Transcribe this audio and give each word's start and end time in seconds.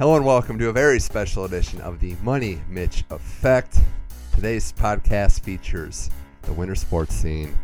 Hello 0.00 0.16
and 0.16 0.24
welcome 0.24 0.58
to 0.58 0.70
a 0.70 0.72
very 0.72 0.98
special 0.98 1.44
edition 1.44 1.78
of 1.82 2.00
the 2.00 2.16
Money 2.22 2.58
Mitch 2.70 3.04
Effect. 3.10 3.78
Today's 4.34 4.72
podcast 4.72 5.42
features 5.42 6.08
the 6.40 6.54
winter 6.54 6.74
sports 6.74 7.14
scene 7.14 7.54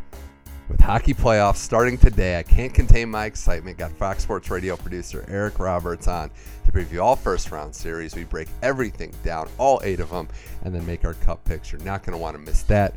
with 0.69 0.79
hockey 0.79 1.15
playoffs 1.15 1.57
starting 1.57 1.97
today. 1.97 2.39
I 2.39 2.43
can't 2.43 2.75
contain 2.75 3.11
my 3.11 3.25
excitement. 3.25 3.79
Got 3.79 3.91
Fox 3.93 4.23
Sports 4.23 4.51
Radio 4.51 4.77
producer 4.77 5.25
Eric 5.29 5.59
Roberts 5.59 6.09
on 6.09 6.31
to 6.67 6.73
preview 6.73 7.03
all 7.03 7.17
first 7.17 7.51
round 7.51 7.75
series. 7.75 8.15
We 8.15 8.25
break 8.25 8.49
everything 8.61 9.15
down, 9.25 9.49
all 9.57 9.81
eight 9.83 10.01
of 10.01 10.11
them, 10.11 10.29
and 10.63 10.75
then 10.75 10.85
make 10.85 11.07
our 11.07 11.15
cup 11.15 11.43
picks. 11.47 11.73
You're 11.73 11.81
Not 11.81 12.03
going 12.03 12.19
to 12.19 12.23
want 12.23 12.37
to 12.37 12.43
miss 12.43 12.65
that. 12.65 12.93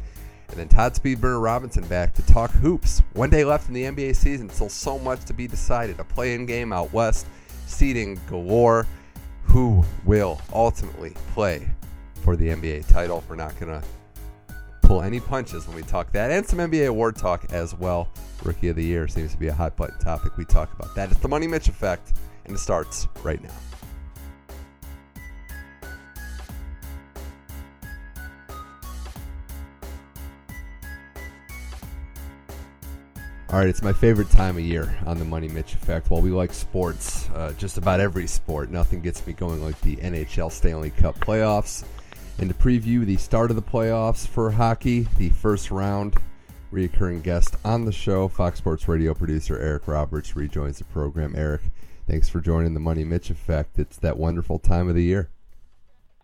And 0.49 0.57
then 0.57 0.67
Todd 0.67 0.95
Speedburner 0.95 1.41
Robinson 1.41 1.85
back 1.85 2.13
to 2.15 2.25
talk 2.25 2.51
hoops. 2.51 3.03
One 3.13 3.29
day 3.29 3.45
left 3.45 3.69
in 3.69 3.73
the 3.73 3.83
NBA 3.83 4.17
season, 4.17 4.49
still 4.49 4.67
so 4.67 4.99
much 4.99 5.23
to 5.23 5.33
be 5.33 5.47
decided. 5.47 5.97
A 6.01 6.03
play 6.03 6.33
in 6.33 6.45
game 6.45 6.73
out 6.73 6.91
west, 6.91 7.25
seeding 7.67 8.19
galore. 8.27 8.85
Who 9.43 9.83
will 10.05 10.41
ultimately 10.53 11.13
play 11.33 11.67
for 12.21 12.35
the 12.35 12.49
NBA 12.49 12.87
title? 12.87 13.23
We're 13.27 13.35
not 13.35 13.59
going 13.59 13.81
to 13.81 13.87
pull 14.83 15.01
any 15.01 15.19
punches 15.19 15.67
when 15.67 15.75
we 15.75 15.83
talk 15.83 16.11
that, 16.13 16.31
and 16.31 16.45
some 16.45 16.59
NBA 16.59 16.87
award 16.87 17.15
talk 17.15 17.45
as 17.51 17.75
well. 17.75 18.09
Rookie 18.43 18.69
of 18.69 18.75
the 18.75 18.83
Year 18.83 19.07
seems 19.07 19.31
to 19.31 19.37
be 19.37 19.47
a 19.47 19.53
hot 19.53 19.75
button 19.75 19.97
topic. 19.99 20.37
We 20.37 20.45
talk 20.45 20.73
about 20.73 20.95
that. 20.95 21.11
It's 21.11 21.19
the 21.19 21.27
Money 21.27 21.47
Mitch 21.47 21.67
Effect, 21.67 22.13
and 22.45 22.55
it 22.55 22.59
starts 22.59 23.07
right 23.23 23.41
now. 23.41 23.53
All 33.51 33.57
right, 33.57 33.67
it's 33.67 33.81
my 33.81 33.93
favorite 33.93 34.29
time 34.29 34.57
of 34.57 34.63
year 34.63 34.95
on 35.07 35.17
the 35.17 35.25
Money 35.25 35.47
Mitch 35.47 35.73
Effect. 35.73 36.11
While 36.11 36.21
we 36.21 36.29
like 36.29 36.53
sports, 36.53 37.27
uh, 37.33 37.51
just 37.53 37.79
about 37.79 37.99
every 37.99 38.27
sport, 38.27 38.69
nothing 38.69 39.01
gets 39.01 39.25
me 39.25 39.33
going 39.33 39.63
like 39.63 39.81
the 39.81 39.95
NHL 39.95 40.51
Stanley 40.51 40.91
Cup 40.91 41.19
playoffs. 41.19 41.83
And 42.37 42.47
to 42.47 42.55
preview 42.55 43.07
the 43.07 43.17
start 43.17 43.49
of 43.49 43.55
the 43.55 43.63
playoffs 43.63 44.27
for 44.27 44.51
hockey, 44.51 45.07
the 45.17 45.29
first 45.29 45.71
round, 45.71 46.15
reoccurring 46.71 47.23
guest 47.23 47.55
on 47.65 47.85
the 47.85 47.91
show, 47.91 48.27
Fox 48.27 48.59
Sports 48.59 48.87
Radio 48.87 49.15
producer 49.15 49.57
Eric 49.57 49.87
Roberts 49.87 50.35
rejoins 50.35 50.77
the 50.77 50.83
program. 50.83 51.33
Eric, 51.35 51.61
thanks 52.05 52.29
for 52.29 52.41
joining 52.41 52.75
the 52.75 52.79
Money 52.79 53.03
Mitch 53.03 53.31
Effect. 53.31 53.79
It's 53.79 53.97
that 53.97 54.19
wonderful 54.19 54.59
time 54.59 54.87
of 54.87 54.93
the 54.93 55.03
year. 55.03 55.31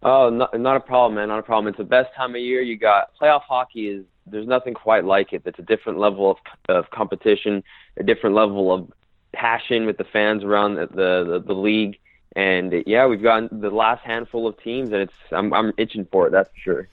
Oh, 0.06 0.30
not, 0.30 0.58
not 0.60 0.78
a 0.78 0.80
problem, 0.80 1.16
man. 1.16 1.30
Not 1.30 1.40
a 1.40 1.44
problem. 1.44 1.68
It's 1.68 1.80
the 1.80 1.84
best 1.84 2.14
time 2.14 2.36
of 2.36 2.42
year. 2.42 2.62
You 2.62 2.78
got 2.78 3.10
playoff 3.20 3.42
hockey 3.42 3.88
is 3.88 4.06
there's 4.28 4.46
nothing 4.46 4.76
quite 4.76 5.04
like 5.04 5.34
it. 5.34 5.42
It's 5.46 5.58
a 5.58 5.64
different 5.64 5.98
level 5.98 6.30
of 6.30 6.38
of 6.70 6.92
competition, 6.92 7.64
a 7.98 8.04
different 8.04 8.36
level 8.36 8.72
of 8.72 8.94
passion 9.34 9.88
with 9.88 9.98
the 9.98 10.04
fans 10.04 10.44
around 10.44 10.76
the 10.76 10.86
the, 10.86 11.44
the 11.44 11.54
league. 11.54 11.98
And 12.36 12.84
yeah, 12.86 13.08
we've 13.08 13.24
gotten 13.24 13.50
the 13.62 13.72
last 13.72 14.04
handful 14.04 14.48
of 14.48 14.62
teams, 14.62 14.92
and 14.92 15.02
it's 15.02 15.14
I'm 15.32 15.52
I'm 15.54 15.74
itching 15.76 16.06
for 16.12 16.28
it. 16.28 16.32
That's 16.32 16.50
for 16.50 16.60
sure. 16.60 16.88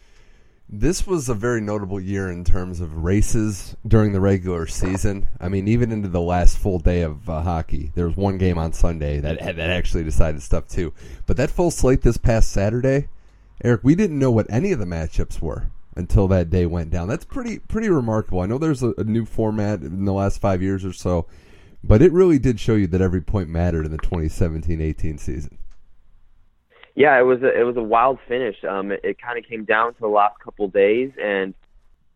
This 0.75 1.06
was 1.06 1.28
a 1.28 1.34
very 1.34 1.61
notable 1.61 2.01
year 2.01 2.31
in 2.31 2.45
terms 2.45 2.81
of 2.81 3.05
races 3.05 3.77
during 3.87 4.12
the 4.12 4.23
regular 4.23 4.67
season. 4.67 5.28
I 5.39 5.51
mean, 5.51 5.69
even 5.69 5.92
into 5.92 6.09
the 6.09 6.19
last 6.23 6.56
full 6.56 6.78
day 6.78 7.03
of 7.03 7.28
uh, 7.28 7.42
hockey, 7.42 7.92
there 7.95 8.06
was 8.06 8.17
one 8.17 8.39
game 8.39 8.56
on 8.56 8.73
Sunday 8.73 9.20
that 9.20 9.39
that 9.39 9.59
actually 9.59 10.03
decided 10.03 10.41
stuff 10.41 10.67
too. 10.67 10.95
But 11.27 11.37
that 11.37 11.50
full 11.50 11.70
slate 11.70 12.00
this 12.00 12.17
past 12.17 12.50
Saturday, 12.50 13.09
Eric, 13.62 13.83
we 13.84 13.95
didn't 13.95 14.19
know 14.19 14.31
what 14.31 14.47
any 14.48 14.73
of 14.73 14.78
the 14.78 14.87
matchups 14.87 15.43
were 15.43 15.67
until 15.95 16.27
that 16.28 16.48
day 16.48 16.65
went 16.65 16.89
down. 16.89 17.06
That's 17.06 17.27
pretty 17.27 17.59
pretty 17.59 17.91
remarkable. 17.91 18.41
I 18.41 18.47
know 18.47 18.56
there's 18.56 18.83
a, 18.83 18.95
a 18.97 19.05
new 19.05 19.27
format 19.27 19.83
in 19.83 20.06
the 20.06 20.12
last 20.15 20.41
five 20.41 20.62
years 20.62 20.87
or 20.87 20.95
so, 20.95 21.27
but 21.84 22.00
it 22.00 22.12
really 22.12 22.39
did 22.39 22.59
show 22.59 22.77
you 22.77 22.87
that 22.87 23.03
every 23.03 23.20
point 23.20 23.50
mattered 23.50 23.84
in 23.84 23.93
the 23.93 23.98
2017-18 23.98 25.20
season. 25.20 25.59
Yeah, 26.94 27.18
it 27.18 27.22
was 27.22 27.42
a, 27.42 27.58
it 27.58 27.64
was 27.64 27.76
a 27.76 27.82
wild 27.82 28.18
finish. 28.28 28.56
Um, 28.68 28.92
it, 28.92 29.00
it 29.02 29.20
kind 29.20 29.38
of 29.38 29.44
came 29.48 29.64
down 29.64 29.94
to 29.94 30.00
the 30.00 30.08
last 30.08 30.38
couple 30.41 30.69
days, 30.69 31.10
and 31.22 31.54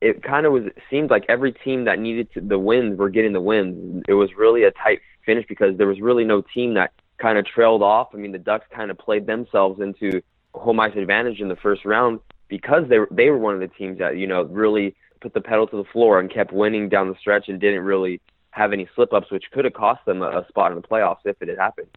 it 0.01 0.23
kind 0.23 0.45
of 0.45 0.53
was 0.53 0.65
it 0.67 0.77
seemed 0.91 1.11
like 1.11 1.25
every 1.29 1.53
team 1.53 1.85
that 1.85 1.99
needed 1.99 2.33
to, 2.35 2.41
the 2.41 2.59
wins 2.59 2.99
were 2.99 3.09
getting 3.09 3.33
the 3.33 3.41
wins. 3.41 4.05
It 4.09 4.15
was 4.15 4.31
really 4.37 4.65
a 4.65 4.71
tight 4.71 5.01
finish 5.25 5.47
because 5.49 5.79
there 5.79 5.87
was 5.87 6.01
really 6.01 6.25
no 6.25 6.43
team 6.43 6.75
that 6.75 6.93
kind 7.19 7.39
of 7.39 7.47
trailed 7.47 7.83
off. 7.83 8.09
I 8.13 8.19
mean, 8.19 8.33
the 8.33 8.39
Ducks 8.39 8.67
kind 8.75 8.91
of 8.91 8.99
played 8.99 9.27
themselves 9.27 9.81
into 9.81 10.21
home 10.55 10.81
ice 10.81 10.97
advantage 10.97 11.41
in 11.41 11.49
the 11.49 11.57
first 11.57 11.85
round 11.85 12.21
because 12.49 12.85
they 12.89 12.99
were, 12.99 13.09
they 13.11 13.31
were 13.31 13.39
one 13.39 13.55
of 13.55 13.61
the 13.61 13.69
teams 13.69 13.99
that 13.99 14.17
you 14.19 14.27
know 14.27 14.45
really 14.45 14.95
put 15.21 15.33
the 15.33 15.41
pedal 15.41 15.67
to 15.67 15.77
the 15.77 15.89
floor 15.93 16.21
and 16.21 16.31
kept 16.31 16.53
winning 16.53 16.89
down 16.91 17.09
the 17.09 17.17
stretch 17.19 17.49
and 17.49 17.61
didn't 17.61 17.83
really 17.83 18.21
have 18.51 18.73
any 18.73 18.89
slip 18.95 19.13
ups, 19.13 19.31
which 19.31 19.45
could 19.53 19.65
have 19.65 19.75
cost 19.75 20.05
them 20.05 20.23
a, 20.23 20.41
a 20.41 20.47
spot 20.49 20.73
in 20.73 20.81
the 20.81 20.87
playoffs 20.87 21.19
if 21.25 21.41
it 21.41 21.49
had 21.49 21.59
happened. 21.59 21.89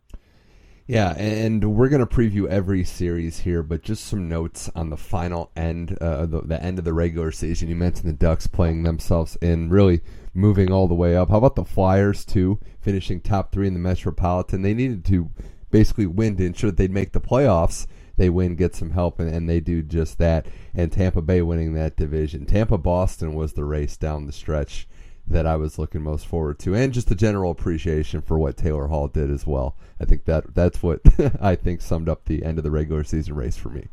Yeah, 0.90 1.14
and 1.18 1.76
we're 1.76 1.90
going 1.90 2.04
to 2.04 2.08
preview 2.08 2.48
every 2.48 2.84
series 2.84 3.42
here, 3.42 3.62
but 3.62 3.84
just 3.84 4.06
some 4.06 4.28
notes 4.28 4.72
on 4.74 4.90
the 4.90 4.98
final 4.98 5.52
end, 5.56 5.96
uh, 6.02 6.26
the, 6.26 6.42
the 6.42 6.64
end 6.64 6.80
of 6.80 6.84
the 6.84 6.94
regular 6.94 7.32
season. 7.32 7.70
You 7.70 7.76
mentioned 7.76 8.10
the 8.10 8.14
Ducks 8.14 8.48
playing 8.48 8.82
themselves 8.82 9.36
in, 9.36 9.70
really 9.70 10.02
moving 10.34 10.72
all 10.72 10.88
the 10.88 10.96
way 10.96 11.16
up. 11.16 11.30
How 11.30 11.38
about 11.38 11.56
the 11.56 11.64
Flyers, 11.64 12.26
too, 12.26 12.60
finishing 12.82 13.22
top 13.22 13.52
three 13.52 13.68
in 13.68 13.76
the 13.76 13.80
Metropolitan? 13.80 14.64
They 14.64 14.74
needed 14.74 15.06
to 15.06 15.30
basically 15.70 16.08
win 16.08 16.38
to 16.38 16.46
ensure 16.48 16.72
that 16.72 16.78
they'd 16.78 16.90
make 16.90 17.12
the 17.12 17.22
playoffs. 17.22 17.86
They 18.18 18.32
win, 18.32 18.56
get 18.56 18.74
some 18.74 18.90
help, 18.90 19.20
and, 19.20 19.30
and 19.30 19.48
they 19.48 19.60
do 19.60 19.84
just 19.84 20.18
that. 20.18 20.48
And 20.74 20.92
Tampa 20.92 21.22
Bay 21.22 21.44
winning 21.44 21.76
that 21.76 21.98
division. 21.98 22.48
Tampa 22.48 22.80
Boston 22.80 23.36
was 23.36 23.54
the 23.54 23.64
race 23.64 23.96
down 23.96 24.26
the 24.26 24.32
stretch 24.32 24.88
that 25.30 25.46
I 25.46 25.56
was 25.56 25.78
looking 25.78 26.02
most 26.02 26.26
forward 26.26 26.60
to, 26.60 26.76
and 26.76 26.94
just 26.94 27.12
a 27.12 27.16
general 27.16 27.52
appreciation 27.52 28.22
for 28.22 28.38
what 28.38 28.58
Taylor 28.58 28.88
Hall 28.88 29.08
did 29.08 29.30
as 29.30 29.46
well. 29.46 29.76
I 30.00 30.06
think 30.06 30.26
that 30.26 30.56
that's 30.56 30.82
what 30.82 31.02
I 31.42 31.56
think 31.56 31.82
summed 31.82 32.10
up 32.10 32.26
the 32.26 32.44
end 32.44 32.58
of 32.58 32.64
the 32.64 32.72
regular 32.72 33.04
season 33.04 33.36
race 33.36 33.58
for 33.58 33.70
me. 33.70 33.88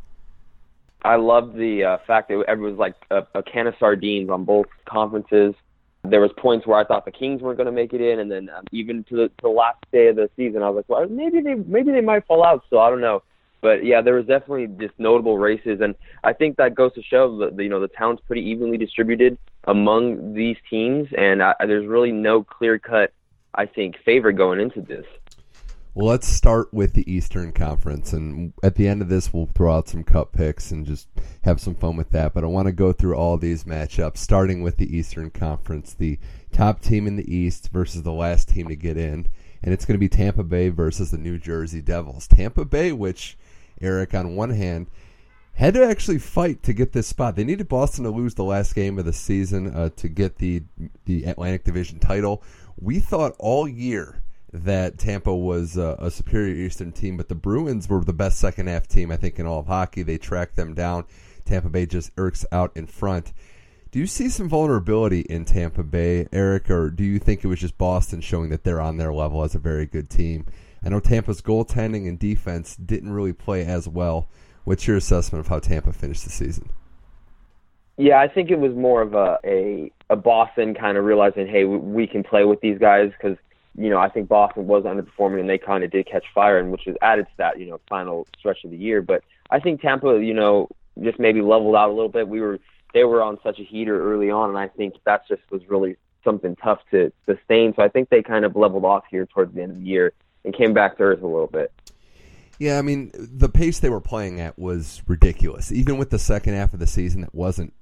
I 1.03 1.17
love 1.17 1.55
the 1.55 1.85
uh, 1.85 1.99
fact 2.07 2.29
that 2.29 2.45
it 2.49 2.59
was 2.59 2.77
like 2.77 2.95
a, 3.11 3.23
a 3.35 3.43
can 3.43 3.67
of 3.67 3.75
sardines 3.79 4.31
on 4.31 4.45
both 4.45 4.67
conferences. 4.89 5.55
There 6.03 6.21
was 6.21 6.31
points 6.37 6.67
where 6.67 6.79
I 6.79 6.85
thought 6.85 7.05
the 7.05 7.13
Kings 7.13 7.43
weren't 7.43 7.59
going 7.59 7.67
to 7.67 7.73
make 7.73 7.93
it 7.93 8.01
in, 8.01 8.19
and 8.19 8.31
then 8.31 8.49
um, 8.49 8.65
even 8.73 9.05
to 9.05 9.17
the, 9.17 9.29
to 9.29 9.35
the 9.43 9.49
last 9.49 9.85
day 9.93 10.09
of 10.09 10.17
the 10.17 10.31
season, 10.37 10.63
I 10.63 10.71
was 10.71 10.77
like, 10.77 10.89
well, 10.89 11.09
maybe 11.09 11.41
they 11.41 11.55
maybe 11.55 11.93
they 11.93 12.01
might 12.01 12.27
fall 12.27 12.45
out. 12.45 12.65
So 12.71 12.79
I 12.79 12.91
don't 12.91 13.01
know. 13.01 13.23
But 13.67 13.85
yeah, 13.85 14.01
there 14.01 14.15
was 14.15 14.27
definitely 14.27 14.69
just 14.79 14.97
notable 14.97 15.39
races, 15.39 15.81
and 15.81 15.97
I 16.23 16.35
think 16.35 16.57
that 16.59 16.77
goes 16.77 16.93
to 16.95 17.03
show 17.03 17.37
that 17.39 17.61
you 17.61 17.69
know 17.69 17.81
the 17.81 17.89
talent's 17.89 18.23
pretty 18.25 18.43
evenly 18.43 18.79
distributed 18.79 19.39
among 19.65 20.35
these 20.35 20.57
teams, 20.71 21.09
and 21.19 21.43
I, 21.43 21.53
there's 21.67 21.85
really 21.85 22.13
no 22.13 22.45
clear 22.45 22.79
cut, 22.79 23.13
I 23.57 23.67
think, 23.67 23.97
favor 24.05 24.31
going 24.31 24.61
into 24.61 24.83
this. 24.83 25.05
Well, 25.95 26.07
let's 26.07 26.29
start 26.29 26.73
with 26.73 26.93
the 26.93 27.13
Eastern 27.13 27.51
Conference, 27.51 28.13
and 28.13 28.53
at 28.63 28.77
the 28.77 28.87
end 28.87 29.03
of 29.03 29.09
this, 29.09 29.33
we'll 29.33 29.47
throw 29.47 29.79
out 29.79 29.89
some 29.89 30.05
cup 30.05 30.31
picks 30.33 30.71
and 30.71 30.87
just 30.87 31.09
have 31.43 31.61
some 31.61 31.75
fun 31.75 31.97
with 31.97 32.11
that. 32.11 32.35
But 32.35 32.45
I 32.45 32.47
want 32.47 32.67
to 32.67 32.73
go 32.73 32.93
through 32.93 33.17
all 33.17 33.37
these 33.37 33.65
matchups, 33.65 34.19
starting 34.19 34.63
with 34.63 34.77
the 34.77 34.97
Eastern 34.97 35.33
Conference, 35.33 35.93
the 35.93 36.21
top 36.53 36.83
team 36.83 37.09
in 37.09 37.17
the 37.17 37.35
East 37.35 37.71
versus 37.73 38.05
the 38.05 38.13
last 38.13 38.49
team 38.49 38.69
to 38.69 38.77
get 38.77 38.97
in, 38.97 39.27
and 39.61 39.75
it's 39.75 39.85
going 39.85 39.97
to 39.97 39.99
be 39.99 40.09
Tampa 40.09 40.45
Bay 40.45 40.69
versus 40.69 41.11
the 41.11 41.19
New 41.19 41.37
Jersey 41.37 41.83
Devils. 41.83 42.29
Tampa 42.29 42.65
Bay, 42.65 42.93
which 42.93 43.37
Eric, 43.81 44.15
on 44.15 44.37
one 44.37 44.51
hand, 44.51 44.89
had 45.55 45.75
to 45.75 45.85
actually 45.85 46.19
fight 46.19 46.63
to 46.63 46.73
get 46.73 46.93
this 46.93 47.07
spot. 47.07 47.35
They 47.35 47.45
needed 47.45 47.69
Boston 47.69 48.05
to 48.05 48.11
lose 48.11 48.35
the 48.35 48.45
last 48.45 48.75
game 48.75 48.99
of 48.99 49.05
the 49.05 49.13
season 49.13 49.75
uh, 49.75 49.91
to 49.97 50.09
get 50.09 50.37
the 50.37 50.63
the 51.07 51.25
Atlantic 51.25 51.65
Division 51.65 51.99
title. 51.99 52.43
We 52.79 53.01
thought 53.01 53.35
all 53.39 53.67
year 53.67 54.23
that 54.53 54.99
Tampa 54.99 55.35
was 55.35 55.77
uh, 55.77 55.97
a 55.99 56.11
superior 56.11 56.55
Eastern 56.55 56.93
team, 56.93 57.17
but 57.17 57.29
the 57.29 57.35
Bruins 57.35 57.89
were 57.89 58.05
the 58.05 58.13
best 58.13 58.39
second 58.39 58.69
half 58.69 58.87
team 58.87 59.11
I 59.11 59.17
think 59.17 59.39
in 59.39 59.47
all 59.47 59.61
of 59.61 59.67
hockey. 59.67 60.03
They 60.03 60.19
tracked 60.19 60.57
them 60.57 60.75
down. 60.75 61.05
Tampa 61.45 61.71
Bay 61.71 61.87
just 61.87 62.11
irks 62.17 62.45
out 62.53 62.77
in 62.77 62.87
front. 62.87 63.33
Do 63.93 64.01
you 64.01 64.07
see 64.07 64.29
some 64.29 64.49
vulnerability 64.49 65.21
in 65.21 65.45
Tampa 65.45 65.83
Bay, 65.83 66.29
Eric, 66.33 66.69
or 66.69 66.91
do 66.91 67.05
you 67.05 67.19
think 67.19 67.43
it 67.43 67.49
was 67.49 67.61
just 67.61 67.79
Boston 67.79 68.21
showing 68.21 68.51
that 68.51 68.65
they're 68.65 68.81
on 68.81 68.99
their 68.99 69.15
level 69.15 69.43
as 69.43 69.55
a 69.55 69.59
very 69.59 69.87
good 69.87 70.11
team? 70.11 70.45
I 70.85 70.89
know 70.89 71.01
Tampa's 71.01 71.41
goaltending 71.41 72.09
and 72.09 72.19
defense 72.19 72.77
didn't 72.77 73.13
really 73.13 73.33
play 73.33 73.65
as 73.65 73.89
well. 73.89 74.29
What's 74.65 74.87
your 74.87 74.97
assessment 74.97 75.41
of 75.41 75.49
how 75.49 75.59
Tampa 75.59 75.93
finished 75.93 76.25
the 76.25 76.31
season? 76.31 76.71
Yeah, 77.97 78.21
I 78.21 78.29
think 78.29 78.51
it 78.51 78.59
was 78.59 78.75
more 78.75 79.01
of 79.01 79.15
a 79.15 79.39
a, 79.45 79.91
a 80.11 80.17
Boston 80.17 80.75
kind 80.75 80.99
of 80.99 81.05
realizing, 81.05 81.47
hey, 81.47 81.65
we 81.65 82.07
can 82.07 82.23
play 82.23 82.45
with 82.45 82.61
these 82.61 82.79
guys 82.79 83.11
because 83.13 83.39
you 83.77 83.89
know 83.89 83.99
I 83.99 84.09
think 84.09 84.29
Boston 84.29 84.67
was 84.67 84.85
underperforming 84.85 85.41
and 85.41 85.49
they 85.49 85.59
kind 85.59 85.83
of 85.83 85.91
did 85.91 86.07
catch 86.07 86.25
fire, 86.35 86.59
and 86.59 86.71
which 86.71 86.83
was 86.87 86.97
added 87.01 87.27
to 87.27 87.37
that 87.39 87.59
you 87.59 87.67
know 87.67 87.81
final 87.89 88.27
stretch 88.39 88.65
of 88.65 88.71
the 88.71 88.77
year. 88.77 89.01
But 89.01 89.25
I 89.51 89.61
think 89.61 89.81
Tampa, 89.81 90.23
you 90.23 90.35
know, 90.35 90.69
just 91.03 91.19
maybe 91.19 91.41
leveled 91.41 91.75
out 91.75 91.89
a 91.89 91.93
little 91.93 92.11
bit. 92.11 92.29
We 92.29 92.41
were 92.41 92.59
they 92.93 93.05
were 93.05 93.23
on 93.23 93.39
such 93.43 93.59
a 93.61 93.65
heater 93.65 94.13
early 94.13 94.31
on, 94.31 94.51
and 94.51 94.59
I 94.59 94.69
think 94.69 94.95
that 95.05 95.27
just 95.27 95.43
was 95.51 95.63
really 95.69 95.97
something 96.23 96.57
tough 96.57 96.81
to 96.91 97.13
sustain. 97.25 97.73
So 97.77 97.83
I 97.83 97.89
think 97.89 98.11
they 98.11 98.23
kind 98.23 98.45
of 98.45 98.57
leveled 98.57 98.85
off 98.85 99.05
here 99.11 99.27
towards 99.27 99.55
the 99.55 99.63
end 99.63 99.73
of 99.73 99.79
the 99.79 99.87
year 99.87 100.13
and 100.47 100.55
came 100.55 100.73
back 100.73 100.99
earth 100.99 101.23
a 101.23 101.27
little 101.27 101.49
bit. 101.49 101.73
Yeah, 102.59 102.79
I 102.79 102.83
mean, 102.83 103.11
the 103.15 103.51
pace 103.51 103.81
they 103.81 103.91
were 103.91 104.01
playing 104.01 104.41
at 104.41 104.59
was 104.59 105.03
ridiculous. 105.07 105.71
Even 105.71 105.99
with 105.99 106.09
the 106.09 106.19
second 106.19 106.55
half 106.55 106.73
of 106.73 106.81
the 106.81 106.87
season 106.87 107.21
that 107.21 107.35
wasn't 107.35 107.75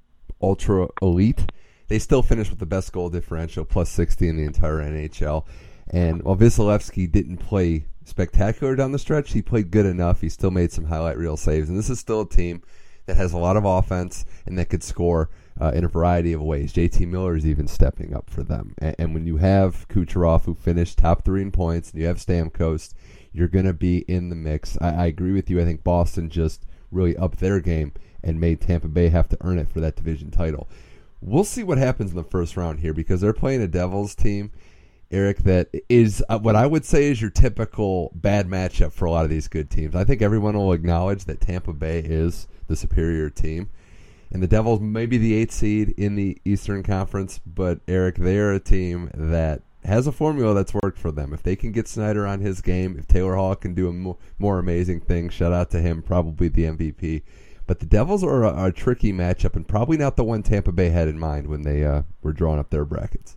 ultra 0.42 0.88
elite, 1.00 1.52
they 1.86 2.00
still 2.00 2.22
finished 2.22 2.50
with 2.50 2.58
the 2.58 2.66
best 2.66 2.92
goal 2.92 3.08
differential, 3.08 3.64
plus 3.64 3.90
60 3.90 4.28
in 4.28 4.36
the 4.36 4.44
entire 4.44 4.78
NHL. 4.78 5.46
And 5.90 6.22
while 6.22 6.36
Vasilevskiy 6.36 7.12
didn't 7.12 7.36
play 7.36 7.86
spectacular 8.04 8.74
down 8.74 8.90
the 8.90 8.98
stretch, 8.98 9.32
he 9.32 9.42
played 9.42 9.70
good 9.70 9.86
enough. 9.86 10.22
He 10.22 10.28
still 10.28 10.50
made 10.50 10.72
some 10.72 10.86
highlight 10.86 11.18
reel 11.18 11.36
saves. 11.36 11.68
And 11.68 11.78
this 11.78 11.90
is 11.90 12.00
still 12.00 12.22
a 12.22 12.28
team 12.28 12.62
that 13.06 13.16
has 13.16 13.32
a 13.32 13.38
lot 13.38 13.56
of 13.56 13.64
offense 13.64 14.24
and 14.46 14.58
that 14.58 14.70
could 14.70 14.82
score 14.82 15.30
uh, 15.60 15.72
in 15.74 15.84
a 15.84 15.88
variety 15.88 16.32
of 16.32 16.42
ways. 16.42 16.72
JT 16.72 17.06
Miller 17.08 17.36
is 17.36 17.46
even 17.46 17.68
stepping 17.68 18.14
up 18.14 18.28
for 18.28 18.42
them. 18.42 18.74
And, 18.78 18.96
and, 18.98 19.14
when 19.14 19.26
you 19.26 19.36
have 19.36 19.86
Kucherov, 19.88 20.44
who 20.44 20.54
finished 20.54 20.98
top 20.98 21.24
three 21.24 21.42
in 21.42 21.52
points, 21.52 21.92
and 21.92 22.00
you 22.00 22.06
have 22.06 22.18
Stamkos, 22.18 22.92
you're 23.32 23.48
going 23.48 23.64
to 23.64 23.72
be 23.72 23.98
in 24.08 24.30
the 24.30 24.36
mix. 24.36 24.76
I, 24.80 24.88
I 24.88 25.06
agree 25.06 25.32
with 25.32 25.48
you. 25.50 25.60
I 25.60 25.64
think 25.64 25.84
Boston 25.84 26.28
just 26.28 26.66
really 26.90 27.16
upped 27.16 27.40
their 27.40 27.60
game 27.60 27.92
and 28.22 28.40
made 28.40 28.60
Tampa 28.60 28.88
Bay 28.88 29.08
have 29.08 29.28
to 29.28 29.38
earn 29.42 29.58
it 29.58 29.68
for 29.68 29.80
that 29.80 29.96
division 29.96 30.30
title. 30.30 30.68
We'll 31.20 31.44
see 31.44 31.62
what 31.62 31.78
happens 31.78 32.10
in 32.10 32.16
the 32.16 32.24
first 32.24 32.56
round 32.56 32.80
here 32.80 32.94
because 32.94 33.20
they're 33.20 33.32
playing 33.32 33.62
a 33.62 33.68
Devils 33.68 34.14
team, 34.14 34.50
Eric, 35.10 35.38
that 35.44 35.68
is 35.88 36.24
uh, 36.28 36.38
what 36.38 36.56
I 36.56 36.66
would 36.66 36.84
say 36.84 37.04
is 37.04 37.20
your 37.20 37.30
typical 37.30 38.10
bad 38.14 38.48
matchup 38.48 38.92
for 38.92 39.04
a 39.04 39.10
lot 39.10 39.24
of 39.24 39.30
these 39.30 39.48
good 39.48 39.70
teams. 39.70 39.94
I 39.94 40.04
think 40.04 40.22
everyone 40.22 40.56
will 40.56 40.72
acknowledge 40.72 41.24
that 41.26 41.40
Tampa 41.40 41.72
Bay 41.72 42.00
is 42.00 42.48
the 42.66 42.76
superior 42.76 43.30
team. 43.30 43.70
And 44.34 44.42
the 44.42 44.48
Devils 44.48 44.80
may 44.80 45.06
be 45.06 45.16
the 45.16 45.32
eighth 45.32 45.52
seed 45.52 45.90
in 45.90 46.16
the 46.16 46.36
Eastern 46.44 46.82
Conference, 46.82 47.38
but 47.46 47.78
Eric, 47.86 48.16
they 48.16 48.36
are 48.38 48.52
a 48.52 48.58
team 48.58 49.08
that 49.14 49.62
has 49.84 50.08
a 50.08 50.12
formula 50.12 50.54
that's 50.54 50.74
worked 50.74 50.98
for 50.98 51.12
them. 51.12 51.32
If 51.32 51.44
they 51.44 51.54
can 51.54 51.70
get 51.70 51.86
Schneider 51.86 52.26
on 52.26 52.40
his 52.40 52.60
game, 52.60 52.96
if 52.98 53.06
Taylor 53.06 53.36
Hall 53.36 53.54
can 53.54 53.74
do 53.74 53.88
a 53.88 53.92
more, 53.92 54.16
more 54.40 54.58
amazing 54.58 55.02
thing, 55.02 55.28
shout 55.28 55.52
out 55.52 55.70
to 55.70 55.80
him, 55.80 56.02
probably 56.02 56.48
the 56.48 56.64
MVP. 56.64 57.22
But 57.68 57.78
the 57.78 57.86
Devils 57.86 58.24
are 58.24 58.42
a, 58.42 58.66
a, 58.66 58.72
tricky 58.72 59.12
matchup, 59.12 59.54
and 59.54 59.68
probably 59.68 59.96
not 59.96 60.16
the 60.16 60.24
one 60.24 60.42
Tampa 60.42 60.72
Bay 60.72 60.88
had 60.88 61.06
in 61.06 61.16
mind 61.16 61.46
when 61.46 61.62
they 61.62 61.84
uh, 61.84 62.02
were 62.20 62.32
drawing 62.32 62.58
up 62.58 62.70
their 62.70 62.84
brackets. 62.84 63.36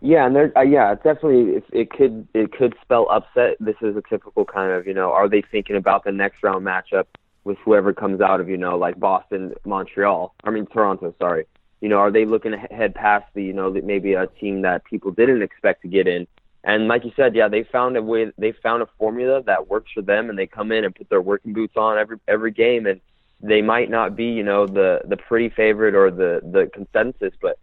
Yeah, 0.00 0.26
and 0.26 0.36
they're 0.36 0.56
uh, 0.56 0.62
yeah, 0.62 0.94
definitely 0.94 1.56
it, 1.56 1.64
it 1.72 1.90
could 1.90 2.28
it 2.34 2.52
could 2.52 2.74
spell 2.82 3.08
upset. 3.10 3.56
This 3.58 3.76
is 3.82 3.96
a 3.96 4.02
typical 4.08 4.44
kind 4.44 4.72
of 4.72 4.86
you 4.86 4.94
know, 4.94 5.12
are 5.12 5.28
they 5.28 5.42
thinking 5.42 5.76
about 5.76 6.04
the 6.04 6.12
next 6.12 6.42
round 6.42 6.64
matchup 6.64 7.06
with 7.44 7.58
whoever 7.64 7.92
comes 7.92 8.20
out 8.20 8.40
of 8.40 8.48
you 8.48 8.56
know 8.56 8.76
like 8.76 8.98
Boston, 8.98 9.54
Montreal, 9.64 10.34
I 10.44 10.50
mean 10.50 10.66
Toronto, 10.66 11.14
sorry 11.18 11.46
you 11.82 11.88
know, 11.88 11.98
are 11.98 12.12
they 12.12 12.24
looking 12.24 12.54
ahead 12.54 12.94
past 12.94 13.26
the, 13.34 13.42
you 13.42 13.52
know, 13.52 13.72
maybe 13.72 14.14
a 14.14 14.28
team 14.28 14.62
that 14.62 14.84
people 14.84 15.10
didn't 15.10 15.42
expect 15.42 15.82
to 15.82 15.88
get 15.88 16.06
in? 16.06 16.28
And 16.62 16.86
like 16.86 17.04
you 17.04 17.10
said, 17.16 17.34
yeah, 17.34 17.48
they 17.48 17.64
found 17.64 17.96
a 17.96 18.02
way. 18.02 18.30
They 18.38 18.52
found 18.52 18.82
a 18.84 18.88
formula 18.96 19.42
that 19.46 19.68
works 19.68 19.90
for 19.92 20.00
them, 20.00 20.30
and 20.30 20.38
they 20.38 20.46
come 20.46 20.70
in 20.70 20.84
and 20.84 20.94
put 20.94 21.10
their 21.10 21.20
working 21.20 21.52
boots 21.52 21.76
on 21.76 21.98
every 21.98 22.18
every 22.28 22.52
game. 22.52 22.86
And 22.86 23.00
they 23.40 23.62
might 23.62 23.90
not 23.90 24.14
be, 24.14 24.26
you 24.26 24.44
know, 24.44 24.68
the 24.68 25.00
the 25.04 25.16
pretty 25.16 25.48
favorite 25.48 25.96
or 25.96 26.12
the 26.12 26.40
the 26.44 26.70
consensus, 26.72 27.34
but 27.42 27.58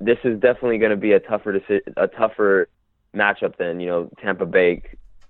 this 0.00 0.18
is 0.22 0.38
definitely 0.38 0.76
going 0.76 0.90
to 0.90 0.98
be 0.98 1.12
a 1.12 1.20
tougher 1.20 1.58
a 1.96 2.08
tougher 2.08 2.68
matchup 3.14 3.56
than 3.56 3.80
you 3.80 3.86
know 3.86 4.10
Tampa 4.20 4.44
Bay 4.44 4.82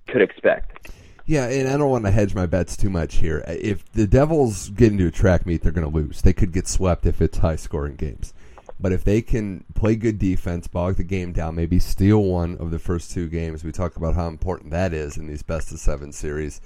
could 0.09 0.21
expect. 0.21 0.91
Yeah, 1.25 1.49
and 1.49 1.69
I 1.69 1.77
don't 1.77 1.91
want 1.91 2.05
to 2.05 2.11
hedge 2.11 2.35
my 2.35 2.47
bets 2.47 2.77
too 2.77 2.91
much 2.91 3.17
here. 3.17 3.45
If 3.47 3.91
the 3.93 4.07
Devils 4.07 4.71
get 4.71 4.93
into 4.93 5.07
a 5.07 5.11
track 5.11 5.47
meet, 5.47 5.63
they're 5.63 5.73
going 5.73 5.89
to 5.89 5.97
lose. 5.97 6.23
They 6.23 6.33
could 6.33 6.53
get 6.53 6.67
swept 6.67 7.07
if 7.07 7.23
it's 7.23 7.39
high 7.39 7.57
scoring 7.57 7.95
games. 7.95 8.35
But 8.81 8.93
if 8.93 9.05
they 9.05 9.23
can 9.23 9.65
play 9.75 9.95
good 9.95 10.19
defense, 10.19 10.67
bog 10.67 10.97
the 10.97 11.05
game 11.05 11.33
down, 11.33 11.55
maybe 11.55 11.79
steal 11.79 12.25
one 12.25 12.59
of 12.59 12.73
the 12.73 12.81
first 12.81 13.13
two 13.13 13.29
games, 13.29 13.63
we 13.63 13.71
talk 13.71 13.97
about 13.97 14.17
how 14.17 14.27
important 14.27 14.73
that 14.73 14.93
is 14.93 15.17
in 15.17 15.29
these 15.29 15.45
best 15.45 15.71
of 15.71 15.79
seven 15.79 16.11
series. 16.11 16.61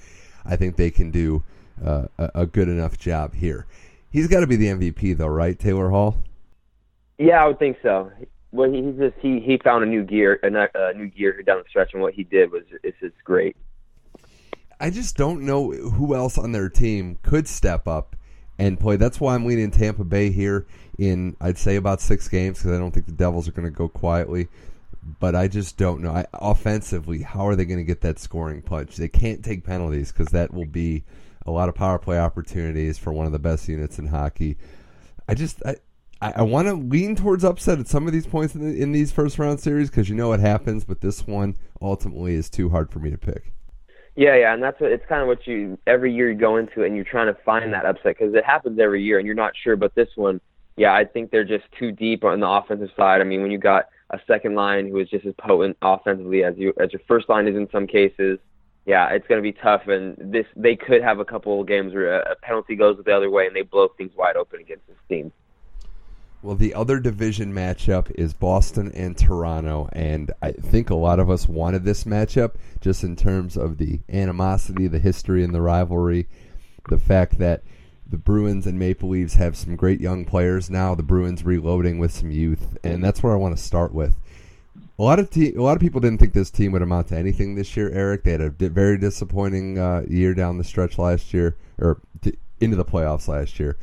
I 0.44 0.56
think 0.56 0.76
they 0.76 0.90
can 0.90 1.10
do 1.10 1.42
uh, 1.84 2.06
a 2.18 2.46
good 2.46 2.68
enough 2.68 2.96
job 2.98 3.34
here. 3.34 3.66
He's 4.10 4.28
got 4.28 4.40
to 4.40 4.46
be 4.46 4.56
the 4.56 4.68
MVP, 4.68 5.18
though, 5.18 5.26
right, 5.26 5.58
Taylor 5.58 5.90
Hall? 5.90 6.16
Yeah, 7.18 7.44
I 7.44 7.48
would 7.48 7.58
think 7.58 7.76
so. 7.82 8.10
Well, 8.52 8.70
he 8.70 8.80
just 8.92 9.16
he 9.20 9.40
he 9.40 9.58
found 9.62 9.84
a 9.84 9.86
new 9.86 10.02
gear, 10.02 10.38
a 10.42 10.94
new 10.94 11.08
gear 11.08 11.42
down 11.42 11.58
the 11.58 11.68
stretch, 11.68 11.90
and 11.92 12.00
what 12.00 12.14
he 12.14 12.24
did 12.24 12.50
was 12.50 12.62
it's 12.82 12.98
just 13.00 13.16
great. 13.24 13.56
I 14.78 14.90
just 14.90 15.16
don't 15.16 15.42
know 15.42 15.70
who 15.70 16.14
else 16.14 16.36
on 16.36 16.52
their 16.52 16.68
team 16.68 17.18
could 17.22 17.48
step 17.48 17.88
up 17.88 18.16
and 18.58 18.78
play. 18.78 18.96
That's 18.96 19.20
why 19.20 19.34
I'm 19.34 19.46
leaning 19.46 19.70
Tampa 19.70 20.04
Bay 20.04 20.30
here 20.30 20.66
in 20.98 21.36
I'd 21.40 21.58
say 21.58 21.76
about 21.76 22.00
six 22.00 22.28
games 22.28 22.58
because 22.58 22.72
I 22.72 22.78
don't 22.78 22.92
think 22.92 23.06
the 23.06 23.12
Devils 23.12 23.48
are 23.48 23.52
going 23.52 23.68
to 23.68 23.70
go 23.70 23.88
quietly. 23.88 24.48
But 25.20 25.36
I 25.36 25.46
just 25.46 25.76
don't 25.76 26.02
know. 26.02 26.10
I, 26.10 26.26
offensively, 26.32 27.22
how 27.22 27.46
are 27.46 27.54
they 27.54 27.64
going 27.64 27.78
to 27.78 27.84
get 27.84 28.00
that 28.00 28.18
scoring 28.18 28.60
punch? 28.60 28.96
They 28.96 29.08
can't 29.08 29.44
take 29.44 29.64
penalties 29.64 30.10
because 30.10 30.28
that 30.28 30.52
will 30.52 30.66
be 30.66 31.04
a 31.46 31.52
lot 31.52 31.68
of 31.68 31.76
power 31.76 31.98
play 31.98 32.18
opportunities 32.18 32.98
for 32.98 33.12
one 33.12 33.24
of 33.24 33.32
the 33.32 33.38
best 33.38 33.68
units 33.68 34.00
in 34.00 34.08
hockey. 34.08 34.56
I 35.28 35.34
just 35.34 35.62
I, 35.64 35.76
I, 36.20 36.42
want 36.42 36.66
to 36.66 36.74
lean 36.74 37.14
towards 37.14 37.44
upset 37.44 37.78
at 37.78 37.88
some 37.88 38.06
of 38.06 38.12
these 38.12 38.26
points 38.26 38.54
in, 38.54 38.62
the, 38.62 38.82
in 38.82 38.92
these 38.92 39.12
first 39.12 39.38
round 39.38 39.60
series 39.60 39.90
because 39.90 40.08
you 40.08 40.14
know 40.14 40.28
what 40.28 40.40
happens, 40.40 40.84
but 40.84 41.00
this 41.00 41.26
one 41.26 41.56
ultimately 41.80 42.34
is 42.34 42.50
too 42.50 42.70
hard 42.70 42.90
for 42.90 42.98
me 42.98 43.10
to 43.10 43.18
pick. 43.18 43.52
Yeah, 44.16 44.34
yeah, 44.34 44.54
and 44.54 44.62
that's 44.62 44.80
what, 44.80 44.90
it's 44.90 45.04
kind 45.08 45.20
of 45.20 45.28
what 45.28 45.46
you 45.46 45.78
every 45.86 46.12
year 46.12 46.30
you 46.30 46.38
go 46.38 46.56
into 46.56 46.82
it 46.82 46.86
and 46.86 46.96
you're 46.96 47.04
trying 47.04 47.26
to 47.26 47.38
find 47.44 47.70
that 47.74 47.84
upset 47.84 48.16
because 48.18 48.34
it 48.34 48.44
happens 48.46 48.78
every 48.80 49.02
year 49.02 49.18
and 49.18 49.26
you're 49.26 49.34
not 49.34 49.52
sure. 49.62 49.76
But 49.76 49.94
this 49.94 50.08
one, 50.16 50.40
yeah, 50.76 50.94
I 50.94 51.04
think 51.04 51.30
they're 51.30 51.44
just 51.44 51.64
too 51.78 51.92
deep 51.92 52.24
on 52.24 52.40
the 52.40 52.48
offensive 52.48 52.88
side. 52.96 53.20
I 53.20 53.24
mean, 53.24 53.42
when 53.42 53.50
you 53.50 53.58
got 53.58 53.88
a 54.10 54.18
second 54.26 54.54
line 54.54 54.88
who 54.88 54.98
is 55.00 55.10
just 55.10 55.26
as 55.26 55.34
potent 55.38 55.76
offensively 55.82 56.44
as 56.44 56.54
you 56.56 56.72
as 56.80 56.92
your 56.94 57.02
first 57.06 57.28
line 57.28 57.46
is 57.46 57.56
in 57.56 57.68
some 57.70 57.86
cases, 57.86 58.38
yeah, 58.86 59.10
it's 59.10 59.26
going 59.26 59.38
to 59.38 59.42
be 59.42 59.52
tough. 59.52 59.82
And 59.86 60.16
this 60.18 60.46
they 60.56 60.76
could 60.76 61.02
have 61.02 61.18
a 61.18 61.24
couple 61.24 61.60
of 61.60 61.68
games 61.68 61.92
where 61.92 62.20
a 62.20 62.36
penalty 62.36 62.74
goes 62.74 62.98
the 63.04 63.14
other 63.14 63.30
way 63.30 63.46
and 63.46 63.54
they 63.54 63.62
blow 63.62 63.88
things 63.98 64.12
wide 64.16 64.36
open 64.36 64.60
against 64.60 64.86
this 64.86 64.96
team. 65.10 65.30
Well, 66.46 66.54
the 66.54 66.74
other 66.74 67.00
division 67.00 67.52
matchup 67.52 68.08
is 68.14 68.32
Boston 68.32 68.92
and 68.94 69.18
Toronto, 69.18 69.88
and 69.92 70.30
I 70.40 70.52
think 70.52 70.90
a 70.90 70.94
lot 70.94 71.18
of 71.18 71.28
us 71.28 71.48
wanted 71.48 71.82
this 71.82 72.04
matchup 72.04 72.52
just 72.80 73.02
in 73.02 73.16
terms 73.16 73.56
of 73.56 73.78
the 73.78 73.98
animosity, 74.08 74.86
the 74.86 75.00
history, 75.00 75.42
and 75.42 75.52
the 75.52 75.60
rivalry. 75.60 76.28
The 76.88 76.98
fact 76.98 77.38
that 77.38 77.64
the 78.08 78.16
Bruins 78.16 78.64
and 78.64 78.78
Maple 78.78 79.08
Leafs 79.08 79.34
have 79.34 79.56
some 79.56 79.74
great 79.74 80.00
young 80.00 80.24
players 80.24 80.70
now. 80.70 80.94
The 80.94 81.02
Bruins 81.02 81.42
reloading 81.42 81.98
with 81.98 82.12
some 82.12 82.30
youth, 82.30 82.78
and 82.84 83.02
that's 83.02 83.24
where 83.24 83.32
I 83.32 83.38
want 83.38 83.56
to 83.56 83.60
start 83.60 83.92
with. 83.92 84.14
A 85.00 85.02
lot 85.02 85.18
of 85.18 85.30
te- 85.30 85.54
a 85.54 85.62
lot 85.62 85.74
of 85.74 85.80
people 85.80 86.00
didn't 86.00 86.20
think 86.20 86.32
this 86.32 86.52
team 86.52 86.70
would 86.70 86.80
amount 86.82 87.08
to 87.08 87.18
anything 87.18 87.56
this 87.56 87.76
year. 87.76 87.90
Eric, 87.90 88.22
they 88.22 88.30
had 88.30 88.40
a 88.40 88.50
very 88.50 88.98
disappointing 88.98 89.80
uh, 89.80 90.04
year 90.08 90.32
down 90.32 90.58
the 90.58 90.62
stretch 90.64 90.96
last 90.96 91.34
year, 91.34 91.56
or 91.80 92.00
into 92.60 92.76
the 92.76 92.84
playoffs 92.84 93.26
last 93.26 93.58
year, 93.58 93.76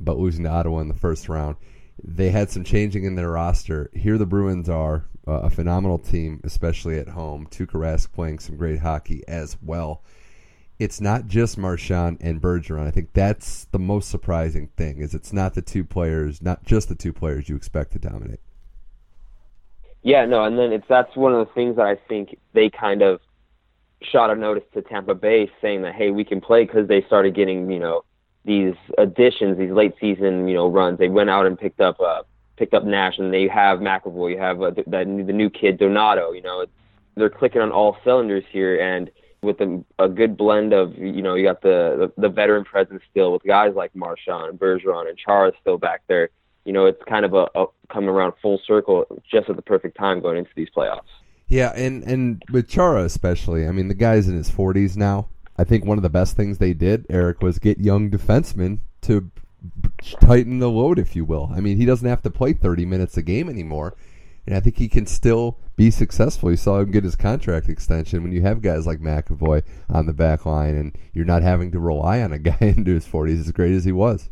but 0.00 0.16
losing 0.16 0.44
to 0.44 0.50
Ottawa 0.50 0.78
in 0.78 0.88
the 0.88 0.94
first 0.94 1.28
round 1.28 1.56
they 2.02 2.30
had 2.30 2.50
some 2.50 2.64
changing 2.64 3.04
in 3.04 3.14
their 3.14 3.30
roster. 3.30 3.90
Here, 3.94 4.18
the 4.18 4.26
Bruins 4.26 4.68
are 4.68 5.06
uh, 5.26 5.40
a 5.40 5.50
phenomenal 5.50 5.98
team, 5.98 6.40
especially 6.44 6.98
at 6.98 7.08
home. 7.08 7.46
Tuukka 7.46 7.72
Rask 7.72 8.12
playing 8.12 8.38
some 8.38 8.56
great 8.56 8.80
hockey 8.80 9.22
as 9.26 9.56
well. 9.62 10.02
It's 10.78 11.00
not 11.00 11.26
just 11.26 11.56
Marchand 11.56 12.18
and 12.20 12.40
Bergeron. 12.40 12.86
I 12.86 12.90
think 12.90 13.14
that's 13.14 13.64
the 13.66 13.78
most 13.78 14.10
surprising 14.10 14.68
thing. 14.76 14.98
Is 14.98 15.14
it's 15.14 15.32
not 15.32 15.54
the 15.54 15.62
two 15.62 15.84
players, 15.84 16.42
not 16.42 16.64
just 16.64 16.88
the 16.88 16.94
two 16.94 17.14
players 17.14 17.48
you 17.48 17.56
expect 17.56 17.92
to 17.92 17.98
dominate. 17.98 18.40
Yeah, 20.02 20.26
no, 20.26 20.44
and 20.44 20.58
then 20.58 20.72
it's 20.72 20.86
that's 20.86 21.16
one 21.16 21.32
of 21.32 21.46
the 21.46 21.52
things 21.54 21.76
that 21.76 21.86
I 21.86 21.96
think 22.08 22.38
they 22.52 22.68
kind 22.68 23.00
of 23.02 23.20
shot 24.02 24.30
a 24.30 24.36
notice 24.36 24.64
to 24.74 24.82
Tampa 24.82 25.14
Bay 25.14 25.50
saying 25.62 25.82
that 25.82 25.94
hey, 25.94 26.10
we 26.10 26.24
can 26.24 26.42
play 26.42 26.64
because 26.64 26.86
they 26.88 27.02
started 27.06 27.34
getting 27.34 27.70
you 27.70 27.80
know 27.80 28.04
these 28.46 28.74
additions, 28.96 29.58
these 29.58 29.72
late 29.72 29.94
season, 30.00 30.48
you 30.48 30.54
know, 30.54 30.68
runs. 30.68 30.98
They 30.98 31.08
went 31.08 31.28
out 31.28 31.46
and 31.46 31.58
picked 31.58 31.80
up 31.80 32.00
uh, 32.00 32.22
picked 32.56 32.74
up 32.74 32.84
Nash, 32.84 33.18
and 33.18 33.34
they 33.34 33.48
have 33.48 33.80
McAvoy. 33.80 34.32
You 34.32 34.38
have 34.38 34.62
uh, 34.62 34.70
the, 34.70 34.84
the 34.86 35.32
new 35.32 35.50
kid 35.50 35.78
Donato. 35.78 36.32
You 36.32 36.42
know, 36.42 36.64
they're 37.16 37.28
clicking 37.28 37.60
on 37.60 37.72
all 37.72 37.96
cylinders 38.04 38.44
here, 38.50 38.80
and 38.80 39.10
with 39.42 39.60
a, 39.60 39.84
a 39.98 40.08
good 40.08 40.36
blend 40.36 40.72
of, 40.72 40.96
you 40.96 41.22
know, 41.22 41.34
you 41.34 41.44
got 41.44 41.60
the, 41.60 42.10
the 42.16 42.22
the 42.22 42.28
veteran 42.28 42.64
presence 42.64 43.02
still 43.10 43.32
with 43.32 43.42
guys 43.42 43.74
like 43.74 43.94
Marchand, 43.94 44.58
Bergeron, 44.58 45.08
and 45.08 45.18
Chara 45.18 45.52
still 45.60 45.76
back 45.76 46.02
there. 46.06 46.30
You 46.64 46.72
know, 46.72 46.86
it's 46.86 47.02
kind 47.08 47.24
of 47.24 47.34
a, 47.34 47.48
a 47.54 47.66
coming 47.92 48.08
around 48.08 48.34
full 48.40 48.60
circle 48.66 49.06
just 49.30 49.48
at 49.48 49.56
the 49.56 49.62
perfect 49.62 49.96
time 49.98 50.20
going 50.20 50.38
into 50.38 50.50
these 50.56 50.68
playoffs. 50.74 51.02
Yeah, 51.48 51.72
and 51.76 52.02
and 52.04 52.42
with 52.50 52.68
Chara 52.68 53.04
especially, 53.04 53.66
I 53.66 53.72
mean, 53.72 53.88
the 53.88 53.94
guy's 53.94 54.28
in 54.28 54.36
his 54.36 54.50
40s 54.50 54.96
now 54.96 55.28
I 55.58 55.64
think 55.64 55.84
one 55.84 55.98
of 55.98 56.02
the 56.02 56.10
best 56.10 56.36
things 56.36 56.58
they 56.58 56.74
did, 56.74 57.06
Eric, 57.08 57.42
was 57.42 57.58
get 57.58 57.78
young 57.78 58.10
defensemen 58.10 58.80
to 59.02 59.30
tighten 60.20 60.58
the 60.58 60.70
load, 60.70 60.98
if 60.98 61.16
you 61.16 61.24
will. 61.24 61.50
I 61.54 61.60
mean, 61.60 61.76
he 61.76 61.86
doesn't 61.86 62.08
have 62.08 62.22
to 62.22 62.30
play 62.30 62.52
30 62.52 62.84
minutes 62.84 63.16
a 63.16 63.22
game 63.22 63.48
anymore, 63.48 63.96
and 64.46 64.54
I 64.54 64.60
think 64.60 64.76
he 64.76 64.88
can 64.88 65.06
still 65.06 65.58
be 65.76 65.90
successful. 65.90 66.50
You 66.50 66.56
saw 66.56 66.80
him 66.80 66.90
get 66.90 67.04
his 67.04 67.16
contract 67.16 67.68
extension 67.68 68.22
when 68.22 68.32
you 68.32 68.42
have 68.42 68.62
guys 68.62 68.86
like 68.86 69.00
McAvoy 69.00 69.62
on 69.88 70.06
the 70.06 70.12
back 70.12 70.44
line, 70.44 70.76
and 70.76 70.96
you're 71.12 71.24
not 71.24 71.42
having 71.42 71.72
to 71.72 71.78
rely 71.78 72.20
on 72.20 72.32
a 72.32 72.38
guy 72.38 72.58
into 72.60 72.92
his 72.92 73.06
40s 73.06 73.40
as 73.40 73.52
great 73.52 73.72
as 73.72 73.84
he 73.84 73.92
was. 73.92 74.30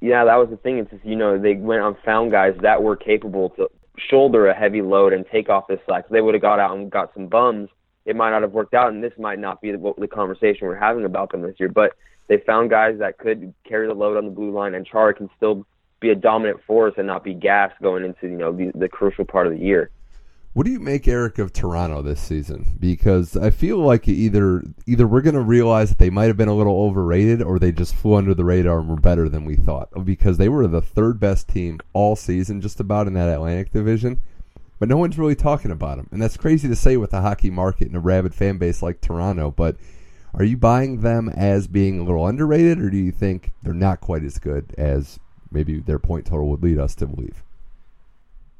Yeah, 0.00 0.24
that 0.26 0.36
was 0.36 0.50
the 0.50 0.58
thing. 0.58 0.78
It's 0.78 0.90
just, 0.90 1.04
you 1.04 1.16
know 1.16 1.38
they 1.38 1.54
went 1.54 1.82
and 1.82 1.96
found 2.04 2.30
guys 2.30 2.54
that 2.60 2.82
were 2.82 2.96
capable 2.96 3.50
to 3.50 3.70
shoulder 3.96 4.48
a 4.48 4.54
heavy 4.54 4.82
load 4.82 5.14
and 5.14 5.24
take 5.32 5.48
off 5.48 5.66
this 5.66 5.80
slack. 5.86 6.08
They 6.10 6.20
would 6.20 6.34
have 6.34 6.42
got 6.42 6.60
out 6.60 6.76
and 6.76 6.90
got 6.90 7.14
some 7.14 7.28
bums 7.28 7.70
it 8.04 8.16
might 8.16 8.30
not 8.30 8.42
have 8.42 8.52
worked 8.52 8.74
out, 8.74 8.92
and 8.92 9.02
this 9.02 9.12
might 9.18 9.38
not 9.38 9.60
be 9.60 9.72
the, 9.72 9.94
the 9.98 10.08
conversation 10.08 10.66
we're 10.66 10.76
having 10.76 11.04
about 11.04 11.32
them 11.32 11.42
this 11.42 11.58
year. 11.58 11.68
But 11.68 11.92
they 12.28 12.38
found 12.38 12.70
guys 12.70 12.98
that 12.98 13.18
could 13.18 13.54
carry 13.66 13.86
the 13.86 13.94
load 13.94 14.16
on 14.16 14.24
the 14.24 14.30
blue 14.30 14.50
line, 14.50 14.74
and 14.74 14.86
Chara 14.86 15.14
can 15.14 15.30
still 15.36 15.66
be 16.00 16.10
a 16.10 16.14
dominant 16.14 16.60
force 16.66 16.94
and 16.98 17.06
not 17.06 17.24
be 17.24 17.34
gassed 17.34 17.80
going 17.80 18.04
into 18.04 18.28
you 18.28 18.36
know 18.36 18.52
the, 18.52 18.70
the 18.74 18.88
crucial 18.88 19.24
part 19.24 19.46
of 19.46 19.52
the 19.52 19.58
year. 19.58 19.90
What 20.54 20.66
do 20.66 20.70
you 20.70 20.78
make, 20.78 21.08
Eric, 21.08 21.40
of 21.40 21.52
Toronto 21.52 22.00
this 22.00 22.20
season? 22.20 22.76
Because 22.78 23.36
I 23.36 23.50
feel 23.50 23.78
like 23.78 24.06
either 24.06 24.62
either 24.86 25.04
we're 25.04 25.20
going 25.20 25.34
to 25.34 25.40
realize 25.40 25.88
that 25.88 25.98
they 25.98 26.10
might 26.10 26.26
have 26.26 26.36
been 26.36 26.48
a 26.48 26.54
little 26.54 26.80
overrated, 26.80 27.42
or 27.42 27.58
they 27.58 27.72
just 27.72 27.94
flew 27.94 28.14
under 28.14 28.34
the 28.34 28.44
radar 28.44 28.78
and 28.78 28.88
were 28.88 28.96
better 28.96 29.28
than 29.28 29.44
we 29.44 29.56
thought. 29.56 29.88
Because 30.04 30.38
they 30.38 30.48
were 30.48 30.68
the 30.68 30.80
third 30.80 31.18
best 31.18 31.48
team 31.48 31.80
all 31.92 32.14
season, 32.14 32.60
just 32.60 32.78
about 32.78 33.08
in 33.08 33.14
that 33.14 33.28
Atlantic 33.28 33.72
Division, 33.72 34.20
but 34.84 34.90
no 34.90 34.98
one's 34.98 35.16
really 35.16 35.34
talking 35.34 35.70
about 35.70 35.96
them, 35.96 36.06
and 36.12 36.20
that's 36.20 36.36
crazy 36.36 36.68
to 36.68 36.76
say 36.76 36.98
with 36.98 37.14
a 37.14 37.22
hockey 37.22 37.48
market 37.48 37.86
and 37.86 37.96
a 37.96 38.00
rabid 38.00 38.34
fan 38.34 38.58
base 38.58 38.82
like 38.82 39.00
Toronto. 39.00 39.50
But 39.50 39.76
are 40.34 40.44
you 40.44 40.58
buying 40.58 41.00
them 41.00 41.30
as 41.30 41.66
being 41.66 42.00
a 42.00 42.02
little 42.02 42.26
underrated, 42.26 42.78
or 42.82 42.90
do 42.90 42.98
you 42.98 43.10
think 43.10 43.52
they're 43.62 43.72
not 43.72 44.02
quite 44.02 44.22
as 44.22 44.38
good 44.38 44.74
as 44.76 45.18
maybe 45.50 45.80
their 45.80 45.98
point 45.98 46.26
total 46.26 46.50
would 46.50 46.62
lead 46.62 46.78
us 46.78 46.94
to 46.96 47.06
believe? 47.06 47.42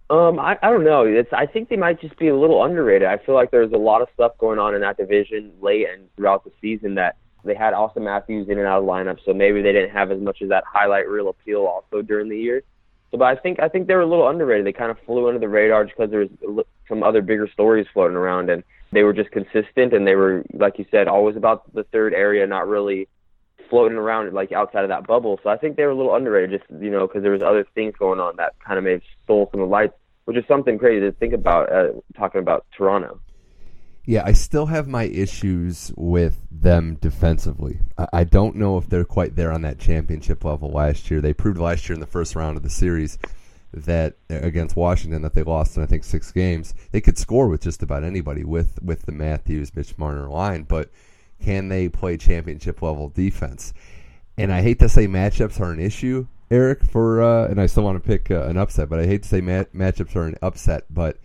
Um, 0.09 0.41
I, 0.41 0.57
I 0.63 0.71
don't 0.71 0.85
know. 0.85 1.05
It's 1.05 1.31
I 1.31 1.45
think 1.45 1.69
they 1.69 1.77
might 1.77 2.01
just 2.01 2.19
be 2.19 2.29
a 2.29 2.35
little 2.35 2.65
underrated. 2.65 3.07
I 3.07 3.19
feel 3.19 3.35
like 3.35 3.51
there's 3.51 3.73
a 3.73 3.77
lot 3.77 4.01
of 4.01 4.09
stuff 4.15 4.33
going 4.39 4.59
on 4.59 4.75
in 4.75 4.81
that 4.81 4.97
division 4.97 5.53
late 5.61 5.87
and 5.93 6.09
throughout 6.17 6.43
the 6.45 6.53
season 6.63 6.95
that 6.95 7.19
they 7.45 7.55
had 7.55 7.75
Auston 7.75 8.05
Matthews 8.05 8.49
in 8.49 8.57
and 8.57 8.67
out 8.67 8.79
of 8.79 8.89
lineup, 8.89 9.19
so 9.27 9.35
maybe 9.35 9.61
they 9.61 9.73
didn't 9.73 9.91
have 9.91 10.11
as 10.11 10.23
much 10.23 10.41
of 10.41 10.49
that 10.49 10.65
highlight 10.67 11.07
reel 11.07 11.29
appeal 11.29 11.67
also 11.67 12.01
during 12.01 12.31
the 12.31 12.39
year. 12.39 12.63
So, 13.15 13.19
but 13.19 13.27
I 13.27 13.41
think 13.41 13.61
I 13.61 13.69
think 13.69 13.87
they 13.87 13.95
were 13.95 14.01
a 14.01 14.07
little 14.07 14.29
underrated. 14.29 14.67
They 14.67 14.73
kind 14.73 14.91
of 14.91 14.99
flew 15.07 15.29
under 15.29 15.39
the 15.39 15.49
radar 15.49 15.85
just 15.85 15.97
because 15.97 16.11
there 16.11 16.27
was 16.43 16.67
some 16.89 17.05
other 17.05 17.23
bigger 17.23 17.49
stories 17.53 17.87
floating 17.95 18.17
around, 18.17 18.51
and 18.51 18.65
they 18.91 19.05
were 19.05 19.13
just 19.13 19.31
consistent 19.31 19.93
and 19.93 20.05
they 20.05 20.17
were, 20.17 20.45
like 20.53 20.81
you 20.81 20.85
said, 20.91 21.07
always 21.07 21.37
about 21.37 21.73
the 21.75 21.85
third 21.85 22.13
area, 22.13 22.45
not 22.45 22.67
really 22.67 23.09
floating 23.71 23.97
around 23.97 24.33
like 24.35 24.51
outside 24.51 24.83
of 24.83 24.89
that 24.89 25.07
bubble. 25.07 25.39
So 25.45 25.49
I 25.49 25.57
think 25.57 25.77
they 25.77 25.85
were 25.85 25.91
a 25.91 25.97
little 25.97 26.17
underrated, 26.17 26.59
just 26.59 26.83
you 26.83 26.91
know, 26.91 27.07
because 27.07 27.23
there 27.23 27.31
was 27.31 27.41
other 27.41 27.65
things 27.77 27.95
going 27.97 28.19
on 28.19 28.35
that 28.39 28.55
kind 28.59 28.79
of 28.79 28.85
may 28.85 28.93
have 28.93 29.03
stole 29.23 29.49
some 29.53 29.61
of 29.61 29.69
the 29.69 29.73
lights, 29.73 29.95
which 30.25 30.37
is 30.37 30.45
something 30.49 30.77
crazy 30.77 31.01
to 31.01 31.13
think 31.13 31.35
about 31.35 31.73
uh, 31.73 31.93
talking 32.17 32.41
about 32.41 32.67
Toronto. 32.77 33.21
Yeah, 34.07 34.23
I 34.25 34.33
still 34.35 34.67
have 34.67 34.87
my 34.87 35.05
issues 35.05 35.91
with 35.97 36.39
them 36.51 36.97
defensively. 37.01 37.79
I, 38.13 38.25
don't 38.25 38.57
know 38.57 38.77
if 38.77 38.87
they're 38.89 39.05
quite 39.05 39.35
there 39.35 39.51
on 39.51 39.63
that 39.63 39.79
championship 39.79 40.45
level 40.45 40.71
last 40.71 41.11
year. 41.11 41.23
They 41.23 41.33
proved 41.33 41.59
last 41.59 41.89
year 41.89 41.95
in 41.95 42.01
the 42.01 42.07
first 42.07 42.37
round 42.37 42.59
of 42.59 42.63
the 42.63 42.71
series 42.71 43.19
that 43.73 44.17
against 44.29 44.77
Washington 44.77 45.23
that 45.23 45.35
they 45.35 45.43
lost 45.43 45.77
in 45.77 45.83
I 45.83 45.87
think 45.87 46.05
six 46.05 46.31
games. 46.31 46.75
They 46.93 47.01
could 47.01 47.19
score 47.19 47.49
with 47.49 47.63
just 47.63 47.83
about 47.83 48.05
anybody 48.05 48.45
with 48.45 48.79
with 48.83 49.03
the 49.03 49.13
Matthews, 49.13 49.75
Mitch 49.75 49.97
Marner 49.99 50.29
line, 50.29 50.63
but 50.63 50.91
can 51.43 51.69
they 51.69 51.89
play 51.89 52.17
championship 52.17 52.83
level 52.83 53.09
defense? 53.09 53.73
And 54.37 54.53
I 54.53 54.63
hate 54.63 54.79
to 54.81 54.89
say 54.89 55.07
matchups 55.07 55.61
are 55.61 55.73
an 55.73 55.81
issue, 55.81 56.27
Eric, 56.51 56.85
for 56.85 57.23
uh, 57.23 57.49
and 57.49 57.61
I 57.61 57.67
still 57.67 57.85
want 57.85 58.03
to 58.03 58.07
pick 58.07 58.31
uh, 58.31 58.45
an 58.45 58.57
upset, 58.57 58.89
but 58.89 59.01
I 59.01 59.07
hate 59.07 59.23
to 59.23 59.29
say 59.29 59.41
mat- 59.41 59.73
matchups 59.73 60.15
are 60.15 60.27
an 60.27 60.37
upset, 60.43 60.85
but 60.91 61.19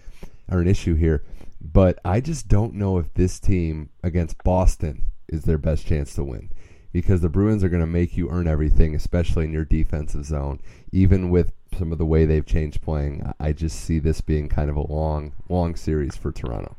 are 0.49 0.59
an 0.59 0.67
issue 0.67 0.95
here. 0.95 1.23
But 1.61 1.99
I 2.05 2.21
just 2.21 2.47
don't 2.47 2.73
know 2.73 2.97
if 2.97 3.13
this 3.13 3.39
team 3.39 3.89
against 4.03 4.43
Boston 4.43 5.03
is 5.27 5.43
their 5.43 5.57
best 5.57 5.85
chance 5.85 6.13
to 6.15 6.23
win 6.23 6.51
because 6.91 7.21
the 7.21 7.29
Bruins 7.29 7.63
are 7.63 7.69
going 7.69 7.81
to 7.81 7.87
make 7.87 8.17
you 8.17 8.29
earn 8.29 8.47
everything, 8.47 8.95
especially 8.95 9.45
in 9.45 9.53
your 9.53 9.65
defensive 9.65 10.25
zone. 10.25 10.59
Even 10.91 11.29
with 11.29 11.53
some 11.77 11.91
of 11.91 11.97
the 11.97 12.05
way 12.05 12.25
they've 12.25 12.45
changed 12.45 12.81
playing, 12.81 13.31
I 13.39 13.53
just 13.53 13.79
see 13.79 13.99
this 13.99 14.21
being 14.21 14.49
kind 14.49 14.69
of 14.69 14.75
a 14.75 14.91
long, 14.91 15.33
long 15.49 15.75
series 15.75 16.15
for 16.15 16.31
Toronto. 16.31 16.75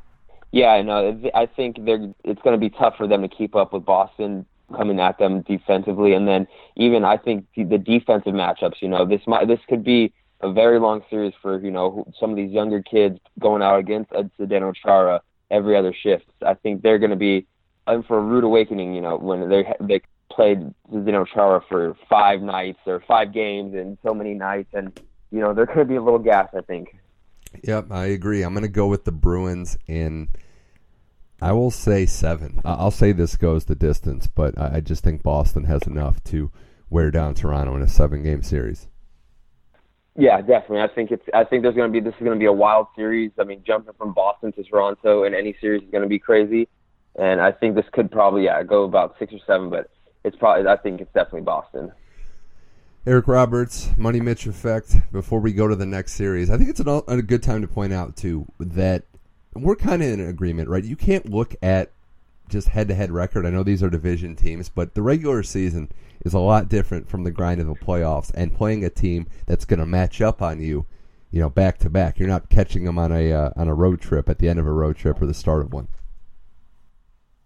Yeah, 0.52 0.68
I 0.68 0.82
know. 0.82 1.20
I 1.34 1.46
think 1.46 1.84
they're. 1.84 2.12
It's 2.24 2.42
going 2.42 2.58
to 2.58 2.58
be 2.58 2.70
tough 2.70 2.96
for 2.96 3.06
them 3.06 3.22
to 3.22 3.28
keep 3.28 3.54
up 3.54 3.72
with 3.72 3.84
Boston 3.84 4.46
coming 4.76 4.98
at 4.98 5.18
them 5.18 5.42
defensively, 5.42 6.12
and 6.12 6.26
then 6.26 6.48
even 6.76 7.04
I 7.04 7.18
think 7.18 7.46
the 7.54 7.78
defensive 7.78 8.34
matchups. 8.34 8.80
You 8.80 8.88
know, 8.88 9.06
this 9.06 9.20
might 9.28 9.46
this 9.46 9.60
could 9.68 9.84
be 9.84 10.12
a 10.40 10.52
very 10.52 10.78
long 10.78 11.02
series 11.10 11.34
for 11.42 11.60
you 11.60 11.70
know 11.70 12.06
some 12.18 12.30
of 12.30 12.36
these 12.36 12.50
younger 12.50 12.82
kids 12.82 13.18
going 13.38 13.62
out 13.62 13.78
against 13.78 14.10
Zdeno 14.10 14.74
Chara 14.74 15.20
every 15.50 15.76
other 15.76 15.94
shift. 15.94 16.26
I 16.44 16.54
think 16.54 16.82
they're 16.82 16.98
going 16.98 17.10
to 17.10 17.16
be 17.16 17.46
in 17.88 18.02
for 18.04 18.18
a 18.18 18.22
rude 18.22 18.44
awakening. 18.44 18.94
You 18.94 19.00
know, 19.00 19.16
when 19.16 19.48
they 19.48 19.64
they 19.80 20.00
played 20.30 20.72
Zdeno 20.92 21.26
Chara 21.26 21.62
for 21.68 21.96
five 22.08 22.40
nights 22.40 22.78
or 22.86 23.02
five 23.06 23.32
games 23.32 23.74
and 23.74 23.98
so 24.06 24.14
many 24.14 24.34
nights, 24.34 24.70
and 24.72 24.98
you 25.30 25.40
know 25.40 25.54
there 25.54 25.66
could 25.66 25.88
be 25.88 25.96
a 25.96 26.02
little 26.02 26.18
gas. 26.18 26.48
I 26.56 26.62
think. 26.62 26.96
Yep, 27.64 27.90
I 27.90 28.06
agree. 28.06 28.42
I'm 28.42 28.54
going 28.54 28.62
to 28.62 28.68
go 28.68 28.86
with 28.86 29.04
the 29.04 29.12
Bruins 29.12 29.76
in. 29.86 30.28
I 31.42 31.52
will 31.52 31.70
say 31.70 32.04
seven. 32.06 32.60
I'll 32.64 32.90
say 32.90 33.12
this 33.12 33.36
goes 33.36 33.64
the 33.64 33.74
distance, 33.74 34.26
but 34.26 34.58
I 34.58 34.80
just 34.80 35.02
think 35.02 35.22
Boston 35.22 35.64
has 35.64 35.82
enough 35.86 36.22
to 36.24 36.50
wear 36.90 37.10
down 37.10 37.34
Toronto 37.34 37.74
in 37.76 37.82
a 37.82 37.88
seven-game 37.88 38.42
series. 38.42 38.88
Yeah, 40.20 40.42
definitely. 40.42 40.82
I 40.82 40.88
think 40.88 41.10
it's. 41.12 41.24
I 41.32 41.44
think 41.44 41.62
there's 41.62 41.74
going 41.74 41.90
to 41.90 41.92
be. 41.92 42.04
This 42.04 42.14
is 42.14 42.20
going 42.20 42.36
to 42.36 42.38
be 42.38 42.44
a 42.44 42.52
wild 42.52 42.88
series. 42.94 43.30
I 43.38 43.44
mean, 43.44 43.62
jumping 43.66 43.94
from 43.96 44.12
Boston 44.12 44.52
to 44.52 44.62
Toronto 44.62 45.24
in 45.24 45.34
any 45.34 45.56
series 45.62 45.82
is 45.82 45.90
going 45.90 46.02
to 46.02 46.08
be 46.08 46.18
crazy, 46.18 46.68
and 47.18 47.40
I 47.40 47.52
think 47.52 47.74
this 47.74 47.86
could 47.92 48.10
probably 48.10 48.44
yeah 48.44 48.62
go 48.62 48.84
about 48.84 49.16
six 49.18 49.32
or 49.32 49.38
seven, 49.46 49.70
but 49.70 49.88
it's 50.22 50.36
probably. 50.36 50.70
I 50.70 50.76
think 50.76 51.00
it's 51.00 51.12
definitely 51.14 51.40
Boston. 51.40 51.90
Eric 53.06 53.28
Roberts, 53.28 53.88
Money 53.96 54.20
Mitch 54.20 54.46
effect. 54.46 54.94
Before 55.10 55.40
we 55.40 55.54
go 55.54 55.66
to 55.66 55.74
the 55.74 55.86
next 55.86 56.12
series, 56.12 56.50
I 56.50 56.58
think 56.58 56.68
it's 56.68 56.80
a, 56.80 57.02
a 57.08 57.22
good 57.22 57.42
time 57.42 57.62
to 57.62 57.68
point 57.68 57.94
out 57.94 58.14
too 58.14 58.46
that 58.60 59.04
we're 59.54 59.74
kind 59.74 60.02
of 60.02 60.08
in 60.08 60.20
agreement, 60.20 60.68
right? 60.68 60.84
You 60.84 60.96
can't 60.96 61.30
look 61.30 61.54
at 61.62 61.92
just 62.50 62.68
head-to-head 62.68 63.10
record. 63.10 63.46
I 63.46 63.50
know 63.50 63.62
these 63.62 63.82
are 63.82 63.90
division 63.90 64.36
teams, 64.36 64.68
but 64.68 64.94
the 64.94 65.02
regular 65.02 65.42
season 65.42 65.90
is 66.24 66.34
a 66.34 66.38
lot 66.38 66.68
different 66.68 67.08
from 67.08 67.24
the 67.24 67.30
grind 67.30 67.60
of 67.60 67.66
the 67.66 67.74
playoffs 67.74 68.30
and 68.34 68.54
playing 68.54 68.84
a 68.84 68.90
team 68.90 69.26
that's 69.46 69.64
going 69.64 69.80
to 69.80 69.86
match 69.86 70.20
up 70.20 70.42
on 70.42 70.60
you, 70.60 70.86
you 71.30 71.40
know, 71.40 71.48
back 71.48 71.78
to 71.78 71.90
back. 71.90 72.18
You're 72.18 72.28
not 72.28 72.50
catching 72.50 72.84
them 72.84 72.98
on 72.98 73.12
a 73.12 73.32
uh, 73.32 73.50
on 73.56 73.68
a 73.68 73.74
road 73.74 74.00
trip 74.00 74.28
at 74.28 74.38
the 74.38 74.48
end 74.48 74.58
of 74.58 74.66
a 74.66 74.72
road 74.72 74.96
trip 74.96 75.22
or 75.22 75.26
the 75.26 75.34
start 75.34 75.62
of 75.62 75.72
one. 75.72 75.88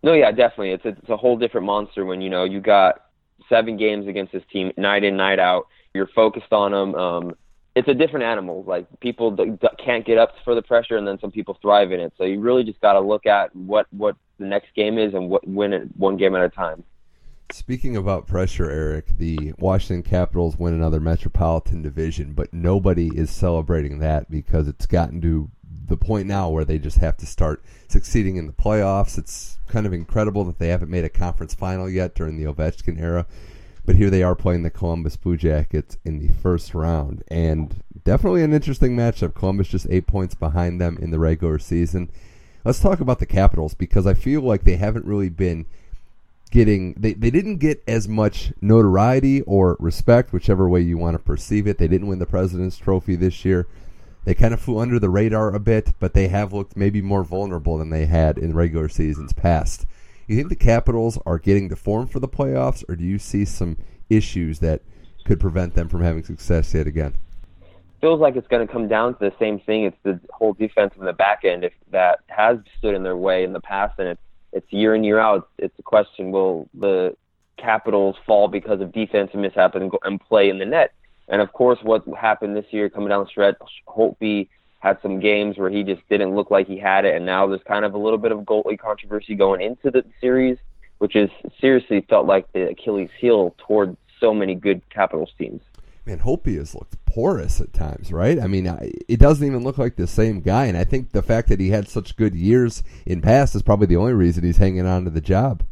No, 0.02 0.12
yeah, 0.12 0.30
definitely. 0.32 0.72
It's 0.72 0.84
a, 0.84 0.88
it's 0.88 1.08
a 1.08 1.16
whole 1.16 1.36
different 1.36 1.66
monster 1.66 2.04
when 2.04 2.20
you 2.20 2.30
know 2.30 2.44
you 2.44 2.60
got 2.60 3.06
seven 3.48 3.76
games 3.76 4.06
against 4.06 4.32
this 4.32 4.42
team, 4.52 4.72
night 4.76 5.04
in, 5.04 5.16
night 5.16 5.38
out. 5.38 5.68
You're 5.94 6.08
focused 6.08 6.52
on 6.52 6.72
them. 6.72 6.94
Um, 6.94 7.34
it's 7.74 7.88
a 7.88 7.94
different 7.94 8.24
animal. 8.24 8.64
Like 8.64 8.86
people 9.00 9.30
d- 9.30 9.56
d- 9.60 9.68
can't 9.84 10.04
get 10.04 10.18
up 10.18 10.34
for 10.44 10.54
the 10.54 10.62
pressure, 10.62 10.96
and 10.96 11.06
then 11.06 11.18
some 11.20 11.30
people 11.30 11.58
thrive 11.60 11.92
in 11.92 12.00
it. 12.00 12.12
So 12.18 12.24
you 12.24 12.40
really 12.40 12.64
just 12.64 12.80
got 12.80 12.94
to 12.94 13.00
look 13.00 13.26
at 13.26 13.54
what 13.54 13.86
what 13.90 14.16
the 14.38 14.46
next 14.46 14.74
game 14.74 14.98
is 14.98 15.14
and 15.14 15.28
what 15.28 15.46
win 15.46 15.72
it 15.72 15.88
one 15.96 16.16
game 16.16 16.34
at 16.34 16.42
a 16.42 16.48
time. 16.48 16.84
Speaking 17.50 17.96
about 17.96 18.26
pressure, 18.26 18.70
Eric, 18.70 19.18
the 19.18 19.52
Washington 19.58 20.02
Capitals 20.02 20.58
win 20.58 20.74
another 20.74 20.98
Metropolitan 20.98 21.82
Division, 21.82 22.32
but 22.32 22.52
nobody 22.52 23.08
is 23.14 23.30
celebrating 23.30 23.98
that 23.98 24.30
because 24.30 24.66
it's 24.66 24.86
gotten 24.86 25.20
to 25.20 25.50
the 25.86 25.96
point 25.96 26.26
now 26.26 26.48
where 26.48 26.64
they 26.64 26.78
just 26.78 26.98
have 26.98 27.16
to 27.18 27.26
start 27.26 27.62
succeeding 27.88 28.36
in 28.36 28.46
the 28.46 28.52
playoffs. 28.52 29.18
It's 29.18 29.58
kind 29.68 29.86
of 29.86 29.92
incredible 29.92 30.44
that 30.44 30.58
they 30.58 30.68
haven't 30.68 30.90
made 30.90 31.04
a 31.04 31.10
conference 31.10 31.54
final 31.54 31.88
yet 31.88 32.14
during 32.14 32.38
the 32.38 32.44
Ovechkin 32.44 32.98
era. 32.98 33.26
But 33.84 33.96
here 33.96 34.08
they 34.08 34.22
are 34.22 34.34
playing 34.34 34.62
the 34.62 34.70
Columbus 34.70 35.16
Blue 35.16 35.36
Jackets 35.36 35.98
in 36.04 36.18
the 36.18 36.32
first 36.32 36.74
round. 36.74 37.22
And 37.28 37.82
definitely 38.02 38.42
an 38.42 38.54
interesting 38.54 38.96
matchup. 38.96 39.34
Columbus 39.34 39.68
just 39.68 39.86
eight 39.90 40.06
points 40.06 40.34
behind 40.34 40.80
them 40.80 40.96
in 41.00 41.10
the 41.10 41.18
regular 41.18 41.58
season. 41.58 42.10
Let's 42.64 42.80
talk 42.80 43.00
about 43.00 43.18
the 43.18 43.26
Capitals 43.26 43.74
because 43.74 44.06
I 44.06 44.14
feel 44.14 44.40
like 44.40 44.64
they 44.64 44.76
haven't 44.76 45.04
really 45.04 45.28
been 45.28 45.66
getting 46.50 46.94
they, 46.94 47.12
they 47.12 47.30
didn't 47.30 47.58
get 47.58 47.82
as 47.86 48.08
much 48.08 48.52
notoriety 48.62 49.42
or 49.42 49.76
respect, 49.78 50.32
whichever 50.32 50.66
way 50.66 50.80
you 50.80 50.96
want 50.96 51.14
to 51.14 51.22
perceive 51.22 51.66
it. 51.66 51.76
They 51.76 51.88
didn't 51.88 52.06
win 52.06 52.20
the 52.20 52.26
President's 52.26 52.78
Trophy 52.78 53.16
this 53.16 53.44
year. 53.44 53.66
They 54.24 54.34
kind 54.34 54.54
of 54.54 54.60
flew 54.60 54.78
under 54.78 54.98
the 54.98 55.10
radar 55.10 55.54
a 55.54 55.60
bit, 55.60 55.92
but 56.00 56.14
they 56.14 56.28
have 56.28 56.54
looked 56.54 56.74
maybe 56.74 57.02
more 57.02 57.22
vulnerable 57.22 57.76
than 57.76 57.90
they 57.90 58.06
had 58.06 58.38
in 58.38 58.54
regular 58.54 58.88
seasons 58.88 59.34
past. 59.34 59.84
You 60.26 60.36
think 60.36 60.48
the 60.48 60.56
Capitals 60.56 61.18
are 61.26 61.38
getting 61.38 61.68
the 61.68 61.76
form 61.76 62.06
for 62.06 62.20
the 62.20 62.28
playoffs, 62.28 62.82
or 62.88 62.96
do 62.96 63.04
you 63.04 63.18
see 63.18 63.44
some 63.44 63.76
issues 64.08 64.60
that 64.60 64.80
could 65.26 65.38
prevent 65.38 65.74
them 65.74 65.88
from 65.88 66.02
having 66.02 66.24
success 66.24 66.72
yet 66.72 66.86
again? 66.86 67.14
Feels 68.04 68.20
like 68.20 68.36
it's 68.36 68.46
going 68.48 68.66
to 68.66 68.70
come 68.70 68.86
down 68.86 69.14
to 69.14 69.18
the 69.18 69.32
same 69.38 69.58
thing. 69.60 69.84
It's 69.84 69.96
the 70.02 70.20
whole 70.30 70.52
defense 70.52 70.92
in 70.98 71.06
the 71.06 71.14
back 71.14 71.42
end 71.42 71.64
if 71.64 71.72
that 71.90 72.18
has 72.26 72.58
stood 72.76 72.94
in 72.94 73.02
their 73.02 73.16
way 73.16 73.44
in 73.44 73.54
the 73.54 73.62
past, 73.62 73.98
and 73.98 74.08
it's 74.08 74.20
it's 74.52 74.70
year 74.70 74.94
in 74.94 75.04
year 75.04 75.18
out. 75.18 75.48
It's 75.56 75.72
a 75.78 75.82
question: 75.82 76.30
Will 76.30 76.68
the 76.74 77.16
Capitals 77.56 78.16
fall 78.26 78.48
because 78.48 78.82
of 78.82 78.92
defensive 78.92 79.40
mishap 79.40 79.74
and, 79.74 79.90
and 80.02 80.20
play 80.20 80.50
in 80.50 80.58
the 80.58 80.66
net? 80.66 80.92
And 81.28 81.40
of 81.40 81.54
course, 81.54 81.78
what 81.82 82.06
happened 82.08 82.54
this 82.54 82.66
year 82.72 82.90
coming 82.90 83.08
down 83.08 83.24
the 83.24 83.30
stretch, 83.30 83.56
Holtby 83.88 84.48
had 84.80 84.98
some 85.00 85.18
games 85.18 85.56
where 85.56 85.70
he 85.70 85.82
just 85.82 86.06
didn't 86.10 86.34
look 86.34 86.50
like 86.50 86.66
he 86.66 86.76
had 86.76 87.06
it, 87.06 87.16
and 87.16 87.24
now 87.24 87.46
there's 87.46 87.62
kind 87.66 87.86
of 87.86 87.94
a 87.94 87.98
little 87.98 88.18
bit 88.18 88.32
of 88.32 88.40
goalie 88.40 88.78
controversy 88.78 89.34
going 89.34 89.62
into 89.62 89.90
the 89.90 90.04
series, 90.20 90.58
which 90.98 91.16
is 91.16 91.30
seriously 91.58 92.04
felt 92.10 92.26
like 92.26 92.52
the 92.52 92.68
Achilles 92.68 93.08
heel 93.18 93.54
toward 93.66 93.96
so 94.20 94.34
many 94.34 94.54
good 94.54 94.82
Capitals 94.90 95.32
teams. 95.38 95.62
Man, 96.06 96.18
Holtby 96.18 96.58
has 96.58 96.74
looked 96.74 97.02
porous 97.06 97.62
at 97.62 97.72
times, 97.72 98.12
right? 98.12 98.38
I 98.38 98.46
mean, 98.46 98.66
it 99.08 99.18
doesn't 99.18 99.46
even 99.46 99.64
look 99.64 99.78
like 99.78 99.96
the 99.96 100.06
same 100.06 100.40
guy, 100.40 100.66
and 100.66 100.76
I 100.76 100.84
think 100.84 101.12
the 101.12 101.22
fact 101.22 101.48
that 101.48 101.60
he 101.60 101.70
had 101.70 101.88
such 101.88 102.16
good 102.16 102.34
years 102.34 102.82
in 103.06 103.22
past 103.22 103.54
is 103.54 103.62
probably 103.62 103.86
the 103.86 103.96
only 103.96 104.12
reason 104.12 104.44
he's 104.44 104.58
hanging 104.58 104.86
on 104.86 105.04
to 105.04 105.10
the 105.10 105.22
job. 105.22 105.62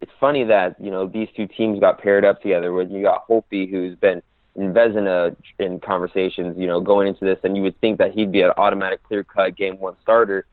It's 0.00 0.12
funny 0.20 0.44
that 0.44 0.76
you 0.80 0.90
know 0.90 1.08
these 1.08 1.28
two 1.34 1.48
teams 1.48 1.80
got 1.80 2.00
paired 2.00 2.24
up 2.24 2.40
together. 2.40 2.72
When 2.72 2.90
you 2.90 3.02
got 3.02 3.26
Holtby, 3.26 3.68
who's 3.68 3.96
been 3.96 4.22
in 4.54 4.72
Vezina 4.72 5.34
in 5.58 5.80
conversations, 5.80 6.56
you 6.56 6.66
know, 6.66 6.80
going 6.80 7.08
into 7.08 7.24
this, 7.24 7.38
and 7.42 7.56
you 7.56 7.62
would 7.62 7.80
think 7.80 7.98
that 7.98 8.12
he'd 8.12 8.30
be 8.30 8.42
an 8.42 8.52
automatic 8.56 9.02
clear 9.02 9.24
cut 9.24 9.56
game 9.56 9.78
one 9.80 9.96
starter. 10.02 10.46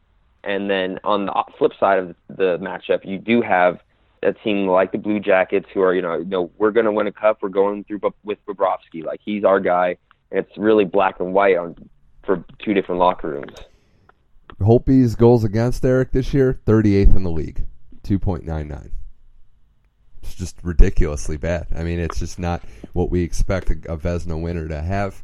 And 0.44 0.70
then 0.70 1.00
on 1.04 1.28
the 1.28 1.44
flip 1.60 1.74
side 1.80 2.00
of 2.00 2.16
the 2.28 2.58
matchup, 2.58 3.06
you 3.06 3.20
do 3.20 3.42
have 3.42 3.80
a 4.24 4.34
team 4.34 4.68
like 4.68 4.92
the 4.92 4.98
Blue 4.98 5.20
Jackets 5.20 5.68
who 5.74 5.82
are, 5.82 5.94
you 5.94 6.02
know, 6.02 6.18
you 6.18 6.26
know 6.26 6.52
we're 6.58 6.72
going 6.72 6.86
to 6.86 6.92
win 6.92 7.08
a 7.08 7.12
cup. 7.12 7.40
We're 7.42 7.50
going 7.50 7.84
through 7.84 8.02
with 8.24 8.38
Bobrovsky. 8.46 9.04
Like 9.04 9.20
he's 9.24 9.44
our 9.44 9.60
guy. 9.60 9.98
And 10.32 10.46
it's 10.46 10.58
really 10.58 10.86
black 10.86 11.20
and 11.20 11.34
white 11.34 11.58
on 11.58 11.76
for 12.24 12.44
two 12.60 12.74
different 12.74 13.00
locker 13.00 13.30
rooms. 13.30 13.56
Holtby's 14.60 15.16
goals 15.16 15.44
against 15.44 15.84
Eric 15.84 16.12
this 16.12 16.34
year, 16.34 16.60
38th 16.66 17.16
in 17.16 17.24
the 17.24 17.32
league, 17.32 17.66
2.99. 18.04 18.92
It's 20.22 20.36
just 20.36 20.58
ridiculously 20.64 21.38
bad. 21.38 21.68
I 21.76 21.84
mean, 21.84 22.00
it's 22.00 22.20
just 22.20 22.38
not 22.38 22.62
what 22.94 23.10
we 23.10 23.24
expect 23.24 23.72
a, 23.72 23.74
a 23.92 23.98
Vezina 23.98 24.40
winner 24.40 24.68
to 24.68 24.82
have. 24.82 25.24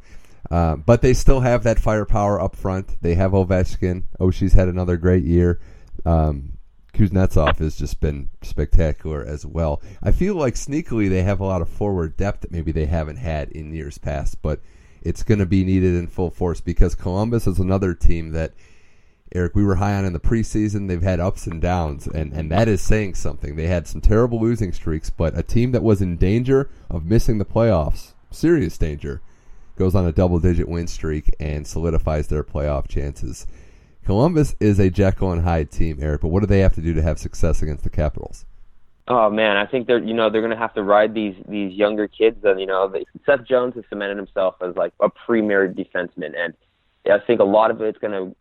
Uh, 0.50 0.78
but 0.78 1.02
they 1.02 1.14
still 1.14 1.42
have 1.42 1.64
that 1.64 1.78
firepower 1.78 2.42
up 2.42 2.56
front. 2.56 3.02
They 3.02 3.16
have 3.16 3.32
Ovechkin. 3.32 4.04
Oshie's 4.20 4.54
had 4.54 4.68
another 4.68 4.98
great 4.98 5.24
year. 5.24 5.60
Um, 6.06 6.57
Kuznetsov 6.98 7.60
has 7.60 7.78
just 7.78 8.00
been 8.00 8.30
spectacular 8.42 9.24
as 9.24 9.46
well. 9.46 9.82
I 10.02 10.12
feel 10.12 10.36
like 10.36 10.56
sneakily 10.56 11.10
they 11.10 11.24
have 11.24 11.40
a 11.40 11.46
lot 11.46 11.62
of 11.62 11.70
forward 11.70 12.18
depth 12.18 12.42
that 12.42 12.52
maybe 12.52 12.72
they 12.72 12.86
haven't 12.86 13.18
had 13.18 13.50
in 13.50 13.74
years 13.74 13.98
past, 13.98 14.42
but 14.42 14.60
it's 15.02 15.24
going 15.24 15.40
to 15.40 15.46
be 15.46 15.64
needed 15.64 15.96
in 15.96 16.08
full 16.08 16.32
force 16.32 16.60
because 16.60 16.96
Columbus 16.96 17.48
is 17.48 17.60
another 17.60 17.94
team 17.94 18.32
that– 18.32 18.54
Eric, 19.34 19.56
we 19.56 19.64
were 19.64 19.76
high 19.76 19.94
on 19.96 20.06
in 20.06 20.14
the 20.14 20.20
preseason. 20.20 20.88
They've 20.88 21.02
had 21.02 21.20
ups 21.20 21.48
and 21.48 21.62
downs, 21.62 22.08
and, 22.08 22.32
and 22.32 22.50
that 22.52 22.68
is 22.68 22.82
saying 22.82 23.16
something. 23.16 23.56
They 23.56 23.68
had 23.68 23.88
some 23.88 24.00
terrible 24.00 24.40
losing 24.40 24.72
streaks, 24.72 25.10
but 25.10 25.38
a 25.38 25.44
team 25.44 25.74
that 25.74 25.84
was 25.84 26.02
in 26.02 26.16
danger 26.16 26.70
of 26.90 27.06
missing 27.06 27.38
the 27.38 27.46
playoffs, 27.46 28.14
serious 28.32 28.78
danger, 28.78 29.22
goes 29.76 29.96
on 29.96 30.08
a 30.08 30.14
double 30.14 30.40
digit 30.40 30.70
win 30.70 30.88
streak 30.88 31.36
and 31.40 31.68
solidifies 31.68 32.28
their 32.28 32.44
playoff 32.44 32.88
chances. 32.88 33.46
Columbus 34.08 34.56
is 34.62 34.80
a 34.80 34.90
Jekyll 34.90 35.34
and 35.34 35.44
Hyde 35.44 35.70
team, 35.70 35.98
Eric, 36.02 36.22
but 36.22 36.30
what 36.30 36.40
do 36.40 36.46
they 36.46 36.60
have 36.60 36.74
to 36.76 36.82
do 36.82 36.94
to 36.94 37.02
have 37.02 37.20
success 37.20 37.62
against 37.62 37.84
the 37.84 37.90
Capitals? 37.90 38.46
Oh 39.10 39.30
man, 39.30 39.58
I 39.58 39.66
think 39.66 39.86
they're 39.86 40.00
you 40.00 40.14
know 40.14 40.30
they're 40.30 40.40
going 40.40 40.54
to 40.54 40.58
have 40.58 40.74
to 40.76 40.82
ride 40.82 41.14
these 41.14 41.36
these 41.46 41.74
younger 41.74 42.08
kids. 42.08 42.38
And 42.46 42.58
you 42.58 42.68
know, 42.68 42.88
they, 42.88 43.06
Seth 43.26 43.44
Jones 43.44 43.76
has 43.76 43.84
cemented 43.90 44.16
himself 44.16 44.56
as 44.62 44.78
like 44.78 44.94
a 45.02 45.10
premier 45.10 45.68
defenseman, 45.68 46.34
and 46.38 46.54
I 47.12 47.20
think 47.20 47.42
a 47.42 47.44
lot 47.44 47.70
of 47.70 47.82
it's 47.82 47.98
going 47.98 48.14
to 48.14 48.34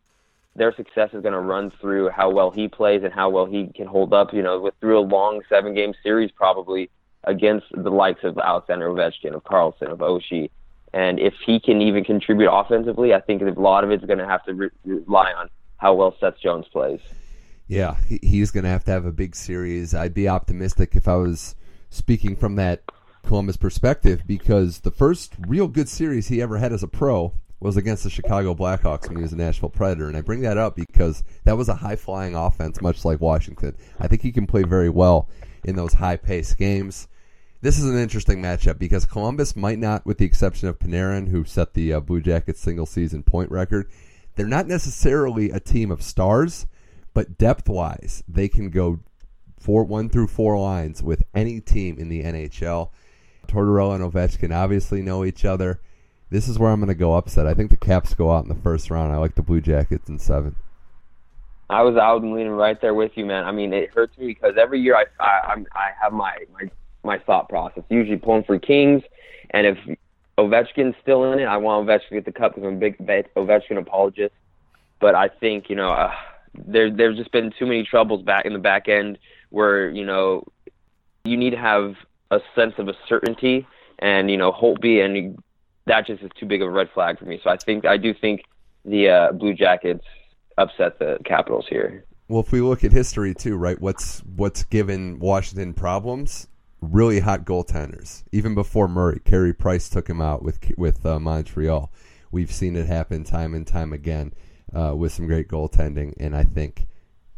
their 0.55 0.73
success 0.73 1.11
is 1.13 1.23
going 1.23 1.35
to 1.35 1.41
run 1.41 1.73
through 1.81 2.11
how 2.11 2.31
well 2.31 2.53
he 2.53 2.69
plays 2.69 3.03
and 3.03 3.13
how 3.13 3.29
well 3.31 3.47
he 3.47 3.67
can 3.75 3.89
hold 3.89 4.15
up, 4.15 4.33
you 4.33 4.43
know, 4.43 4.61
with 4.61 4.75
through 4.81 5.01
a 5.01 5.03
long 5.03 5.43
seven 5.49 5.75
game 5.75 5.95
series 6.01 6.31
probably 6.31 6.91
against 7.25 7.67
the 7.73 7.91
likes 7.91 8.23
of 8.23 8.39
Alexander 8.39 8.89
Ovechkin, 8.89 9.35
of 9.35 9.43
Carlson, 9.43 9.89
of 9.89 9.99
Oshie. 9.99 10.49
And 10.97 11.21
if 11.21 11.35
he 11.45 11.61
can 11.61 11.83
even 11.83 12.05
contribute 12.05 12.50
offensively, 12.50 13.12
I 13.12 13.21
think 13.21 13.43
a 13.43 13.61
lot 13.61 13.85
of 13.85 13.91
it's 13.91 14.07
going 14.07 14.19
to 14.19 14.26
have 14.26 14.43
to 14.47 14.55
re- 14.55 14.71
rely 14.87 15.31
on 15.35 15.50
how 15.76 15.93
well 15.93 16.17
Seth 16.19 16.41
Jones 16.43 16.65
plays. 16.73 17.00
Yeah, 17.69 17.97
he's 18.09 18.50
going 18.50 18.65
to 18.65 18.71
have 18.71 18.85
to 18.85 18.93
have 18.93 19.05
a 19.05 19.12
big 19.12 19.37
series. 19.37 19.95
I'd 19.95 20.15
be 20.15 20.26
optimistic 20.26 20.97
if 20.97 21.07
I 21.07 21.17
was 21.17 21.55
speaking 21.91 22.35
from 22.35 22.57
that 22.57 22.83
Columbus 23.26 23.59
perspective 23.59 24.23
because 24.26 24.81
the 24.81 24.91
first 24.91 25.35
real 25.47 25.69
good 25.69 25.91
series 25.91 26.29
he 26.29 26.41
ever 26.41 26.57
had 26.57 26.73
as 26.73 26.83
a 26.83 26.88
pro 26.88 27.35
was 27.61 27.76
against 27.76 28.05
the 28.05 28.11
Chicago 28.11 28.55
Blackhawks 28.55 29.07
when 29.07 29.19
he 29.19 29.23
was 29.23 29.35
a 29.35 29.37
Nashville 29.37 29.69
Predator. 29.69 30.09
And 30.09 30.17
I 30.17 30.23
bring 30.23 30.41
that 30.43 30.57
up 30.57 30.76
because 30.76 31.23
that 31.45 31.59
was 31.59 31.69
a 31.69 31.75
high 31.75 31.97
flying 31.97 32.35
offense, 32.35 32.81
much 32.81 33.05
like 33.05 33.21
Washington. 33.21 33.76
I 34.00 34.09
think 34.09 34.23
he 34.23 34.33
can 34.33 34.47
play 34.47 34.62
very 34.62 34.88
well 34.88 35.29
in 35.62 35.76
those 35.76 35.93
high 35.93 36.17
paced 36.17 36.57
games. 36.57 37.07
This 37.63 37.79
is 37.79 37.87
an 37.87 37.99
interesting 37.99 38.43
matchup 38.43 38.79
because 38.79 39.07
Columbus 39.07 39.57
might 39.57 39.79
not, 39.79 40.05
with 40.05 40.19
the 40.19 40.27
exception 40.27 40.69
of 40.69 40.79
Panarin, 40.79 41.29
who 41.29 41.45
set 41.45 41.73
the 41.73 41.95
uh, 41.95 42.01
Blue 42.01 42.21
Jackets 42.21 42.61
single 42.61 42.87
season 42.87 43.23
point 43.23 43.51
record, 43.51 43.89
they're 44.35 44.47
not 44.47 44.67
necessarily 44.67 45.51
a 45.51 45.59
team 45.59 45.91
of 45.91 46.03
stars, 46.03 46.67
but 47.15 47.39
depth 47.39 47.69
wise, 47.69 48.23
they 48.29 48.49
can 48.49 48.69
go 48.69 49.01
four, 49.59 49.85
one 49.85 50.11
through 50.11 50.27
four 50.27 50.59
lines 50.59 51.02
with 51.02 51.25
any 51.35 51.61
team 51.61 51.99
in 51.99 52.09
the 52.09 52.23
NHL. 52.23 52.91
Tortorella 53.49 53.95
and 53.95 54.13
Ovechkin 54.13 54.54
obviously 54.54 55.00
know 55.00 55.25
each 55.25 55.45
other. 55.45 55.80
This 56.28 56.49
is 56.49 56.59
where 56.59 56.71
I'm 56.71 56.80
going 56.80 56.89
to 56.89 56.95
go 56.95 57.15
upset. 57.15 57.47
I 57.47 57.54
think 57.54 57.71
the 57.71 57.76
Caps 57.76 58.13
go 58.13 58.33
out 58.33 58.43
in 58.43 58.49
the 58.49 58.54
first 58.54 58.91
round. 58.91 59.13
I 59.13 59.17
like 59.17 59.35
the 59.35 59.43
Blue 59.43 59.61
Jackets 59.61 60.09
in 60.09 60.19
seven. 60.19 60.57
I 61.71 61.83
was 61.83 61.97
out 61.97 62.23
and 62.23 62.35
leaning 62.35 62.52
right 62.52 62.80
there 62.80 62.95
with 62.95 63.13
you, 63.17 63.25
man. 63.25 63.45
I 63.45 63.52
mean, 63.52 63.73
it 63.73 63.91
hurts 63.91 64.17
me 64.19 64.26
because 64.26 64.54
every 64.61 64.80
year 64.80 64.95
I 64.97 65.04
I 65.19 65.52
I'm, 65.52 65.67
I 65.73 65.91
have 66.00 66.13
my 66.13 66.37
my 66.52 66.71
my 67.06 67.19
thought 67.19 67.49
process. 67.49 67.84
Usually 67.88 68.16
pulling 68.16 68.45
for 68.45 68.58
Kings, 68.58 69.02
and 69.50 69.66
if 69.66 69.78
Ovechkin's 70.38 70.95
still 71.00 71.32
in 71.32 71.38
it, 71.38 71.45
I 71.45 71.56
want 71.56 71.86
Ovechkin 71.86 72.08
to 72.08 72.14
get 72.16 72.25
the 72.25 72.32
cup 72.32 72.54
because 72.54 72.66
I'm 72.66 72.76
a 72.76 72.78
big 72.78 72.99
Ovechkin 72.99 73.78
apologist. 73.78 74.34
But 75.00 75.14
I 75.14 75.28
think 75.28 75.71
you 75.71 75.76
know 75.76 75.92
uh, 75.92 76.12
there 76.54 76.90
there's 76.90 77.16
just 77.16 77.32
been 77.32 77.52
too 77.58 77.66
many 77.66 77.84
troubles 77.84 78.23
back 78.23 78.45
in 78.45 78.52
the 78.52 78.58
back 78.58 78.88
end 78.88 79.19
where 79.50 79.88
you 79.90 80.04
know 80.04 80.47
you 81.25 81.36
need 81.36 81.50
to 81.50 81.58
have 81.58 81.95
a 82.30 82.40
sense 82.54 82.75
of 82.78 82.88
a 82.88 82.95
certainty, 83.08 83.66
and 83.99 84.30
you 84.30 84.36
know 84.36 84.52
Holtby 84.52 85.04
and 85.04 85.42
that 85.86 86.06
just 86.06 86.23
is 86.23 86.30
too 86.38 86.47
big 86.47 86.62
of 86.62 86.69
a 86.69 86.71
red 86.71 86.90
flag 86.92 87.19
for 87.19 87.25
me. 87.25 87.40
So 87.42 87.50
I 87.50 87.56
think 87.56 87.86
I 87.86 87.97
do 87.97 88.12
think 88.12 88.42
the 88.84 89.08
uh, 89.08 89.32
Blue 89.32 89.54
Jackets 89.54 90.04
upset 90.58 90.99
the 90.99 91.19
Capitals 91.25 91.66
here. 91.69 92.04
Well, 92.28 92.40
if 92.40 92.50
we 92.50 92.60
look 92.60 92.84
at 92.84 92.92
history 92.92 93.34
too, 93.34 93.56
right? 93.56 93.80
What's 93.80 94.21
what's 94.21 94.64
given 94.64 95.19
Washington 95.19 95.75
problems? 95.75 96.49
Really 96.80 97.21
hot 97.21 97.45
goaltenders. 97.45 98.23
Even 98.32 98.54
before 98.54 98.86
Murray, 98.86 99.21
Carey 99.25 99.54
Price 99.54 99.89
took 99.89 100.08
him 100.08 100.21
out 100.21 100.43
with 100.43 100.73
with 100.76 101.04
uh, 101.06 101.19
Montreal. 101.19 101.91
We've 102.30 102.52
seen 102.52 102.76
it 102.76 102.86
happen 102.86 103.25
time 103.25 103.54
and 103.54 103.67
time 103.67 103.93
again 103.93 104.34
uh, 104.75 104.95
with 104.95 105.12
some 105.12 105.26
great 105.26 105.49
goaltending, 105.49 106.15
and 106.21 106.36
I 106.36 106.45
think 106.45 106.86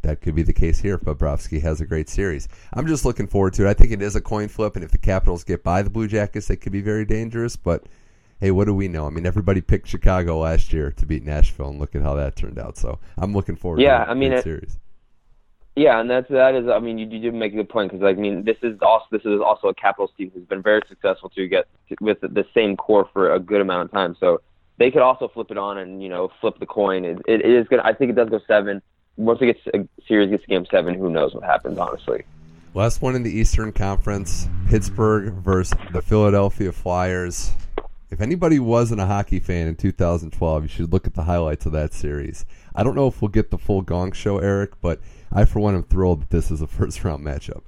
that 0.01 0.21
could 0.21 0.35
be 0.35 0.43
the 0.43 0.53
case 0.53 0.79
here 0.79 0.95
if 0.95 1.01
Bobrovsky 1.01 1.61
has 1.61 1.81
a 1.81 1.85
great 1.85 2.09
series. 2.09 2.47
I'm 2.73 2.87
just 2.87 3.05
looking 3.05 3.27
forward 3.27 3.53
to 3.53 3.65
it. 3.65 3.69
I 3.69 3.73
think 3.73 3.91
it 3.91 4.01
is 4.01 4.15
a 4.15 4.21
coin 4.21 4.47
flip, 4.47 4.75
and 4.75 4.83
if 4.83 4.91
the 4.91 4.97
Capitals 4.97 5.43
get 5.43 5.63
by 5.63 5.81
the 5.81 5.89
Blue 5.89 6.07
Jackets, 6.07 6.47
they 6.47 6.55
could 6.55 6.71
be 6.71 6.81
very 6.81 7.05
dangerous. 7.05 7.55
But 7.55 7.85
hey, 8.39 8.51
what 8.51 8.65
do 8.65 8.73
we 8.73 8.87
know? 8.87 9.07
I 9.07 9.09
mean, 9.09 9.25
everybody 9.25 9.61
picked 9.61 9.87
Chicago 9.87 10.39
last 10.39 10.73
year 10.73 10.91
to 10.91 11.05
beat 11.05 11.23
Nashville, 11.23 11.69
and 11.69 11.79
look 11.79 11.95
at 11.95 12.01
how 12.01 12.15
that 12.15 12.35
turned 12.35 12.59
out. 12.59 12.77
So 12.77 12.99
I'm 13.17 13.33
looking 13.33 13.55
forward. 13.55 13.81
Yeah, 13.81 14.03
to 14.03 14.11
I 14.11 14.13
mean, 14.13 14.33
it, 14.33 14.43
series. 14.43 14.79
Yeah, 15.75 15.99
and 15.99 16.09
that's 16.09 16.27
that 16.29 16.55
is. 16.55 16.67
I 16.67 16.79
mean, 16.79 16.97
you, 16.97 17.07
you 17.07 17.19
did 17.19 17.33
make 17.33 17.53
a 17.53 17.57
good 17.57 17.69
point 17.69 17.91
because, 17.91 18.03
I 18.03 18.13
mean, 18.13 18.43
this 18.43 18.57
is 18.63 18.77
also 18.81 19.05
this 19.11 19.21
is 19.21 19.39
also 19.39 19.69
a 19.69 19.73
Capitals 19.73 20.11
team 20.17 20.31
who's 20.33 20.43
been 20.43 20.61
very 20.61 20.81
successful 20.89 21.29
to 21.29 21.47
get 21.47 21.67
with 22.01 22.19
the 22.21 22.45
same 22.53 22.75
core 22.75 23.09
for 23.13 23.33
a 23.33 23.39
good 23.39 23.61
amount 23.61 23.85
of 23.85 23.91
time. 23.91 24.15
So 24.19 24.41
they 24.77 24.91
could 24.91 25.01
also 25.01 25.27
flip 25.27 25.51
it 25.51 25.57
on 25.57 25.77
and 25.77 26.03
you 26.03 26.09
know 26.09 26.31
flip 26.41 26.59
the 26.59 26.65
coin. 26.65 27.05
It, 27.05 27.19
it 27.27 27.45
is 27.45 27.67
gonna. 27.67 27.83
I 27.85 27.93
think 27.93 28.11
it 28.11 28.15
does 28.15 28.29
go 28.29 28.41
seven. 28.47 28.81
Once 29.15 29.39
it 29.41 29.45
gets 29.47 29.59
a 29.73 29.87
series 30.07 30.29
gets 30.29 30.43
to 30.43 30.49
game 30.49 30.65
seven, 30.69 30.95
who 30.95 31.09
knows 31.09 31.33
what 31.33 31.43
happens? 31.43 31.77
Honestly. 31.77 32.23
Last 32.73 33.01
one 33.01 33.15
in 33.15 33.23
the 33.23 33.31
Eastern 33.31 33.71
Conference: 33.71 34.49
Pittsburgh 34.67 35.33
versus 35.33 35.77
the 35.93 36.01
Philadelphia 36.01 36.71
Flyers 36.71 37.53
if 38.11 38.21
anybody 38.21 38.59
wasn't 38.59 39.01
a 39.01 39.05
hockey 39.05 39.39
fan 39.39 39.67
in 39.67 39.75
2012, 39.75 40.63
you 40.63 40.67
should 40.67 40.91
look 40.91 41.05
at 41.05 41.13
the 41.13 41.23
highlights 41.23 41.65
of 41.65 41.71
that 41.73 41.93
series. 41.93 42.45
I 42.73 42.83
don't 42.83 42.95
know 42.95 43.07
if 43.07 43.21
we'll 43.21 43.29
get 43.29 43.51
the 43.51 43.57
full 43.57 43.81
gong 43.81 44.13
show, 44.13 44.39
Eric, 44.39 44.81
but 44.81 44.99
I, 45.31 45.45
for 45.45 45.59
one, 45.59 45.75
am 45.75 45.83
thrilled 45.83 46.21
that 46.21 46.29
this 46.29 46.51
is 46.51 46.61
a 46.61 46.67
first 46.67 47.03
round 47.03 47.25
matchup. 47.25 47.63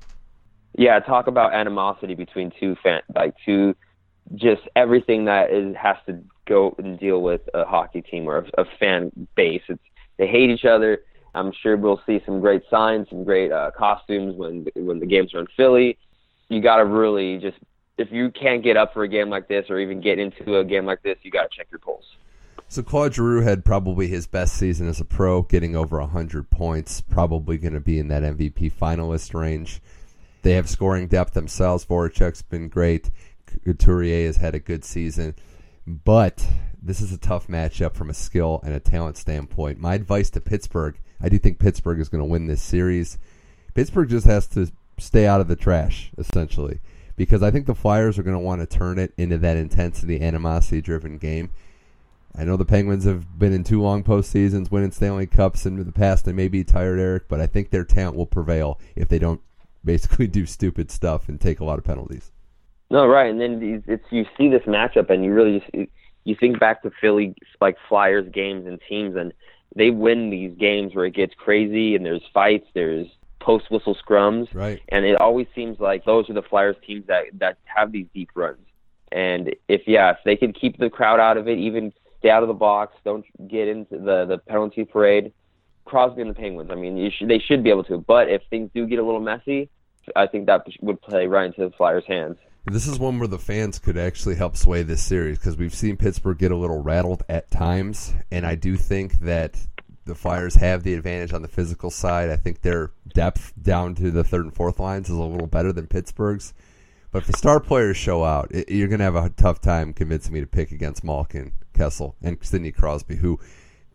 Yeah, 0.78 1.00
talk 1.00 1.28
about 1.28 1.54
animosity 1.54 2.16
between 2.16 2.52
two 2.60 2.76
fan, 2.82 3.02
like 3.14 3.36
two, 3.46 3.76
just 4.36 4.62
everything 4.76 5.26
that 5.26 5.52
is 5.52 5.76
has 5.76 5.98
to 6.06 6.24
go 6.48 6.74
and 6.78 6.98
deal 6.98 7.22
with 7.22 7.42
a 7.54 7.66
hockey 7.66 8.02
team 8.02 8.28
or 8.28 8.38
a, 8.38 8.62
a 8.62 8.66
fan 8.80 9.12
base. 9.36 9.64
It's 9.68 9.82
they 10.18 10.28
hate 10.28 10.50
each 10.50 10.66
other. 10.66 11.02
I'm 11.34 11.52
sure 11.62 11.78
we'll 11.78 12.02
see 12.06 12.22
some 12.26 12.42
great 12.42 12.64
signs, 12.70 13.10
some 13.10 13.24
great 13.24 13.52
uh, 13.52 13.72
costumes 13.78 14.36
when 14.36 14.66
when 14.76 15.00
the 15.00 15.06
games 15.06 15.34
are 15.34 15.40
in 15.40 15.48
Philly. 15.58 15.98
You 16.50 16.62
got 16.62 16.78
to 16.78 16.86
really 16.86 17.38
just 17.38 17.58
if 17.98 18.12
you 18.12 18.32
can't 18.32 18.64
get 18.64 18.78
up 18.78 18.94
for 18.94 19.04
a 19.04 19.08
game 19.08 19.30
like 19.30 19.48
this 19.48 19.66
or 19.70 19.80
even 19.80 20.02
get 20.02 20.20
into 20.20 20.58
a 20.58 20.64
game 20.64 20.86
like 20.86 21.02
this, 21.04 21.18
you 21.24 21.32
got 21.32 21.44
to 21.44 21.58
check 21.58 21.68
your 21.72 21.80
pulse. 21.80 22.06
So 22.68 22.82
Claude 22.82 23.14
Giroux 23.14 23.42
had 23.42 23.66
probably 23.66 24.08
his 24.08 24.28
best 24.28 24.56
season 24.56 24.88
as 24.88 25.02
a 25.02 25.06
pro, 25.06 25.42
getting 25.42 25.76
over 25.76 26.00
100 26.00 26.50
points, 26.50 27.02
probably 27.02 27.58
going 27.58 27.74
to 27.74 27.82
be 27.82 28.00
in 28.00 28.08
that 28.08 28.24
MVP 28.24 28.72
finalist 28.72 29.34
range. 29.34 29.82
They 30.42 30.54
have 30.54 30.70
scoring 30.70 31.08
depth 31.08 31.34
themselves. 31.34 31.86
Voracek's 31.86 32.42
been 32.42 32.70
great. 32.70 33.12
Couturier 33.66 34.26
has 34.28 34.38
had 34.38 34.56
a 34.56 34.60
good 34.60 34.86
season. 34.86 35.36
But 35.86 36.48
this 36.82 37.02
is 37.02 37.12
a 37.12 37.18
tough 37.18 37.48
matchup 37.48 37.94
from 37.94 38.10
a 38.10 38.14
skill 38.14 38.62
and 38.64 38.74
a 38.74 38.80
talent 38.80 39.18
standpoint. 39.18 39.80
My 39.80 39.96
advice 39.96 40.30
to 40.32 40.42
Pittsburgh, 40.42 40.98
I 41.20 41.28
do 41.28 41.38
think 41.38 41.60
Pittsburgh 41.60 42.00
is 42.00 42.10
going 42.10 42.24
to 42.24 42.30
win 42.30 42.48
this 42.48 42.62
series. 42.62 43.18
Pittsburgh 43.74 44.10
just 44.10 44.26
has 44.28 44.48
to 44.48 44.72
stay 44.98 45.28
out 45.28 45.42
of 45.42 45.48
the 45.48 45.56
trash, 45.56 46.12
essentially 46.18 46.80
because 47.22 47.44
I 47.44 47.52
think 47.52 47.68
the 47.68 47.76
Flyers 47.76 48.18
are 48.18 48.24
going 48.24 48.36
to 48.36 48.40
want 48.40 48.62
to 48.62 48.66
turn 48.66 48.98
it 48.98 49.14
into 49.16 49.38
that 49.38 49.56
intensity, 49.56 50.22
animosity 50.22 50.82
driven 50.82 51.20
game. 51.20 51.52
I 52.36 52.44
know 52.44 52.56
the 52.56 52.66
Penguins 52.66 53.06
have 53.06 53.38
been 53.38 53.54
in 53.54 53.64
two 53.64 53.82
long 53.82 54.04
postseasons, 54.04 54.72
winning 54.72 54.92
Stanley 54.92 55.28
Cups 55.28 55.66
in 55.66 55.84
the 55.84 55.92
past. 55.92 56.26
They 56.26 56.34
may 56.34 56.48
be 56.48 56.64
tired, 56.64 57.00
Eric, 57.00 57.28
but 57.28 57.42
I 57.42 57.48
think 57.48 57.70
their 57.70 57.84
talent 57.84 58.16
will 58.16 58.26
prevail 58.26 58.80
if 58.96 59.10
they 59.10 59.20
don't 59.20 59.42
basically 59.86 60.28
do 60.28 60.46
stupid 60.46 60.92
stuff 60.92 61.28
and 61.28 61.40
take 61.40 61.60
a 61.60 61.66
lot 61.66 61.78
of 61.78 61.84
penalties. 61.84 62.32
No, 62.90 63.08
right, 63.08 63.30
and 63.30 63.40
then 63.40 63.84
it's 63.88 64.04
you 64.10 64.26
see 64.38 64.50
this 64.50 64.64
matchup, 64.64 65.10
and 65.10 65.24
you 65.24 65.34
really 65.34 65.60
just 65.60 65.90
you 66.24 66.36
think 66.36 66.60
back 66.60 66.84
to 66.84 66.92
Philly 67.02 67.36
like 67.60 67.78
Flyers 67.88 68.30
games 68.34 68.68
and 68.68 68.80
teams, 68.88 69.16
and 69.16 69.34
they 69.76 69.90
win 69.90 70.30
these 70.30 70.56
games 70.58 70.94
where 70.94 71.06
it 71.06 71.16
gets 71.16 71.34
crazy 71.36 71.96
and 71.96 72.06
there's 72.06 72.24
fights, 72.34 72.68
there's 72.74 73.08
post 73.40 73.72
whistle 73.72 73.96
scrums, 73.96 74.54
right? 74.54 74.82
And 74.90 75.06
it 75.06 75.20
always 75.20 75.48
seems 75.56 75.80
like 75.80 76.06
those 76.06 76.30
are 76.30 76.34
the 76.34 76.42
Flyers 76.42 76.76
teams 76.86 77.08
that 77.08 77.26
that 77.40 77.58
have 77.64 77.92
these 77.92 78.08
deep 78.14 78.30
runs. 78.36 78.66
And 79.12 79.56
if 79.68 79.82
yeah, 79.88 80.12
if 80.12 80.18
they 80.26 80.36
can 80.36 80.54
keep 80.54 80.78
the 80.78 80.90
crowd 80.90 81.20
out 81.20 81.38
of 81.38 81.48
it, 81.48 81.58
even 81.58 81.94
stay 82.22 82.30
out 82.30 82.44
of 82.44 82.48
the 82.48 82.54
box, 82.54 82.96
don't 83.04 83.26
get 83.50 83.68
into 83.68 83.98
the 83.98 84.26
the 84.26 84.38
penalty 84.48 84.86
parade. 84.86 85.34
Crosby 85.84 86.22
and 86.22 86.30
the 86.30 86.36
Penguins. 86.36 86.70
I 86.72 86.76
mean, 86.76 87.12
should, 87.12 87.28
they 87.28 87.40
should 87.40 87.64
be 87.64 87.72
able 87.72 87.84
to. 87.86 87.98
But 87.98 88.30
if 88.30 88.44
things 88.50 88.70
do 88.74 88.86
get 88.86 89.00
a 89.00 89.04
little 89.04 89.20
messy, 89.20 89.68
I 90.16 90.28
think 90.28 90.46
that 90.46 90.66
would 90.80 91.02
play 91.02 91.28
right 91.28 91.48
into 91.48 91.62
the 91.62 91.76
Flyers' 91.76 92.06
hands. 92.08 92.38
This 92.66 92.86
is 92.86 93.00
one 93.00 93.18
where 93.18 93.28
the 93.28 93.40
fans 93.40 93.80
could 93.80 93.98
actually 93.98 94.36
help 94.36 94.56
sway 94.56 94.84
this 94.84 95.04
series 95.04 95.40
because 95.40 95.58
we've 95.58 95.74
seen 95.74 95.98
Pittsburgh 95.98 96.38
get 96.38 96.52
a 96.52 96.56
little 96.56 96.82
rattled 96.82 97.24
at 97.28 97.50
times, 97.50 98.14
and 98.32 98.46
I 98.46 98.54
do 98.54 98.78
think 98.78 99.20
that 99.22 99.58
the 100.06 100.14
Flyers 100.14 100.56
have 100.56 100.84
the 100.84 100.94
advantage 100.94 101.34
on 101.34 101.42
the 101.42 101.48
physical 101.48 101.90
side. 101.90 102.30
I 102.30 102.36
think 102.36 102.62
their 102.62 102.92
depth 103.14 103.54
down 103.62 103.96
to 103.96 104.12
the 104.12 104.24
third 104.24 104.46
and 104.46 104.54
fourth 104.54 104.80
lines 104.80 105.10
is 105.10 105.16
a 105.16 105.24
little 105.24 105.48
better 105.48 105.74
than 105.74 105.88
Pittsburgh's. 105.88 106.54
But 107.12 107.24
if 107.24 107.28
the 107.28 107.38
star 107.38 107.60
players 107.60 107.98
show 107.98 108.24
out, 108.24 108.52
it, 108.52 108.70
you're 108.70 108.88
going 108.88 109.00
to 109.00 109.06
have 109.06 109.16
a 109.16 109.30
tough 109.30 109.60
time 109.62 109.94
convincing 109.94 110.34
me 110.34 110.40
to 110.40 110.48
pick 110.48 110.72
against 110.72 111.04
Malkin, 111.04 111.52
Kessel, 111.74 112.16
and 112.22 112.38
Sidney 112.42 112.72
Crosby, 112.72 113.18
who, 113.18 113.40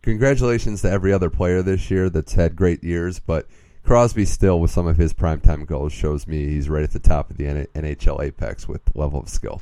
congratulations 0.01 0.81
to 0.83 0.91
every 0.91 1.11
other 1.11 1.29
player 1.29 1.61
this 1.61 1.89
year 1.89 2.09
that's 2.09 2.33
had 2.33 2.55
great 2.55 2.83
years, 2.83 3.19
but– 3.19 3.47
Crosby 3.87 4.25
still, 4.25 4.59
with 4.59 4.69
some 4.69 4.85
of 4.85 4.97
his 4.97 5.13
primetime 5.13 5.65
goals, 5.65 5.93
shows 5.93 6.27
me 6.27 6.45
he's 6.45 6.67
right 6.67 6.83
at 6.83 6.91
the 6.91 6.99
top 6.99 7.31
of 7.31 7.37
the 7.37 7.45
NHL 7.45 8.21
apex 8.21 8.67
with 8.67 8.81
level 8.95 9.21
of 9.21 9.29
skill. 9.29 9.61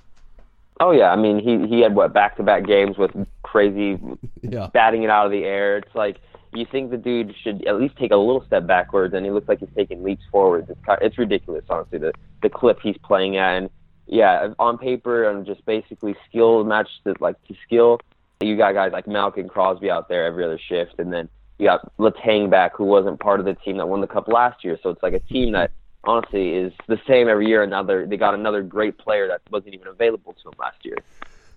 Oh 0.79 0.89
yeah, 0.89 1.11
I 1.11 1.15
mean 1.15 1.39
he 1.39 1.67
he 1.67 1.81
had 1.81 1.93
what 1.93 2.11
back 2.11 2.35
to 2.37 2.43
back 2.43 2.65
games 2.65 2.97
with 2.97 3.11
crazy 3.43 3.99
yeah. 4.41 4.67
batting 4.73 5.03
it 5.03 5.11
out 5.11 5.27
of 5.27 5.31
the 5.31 5.43
air. 5.43 5.77
It's 5.77 5.93
like 5.93 6.17
you 6.55 6.65
think 6.71 6.91
the 6.91 6.97
dude 6.97 7.35
should 7.41 7.65
at 7.67 7.79
least 7.79 7.95
take 7.97 8.11
a 8.11 8.15
little 8.15 8.43
step 8.45 8.67
backwards, 8.67 9.13
and 9.13 9.25
he 9.25 9.31
looks 9.31 9.47
like 9.47 9.59
he's 9.59 9.69
taking 9.75 10.03
leaps 10.03 10.23
forwards. 10.31 10.69
It's 10.69 10.79
it's 11.01 11.17
ridiculous, 11.17 11.63
honestly, 11.69 11.99
the 11.99 12.13
the 12.41 12.49
clip 12.49 12.79
he's 12.81 12.97
playing 13.03 13.37
at, 13.37 13.55
and 13.55 13.69
yeah, 14.07 14.53
on 14.59 14.77
paper 14.77 15.29
and 15.29 15.45
just 15.45 15.65
basically 15.65 16.15
skill 16.29 16.63
matched 16.63 17.03
to, 17.05 17.15
like 17.19 17.35
to 17.47 17.55
skill. 17.65 17.99
You 18.41 18.57
got 18.57 18.73
guys 18.73 18.91
like 18.91 19.07
Malkin 19.07 19.47
Crosby 19.47 19.89
out 19.89 20.09
there 20.09 20.25
every 20.25 20.43
other 20.43 20.59
shift, 20.59 20.95
and 20.99 21.11
then 21.11 21.29
you 21.57 21.65
got 21.65 21.91
Letang 21.97 22.49
back, 22.49 22.75
who 22.75 22.83
wasn't 22.83 23.19
part 23.19 23.39
of 23.39 23.45
the 23.45 23.55
team 23.55 23.77
that 23.77 23.87
won 23.87 24.01
the 24.01 24.07
cup 24.07 24.27
last 24.27 24.63
year. 24.63 24.77
So 24.83 24.89
it's 24.89 25.01
like 25.01 25.13
a 25.13 25.19
team 25.19 25.53
that 25.53 25.71
honestly 26.03 26.53
is 26.53 26.73
the 26.87 26.99
same 27.07 27.27
every 27.29 27.47
year. 27.47 27.63
Another 27.63 28.05
they 28.05 28.17
got 28.17 28.33
another 28.33 28.61
great 28.61 28.97
player 28.97 29.27
that 29.27 29.41
wasn't 29.51 29.73
even 29.73 29.87
available 29.87 30.33
to 30.33 30.43
them 30.43 30.53
last 30.59 30.77
year. 30.83 30.97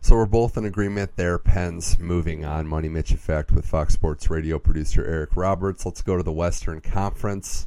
So 0.00 0.16
we're 0.16 0.26
both 0.26 0.56
in 0.56 0.64
agreement 0.64 1.16
there. 1.16 1.38
Pens 1.38 1.98
moving 1.98 2.44
on. 2.44 2.66
Money 2.66 2.88
Mitch 2.88 3.10
effect 3.10 3.52
with 3.52 3.66
Fox 3.66 3.94
Sports 3.94 4.30
Radio 4.30 4.58
producer 4.58 5.04
Eric 5.04 5.36
Roberts. 5.36 5.84
Let's 5.84 6.02
go 6.02 6.16
to 6.16 6.22
the 6.22 6.32
Western 6.32 6.80
Conference, 6.80 7.66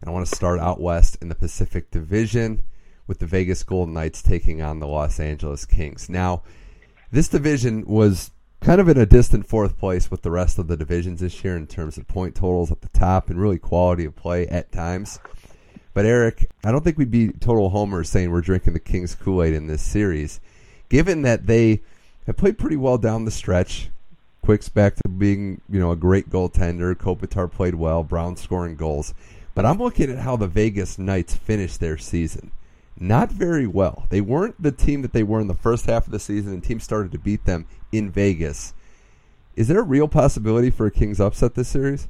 and 0.00 0.08
I 0.08 0.12
want 0.12 0.26
to 0.26 0.34
start 0.34 0.58
out 0.60 0.80
west 0.80 1.18
in 1.20 1.28
the 1.28 1.34
Pacific 1.34 1.90
Division 1.90 2.62
with 3.06 3.18
the 3.18 3.26
Vegas 3.26 3.62
Golden 3.62 3.94
Knights 3.94 4.22
taking 4.22 4.62
on 4.62 4.78
the 4.78 4.86
Los 4.86 5.20
Angeles 5.20 5.66
Kings. 5.66 6.08
Now, 6.08 6.42
this 7.10 7.28
division 7.28 7.84
was 7.86 8.30
kind 8.60 8.80
of 8.80 8.88
in 8.88 8.96
a 8.96 9.04
distant 9.04 9.46
fourth 9.46 9.76
place 9.76 10.10
with 10.10 10.22
the 10.22 10.30
rest 10.30 10.58
of 10.58 10.68
the 10.68 10.76
divisions 10.76 11.20
this 11.20 11.42
year 11.42 11.56
in 11.56 11.66
terms 11.66 11.98
of 11.98 12.06
point 12.06 12.34
totals 12.34 12.70
at 12.70 12.80
the 12.80 12.88
top 12.88 13.28
and 13.28 13.40
really 13.40 13.58
quality 13.58 14.04
of 14.04 14.14
play 14.14 14.46
at 14.46 14.72
times. 14.72 15.18
But 15.94 16.06
Eric, 16.06 16.48
I 16.64 16.70
don't 16.70 16.82
think 16.82 16.96
we'd 16.96 17.10
be 17.10 17.32
total 17.32 17.70
homers 17.70 18.08
saying 18.08 18.30
we're 18.30 18.40
drinking 18.40 18.72
the 18.72 18.80
Kings 18.80 19.14
Kool 19.14 19.42
Aid 19.42 19.52
in 19.52 19.66
this 19.66 19.82
series, 19.82 20.40
given 20.92 21.22
that 21.22 21.46
they 21.46 21.80
have 22.26 22.36
played 22.36 22.58
pretty 22.58 22.76
well 22.76 22.98
down 22.98 23.24
the 23.24 23.30
stretch. 23.30 23.88
Quick's 24.42 24.68
back 24.68 24.94
to 24.96 25.08
being, 25.08 25.62
you 25.66 25.80
know, 25.80 25.90
a 25.90 25.96
great 25.96 26.28
goaltender. 26.28 26.94
Kopitar 26.94 27.50
played 27.50 27.76
well. 27.76 28.02
Brown 28.02 28.36
scoring 28.36 28.76
goals. 28.76 29.14
But 29.54 29.64
I'm 29.64 29.78
looking 29.78 30.10
at 30.10 30.18
how 30.18 30.36
the 30.36 30.46
Vegas 30.46 30.98
Knights 30.98 31.34
finished 31.34 31.80
their 31.80 31.96
season. 31.96 32.52
Not 33.00 33.32
very 33.32 33.66
well. 33.66 34.06
They 34.10 34.20
weren't 34.20 34.62
the 34.62 34.70
team 34.70 35.00
that 35.00 35.14
they 35.14 35.22
were 35.22 35.40
in 35.40 35.46
the 35.46 35.54
first 35.54 35.86
half 35.86 36.04
of 36.04 36.12
the 36.12 36.18
season, 36.18 36.52
and 36.52 36.62
teams 36.62 36.84
started 36.84 37.10
to 37.12 37.18
beat 37.18 37.46
them 37.46 37.66
in 37.90 38.10
Vegas. 38.10 38.74
Is 39.56 39.68
there 39.68 39.80
a 39.80 39.84
real 39.84 40.08
possibility 40.08 40.68
for 40.68 40.84
a 40.84 40.90
Kings 40.90 41.20
upset 41.20 41.54
this 41.54 41.68
series? 41.68 42.08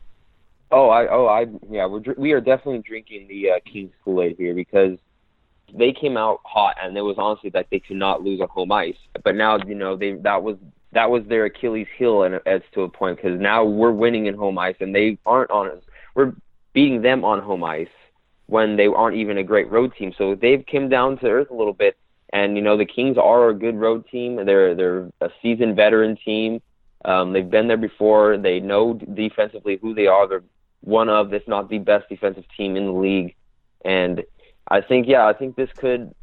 Oh, 0.73 0.89
I, 0.89 1.07
oh, 1.07 1.27
I, 1.27 1.47
yeah, 1.71 1.87
we're 1.87 2.03
we 2.17 2.33
are 2.33 2.41
definitely 2.41 2.81
drinking 2.81 3.29
the 3.29 3.51
uh, 3.51 3.61
Kings 3.65 3.93
Kool 4.05 4.23
Aid 4.23 4.37
here 4.39 4.55
because 4.55 4.99
they 5.75 5.93
came 5.93 6.17
out 6.17 6.41
hot, 6.45 6.77
and 6.83 6.97
it 6.97 7.03
was 7.03 7.17
honestly 7.19 7.51
that 7.51 7.67
they 7.71 7.81
could 7.81 7.97
not 7.97 8.23
lose 8.23 8.41
on 8.41 8.49
home 8.49 8.73
ice. 8.73 8.97
But 9.25 9.35
now, 9.35 9.59
you 9.67 9.75
know, 9.75 9.97
they 9.97 10.13
that 10.13 10.43
was 10.43 10.57
that 10.93 11.11
was 11.11 11.23
their 11.27 11.47
Achilles 11.47 11.89
heel, 11.97 12.23
and 12.25 12.41
as 12.47 12.61
to 12.75 12.83
a 12.83 12.89
point, 12.89 13.17
because 13.17 13.41
now 13.41 13.65
we're 13.65 13.93
winning 13.93 14.27
in 14.27 14.35
home 14.35 14.59
ice, 14.59 14.77
and 14.81 14.95
they 14.95 15.19
aren't 15.25 15.51
on. 15.51 15.81
We're 16.15 16.35
beating 16.73 17.03
them 17.03 17.25
on 17.25 17.41
home 17.41 17.65
ice 17.65 17.89
when 18.47 18.77
they 18.77 18.87
aren't 18.87 19.17
even 19.17 19.39
a 19.39 19.43
great 19.43 19.71
road 19.71 19.95
team. 19.99 20.13
So 20.17 20.35
they've 20.35 20.65
come 20.71 20.89
down 20.89 21.19
to 21.19 21.27
earth 21.27 21.51
a 21.51 21.55
little 21.55 21.73
bit, 21.73 21.97
and 22.33 22.57
you 22.57 22.63
know 22.63 22.77
the 22.77 22.85
Kings 22.85 23.17
are 23.17 23.49
a 23.49 23.55
good 23.55 23.77
road 23.77 24.07
team. 24.11 24.45
They're 24.45 24.75
they're 24.75 25.11
a 25.21 25.31
seasoned 25.41 25.77
veteran 25.77 26.17
team. 26.23 26.61
Um, 27.05 27.33
they've 27.33 27.49
been 27.49 27.67
there 27.67 27.77
before. 27.77 28.37
They 28.37 28.61
know 28.61 28.95
defensively 28.95 29.79
who 29.81 29.95
they 29.95 30.07
are. 30.07 30.29
They're 30.29 30.45
one 30.83 31.09
of, 31.09 31.33
if 31.33 31.47
not 31.49 31.69
the 31.69 31.79
best 31.79 32.09
defensive 32.09 32.45
team 32.57 32.77
in 32.77 32.87
the 32.87 32.93
league. 32.93 33.35
And 33.85 34.23
I 34.69 34.81
think, 34.81 35.07
yeah, 35.09 35.27
I 35.27 35.33
think 35.33 35.57
this 35.57 35.71
could 35.77 36.15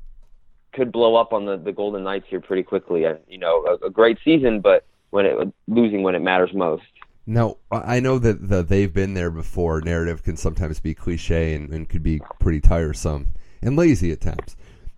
could 0.72 0.92
blow 0.92 1.16
up 1.16 1.34
on 1.34 1.46
the 1.46 1.58
the 1.58 1.72
Golden 1.72 2.04
Knights 2.04 2.28
here 2.30 2.40
pretty 2.40 2.64
quickly. 2.64 3.04
And 3.04 3.20
you 3.28 3.38
know, 3.38 3.66
a, 3.66 3.88
a 3.88 3.90
great 3.90 4.18
season, 4.24 4.62
but 4.62 4.86
when 5.10 5.26
it 5.26 5.54
losing 5.68 6.04
when 6.04 6.16
it 6.16 6.22
matters 6.22 6.52
most. 6.54 6.84
Now, 7.26 7.58
I 7.72 8.00
know 8.00 8.18
that 8.18 8.50
the 8.50 8.64
they've 8.64 8.92
been 8.92 9.14
there 9.14 9.30
before 9.30 9.82
narrative 9.82 10.24
can 10.24 10.36
sometimes 10.36 10.80
be 10.80 10.96
cliche 10.96 11.54
and, 11.54 11.70
and 11.72 11.88
could 11.88 12.02
be 12.02 12.22
pretty 12.40 12.60
tiresome 12.60 13.28
and 13.62 13.76
lazy 13.76 14.12
at 14.12 14.22
times. 14.22 14.56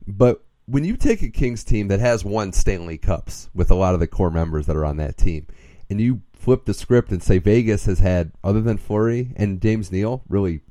But 0.08 0.44
when 0.66 0.86
you 0.86 0.96
take 0.96 1.22
a 1.22 1.30
Kings 1.30 1.66
team 1.66 1.90
that 1.90 2.00
has 2.00 2.24
won 2.24 2.54
Stanley 2.54 2.98
Cups 2.98 3.50
with 3.54 3.70
a 3.70 3.76
lot 3.76 3.94
of 3.94 4.00
the 4.00 4.08
core 4.08 4.32
members 4.32 4.66
that 4.68 4.78
are 4.78 4.86
on 4.86 4.96
that 4.98 5.18
team, 5.18 5.48
and 5.90 6.00
you 6.00 6.22
flip 6.32 6.64
the 6.64 6.74
script 6.74 7.12
and 7.12 7.22
say 7.22 7.38
Vegas 7.38 7.86
has 7.86 8.00
had, 8.00 8.32
other 8.44 8.62
than 8.62 8.78
Fleury 8.78 9.34
and 9.36 9.62
James 9.62 9.92
Neal, 9.92 10.24
really 10.30 10.62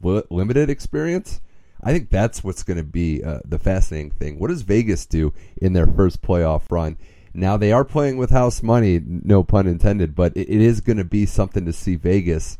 limited 0.00 0.70
experience, 0.70 1.40
I 1.82 1.92
think 1.92 2.10
that's 2.10 2.42
what's 2.42 2.62
going 2.62 2.76
to 2.76 2.82
be 2.82 3.22
uh, 3.22 3.40
the 3.44 3.58
fascinating 3.58 4.10
thing. 4.10 4.38
What 4.38 4.48
does 4.48 4.62
Vegas 4.62 5.06
do 5.06 5.32
in 5.56 5.72
their 5.72 5.86
first 5.86 6.22
playoff 6.22 6.62
run? 6.70 6.96
Now 7.34 7.56
they 7.56 7.72
are 7.72 7.84
playing 7.84 8.16
with 8.16 8.30
house 8.30 8.62
money, 8.62 9.00
no 9.06 9.44
pun 9.44 9.66
intended, 9.66 10.14
but 10.14 10.36
it, 10.36 10.48
it 10.48 10.60
is 10.60 10.80
going 10.80 10.96
to 10.96 11.04
be 11.04 11.24
something 11.24 11.64
to 11.66 11.72
see 11.72 11.94
Vegas 11.94 12.58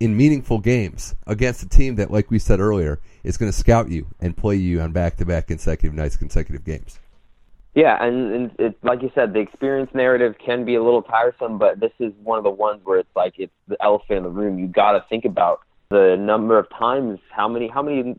in 0.00 0.16
meaningful 0.16 0.58
games 0.58 1.14
against 1.26 1.62
a 1.62 1.68
team 1.68 1.96
that, 1.96 2.10
like 2.10 2.30
we 2.30 2.38
said 2.38 2.60
earlier, 2.60 3.00
is 3.24 3.36
going 3.36 3.50
to 3.50 3.56
scout 3.56 3.90
you 3.90 4.06
and 4.20 4.36
play 4.36 4.56
you 4.56 4.80
on 4.80 4.92
back-to-back 4.92 5.46
consecutive 5.46 5.94
nights, 5.94 6.16
consecutive 6.16 6.64
games. 6.64 6.98
Yeah, 7.74 8.02
and, 8.02 8.32
and 8.32 8.50
it, 8.58 8.78
like 8.82 9.02
you 9.02 9.10
said, 9.14 9.32
the 9.32 9.40
experience 9.40 9.90
narrative 9.94 10.34
can 10.44 10.64
be 10.64 10.74
a 10.74 10.82
little 10.82 11.02
tiresome, 11.02 11.58
but 11.58 11.78
this 11.78 11.92
is 12.00 12.12
one 12.22 12.38
of 12.38 12.44
the 12.44 12.50
ones 12.50 12.80
where 12.82 12.98
it's 12.98 13.14
like 13.14 13.34
it's 13.38 13.52
the 13.68 13.76
elephant 13.80 14.18
in 14.18 14.22
the 14.24 14.30
room. 14.30 14.58
You 14.58 14.66
got 14.66 14.92
to 14.92 15.04
think 15.08 15.24
about 15.24 15.60
the 15.90 16.16
number 16.18 16.58
of 16.58 16.68
times 16.70 17.18
how 17.30 17.48
many 17.48 17.68
how 17.68 17.82
many 17.82 18.16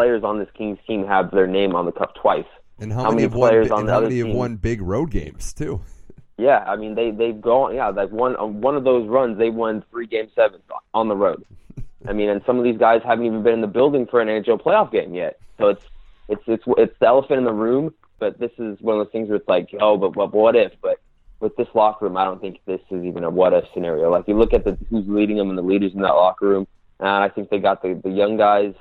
players 0.00 0.24
on 0.24 0.38
this 0.38 0.48
Kings 0.56 0.78
team 0.86 1.06
have 1.06 1.30
their 1.30 1.46
name 1.46 1.74
on 1.74 1.84
the 1.84 1.92
cup 1.92 2.14
twice. 2.14 2.46
And 2.78 2.90
how, 2.90 3.02
how 3.02 3.10
many, 3.10 3.24
many 3.24 3.34
players 3.34 3.68
won, 3.68 3.80
on 3.80 3.86
the 3.86 3.92
how 3.92 4.00
many 4.00 4.18
have 4.20 4.28
won 4.28 4.56
big 4.56 4.80
road 4.80 5.10
games 5.10 5.52
too? 5.52 5.80
Yeah, 6.38 6.64
I 6.66 6.76
mean 6.76 6.94
they 6.94 7.10
they've 7.10 7.38
gone 7.38 7.74
yeah 7.74 7.88
like 7.88 8.08
one 8.08 8.34
on 8.36 8.62
one 8.62 8.74
of 8.74 8.82
those 8.82 9.06
runs 9.06 9.36
they 9.36 9.50
won 9.50 9.84
three 9.90 10.06
game 10.06 10.30
sevens 10.34 10.62
on 10.94 11.08
the 11.08 11.14
road. 11.14 11.44
I 12.08 12.14
mean, 12.14 12.30
and 12.30 12.40
some 12.46 12.56
of 12.56 12.64
these 12.64 12.78
guys 12.78 13.02
haven't 13.04 13.26
even 13.26 13.42
been 13.42 13.52
in 13.52 13.60
the 13.60 13.66
building 13.66 14.06
for 14.06 14.22
an 14.22 14.28
NHL 14.28 14.62
playoff 14.62 14.90
game 14.90 15.12
yet. 15.12 15.38
So 15.58 15.68
it's 15.68 15.84
it's 16.30 16.42
it's 16.46 16.64
it's 16.78 16.98
the 16.98 17.06
elephant 17.06 17.40
in 17.40 17.44
the 17.44 17.52
room. 17.52 17.92
But 18.18 18.38
this 18.38 18.52
is 18.56 18.80
one 18.80 18.98
of 18.98 19.04
those 19.04 19.12
things 19.12 19.28
where 19.28 19.36
it's 19.36 19.48
like, 19.48 19.68
oh, 19.82 19.98
but, 19.98 20.14
but 20.14 20.32
what 20.32 20.56
if? 20.56 20.72
But 20.80 20.98
with 21.40 21.54
this 21.56 21.68
locker 21.74 22.06
room, 22.06 22.16
I 22.16 22.24
don't 22.24 22.40
think 22.40 22.60
this 22.64 22.80
is 22.90 23.04
even 23.04 23.22
a 23.22 23.28
what 23.28 23.52
if 23.52 23.66
scenario. 23.74 24.10
Like 24.10 24.26
you 24.26 24.38
look 24.38 24.54
at 24.54 24.64
the 24.64 24.78
who's 24.88 25.06
leading 25.06 25.36
them 25.36 25.50
and 25.50 25.58
the 25.58 25.62
leaders 25.62 25.92
in 25.92 26.00
that 26.00 26.14
locker 26.14 26.48
room, 26.48 26.66
and 27.00 27.08
I 27.08 27.28
think 27.28 27.50
they 27.50 27.58
got 27.58 27.82
the 27.82 28.00
the 28.02 28.08
young 28.08 28.38
guys 28.38 28.72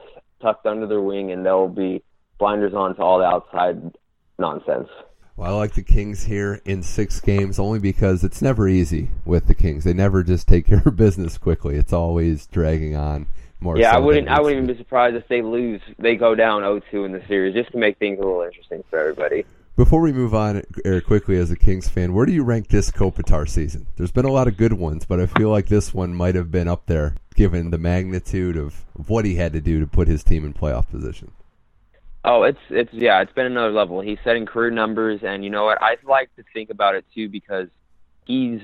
tucked 0.42 0.66
under 0.66 0.88
their 0.88 1.02
wing, 1.02 1.32
and 1.32 1.46
they'll 1.46 1.68
be 1.68 2.04
blinders 2.38 2.74
on 2.74 2.96
to 2.96 3.02
all 3.02 3.20
the 3.20 3.26
outside 3.26 3.98
nonsense. 4.38 4.90
Well, 5.36 5.54
I 5.54 5.58
like 5.58 5.74
the 5.74 5.84
Kings 5.84 6.24
here 6.24 6.62
in 6.66 6.84
six 6.84 7.22
games 7.22 7.60
only 7.60 7.80
because 7.80 8.26
it's 8.26 8.42
never 8.42 8.68
easy 8.68 9.10
with 9.24 9.48
the 9.48 9.56
Kings. 9.56 9.86
They 9.86 9.94
never 9.94 10.24
just 10.24 10.48
take 10.48 10.66
care 10.68 10.84
of 10.86 10.96
business 10.96 11.38
quickly. 11.38 11.76
It's 11.76 11.94
always 11.94 12.46
dragging 12.48 12.96
on 12.96 13.28
more. 13.62 13.78
Yeah, 13.78 13.92
so 13.92 13.98
I 13.98 14.00
wouldn't. 14.00 14.28
I 14.28 14.42
wouldn't 14.42 14.64
even 14.64 14.76
be 14.76 14.78
surprised 14.78 15.16
if 15.16 15.28
they 15.28 15.42
lose. 15.42 15.82
They 15.98 16.16
go 16.16 16.36
down 16.36 16.64
0-2 16.64 17.06
in 17.06 17.12
the 17.12 17.22
series, 17.28 17.54
just 17.54 17.72
to 17.72 17.78
make 17.78 17.98
things 18.00 18.20
a 18.20 18.22
little 18.22 18.42
interesting 18.42 18.84
for 18.90 19.00
everybody. 19.00 19.46
Before 19.80 20.02
we 20.02 20.12
move 20.12 20.36
on, 20.36 20.62
Eric, 20.84 21.06
quickly 21.06 21.38
as 21.38 21.52
a 21.52 21.56
Kings 21.56 21.88
fan, 21.88 22.14
where 22.14 22.26
do 22.26 22.34
you 22.34 22.44
rank 22.44 22.68
this 22.68 22.92
Kopitar 22.92 23.48
season? 23.48 23.88
There's 23.96 24.12
been 24.12 24.26
a 24.26 24.32
lot 24.32 24.50
of 24.50 24.58
good 24.58 24.74
ones, 24.74 25.06
but 25.06 25.22
I 25.22 25.26
feel 25.26 25.50
like 25.50 25.68
this 25.68 25.94
one 25.94 26.14
might 26.14 26.36
have 26.36 26.52
been 26.52 26.68
up 26.68 26.88
there 26.88 27.16
given 27.34 27.72
the 27.72 27.78
magnitude 27.78 28.58
of 28.58 28.84
what 29.08 29.24
he 29.24 29.36
had 29.36 29.54
to 29.54 29.62
do 29.62 29.80
to 29.80 29.88
put 29.88 30.10
his 30.10 30.22
team 30.22 30.44
in 30.44 30.54
playoff 30.54 30.90
position. 30.90 31.32
Oh, 32.26 32.44
it's 32.44 32.60
it's 32.70 32.92
yeah, 32.92 33.22
it's 33.22 33.32
been 33.32 33.46
another 33.46 33.72
level. 33.72 34.02
He's 34.02 34.18
setting 34.22 34.46
career 34.46 34.70
numbers, 34.70 35.22
and 35.24 35.46
you 35.46 35.50
know 35.50 35.64
what? 35.64 35.82
I 35.82 35.96
like 36.04 36.36
to 36.36 36.44
think 36.54 36.72
about 36.72 36.96
it 36.96 37.06
too 37.16 37.30
because 37.30 37.70
he's 38.26 38.60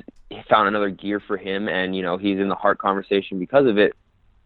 found 0.50 0.68
another 0.68 0.90
gear 0.90 1.22
for 1.22 1.38
him, 1.38 1.70
and 1.70 1.96
you 1.96 2.02
know 2.02 2.18
he's 2.18 2.40
in 2.40 2.50
the 2.50 2.56
Hart 2.56 2.78
conversation 2.78 3.40
because 3.40 3.68
of 3.68 3.78
it. 3.78 3.94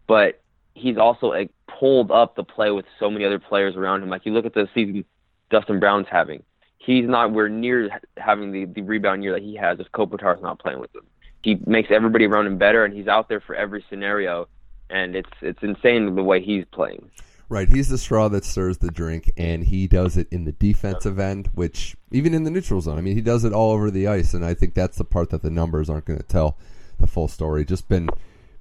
But 0.05 0.39
he's 0.75 0.97
also 0.97 1.29
like 1.29 1.49
pulled 1.79 2.11
up 2.11 2.35
the 2.35 2.43
play 2.43 2.69
with 2.69 2.85
so 2.99 3.09
many 3.09 3.25
other 3.25 3.39
players 3.39 3.75
around 3.75 4.03
him. 4.03 4.09
Like 4.09 4.27
you 4.27 4.33
look 4.33 4.45
at 4.45 4.53
the 4.53 4.69
season 4.75 5.03
Dustin 5.49 5.79
Brown's 5.79 6.07
having, 6.11 6.43
he's 6.79 7.07
not 7.07 7.31
where 7.31 7.49
near 7.49 7.89
having 8.17 8.51
the, 8.51 8.65
the 8.65 8.81
rebound 8.81 9.23
year 9.23 9.33
that 9.33 9.43
he 9.43 9.55
has 9.55 9.79
if 9.79 9.91
Kopitar's 9.91 10.41
not 10.41 10.59
playing 10.59 10.79
with 10.79 10.93
him. 10.95 11.05
He 11.43 11.59
makes 11.67 11.89
everybody 11.91 12.25
around 12.25 12.47
him 12.47 12.57
better, 12.57 12.83
and 12.83 12.93
he's 12.93 13.07
out 13.07 13.29
there 13.29 13.39
for 13.39 13.55
every 13.55 13.85
scenario, 13.89 14.47
and 14.89 15.15
it's 15.15 15.29
it's 15.41 15.61
insane 15.61 16.15
the 16.15 16.23
way 16.23 16.41
he's 16.41 16.65
playing. 16.71 17.09
Right, 17.47 17.67
he's 17.67 17.89
the 17.89 17.97
straw 17.97 18.27
that 18.29 18.45
stirs 18.45 18.77
the 18.77 18.91
drink, 18.91 19.31
and 19.35 19.63
he 19.63 19.87
does 19.87 20.17
it 20.17 20.27
in 20.29 20.45
the 20.45 20.51
defensive 20.51 21.17
end, 21.17 21.49
which 21.55 21.95
even 22.11 22.35
in 22.35 22.43
the 22.43 22.51
neutral 22.51 22.79
zone, 22.79 22.99
I 22.99 23.01
mean, 23.01 23.15
he 23.15 23.21
does 23.21 23.43
it 23.43 23.53
all 23.53 23.71
over 23.71 23.89
the 23.89 24.07
ice, 24.07 24.35
and 24.35 24.45
I 24.45 24.53
think 24.53 24.75
that's 24.75 24.97
the 24.97 25.03
part 25.03 25.31
that 25.31 25.41
the 25.41 25.49
numbers 25.49 25.89
aren't 25.89 26.05
going 26.05 26.19
to 26.19 26.25
tell 26.25 26.57
the 26.99 27.07
full 27.07 27.27
story. 27.27 27.65
Just 27.65 27.87
been 27.87 28.09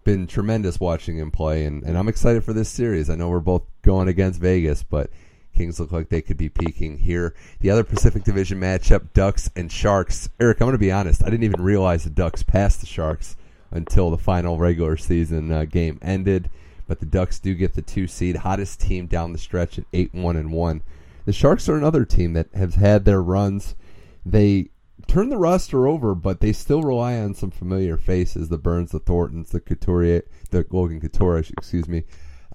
been 0.05 0.27
tremendous 0.27 0.81
watching 0.81 1.19
him 1.19 1.31
play, 1.31 1.67
and, 1.67 1.83
and 1.83 1.99
I'm 1.99 2.09
excited 2.09 2.45
for 2.45 2.55
this 2.55 2.71
series. 2.71 3.11
I 3.11 3.15
know 3.15 3.29
we're 3.29 3.41
both 3.41 3.65
going 3.83 4.09
against 4.09 4.41
Vegas, 4.41 4.83
but 4.83 5.11
Kings 5.59 5.79
look 5.79 5.93
like 5.93 6.09
they 6.09 6.23
could 6.23 6.39
be 6.39 6.49
peaking 6.49 6.99
here. 6.99 7.35
The 7.61 7.71
other 7.71 7.85
Pacific 7.85 8.25
Division 8.25 8.59
matchup, 8.61 9.13
Ducks 9.13 9.51
and 9.55 9.71
Sharks. 9.71 10.29
Eric, 10.41 10.61
I'm 10.61 10.67
going 10.67 10.73
to 10.73 10.79
be 10.79 10.93
honest. 10.93 11.23
I 11.23 11.31
didn't 11.31 11.45
even 11.45 11.61
realize 11.61 12.05
the 12.05 12.11
Ducks 12.11 12.43
passed 12.43 12.81
the 12.81 12.87
Sharks 12.87 13.37
until 13.71 14.11
the 14.11 14.17
final 14.19 14.57
regular 14.57 14.97
season 14.97 15.53
uh, 15.53 15.65
game 15.67 15.99
ended 16.01 16.49
but 16.89 17.01
the 17.01 17.07
Ducks 17.07 17.39
do 17.39 17.55
get 17.55 17.75
the 17.75 17.83
two 17.83 18.07
seed, 18.07 18.37
hottest 18.37 18.81
team 18.81 19.07
down 19.07 19.33
the 19.33 19.39
stretch 19.39 19.79
at 19.79 19.85
eight 19.93 20.13
one 20.13 20.37
and 20.37 20.51
one. 20.51 20.83
The 21.27 21.33
Sharks 21.33 21.69
are 21.69 21.77
another 21.77 22.07
team 22.07 22.33
that 22.33 22.49
has 22.55 22.77
had 22.77 23.05
their 23.05 23.23
runs. 23.23 23.77
They 24.25 24.71
turn 25.07 25.29
the 25.29 25.37
roster 25.37 25.87
over, 25.87 26.15
but 26.15 26.41
they 26.41 26.53
still 26.53 26.83
rely 26.83 27.19
on 27.19 27.35
some 27.35 27.51
familiar 27.51 27.99
faces: 27.99 28.49
the 28.49 28.57
Burns, 28.57 28.91
the 28.91 28.99
Thorntons, 28.99 29.51
the 29.51 29.61
Couturier, 29.61 30.23
the 30.51 30.67
Logan 30.71 31.01
Couture, 31.01 31.39
excuse 31.39 31.87
me. 31.87 32.05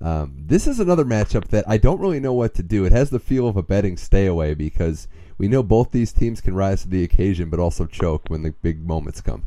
Um, 0.02 0.36
this 0.38 0.68
is 0.68 0.80
another 0.80 1.06
matchup 1.06 1.48
that 1.50 1.64
I 1.68 1.78
don't 1.78 2.00
really 2.00 2.20
know 2.20 2.34
what 2.34 2.54
to 2.56 2.64
do. 2.64 2.86
It 2.86 2.92
has 2.92 3.10
the 3.10 3.20
feel 3.20 3.48
of 3.48 3.56
a 3.56 3.64
betting 3.64 3.98
stay 3.98 4.26
away 4.26 4.54
because 4.54 5.08
we 5.38 5.48
know 5.48 5.64
both 5.64 5.92
these 5.92 6.12
teams 6.12 6.42
can 6.42 6.56
rise 6.56 6.84
to 6.84 6.90
the 6.90 7.04
occasion, 7.04 7.50
but 7.50 7.60
also 7.60 7.86
choke 7.86 8.24
when 8.28 8.44
the 8.44 8.52
big 8.52 8.86
moments 8.86 9.22
come. 9.22 9.46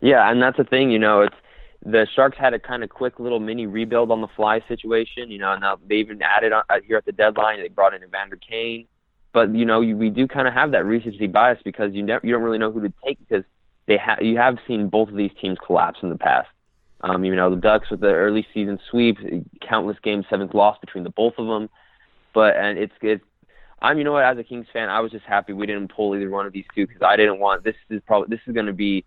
Yeah, 0.00 0.30
and 0.30 0.42
that's 0.42 0.56
the 0.56 0.64
thing. 0.64 0.90
You 0.90 0.98
know, 0.98 1.22
it's 1.22 1.36
the 1.84 2.06
Sharks 2.14 2.36
had 2.38 2.52
a 2.52 2.58
kind 2.58 2.84
of 2.84 2.90
quick 2.90 3.18
little 3.18 3.40
mini 3.40 3.66
rebuild 3.66 4.10
on 4.10 4.20
the 4.20 4.28
fly 4.28 4.60
situation. 4.68 5.30
You 5.30 5.38
know, 5.38 5.52
and 5.52 5.60
now 5.60 5.78
they 5.86 5.96
even 5.96 6.20
added 6.22 6.52
on, 6.52 6.64
uh, 6.68 6.80
here 6.86 6.96
at 6.96 7.04
the 7.04 7.12
deadline. 7.12 7.60
They 7.60 7.68
brought 7.68 7.94
in 7.94 8.02
Evander 8.02 8.36
Kane, 8.36 8.86
but 9.32 9.54
you 9.54 9.64
know, 9.64 9.80
you, 9.80 9.96
we 9.96 10.10
do 10.10 10.26
kind 10.26 10.48
of 10.48 10.54
have 10.54 10.72
that 10.72 10.84
recency 10.84 11.26
bias 11.26 11.58
because 11.64 11.94
you 11.94 12.02
never, 12.02 12.26
you 12.26 12.32
don't 12.32 12.42
really 12.42 12.58
know 12.58 12.72
who 12.72 12.82
to 12.82 12.92
take 13.04 13.18
because 13.18 13.44
they 13.86 13.96
have 13.96 14.20
you 14.20 14.36
have 14.36 14.58
seen 14.66 14.88
both 14.88 15.08
of 15.08 15.16
these 15.16 15.32
teams 15.40 15.58
collapse 15.64 15.98
in 16.02 16.10
the 16.10 16.18
past. 16.18 16.48
Um, 17.08 17.24
you 17.24 17.36
know, 17.36 17.50
the 17.50 17.56
Ducks 17.56 17.88
with 17.90 18.00
the 18.00 18.08
early 18.08 18.46
season 18.52 18.80
sweep, 18.90 19.18
countless 19.60 19.96
game 20.02 20.24
seventh 20.28 20.54
loss 20.54 20.76
between 20.80 21.04
the 21.04 21.10
both 21.10 21.34
of 21.38 21.46
them. 21.46 21.68
But 22.34 22.56
and 22.56 22.78
it's 22.78 22.92
it's 23.00 23.24
I'm 23.80 23.98
you 23.98 24.04
know 24.04 24.12
what 24.12 24.24
as 24.24 24.38
a 24.38 24.44
Kings 24.44 24.66
fan, 24.72 24.88
I 24.88 25.00
was 25.00 25.12
just 25.12 25.24
happy 25.24 25.52
we 25.52 25.66
didn't 25.66 25.94
pull 25.94 26.16
either 26.16 26.30
one 26.30 26.46
of 26.46 26.52
these 26.52 26.64
two 26.74 26.86
because 26.86 27.02
I 27.02 27.16
didn't 27.16 27.38
want 27.38 27.62
this 27.62 27.76
is 27.90 28.02
probably 28.06 28.34
this 28.34 28.40
is 28.46 28.54
going 28.54 28.66
to 28.66 28.72
be 28.72 29.04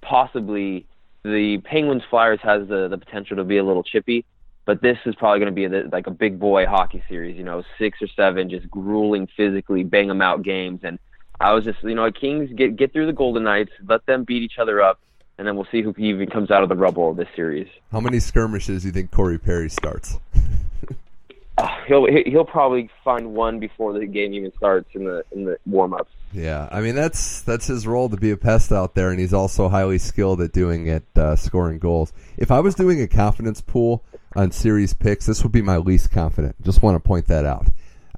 possibly 0.00 0.86
the 1.24 1.58
Penguins 1.64 2.02
Flyers 2.08 2.40
has 2.42 2.68
the 2.68 2.88
the 2.88 2.98
potential 2.98 3.36
to 3.36 3.44
be 3.44 3.58
a 3.58 3.64
little 3.64 3.82
chippy, 3.82 4.24
but 4.64 4.80
this 4.80 4.98
is 5.04 5.14
probably 5.16 5.40
going 5.40 5.54
to 5.54 5.80
be 5.80 5.88
like 5.90 6.06
a 6.06 6.12
big 6.12 6.38
boy 6.38 6.66
hockey 6.66 7.02
series. 7.08 7.36
You 7.36 7.44
know, 7.44 7.64
six 7.78 7.98
or 8.00 8.08
seven 8.14 8.48
just 8.48 8.70
grueling 8.70 9.28
physically, 9.36 9.82
bang 9.82 10.08
them 10.08 10.22
out 10.22 10.42
games. 10.42 10.80
And 10.84 10.98
I 11.40 11.52
was 11.52 11.64
just, 11.64 11.82
you 11.82 11.94
know, 11.94 12.12
Kings 12.12 12.50
get 12.54 12.76
get 12.76 12.92
through 12.92 13.06
the 13.06 13.12
Golden 13.12 13.42
Knights, 13.42 13.72
let 13.86 14.06
them 14.06 14.24
beat 14.24 14.42
each 14.42 14.58
other 14.58 14.80
up, 14.80 15.00
and 15.40 15.48
then 15.48 15.56
we'll 15.56 15.66
see 15.72 15.80
who 15.80 15.94
even 15.96 16.28
comes 16.28 16.50
out 16.50 16.62
of 16.62 16.68
the 16.68 16.76
rubble 16.76 17.10
of 17.10 17.16
this 17.16 17.26
series. 17.34 17.66
How 17.90 17.98
many 17.98 18.20
skirmishes 18.20 18.82
do 18.82 18.88
you 18.88 18.92
think 18.92 19.10
Corey 19.10 19.38
Perry 19.38 19.70
starts? 19.70 20.18
uh, 21.58 21.66
he'll 21.86 22.06
he'll 22.26 22.44
probably 22.44 22.90
find 23.02 23.32
one 23.32 23.58
before 23.58 23.98
the 23.98 24.04
game 24.04 24.34
even 24.34 24.52
starts 24.58 24.90
in 24.92 25.04
the 25.04 25.24
in 25.32 25.46
the 25.46 25.56
warm 25.64 25.94
ups. 25.94 26.10
Yeah, 26.34 26.68
I 26.70 26.82
mean 26.82 26.94
that's 26.94 27.40
that's 27.40 27.66
his 27.66 27.86
role 27.86 28.10
to 28.10 28.18
be 28.18 28.32
a 28.32 28.36
pest 28.36 28.70
out 28.70 28.94
there, 28.94 29.10
and 29.10 29.18
he's 29.18 29.32
also 29.32 29.70
highly 29.70 29.96
skilled 29.96 30.42
at 30.42 30.52
doing 30.52 30.88
it, 30.88 31.04
uh, 31.16 31.36
scoring 31.36 31.78
goals. 31.78 32.12
If 32.36 32.50
I 32.50 32.60
was 32.60 32.74
doing 32.74 33.00
a 33.00 33.08
confidence 33.08 33.62
pool 33.62 34.04
on 34.36 34.52
series 34.52 34.92
picks, 34.92 35.24
this 35.24 35.42
would 35.42 35.52
be 35.52 35.62
my 35.62 35.78
least 35.78 36.10
confident. 36.10 36.62
Just 36.62 36.82
want 36.82 36.96
to 36.96 37.00
point 37.00 37.28
that 37.28 37.46
out. 37.46 37.66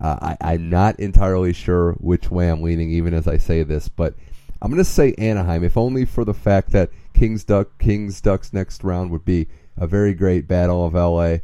Uh, 0.00 0.34
I, 0.40 0.54
I'm 0.54 0.68
not 0.68 0.98
entirely 0.98 1.52
sure 1.52 1.92
which 2.00 2.32
way 2.32 2.50
I'm 2.50 2.62
leaning, 2.62 2.90
even 2.90 3.14
as 3.14 3.28
I 3.28 3.36
say 3.36 3.62
this, 3.62 3.88
but 3.88 4.14
I'm 4.60 4.72
going 4.72 4.82
to 4.82 4.90
say 4.90 5.14
Anaheim, 5.18 5.62
if 5.62 5.76
only 5.76 6.04
for 6.04 6.24
the 6.24 6.34
fact 6.34 6.72
that 6.72 6.90
Kings 7.14 7.44
Duck 7.44 7.78
Kings 7.78 8.20
Ducks 8.20 8.52
next 8.52 8.84
round 8.84 9.10
would 9.10 9.24
be 9.24 9.48
a 9.76 9.86
very 9.86 10.14
great 10.14 10.46
battle 10.46 10.84
of 10.84 10.94
LA, 10.94 11.38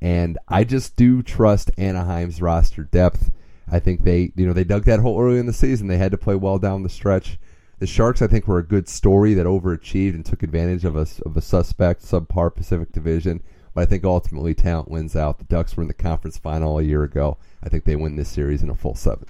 and 0.00 0.38
I 0.48 0.64
just 0.64 0.96
do 0.96 1.22
trust 1.22 1.70
Anaheim's 1.78 2.42
roster 2.42 2.84
depth. 2.84 3.30
I 3.70 3.78
think 3.78 4.02
they, 4.02 4.32
you 4.34 4.46
know, 4.46 4.52
they 4.52 4.64
dug 4.64 4.84
that 4.84 5.00
hole 5.00 5.20
early 5.20 5.38
in 5.38 5.46
the 5.46 5.52
season. 5.52 5.86
They 5.86 5.98
had 5.98 6.10
to 6.10 6.18
play 6.18 6.34
well 6.34 6.58
down 6.58 6.82
the 6.82 6.88
stretch. 6.88 7.38
The 7.78 7.86
Sharks, 7.86 8.20
I 8.20 8.26
think, 8.26 8.46
were 8.46 8.58
a 8.58 8.66
good 8.66 8.88
story 8.88 9.32
that 9.34 9.46
overachieved 9.46 10.14
and 10.14 10.24
took 10.24 10.42
advantage 10.42 10.84
of 10.84 10.96
a 10.96 11.06
of 11.24 11.36
a 11.36 11.40
suspect 11.40 12.02
subpar 12.02 12.54
Pacific 12.54 12.92
Division. 12.92 13.42
But 13.74 13.82
I 13.82 13.84
think 13.86 14.04
ultimately 14.04 14.54
talent 14.54 14.90
wins 14.90 15.14
out. 15.14 15.38
The 15.38 15.44
Ducks 15.44 15.76
were 15.76 15.82
in 15.82 15.88
the 15.88 15.94
conference 15.94 16.36
final 16.36 16.78
a 16.78 16.82
year 16.82 17.04
ago. 17.04 17.38
I 17.62 17.68
think 17.68 17.84
they 17.84 17.96
win 17.96 18.16
this 18.16 18.28
series 18.28 18.62
in 18.62 18.70
a 18.70 18.74
full 18.74 18.96
seven. 18.96 19.26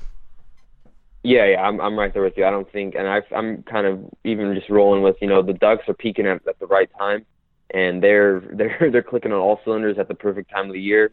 Yeah, 1.22 1.44
yeah, 1.46 1.62
I'm 1.62 1.80
I'm 1.80 1.98
right 1.98 2.12
there 2.12 2.22
with 2.22 2.36
you. 2.36 2.46
I 2.46 2.50
don't 2.50 2.70
think, 2.72 2.94
and 2.94 3.06
I, 3.06 3.20
I'm 3.34 3.62
kind 3.64 3.86
of 3.86 4.04
even 4.24 4.54
just 4.54 4.70
rolling 4.70 5.02
with 5.02 5.16
you 5.20 5.28
know 5.28 5.42
the 5.42 5.52
Ducks 5.52 5.86
are 5.88 5.94
peaking 5.94 6.26
at, 6.26 6.40
at 6.48 6.58
the 6.58 6.66
right 6.66 6.88
time, 6.98 7.26
and 7.74 8.02
they're 8.02 8.40
they're 8.54 8.88
they're 8.90 9.02
clicking 9.02 9.32
on 9.32 9.38
all 9.38 9.60
cylinders 9.64 9.98
at 9.98 10.08
the 10.08 10.14
perfect 10.14 10.50
time 10.50 10.66
of 10.66 10.72
the 10.72 10.80
year. 10.80 11.12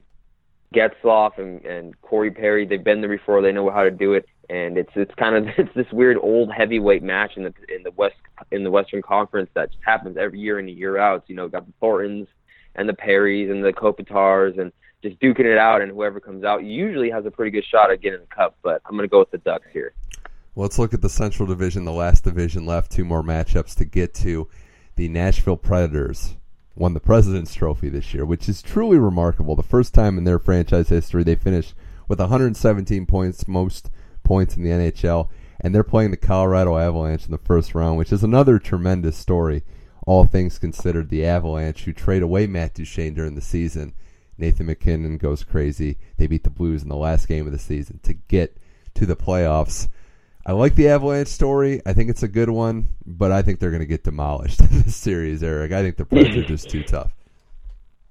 Getzlaf 0.74 1.38
and, 1.38 1.64
and 1.66 2.00
Corey 2.02 2.32
Perry, 2.32 2.66
they've 2.66 2.84
been 2.84 3.00
there 3.00 3.10
before. 3.10 3.42
They 3.42 3.54
know 3.54 3.70
how 3.70 3.84
to 3.84 3.92
do 3.92 4.14
it, 4.14 4.26
and 4.50 4.78
it's 4.78 4.92
it's 4.96 5.14
kind 5.16 5.36
of 5.36 5.54
it's 5.58 5.74
this 5.76 5.92
weird 5.92 6.18
old 6.22 6.52
heavyweight 6.54 7.04
match 7.04 7.34
in 7.36 7.44
the 7.44 7.54
in 7.74 7.84
the 7.84 7.92
West 7.92 8.16
in 8.52 8.64
the 8.64 8.72
Western 8.72 9.02
Conference 9.02 9.50
that 9.56 9.72
just 9.72 9.84
happens 9.86 10.16
every 10.18 10.40
year 10.40 10.60
in 10.60 10.70
and 10.70 10.78
year 10.78 10.98
out. 10.98 11.26
You 11.28 11.36
know, 11.36 11.50
got 11.50 11.66
the 11.66 11.74
Thorntons 11.82 12.28
and 12.76 12.88
the 12.88 12.94
Perrys 12.94 13.52
and 13.52 13.64
the 13.64 13.74
Kopitars 13.74 14.58
and 14.58 14.72
just 15.04 15.20
duking 15.20 15.46
it 15.46 15.58
out, 15.58 15.82
and 15.82 15.92
whoever 15.92 16.20
comes 16.20 16.44
out 16.44 16.64
usually 16.64 17.10
has 17.10 17.26
a 17.26 17.32
pretty 17.32 17.52
good 17.52 17.66
shot 17.66 17.92
at 17.92 18.02
getting 18.02 18.20
the 18.20 18.36
cup. 18.36 18.56
But 18.64 18.82
I'm 18.86 18.92
going 18.92 19.08
to 19.08 19.12
go 19.12 19.20
with 19.20 19.32
the 19.32 19.38
Ducks 19.40 19.68
here. 19.72 19.94
Let's 20.56 20.80
look 20.80 20.94
at 20.94 21.02
the 21.02 21.10
Central 21.10 21.48
Division, 21.48 21.86
the 21.86 21.92
last 21.92 22.24
division 22.24 22.66
left. 22.66 22.92
Two 22.92 23.06
more 23.06 23.22
matchups 23.22 23.76
to 23.76 23.86
get 23.86 24.14
to. 24.16 24.48
The 24.96 25.08
Nashville 25.08 25.58
Predators 25.58 26.36
won 26.76 26.94
the 26.94 27.00
President's 27.00 27.54
Trophy 27.54 27.90
this 27.90 28.14
year, 28.14 28.26
which 28.26 28.50
is 28.50 28.62
truly 28.62 28.98
remarkable. 28.98 29.56
The 29.56 29.64
first 29.64 29.94
time 29.94 30.18
in 30.18 30.24
their 30.24 30.40
franchise 30.40 30.90
history 30.90 31.24
they 31.24 31.36
finished 31.36 31.76
with 32.08 32.20
117 32.20 33.06
points, 33.06 33.48
most 33.48 33.90
points 34.24 34.56
in 34.56 34.64
the 34.64 34.70
NHL, 34.70 35.30
and 35.62 35.74
they're 35.74 35.84
playing 35.84 36.12
the 36.12 36.18
Colorado 36.18 36.78
Avalanche 36.78 37.26
in 37.26 37.32
the 37.32 37.38
first 37.38 37.76
round, 37.76 37.98
which 37.98 38.12
is 38.12 38.24
another 38.24 38.60
tremendous 38.60 39.18
story. 39.18 39.64
All 40.06 40.26
things 40.26 40.58
considered, 40.58 41.10
the 41.10 41.26
Avalanche, 41.26 41.84
who 41.84 41.94
trade 41.94 42.22
away 42.22 42.48
Matt 42.48 42.74
Duchene 42.74 43.14
during 43.14 43.36
the 43.36 43.42
season, 43.42 43.94
Nathan 44.38 44.68
MacKinnon 44.68 45.18
goes 45.18 45.44
crazy. 45.44 45.98
They 46.18 46.28
beat 46.28 46.44
the 46.44 46.50
Blues 46.50 46.84
in 46.84 46.90
the 46.90 46.96
last 46.96 47.28
game 47.28 47.46
of 47.46 47.52
the 47.52 47.60
season 47.60 48.00
to 48.04 48.14
get 48.14 48.58
to 48.96 49.06
the 49.06 49.16
playoffs. 49.16 49.88
I 50.46 50.54
like 50.54 50.76
the 50.76 50.88
Avalanche 50.88 51.28
story. 51.28 51.82
I 51.86 51.94
think 51.94 52.10
it's 52.10 52.24
a 52.24 52.28
good 52.28 52.50
one, 52.50 52.88
but 53.06 53.32
I 53.32 53.42
think 53.42 53.60
they're 53.60 53.70
going 53.72 53.82
to 53.82 53.88
get 53.88 54.04
demolished 54.04 54.60
in 54.72 54.84
this 54.84 54.96
series, 54.96 55.44
Eric. 55.44 55.72
I 55.72 55.82
think 55.82 55.98
the 55.98 56.06
Preds 56.06 56.38
are 56.38 56.48
just 56.48 56.70
too 56.70 56.84
tough. 56.84 57.14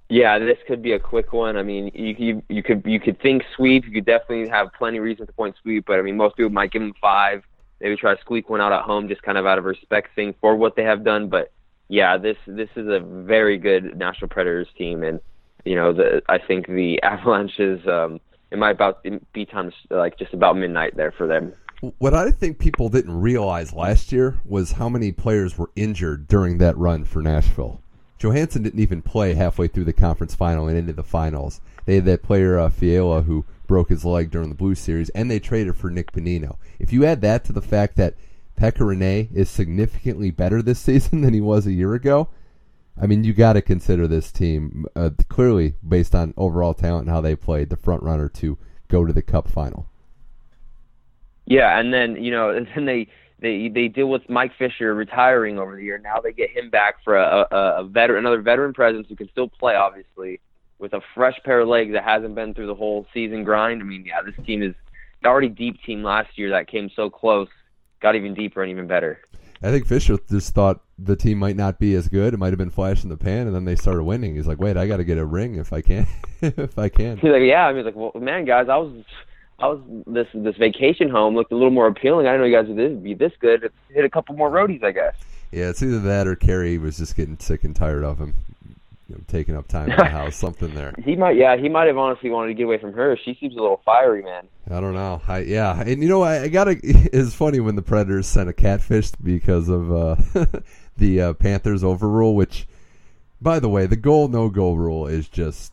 Yeah, 0.09 0.39
this 0.39 0.59
could 0.69 0.83
be 0.83 0.93
a 0.93 0.99
quick 0.99 1.33
one. 1.33 1.57
I 1.57 1.63
mean, 1.63 1.91
you, 1.93 2.15
you 2.19 2.43
you 2.49 2.63
could 2.63 2.85
you 2.87 3.01
could 3.01 3.21
think 3.21 3.43
sweep. 3.57 3.87
You 3.87 3.91
could 3.91 4.05
definitely 4.05 4.49
have 4.49 4.73
plenty 4.73 4.99
of 4.99 5.05
reasons 5.05 5.27
to 5.27 5.33
point 5.33 5.57
sweep, 5.63 5.87
but 5.87 5.99
I 5.99 6.03
mean, 6.03 6.17
most 6.17 6.37
people 6.37 6.51
might 6.51 6.71
give 6.71 6.83
them 6.83 6.95
five. 7.01 7.43
Maybe 7.81 7.97
try 7.97 8.15
to 8.15 8.21
squeak 8.21 8.49
one 8.49 8.61
out 8.61 8.73
at 8.73 8.83
home, 8.83 9.09
just 9.09 9.23
kind 9.23 9.37
of 9.37 9.47
out 9.47 9.59
of 9.59 9.65
respect 9.65 10.15
thing 10.15 10.35
for 10.41 10.55
what 10.55 10.77
they 10.77 10.85
have 10.85 11.05
done. 11.05 11.29
But 11.29 11.51
yeah, 11.89 12.19
this 12.19 12.37
this 12.47 12.69
is 12.77 12.87
a 12.87 13.01
very 13.01 13.59
good 13.59 13.97
Nashville 13.97 14.29
Predators 14.29 14.69
team, 14.79 15.03
and 15.03 15.21
you 15.67 15.75
know, 15.75 15.93
the 15.93 16.23
I 16.29 16.39
think 16.39 16.67
the 16.67 17.03
Avalanches. 17.03 17.87
Um, 17.87 18.21
it 18.53 18.59
might 18.59 18.71
about 18.71 19.05
be 19.33 19.45
time 19.45 19.73
like 19.91 20.19
just 20.19 20.33
about 20.33 20.57
midnight 20.57 20.97
there 20.97 21.13
for 21.13 21.27
them. 21.27 21.53
What 21.99 22.15
I 22.15 22.31
think 22.31 22.59
people 22.59 22.89
didn't 22.89 23.21
realize 23.21 23.73
last 23.73 24.13
year 24.13 24.41
was 24.45 24.73
how 24.73 24.89
many 24.89 25.13
players 25.13 25.59
were 25.59 25.71
injured 25.77 26.29
during 26.29 26.59
that 26.59 26.79
run 26.79 27.05
for 27.05 27.21
Nashville. 27.21 27.81
Johansen 28.19 28.63
didn't 28.63 28.81
even 28.81 29.03
play 29.03 29.35
halfway 29.35 29.69
through 29.69 29.85
the 29.85 29.93
conference 29.93 30.35
final 30.35 30.69
and 30.69 30.79
into 30.79 30.95
the 30.95 31.03
finals. 31.03 31.61
They 31.85 31.97
had 31.97 32.07
that 32.07 32.23
player 32.23 32.59
uh, 32.59 32.71
Fiala 32.71 33.23
who 33.23 33.45
broke 33.67 33.91
his 33.91 34.05
leg 34.05 34.31
during 34.31 34.49
the 34.49 34.55
Blue 34.55 34.75
series, 34.75 35.11
and 35.11 35.31
they 35.31 35.39
traded 35.39 35.77
for 35.77 35.91
Nick 35.91 36.13
Bonino. 36.13 36.57
If 36.79 36.93
you 36.93 37.05
add 37.05 37.21
that 37.21 37.45
to 37.45 37.53
the 37.53 37.61
fact 37.61 37.97
that 37.97 38.15
Pekka 38.59 38.79
Rinne 38.79 39.29
is 39.35 39.51
significantly 39.51 40.31
better 40.31 40.63
this 40.63 40.79
season 40.81 41.21
than 41.21 41.35
he 41.35 41.43
was 41.43 41.67
a 41.67 41.73
year 41.73 41.93
ago, 41.95 42.29
I 43.01 43.07
mean, 43.07 43.25
you 43.25 43.35
got 43.35 43.55
to 43.55 43.63
consider 43.63 44.09
this 44.09 44.33
team 44.33 44.87
uh, 44.97 45.11
clearly 45.29 45.75
based 45.87 46.15
on 46.15 46.33
overall 46.37 46.75
talent 46.75 47.07
and 47.07 47.15
how 47.15 47.21
they 47.21 47.37
played 47.37 47.69
the 47.69 47.77
front 47.77 48.03
runner 48.03 48.29
to 48.31 48.57
go 48.89 49.05
to 49.05 49.13
the 49.13 49.23
Cup 49.23 49.49
final. 49.49 49.87
Yeah, 51.45 51.79
and 51.79 51.93
then 51.93 52.23
you 52.23 52.31
know, 52.31 52.51
and 52.57 52.67
then 52.75 52.87
they 52.87 53.09
they 53.41 53.69
they 53.69 53.89
deal 53.89 54.09
with 54.09 54.29
Mike 54.29 54.53
Fisher 54.59 54.95
retiring 54.95 55.59
over 55.59 55.77
the 55.77 55.83
year. 55.83 55.99
Now 55.99 56.21
they 56.21 56.33
get 56.33 56.51
him 56.51 56.71
back 56.71 56.97
for 57.05 57.17
a, 57.17 57.47
a, 57.51 57.57
a 57.81 57.85
veteran, 57.85 58.21
another 58.21 58.41
veteran 58.41 58.73
presence 58.73 59.07
who 59.09 59.17
can 59.17 59.29
still 59.31 59.49
play, 59.49 59.75
obviously, 59.75 60.41
with 60.79 60.95
a 60.95 61.01
fresh 61.15 61.39
pair 61.45 61.61
of 61.61 61.69
legs 61.69 61.93
that 61.93 62.05
hasn't 62.05 62.35
been 62.35 62.55
through 62.55 62.67
the 62.67 62.75
whole 62.75 63.07
season 63.13 63.45
grind. 63.45 63.83
I 63.83 63.85
mean, 63.85 64.05
yeah, 64.07 64.23
this 64.23 64.35
team 64.47 64.63
is 64.63 64.75
already 65.25 65.49
deep 65.49 65.83
team 65.83 66.03
last 66.03 66.39
year 66.39 66.51
that 66.51 66.69
came 66.69 66.91
so 66.95 67.11
close, 67.11 67.49
got 68.01 68.15
even 68.15 68.35
deeper 68.35 68.63
and 68.63 68.71
even 68.71 68.87
better. 68.87 69.21
I 69.63 69.71
think 69.71 69.87
Fisher 69.87 70.19
just 70.29 70.55
thought 70.55 70.81
the 70.99 71.17
team 71.17 71.39
might 71.39 71.57
not 71.57 71.79
be 71.79 71.95
as 71.95 72.09
good. 72.09 72.35
It 72.35 72.39
might 72.39 72.49
have 72.51 72.59
been 72.59 72.71
flash 72.71 73.03
in 73.05 73.11
the 73.11 73.17
pan, 73.17 73.47
and 73.47 73.55
then 73.55 73.65
they 73.65 73.77
started 73.77 74.05
winning. 74.05 74.35
He's 74.35 74.47
like, 74.47 74.59
"Wait, 74.59 74.77
I 74.77 74.87
got 74.87 74.97
to 74.99 75.05
get 75.05 75.19
a 75.19 75.25
ring 75.25 75.57
if 75.57 75.73
I 75.73 75.81
can, 75.81 76.07
if 76.41 76.79
I 76.79 76.89
can." 76.89 77.19
He's 77.19 77.31
like, 77.31 77.43
"Yeah." 77.43 77.67
I 77.67 77.73
mean, 77.73 77.85
like, 77.85 77.97
"Well, 77.97 78.13
man, 78.15 78.45
guys, 78.45 78.69
I 78.69 78.77
was, 78.77 79.05
I 79.59 79.69
was 79.69 79.81
this 80.07 80.29
this 80.35 80.57
vacation 80.57 81.09
home 81.11 81.35
looked 81.35 81.53
a 81.53 81.57
little 81.57 81.71
more 81.71 81.87
appealing. 81.87 82.27
I 82.27 82.31
didn't 82.33 82.43
know 82.43 82.47
you 82.47 82.57
guys 82.57 82.69
would 82.69 82.79
this, 82.79 82.99
be 82.99 83.15
this 83.15 83.33
good. 83.41 83.63
Let's 83.63 83.75
hit 83.91 84.05
a 84.05 84.11
couple 84.11 84.35
more 84.37 84.51
roadies, 84.51 84.83
I 84.83 84.93
guess." 84.93 85.15
Yeah, 85.53 85.69
it's 85.69 85.83
either 85.83 86.01
that 86.01 86.27
or 86.27 86.35
Carrie 86.35 86.79
was 86.79 86.97
just 86.97 87.17
getting 87.17 87.39
sick 87.39 87.63
and 87.65 87.75
tired 87.75 88.03
of 88.03 88.19
him 88.19 88.35
you 89.09 89.15
know, 89.15 89.21
taking 89.29 89.57
up 89.57 89.69
time 89.69 89.91
in 89.91 89.97
the 89.97 90.05
house, 90.05 90.35
something 90.37 90.75
there. 90.75 90.93
He 91.05 91.15
might, 91.15 91.37
yeah, 91.37 91.57
he 91.57 91.69
might 91.69 91.87
have 91.87 91.97
honestly 91.97 92.31
wanted 92.31 92.49
to 92.49 92.55
get 92.55 92.65
away 92.65 92.79
from 92.79 92.93
her. 92.95 93.17
She 93.25 93.37
seems 93.39 93.55
a 93.55 93.61
little 93.61 93.81
fiery, 93.85 94.23
man. 94.23 94.49
I 94.69 94.81
don't 94.81 94.95
know. 94.95 95.23
I, 95.29 95.41
yeah, 95.41 95.81
and 95.81 96.03
you 96.03 96.09
know, 96.09 96.23
I, 96.23 96.43
I 96.43 96.49
gotta. 96.49 96.77
It's 96.83 97.35
funny 97.35 97.61
when 97.61 97.77
the 97.77 97.83
Predators 97.83 98.27
sent 98.27 98.49
a 98.49 98.53
catfish 98.53 99.13
because 99.23 99.69
of 99.69 99.93
uh, 99.93 100.17
the 100.97 101.21
uh, 101.21 101.33
Panthers 101.35 101.85
overrule. 101.85 102.35
Which, 102.35 102.67
by 103.41 103.59
the 103.59 103.69
way, 103.69 103.87
the 103.87 103.97
goal 103.97 104.29
no 104.29 104.49
goal 104.49 104.77
rule 104.77 105.07
is 105.07 105.29
just 105.29 105.73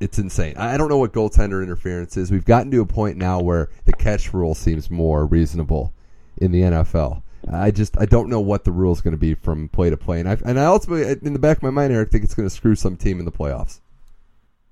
it's 0.00 0.18
insane. 0.18 0.56
I 0.56 0.76
don't 0.76 0.88
know 0.88 0.98
what 0.98 1.12
goaltender 1.12 1.62
interference 1.62 2.16
is. 2.16 2.30
We've 2.30 2.44
gotten 2.44 2.70
to 2.72 2.80
a 2.80 2.86
point 2.86 3.16
now 3.16 3.40
where 3.40 3.70
the 3.84 3.92
catch 3.92 4.34
rule 4.34 4.54
seems 4.54 4.90
more 4.90 5.24
reasonable 5.24 5.92
in 6.36 6.52
the 6.52 6.62
NFL. 6.62 7.22
I 7.52 7.70
just 7.70 7.98
I 8.00 8.06
don't 8.06 8.28
know 8.28 8.40
what 8.40 8.64
the 8.64 8.72
rule 8.72 8.92
is 8.92 9.00
going 9.00 9.12
to 9.12 9.18
be 9.18 9.34
from 9.34 9.68
play 9.68 9.90
to 9.90 9.96
play, 9.96 10.20
and 10.20 10.28
I 10.28 10.38
and 10.44 10.58
I 10.58 10.64
also 10.64 10.94
in 10.94 11.32
the 11.32 11.38
back 11.38 11.58
of 11.58 11.62
my 11.62 11.70
mind, 11.70 11.92
Eric, 11.92 12.10
think 12.10 12.24
it's 12.24 12.34
going 12.34 12.48
to 12.48 12.54
screw 12.54 12.74
some 12.74 12.96
team 12.96 13.18
in 13.18 13.24
the 13.24 13.32
playoffs. 13.32 13.80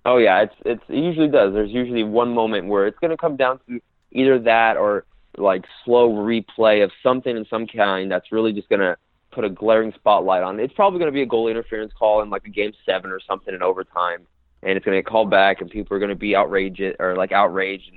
Oh 0.05 0.17
yeah, 0.17 0.43
it's 0.43 0.55
it's 0.65 0.83
it 0.89 0.97
usually 0.97 1.29
does. 1.29 1.53
There's 1.53 1.71
usually 1.71 2.03
one 2.03 2.35
moment 2.35 2.69
where 2.69 2.87
it's 2.87 2.99
going 2.99 3.11
to 3.11 3.17
come 3.17 3.37
down 3.37 3.61
to 3.69 3.81
either 4.11 4.39
that 4.41 4.77
or 4.77 5.05
like 5.37 5.65
slow 5.85 6.11
replay 6.11 6.83
of 6.83 6.91
something 7.03 7.37
in 7.37 7.47
some 7.47 7.67
kind 7.67 8.11
that's 8.11 8.33
really 8.33 8.53
just 8.53 8.69
going 8.69 8.81
to 8.81 8.97
put 9.33 9.45
a 9.45 9.51
glaring 9.51 9.93
spotlight 9.95 10.43
on. 10.43 10.61
It. 10.61 10.65
It's 10.65 10.75
probably 10.75 10.99
going 10.99 11.11
to 11.11 11.15
be 11.15 11.23
a 11.23 11.27
goal 11.27 11.49
interference 11.49 11.93
call 11.99 12.23
in 12.23 12.31
like 12.31 12.47
a 12.47 12.51
game 12.51 12.73
seven 12.87 13.11
or 13.11 13.21
something 13.21 13.55
in 13.55 13.63
overtime, 13.63 14.27
and 14.63 14.77
it's 14.77 14.85
going 14.85 14.97
to 14.97 15.03
get 15.03 15.11
called 15.11 15.31
back, 15.31 15.61
and 15.61 15.71
people 15.71 15.97
are 15.97 16.01
going 16.01 16.11
to 16.11 16.17
be 16.17 16.37
outraged 16.37 16.83
or 16.99 17.17
like 17.17 17.33
outraged. 17.33 17.91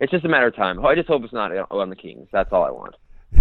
It's 0.00 0.12
just 0.12 0.24
a 0.24 0.28
matter 0.28 0.46
of 0.46 0.56
time. 0.56 0.84
I 0.84 0.94
just 0.94 1.08
hope 1.08 1.24
it's 1.24 1.32
not 1.32 1.52
on 1.70 1.90
the 1.90 1.96
Kings. 1.96 2.28
That's 2.32 2.52
all 2.52 2.64
I 2.64 2.70
want. 2.70 2.94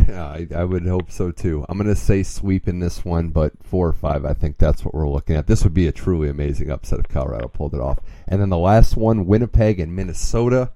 Yeah, 0.08 0.26
I, 0.26 0.48
I, 0.56 0.64
would 0.64 0.86
hope 0.86 1.12
so 1.12 1.32
too. 1.32 1.66
I'm 1.70 1.78
going 1.78 1.94
to 1.94 2.00
say 2.00 2.24
sweep 2.24 2.68
in 2.68 2.80
this 2.80 3.06
one, 3.06 3.30
but 3.30 3.54
four 3.64 3.88
or 3.88 3.94
five, 3.94 4.26
I 4.26 4.34
think 4.34 4.58
that's 4.58 4.84
what 4.84 4.94
we're 4.94 5.10
looking 5.10 5.36
at. 5.36 5.48
This 5.48 5.64
would 5.64 5.74
be 5.74 5.88
a 5.88 5.92
truly 5.92 6.28
amazing 6.28 6.72
upset 6.72 7.00
if 7.00 7.08
Colorado 7.08 7.48
pulled 7.48 7.74
it 7.74 7.80
off. 7.80 8.00
And 8.28 8.42
then 8.42 8.50
the 8.50 8.58
last 8.58 8.98
one, 8.98 9.26
Winnipeg 9.26 9.80
and 9.80 9.96
Minnesota. 9.96 10.72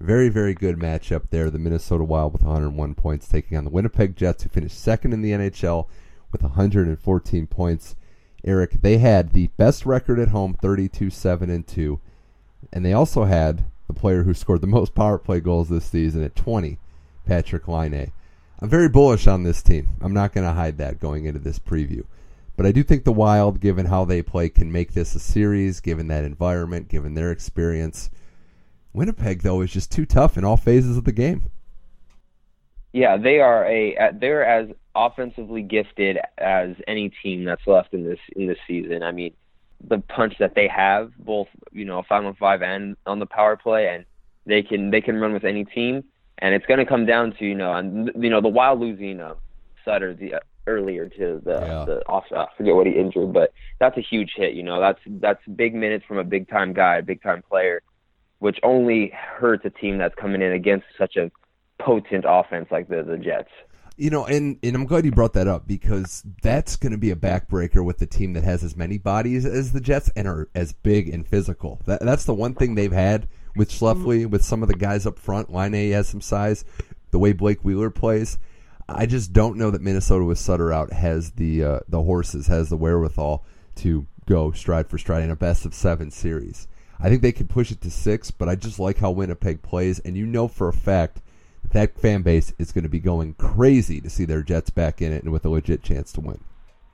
Very, 0.00 0.28
very 0.28 0.54
good 0.54 0.76
matchup 0.76 1.30
there. 1.30 1.50
The 1.50 1.58
Minnesota 1.58 2.04
Wild 2.04 2.32
with 2.32 2.42
101 2.42 2.94
points 2.94 3.28
taking 3.28 3.56
on 3.56 3.64
the 3.64 3.70
Winnipeg 3.70 4.16
Jets, 4.16 4.42
who 4.42 4.48
finished 4.48 4.78
second 4.78 5.12
in 5.12 5.22
the 5.22 5.30
NHL 5.30 5.88
with 6.34 6.42
114 6.42 7.46
points. 7.46 7.94
Eric, 8.44 8.82
they 8.82 8.98
had 8.98 9.30
the 9.30 9.46
best 9.56 9.86
record 9.86 10.18
at 10.18 10.28
home, 10.28 10.52
32 10.52 11.08
7 11.08 11.48
and 11.48 11.64
2. 11.64 12.00
And 12.72 12.84
they 12.84 12.92
also 12.92 13.24
had 13.24 13.64
the 13.86 13.94
player 13.94 14.24
who 14.24 14.34
scored 14.34 14.60
the 14.60 14.66
most 14.78 14.94
power 14.96 15.16
play 15.16 15.38
goals 15.38 15.68
this 15.68 15.86
season 15.86 16.24
at 16.24 16.34
20, 16.34 16.78
Patrik 17.28 17.68
Laine. 17.68 18.10
I'm 18.60 18.68
very 18.68 18.88
bullish 18.88 19.28
on 19.28 19.44
this 19.44 19.62
team. 19.62 19.88
I'm 20.00 20.12
not 20.12 20.32
going 20.32 20.46
to 20.46 20.54
hide 20.54 20.76
that 20.78 20.98
going 20.98 21.24
into 21.24 21.38
this 21.38 21.60
preview. 21.60 22.04
But 22.56 22.66
I 22.66 22.72
do 22.72 22.82
think 22.82 23.04
the 23.04 23.12
Wild, 23.12 23.60
given 23.60 23.86
how 23.86 24.04
they 24.04 24.22
play, 24.22 24.48
can 24.48 24.72
make 24.72 24.92
this 24.92 25.14
a 25.14 25.20
series, 25.20 25.80
given 25.80 26.08
that 26.08 26.24
environment, 26.24 26.88
given 26.88 27.14
their 27.14 27.30
experience. 27.30 28.10
Winnipeg, 28.92 29.42
though, 29.42 29.60
is 29.60 29.72
just 29.72 29.92
too 29.92 30.04
tough 30.04 30.36
in 30.36 30.44
all 30.44 30.56
phases 30.56 30.96
of 30.96 31.04
the 31.04 31.12
game. 31.12 31.50
Yeah, 32.92 33.16
they 33.16 33.40
are 33.40 33.66
a 33.66 34.12
they're 34.20 34.44
as 34.44 34.68
offensively 34.94 35.62
gifted 35.62 36.18
as 36.38 36.70
any 36.86 37.10
team 37.22 37.44
that's 37.44 37.66
left 37.66 37.94
in 37.94 38.04
this 38.04 38.18
in 38.36 38.46
this 38.46 38.58
season. 38.66 39.02
I 39.02 39.12
mean, 39.12 39.34
the 39.86 39.98
punch 39.98 40.34
that 40.38 40.54
they 40.54 40.68
have, 40.68 41.12
both 41.18 41.48
you 41.72 41.84
know, 41.84 42.02
five 42.08 42.24
on 42.24 42.34
five 42.34 42.62
and 42.62 42.96
on 43.06 43.18
the 43.18 43.26
power 43.26 43.56
play, 43.56 43.88
and 43.88 44.04
they 44.46 44.62
can 44.62 44.90
they 44.90 45.00
can 45.00 45.16
run 45.16 45.32
with 45.32 45.44
any 45.44 45.64
team 45.64 46.04
and 46.38 46.54
it's 46.54 46.66
going 46.66 46.78
to 46.78 46.86
come 46.86 47.06
down 47.06 47.32
to 47.38 47.44
you 47.44 47.54
know, 47.54 47.72
and 47.74 48.10
you 48.18 48.30
know 48.30 48.40
the 48.40 48.48
Wild 48.48 48.80
losing 48.80 49.20
uh, 49.20 49.34
Suter 49.84 50.14
the 50.14 50.34
uh, 50.34 50.40
earlier 50.66 51.08
to 51.08 51.40
the 51.44 51.52
yeah. 51.52 51.84
the 51.84 52.02
off. 52.06 52.24
I 52.34 52.46
forget 52.56 52.74
what 52.74 52.86
he 52.86 52.92
injured, 52.92 53.32
but 53.32 53.52
that's 53.78 53.96
a 53.96 54.00
huge 54.00 54.32
hit. 54.36 54.54
You 54.54 54.62
know, 54.62 54.80
that's 54.80 55.00
that's 55.06 55.40
big 55.54 55.74
minutes 55.74 56.04
from 56.06 56.18
a 56.18 56.24
big 56.24 56.48
time 56.48 56.72
guy, 56.72 56.96
a 56.96 57.02
big 57.02 57.22
time 57.22 57.42
player, 57.48 57.82
which 58.40 58.58
only 58.62 59.12
hurts 59.14 59.64
a 59.64 59.70
team 59.70 59.98
that's 59.98 60.14
coming 60.16 60.42
in 60.42 60.52
against 60.52 60.86
such 60.98 61.16
a 61.16 61.30
potent 61.78 62.24
offense 62.26 62.68
like 62.70 62.88
the 62.88 63.02
the 63.02 63.16
Jets. 63.16 63.50
You 63.96 64.10
know, 64.10 64.26
and, 64.26 64.58
and 64.62 64.74
I'm 64.74 64.86
glad 64.86 65.04
you 65.04 65.12
brought 65.12 65.34
that 65.34 65.46
up 65.46 65.68
because 65.68 66.24
that's 66.42 66.74
going 66.74 66.90
to 66.90 66.98
be 66.98 67.12
a 67.12 67.16
backbreaker 67.16 67.84
with 67.84 67.98
the 67.98 68.06
team 68.06 68.32
that 68.32 68.42
has 68.42 68.64
as 68.64 68.76
many 68.76 68.98
bodies 68.98 69.46
as 69.46 69.72
the 69.72 69.80
Jets 69.80 70.10
and 70.16 70.26
are 70.26 70.48
as 70.54 70.72
big 70.72 71.08
and 71.08 71.26
physical. 71.26 71.80
That, 71.86 72.00
that's 72.00 72.24
the 72.24 72.34
one 72.34 72.54
thing 72.54 72.74
they've 72.74 72.90
had 72.90 73.28
with 73.54 73.70
Scheifele, 73.70 74.26
with 74.26 74.44
some 74.44 74.62
of 74.62 74.68
the 74.68 74.74
guys 74.74 75.06
up 75.06 75.18
front. 75.18 75.52
Laine 75.52 75.92
has 75.92 76.08
some 76.08 76.20
size. 76.20 76.64
The 77.12 77.20
way 77.20 77.32
Blake 77.32 77.64
Wheeler 77.64 77.90
plays, 77.90 78.38
I 78.88 79.06
just 79.06 79.32
don't 79.32 79.56
know 79.56 79.70
that 79.70 79.80
Minnesota 79.80 80.24
with 80.24 80.38
Suter 80.38 80.72
out 80.72 80.92
has 80.92 81.32
the 81.32 81.64
uh, 81.64 81.80
the 81.88 82.02
horses, 82.02 82.48
has 82.48 82.70
the 82.70 82.76
wherewithal 82.76 83.44
to 83.76 84.06
go 84.26 84.52
stride 84.52 84.88
for 84.88 84.98
stride 84.98 85.22
in 85.22 85.30
a 85.30 85.36
best 85.36 85.64
of 85.64 85.74
seven 85.74 86.10
series. 86.10 86.66
I 87.00 87.08
think 87.08 87.22
they 87.22 87.32
could 87.32 87.48
push 87.48 87.70
it 87.70 87.80
to 87.82 87.90
six, 87.90 88.30
but 88.30 88.48
I 88.48 88.54
just 88.54 88.78
like 88.78 88.98
how 88.98 89.10
Winnipeg 89.10 89.62
plays, 89.62 90.00
and 90.00 90.16
you 90.16 90.26
know 90.26 90.48
for 90.48 90.68
a 90.68 90.72
fact 90.72 91.20
that 91.72 91.98
fan 91.98 92.22
base 92.22 92.52
is 92.58 92.72
going 92.72 92.84
to 92.84 92.90
be 92.90 93.00
going 93.00 93.34
crazy 93.34 94.00
to 94.00 94.10
see 94.10 94.24
their 94.24 94.42
Jets 94.42 94.70
back 94.70 95.02
in 95.02 95.12
it 95.12 95.22
and 95.22 95.32
with 95.32 95.44
a 95.44 95.48
legit 95.48 95.82
chance 95.82 96.12
to 96.12 96.20
win. 96.20 96.40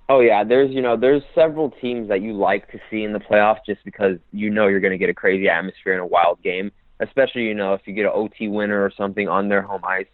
Oh 0.08 0.20
yeah, 0.20 0.42
there's 0.42 0.72
you 0.72 0.82
know 0.82 0.96
there's 0.96 1.22
several 1.34 1.70
teams 1.70 2.08
that 2.08 2.20
you 2.20 2.32
like 2.32 2.70
to 2.72 2.80
see 2.90 3.04
in 3.04 3.12
the 3.12 3.20
playoffs 3.20 3.60
just 3.64 3.84
because 3.84 4.18
you 4.32 4.50
know 4.50 4.66
you're 4.66 4.80
going 4.80 4.90
to 4.90 4.98
get 4.98 5.08
a 5.08 5.14
crazy 5.14 5.48
atmosphere 5.48 5.94
in 5.94 6.00
a 6.00 6.06
wild 6.06 6.42
game, 6.42 6.72
especially 6.98 7.42
you 7.42 7.54
know 7.54 7.74
if 7.74 7.82
you 7.84 7.92
get 7.92 8.06
an 8.06 8.12
OT 8.12 8.48
winner 8.48 8.82
or 8.82 8.92
something 8.96 9.28
on 9.28 9.48
their 9.48 9.62
home 9.62 9.84
ice. 9.84 10.06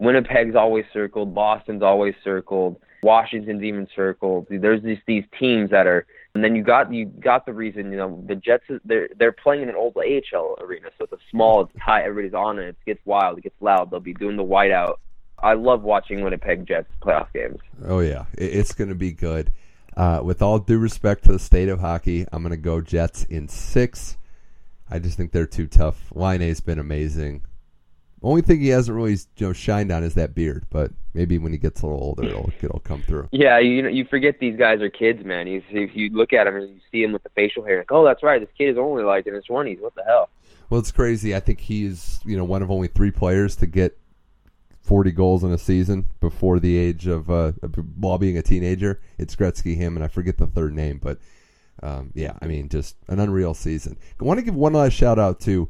Winnipeg's 0.00 0.56
always 0.56 0.84
circled, 0.92 1.34
Boston's 1.34 1.82
always 1.82 2.14
circled, 2.24 2.80
Washington's 3.04 3.62
even 3.62 3.86
circled. 3.94 4.48
There's 4.50 4.82
just 4.82 5.02
these 5.06 5.24
teams 5.38 5.70
that 5.70 5.86
are, 5.86 6.06
and 6.34 6.42
then 6.42 6.56
you 6.56 6.62
got 6.62 6.92
you 6.92 7.06
got 7.06 7.46
the 7.46 7.52
reason 7.52 7.90
you 7.90 7.96
know 7.96 8.22
the 8.26 8.34
Jets 8.34 8.64
they're 8.84 9.08
they're 9.18 9.32
playing 9.32 9.62
in 9.62 9.68
an 9.68 9.76
old 9.76 9.96
AHL 9.96 10.56
arena, 10.60 10.88
so 10.98 11.04
it's 11.04 11.12
a 11.12 11.30
small, 11.30 11.62
it's 11.62 11.72
tight, 11.84 12.04
everybody's 12.04 12.34
on 12.34 12.58
it, 12.58 12.68
it 12.68 12.76
gets 12.86 13.00
wild, 13.04 13.38
it 13.38 13.42
gets 13.42 13.60
loud. 13.60 13.90
They'll 13.90 14.00
be 14.00 14.14
doing 14.14 14.36
the 14.36 14.44
whiteout 14.44 14.96
I 15.44 15.52
love 15.52 15.82
watching 15.82 16.22
Winnipeg 16.22 16.66
Jets 16.66 16.88
playoff 17.02 17.32
games. 17.34 17.58
Oh 17.84 18.00
yeah, 18.00 18.24
it's 18.32 18.72
going 18.72 18.88
to 18.88 18.94
be 18.94 19.12
good. 19.12 19.52
Uh, 19.94 20.20
with 20.24 20.42
all 20.42 20.58
due 20.58 20.78
respect 20.78 21.24
to 21.24 21.32
the 21.32 21.38
state 21.38 21.68
of 21.68 21.80
hockey, 21.80 22.26
I'm 22.32 22.42
going 22.42 22.50
to 22.50 22.56
go 22.56 22.80
Jets 22.80 23.24
in 23.24 23.48
six. 23.48 24.16
I 24.90 24.98
just 24.98 25.16
think 25.16 25.32
they're 25.32 25.46
too 25.46 25.66
tough. 25.66 26.10
Laine's 26.14 26.60
been 26.60 26.78
amazing. 26.78 27.42
Only 28.24 28.42
thing 28.42 28.60
he 28.60 28.68
hasn't 28.68 28.96
really 28.96 29.12
you 29.12 29.46
know 29.46 29.52
shined 29.52 29.92
on 29.92 30.02
is 30.02 30.14
that 30.14 30.34
beard, 30.34 30.64
but 30.70 30.90
maybe 31.12 31.36
when 31.38 31.52
he 31.52 31.58
gets 31.58 31.82
a 31.82 31.86
little 31.86 32.02
older, 32.02 32.24
it'll 32.24 32.50
it'll 32.62 32.80
come 32.80 33.02
through. 33.02 33.28
Yeah, 33.32 33.58
you 33.58 33.82
know, 33.82 33.88
you 33.88 34.06
forget 34.06 34.40
these 34.40 34.58
guys 34.58 34.80
are 34.80 34.90
kids, 34.90 35.24
man. 35.24 35.46
You 35.46 35.62
see, 35.70 35.90
you 35.94 36.10
look 36.10 36.32
at 36.32 36.46
him 36.46 36.56
and 36.56 36.70
you 36.70 36.80
see 36.90 37.02
him 37.02 37.12
with 37.12 37.22
the 37.22 37.28
facial 37.30 37.64
hair, 37.64 37.78
like, 37.78 37.92
oh, 37.92 38.04
that's 38.04 38.22
right, 38.22 38.40
this 38.40 38.48
kid 38.56 38.70
is 38.70 38.78
only 38.78 39.04
like 39.04 39.26
in 39.26 39.34
his 39.34 39.44
twenties. 39.44 39.78
What 39.80 39.94
the 39.94 40.04
hell? 40.04 40.30
Well, 40.70 40.80
it's 40.80 40.90
crazy. 40.90 41.34
I 41.36 41.40
think 41.40 41.60
he's 41.60 42.20
you 42.24 42.36
know 42.36 42.44
one 42.44 42.62
of 42.62 42.70
only 42.70 42.88
three 42.88 43.10
players 43.10 43.56
to 43.56 43.66
get 43.66 43.98
40 44.84 45.12
goals 45.12 45.42
in 45.42 45.50
a 45.50 45.58
season 45.58 46.06
before 46.20 46.60
the 46.60 46.76
age 46.76 47.06
of 47.06 47.30
uh, 47.30 47.52
while 47.98 48.18
being 48.18 48.36
a 48.36 48.42
teenager. 48.42 49.00
It's 49.18 49.34
Gretzky, 49.34 49.76
him, 49.76 49.96
and 49.96 50.04
I 50.04 50.08
forget 50.08 50.36
the 50.36 50.46
third 50.46 50.74
name, 50.74 50.98
but 51.02 51.18
um, 51.82 52.12
yeah, 52.14 52.34
I 52.40 52.46
mean, 52.46 52.68
just 52.68 52.96
an 53.08 53.18
unreal 53.18 53.54
season. 53.54 53.96
I 54.20 54.24
want 54.24 54.38
to 54.38 54.44
give 54.44 54.54
one 54.54 54.74
last 54.74 54.92
shout 54.92 55.18
out 55.18 55.40
to 55.40 55.68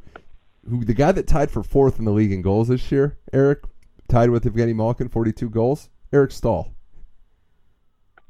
who 0.69 0.83
the 0.83 0.93
guy 0.93 1.11
that 1.11 1.27
tied 1.27 1.51
for 1.51 1.63
fourth 1.63 1.99
in 1.99 2.05
the 2.05 2.11
league 2.11 2.31
in 2.31 2.41
goals 2.41 2.67
this 2.67 2.91
year, 2.91 3.17
Eric, 3.33 3.63
tied 4.07 4.29
with 4.29 4.45
Evgeny 4.45 4.75
Malkin, 4.75 5.09
42 5.09 5.49
goals. 5.49 5.89
Eric 6.13 6.31
Staal. 6.31 6.73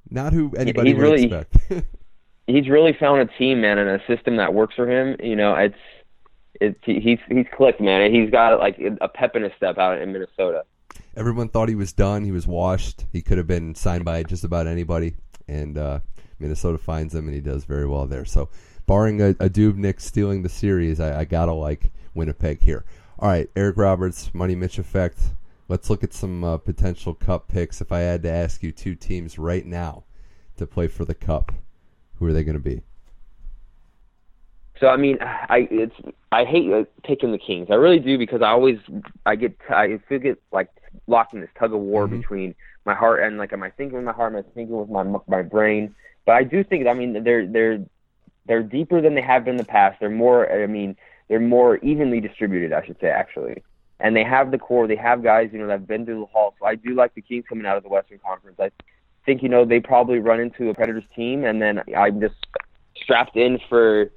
Not 0.09 0.33
who 0.33 0.53
anybody 0.55 0.89
he's 0.89 0.97
would 0.97 1.01
really, 1.01 1.23
expect. 1.25 1.57
he's 2.47 2.69
really 2.69 2.93
found 2.93 3.21
a 3.21 3.37
team, 3.37 3.61
man, 3.61 3.77
and 3.77 3.89
a 3.89 4.05
system 4.07 4.37
that 4.37 4.53
works 4.53 4.75
for 4.75 4.89
him. 4.89 5.17
You 5.21 5.35
know, 5.35 5.53
it's 5.55 5.77
it's 6.61 6.79
he's 6.83 7.19
he's 7.29 7.45
clicked, 7.55 7.81
man. 7.81 8.11
He's 8.11 8.29
got 8.29 8.59
like 8.59 8.79
a 9.01 9.07
pep 9.07 9.35
in 9.35 9.43
his 9.43 9.51
step 9.57 9.77
out 9.77 10.01
in 10.01 10.11
Minnesota 10.11 10.63
everyone 11.15 11.49
thought 11.49 11.69
he 11.69 11.75
was 11.75 11.93
done. 11.93 12.23
He 12.23 12.31
was 12.31 12.47
washed. 12.47 13.05
He 13.11 13.21
could 13.21 13.37
have 13.37 13.47
been 13.47 13.75
signed 13.75 14.05
by 14.05 14.23
just 14.23 14.43
about 14.43 14.67
anybody, 14.67 15.15
and 15.47 15.77
uh, 15.77 15.99
Minnesota 16.39 16.77
finds 16.77 17.13
him, 17.13 17.25
and 17.25 17.33
he 17.33 17.41
does 17.41 17.65
very 17.65 17.85
well 17.85 18.05
there. 18.05 18.25
So, 18.25 18.49
barring 18.85 19.21
a, 19.21 19.35
a 19.39 19.49
stealing 19.97 20.43
the 20.43 20.49
series, 20.49 20.99
I, 20.99 21.21
I 21.21 21.25
gotta 21.25 21.53
like 21.53 21.91
Winnipeg 22.15 22.61
here. 22.61 22.85
All 23.19 23.29
right, 23.29 23.49
Eric 23.55 23.77
Roberts, 23.77 24.33
Money 24.33 24.55
Mitch 24.55 24.79
effect. 24.79 25.19
Let's 25.67 25.89
look 25.89 26.03
at 26.03 26.13
some 26.13 26.43
uh, 26.43 26.57
potential 26.57 27.13
cup 27.13 27.47
picks. 27.47 27.81
If 27.81 27.91
I 27.91 27.99
had 27.99 28.23
to 28.23 28.31
ask 28.31 28.61
you 28.63 28.71
two 28.71 28.95
teams 28.95 29.39
right 29.39 29.65
now 29.65 30.03
to 30.57 30.67
play 30.67 30.87
for 30.87 31.05
the 31.05 31.15
cup, 31.15 31.51
who 32.15 32.25
are 32.27 32.33
they 32.33 32.43
going 32.43 32.57
to 32.57 32.59
be? 32.59 32.81
So 34.79 34.87
I 34.87 34.97
mean, 34.97 35.17
I 35.21 35.67
it's 35.71 35.95
I 36.31 36.43
hate 36.43 36.71
uh, 36.71 36.83
picking 37.03 37.31
the 37.31 37.37
Kings. 37.37 37.67
I 37.71 37.75
really 37.75 37.99
do 37.99 38.17
because 38.17 38.41
I 38.41 38.49
always 38.49 38.77
I 39.25 39.35
get 39.35 39.55
I 39.69 39.99
feel 40.09 40.19
get 40.19 40.41
like 40.51 40.69
locked 41.07 41.33
in 41.33 41.41
this 41.41 41.49
tug 41.57 41.73
of 41.73 41.79
war 41.79 42.05
mm-hmm. 42.05 42.19
between 42.19 42.55
my 42.85 42.93
heart 42.93 43.23
and 43.23 43.37
like 43.37 43.53
am 43.53 43.63
I 43.63 43.69
thinking 43.69 43.95
with 43.95 44.05
my 44.05 44.11
heart, 44.11 44.33
am 44.33 44.39
I 44.39 44.41
thinking 44.53 44.75
with 44.75 44.89
my 44.89 45.03
my 45.27 45.41
brain? 45.41 45.95
But 46.25 46.33
I 46.33 46.43
do 46.43 46.63
think 46.63 46.87
I 46.87 46.93
mean 46.93 47.23
they're 47.23 47.47
they're 47.47 47.85
they're 48.47 48.63
deeper 48.63 49.01
than 49.01 49.15
they 49.15 49.21
have 49.21 49.45
been 49.45 49.53
in 49.53 49.57
the 49.57 49.63
past. 49.63 49.99
They're 50.01 50.09
more 50.09 50.51
I 50.51 50.67
mean 50.67 50.97
they're 51.27 51.39
more 51.39 51.77
evenly 51.77 52.19
distributed, 52.19 52.73
I 52.73 52.85
should 52.85 52.99
say 52.99 53.09
actually. 53.09 53.63
And 53.99 54.15
they 54.15 54.23
have 54.23 54.51
the 54.51 54.57
core. 54.57 54.87
They 54.87 54.97
have 54.97 55.23
guys 55.23 55.49
you 55.53 55.59
know 55.59 55.67
that've 55.67 55.87
been 55.87 56.05
through 56.05 56.19
the 56.19 56.25
hall. 56.25 56.53
So 56.59 56.65
I 56.65 56.75
do 56.75 56.93
like 56.93 57.15
the 57.15 57.21
Kings 57.21 57.45
coming 57.47 57.65
out 57.65 57.77
of 57.77 57.83
the 57.83 57.89
Western 57.89 58.19
Conference. 58.19 58.57
I 58.59 58.71
think 59.25 59.41
you 59.41 59.49
know 59.49 59.65
they 59.65 59.79
probably 59.79 60.19
run 60.19 60.39
into 60.39 60.69
a 60.69 60.73
Predators 60.73 61.03
team, 61.15 61.43
and 61.45 61.61
then 61.61 61.81
I'm 61.95 62.19
just 62.19 62.35
strapped 62.95 63.35
in 63.35 63.59
for 63.69 64.11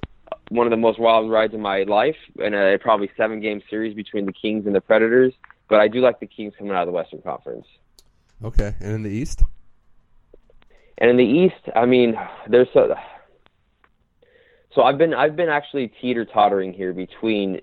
one 0.49 0.67
of 0.67 0.71
the 0.71 0.77
most 0.77 0.99
wild 0.99 1.29
rides 1.31 1.53
of 1.53 1.59
my 1.59 1.83
life, 1.83 2.17
and 2.43 2.55
a 2.55 2.77
probably 2.79 3.09
seven 3.15 3.39
game 3.39 3.61
series 3.69 3.95
between 3.95 4.25
the 4.25 4.33
Kings 4.33 4.65
and 4.65 4.75
the 4.75 4.81
Predators. 4.81 5.33
But 5.69 5.79
I 5.79 5.87
do 5.87 6.01
like 6.01 6.19
the 6.19 6.27
Kings 6.27 6.53
coming 6.57 6.73
out 6.73 6.81
of 6.81 6.87
the 6.87 6.93
Western 6.93 7.21
Conference. 7.21 7.67
Okay, 8.43 8.73
and 8.79 8.93
in 8.93 9.03
the 9.03 9.09
East. 9.09 9.43
And 10.97 11.09
in 11.09 11.17
the 11.17 11.23
East, 11.23 11.69
I 11.75 11.85
mean, 11.85 12.15
there's 12.47 12.67
so. 12.73 12.93
So 14.73 14.83
I've 14.83 14.97
been 14.97 15.13
I've 15.13 15.35
been 15.35 15.49
actually 15.49 15.91
teeter 16.01 16.25
tottering 16.25 16.73
here 16.73 16.93
between 16.93 17.61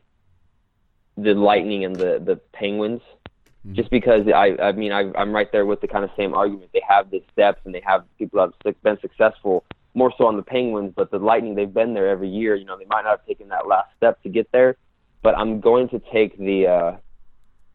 the 1.16 1.34
Lightning 1.34 1.84
and 1.84 1.94
the 1.94 2.20
the 2.24 2.36
Penguins, 2.52 3.00
mm-hmm. 3.00 3.74
just 3.74 3.90
because 3.90 4.26
I 4.28 4.56
I 4.60 4.72
mean 4.72 4.92
I 4.92 5.10
I'm 5.16 5.32
right 5.32 5.50
there 5.52 5.66
with 5.66 5.80
the 5.80 5.88
kind 5.88 6.04
of 6.04 6.10
same 6.16 6.34
argument. 6.34 6.70
They 6.72 6.82
have 6.88 7.10
the 7.10 7.22
steps 7.32 7.60
and 7.64 7.74
they 7.74 7.82
have 7.86 8.04
people 8.18 8.40
that 8.44 8.52
have 8.66 8.82
been 8.82 8.98
successful 9.00 9.64
more 9.96 10.12
so 10.18 10.26
on 10.26 10.36
the 10.36 10.42
Penguins, 10.42 10.92
but 10.94 11.10
the 11.10 11.18
Lightning, 11.18 11.54
they've 11.54 11.72
been 11.72 11.94
there 11.94 12.06
every 12.06 12.28
year. 12.28 12.54
You 12.54 12.66
know, 12.66 12.76
they 12.76 12.84
might 12.84 13.02
not 13.02 13.18
have 13.18 13.26
taken 13.26 13.48
that 13.48 13.66
last 13.66 13.88
step 13.96 14.22
to 14.24 14.28
get 14.28 14.52
there, 14.52 14.76
but 15.22 15.36
I'm 15.36 15.58
going 15.58 15.88
to 15.88 15.98
take 16.12 16.36
the 16.38 16.66
uh, 16.66 16.96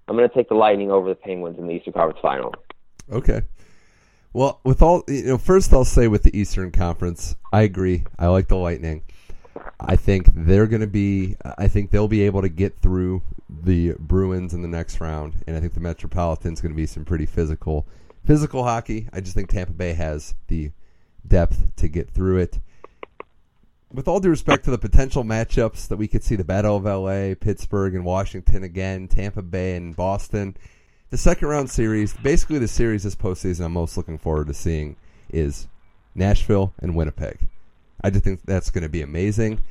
I'm 0.08 0.16
going 0.16 0.30
to 0.30 0.36
take 0.36 0.48
the 0.48 0.56
Lightning 0.56 0.92
over 0.92 1.10
the 1.10 1.16
Penguins 1.16 1.58
in 1.58 1.68
the 1.68 1.74
Eastern 1.74 1.94
Conference 1.94 2.20
Final. 2.22 2.54
Okay. 3.12 3.42
Well, 4.34 4.62
with 4.64 4.82
all 4.82 5.04
you 5.08 5.24
know, 5.24 5.38
first 5.38 5.74
I'll 5.74 5.84
say 5.84 6.08
with 6.08 6.24
the 6.24 6.38
Eastern 6.38 6.72
Conference, 6.72 7.36
I 7.52 7.64
agree. 7.64 8.06
I 8.20 8.28
like 8.28 8.48
the 8.48 8.56
Lightning. 8.56 9.04
I 9.80 9.96
think 9.96 10.28
they're 10.34 10.68
going 10.68 10.82
to 10.82 10.88
be. 10.88 11.36
I 11.58 11.68
think 11.68 11.92
they'll 11.92 12.08
be 12.08 12.22
able 12.24 12.42
to 12.42 12.50
get 12.50 12.80
through 12.80 13.24
the 13.50 13.96
Bruins 14.00 14.54
in 14.54 14.62
the 14.62 14.68
next 14.68 15.00
round, 15.02 15.36
and 15.48 15.56
I 15.56 15.60
think 15.60 15.74
the 15.74 15.80
Metropolitan's 15.80 16.62
going 16.62 16.72
to 16.72 16.78
be 16.78 16.86
some 16.86 17.04
pretty 17.06 17.26
physical, 17.26 17.86
physical 18.24 18.64
hockey. 18.64 19.10
I 19.12 19.20
just 19.20 19.36
think 19.36 19.50
Tampa 19.50 19.74
Bay 19.74 19.94
has 19.94 20.36
the 20.48 20.72
depth 21.28 21.76
to 21.78 21.88
get 21.88 22.10
through 22.10 22.38
it. 22.38 22.60
With 23.92 24.08
all 24.08 24.22
due 24.22 24.30
respect 24.30 24.64
to 24.66 24.72
the 24.72 24.78
potential 24.78 25.24
matchups 25.24 25.88
that 25.90 25.98
we 25.98 26.08
could 26.08 26.24
see 26.24 26.38
the 26.38 26.46
Battle 26.46 26.78
of 26.78 26.86
LA, 26.86 27.36
Pittsburgh 27.36 27.94
and 27.94 28.06
Washington 28.06 28.64
again, 28.64 29.10
Tampa 29.10 29.42
Bay 29.42 29.76
and 29.76 29.96
Boston, 29.96 30.56
the 31.10 31.18
second 31.18 31.50
round 31.50 31.70
series, 31.70 32.14
basically 32.14 32.58
the 32.58 32.70
series 32.70 33.04
this 33.04 33.16
postseason 33.16 33.66
I'm 33.66 33.74
most 33.74 33.98
looking 33.98 34.18
forward 34.18 34.48
to 34.48 34.54
seeing 34.54 34.96
is 35.30 35.68
Nashville 36.16 36.74
and 36.80 36.96
Winnipeg. 36.96 37.38
I 38.04 38.10
just 38.10 38.24
think 38.24 38.42
that's 38.46 38.70
going 38.70 38.84
to 38.84 38.90
be 38.90 39.02
amazing. 39.02 39.62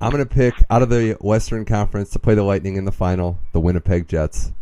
I'm 0.00 0.10
going 0.10 0.26
to 0.26 0.34
pick 0.34 0.54
out 0.68 0.82
of 0.82 0.90
the 0.90 1.16
Western 1.20 1.64
Conference 1.64 2.10
to 2.10 2.18
play 2.18 2.34
the 2.34 2.42
Lightning 2.42 2.76
in 2.76 2.84
the 2.84 2.92
final, 2.92 3.38
the 3.52 3.60
Winnipeg 3.60 4.08
Jets. 4.08 4.52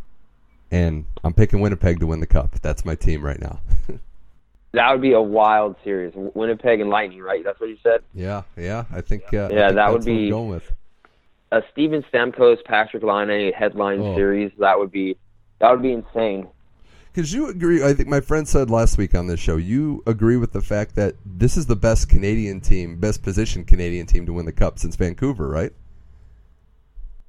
And 0.70 1.06
I'm 1.24 1.32
picking 1.32 1.60
Winnipeg 1.60 1.98
to 2.00 2.06
win 2.06 2.20
the 2.20 2.26
cup. 2.26 2.60
That's 2.60 2.84
my 2.84 2.94
team 2.94 3.22
right 3.22 3.40
now. 3.40 3.60
That 4.72 4.92
would 4.92 5.00
be 5.00 5.12
a 5.12 5.20
wild 5.20 5.74
series. 5.82 6.12
Winnipeg 6.14 6.80
and 6.80 6.90
Lightning, 6.90 7.20
right? 7.20 7.42
That's 7.42 7.58
what 7.58 7.70
you 7.70 7.78
said. 7.82 8.02
Yeah, 8.14 8.42
yeah. 8.56 8.84
I 8.92 9.00
think. 9.00 9.24
Uh, 9.24 9.48
yeah, 9.50 9.64
I 9.64 9.66
think 9.66 9.74
that 9.74 9.92
would 9.92 10.04
be 10.04 10.30
going 10.30 10.50
with. 10.50 10.72
a 11.50 11.62
Steven 11.72 12.04
Stamkos, 12.12 12.62
Patrik 12.64 13.02
Laine 13.02 13.52
headline 13.52 14.00
oh. 14.00 14.14
series. 14.14 14.52
That 14.58 14.78
would 14.78 14.92
be 14.92 15.16
that 15.58 15.72
would 15.72 15.82
be 15.82 15.92
insane. 15.92 16.48
Because 17.12 17.32
you 17.32 17.48
agree, 17.48 17.84
I 17.84 17.92
think 17.92 18.08
my 18.08 18.20
friend 18.20 18.46
said 18.46 18.70
last 18.70 18.96
week 18.96 19.14
on 19.14 19.26
this 19.26 19.40
show, 19.40 19.56
you 19.56 20.02
agree 20.06 20.36
with 20.36 20.52
the 20.52 20.60
fact 20.60 20.94
that 20.94 21.16
this 21.24 21.56
is 21.56 21.66
the 21.66 21.76
best 21.76 22.08
Canadian 22.08 22.60
team, 22.60 22.98
best 22.98 23.22
positioned 23.22 23.66
Canadian 23.66 24.06
team 24.06 24.26
to 24.26 24.32
win 24.32 24.46
the 24.46 24.52
cup 24.52 24.78
since 24.78 24.94
Vancouver, 24.96 25.48
right? 25.48 25.72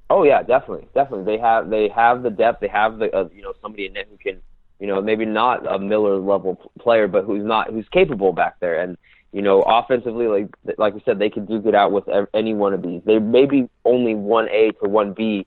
Oh 0.08 0.22
yeah, 0.24 0.42
definitely, 0.42 0.86
definitely. 0.94 1.24
They 1.24 1.40
have 1.40 1.70
they 1.70 1.88
have 1.88 2.22
the 2.22 2.30
depth. 2.30 2.60
They 2.60 2.68
have 2.68 2.98
the 2.98 3.14
uh, 3.16 3.28
you 3.34 3.42
know 3.42 3.54
somebody 3.62 3.86
in 3.86 3.94
net 3.94 4.06
who 4.10 4.18
can 4.18 4.42
you 4.82 4.88
know, 4.88 5.00
maybe 5.00 5.24
not 5.24 5.64
a 5.64 5.78
Miller 5.78 6.18
level 6.18 6.56
player, 6.80 7.06
but 7.06 7.24
who's 7.24 7.44
not 7.44 7.70
who's 7.70 7.88
capable 7.90 8.32
back 8.32 8.58
there. 8.58 8.80
And 8.80 8.98
you 9.30 9.40
know, 9.40 9.62
offensively, 9.62 10.26
like 10.26 10.48
like 10.76 10.92
we 10.92 11.00
said, 11.04 11.20
they 11.20 11.30
can 11.30 11.46
duke 11.46 11.66
it 11.66 11.74
out 11.76 11.92
with 11.92 12.08
any 12.34 12.52
one 12.52 12.74
of 12.74 12.82
these. 12.82 13.00
They 13.04 13.20
may 13.20 13.46
be 13.46 13.68
only 13.84 14.16
one 14.16 14.48
A 14.48 14.72
to 14.82 14.88
one 14.88 15.12
B 15.12 15.46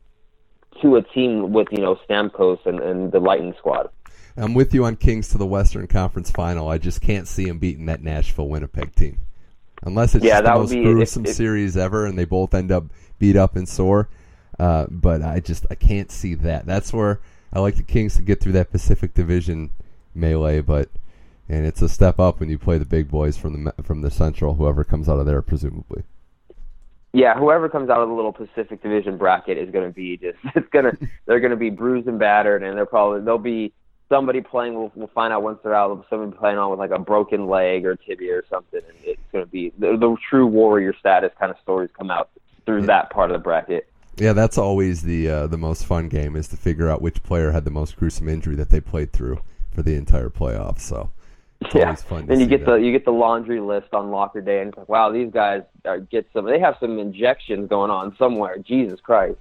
to 0.81 0.95
a 0.95 1.01
team 1.01 1.51
with 1.51 1.67
you 1.71 1.79
know 1.79 1.99
Stamkos 2.07 2.65
and, 2.65 2.79
and 2.79 3.11
the 3.11 3.19
Lightning 3.19 3.53
squad. 3.57 3.89
I'm 4.37 4.53
with 4.53 4.73
you 4.73 4.85
on 4.85 4.97
Kings 4.97 5.29
to 5.29 5.37
the 5.37 5.45
Western 5.45 5.87
Conference 5.87 6.29
Final. 6.29 6.67
I 6.67 6.77
just 6.77 7.01
can't 7.01 7.27
see 7.27 7.45
them 7.45 7.57
beating 7.57 7.85
that 7.85 8.03
Nashville 8.03 8.49
Winnipeg 8.49 8.93
team, 8.95 9.19
unless 9.83 10.13
it's 10.13 10.25
yeah, 10.25 10.41
the 10.41 10.53
most 10.53 10.71
gruesome 10.71 11.23
if, 11.23 11.31
if, 11.31 11.37
series 11.37 11.77
ever, 11.77 12.05
and 12.05 12.17
they 12.17 12.25
both 12.25 12.53
end 12.53 12.71
up 12.71 12.85
beat 13.17 13.37
up 13.37 13.55
and 13.55 13.67
sore. 13.67 14.09
Uh, 14.59 14.87
but 14.89 15.21
I 15.21 15.39
just 15.39 15.65
I 15.71 15.75
can't 15.75 16.11
see 16.11 16.33
that. 16.35 16.65
That's 16.65 16.91
where 16.91 17.21
I 17.53 17.59
like 17.59 17.77
the 17.77 17.83
Kings 17.83 18.15
to 18.17 18.21
get 18.21 18.41
through 18.41 18.53
that 18.53 18.71
Pacific 18.71 19.13
Division 19.13 19.71
melee, 20.13 20.59
but 20.59 20.89
and 21.47 21.65
it's 21.65 21.81
a 21.81 21.89
step 21.89 22.19
up 22.19 22.39
when 22.39 22.49
you 22.49 22.57
play 22.57 22.77
the 22.77 22.85
big 22.85 23.09
boys 23.09 23.37
from 23.37 23.63
the 23.63 23.73
from 23.83 24.01
the 24.01 24.11
Central, 24.11 24.55
whoever 24.55 24.83
comes 24.83 25.07
out 25.07 25.19
of 25.19 25.25
there, 25.25 25.41
presumably. 25.41 26.03
Yeah, 27.13 27.39
whoever 27.39 27.69
comes 27.69 27.89
out 27.89 28.01
of 28.01 28.09
the 28.09 28.13
little 28.13 28.33
Pacific 28.33 28.83
Division 28.83 29.17
bracket 29.17 29.57
is 29.57 29.69
going 29.71 29.87
to 29.87 29.93
be 29.93 30.17
just 30.17 30.37
it's 30.55 30.67
gonna 30.69 30.91
they're 31.25 31.39
going 31.39 31.51
to 31.51 31.57
be 31.57 31.69
bruised 31.69 32.09
and 32.09 32.19
battered, 32.19 32.63
and 32.63 32.75
they're 32.75 32.85
probably 32.85 33.21
they'll 33.21 33.37
be 33.37 33.71
somebody 34.09 34.41
playing. 34.41 34.75
We'll, 34.75 34.91
we'll 34.95 35.07
find 35.07 35.33
out 35.33 35.43
once 35.43 35.59
they're 35.63 35.75
out. 35.75 36.05
Somebody 36.09 36.37
playing 36.37 36.57
on 36.57 36.69
with 36.69 36.79
like 36.79 36.91
a 36.91 36.99
broken 36.99 37.47
leg 37.47 37.85
or 37.85 37.95
tibia 37.95 38.35
or 38.35 38.45
something, 38.49 38.81
and 38.87 38.97
it's 39.03 39.21
going 39.31 39.45
to 39.45 39.51
be 39.51 39.71
the, 39.77 39.97
the 39.97 40.15
true 40.29 40.47
warrior 40.47 40.93
status 40.99 41.31
kind 41.39 41.51
of 41.51 41.57
stories 41.61 41.89
come 41.97 42.11
out 42.11 42.29
through 42.65 42.81
yeah. 42.81 42.87
that 42.87 43.09
part 43.09 43.31
of 43.31 43.35
the 43.35 43.43
bracket. 43.43 43.87
Yeah, 44.17 44.33
that's 44.33 44.57
always 44.57 45.01
the 45.01 45.29
uh, 45.29 45.47
the 45.47 45.57
most 45.57 45.85
fun 45.85 46.07
game 46.07 46.35
is 46.35 46.47
to 46.49 46.57
figure 46.57 46.89
out 46.89 47.01
which 47.01 47.21
player 47.23 47.51
had 47.51 47.65
the 47.65 47.71
most 47.71 47.97
gruesome 47.97 48.29
injury 48.29 48.55
that 48.55 48.69
they 48.69 48.79
played 48.79 49.11
through 49.11 49.41
for 49.73 49.81
the 49.81 49.95
entire 49.95 50.29
playoffs. 50.29 50.81
So 50.81 51.11
yeah, 51.73 51.95
then 52.09 52.39
you 52.39 52.45
get 52.45 52.65
that. 52.65 52.71
the 52.71 52.75
you 52.75 52.91
get 52.91 53.05
the 53.05 53.11
laundry 53.11 53.59
list 53.59 53.93
on 53.93 54.11
locker 54.11 54.41
day, 54.41 54.61
and 54.61 54.69
it's 54.69 54.77
like, 54.77 54.89
wow, 54.89 55.11
these 55.11 55.31
guys 55.31 55.63
are, 55.83 55.99
get 55.99 56.27
some. 56.33 56.45
They 56.45 56.59
have 56.59 56.77
some 56.79 56.97
injections 56.99 57.67
going 57.69 57.91
on 57.91 58.15
somewhere. 58.17 58.57
Jesus 58.59 58.99
Christ! 59.01 59.39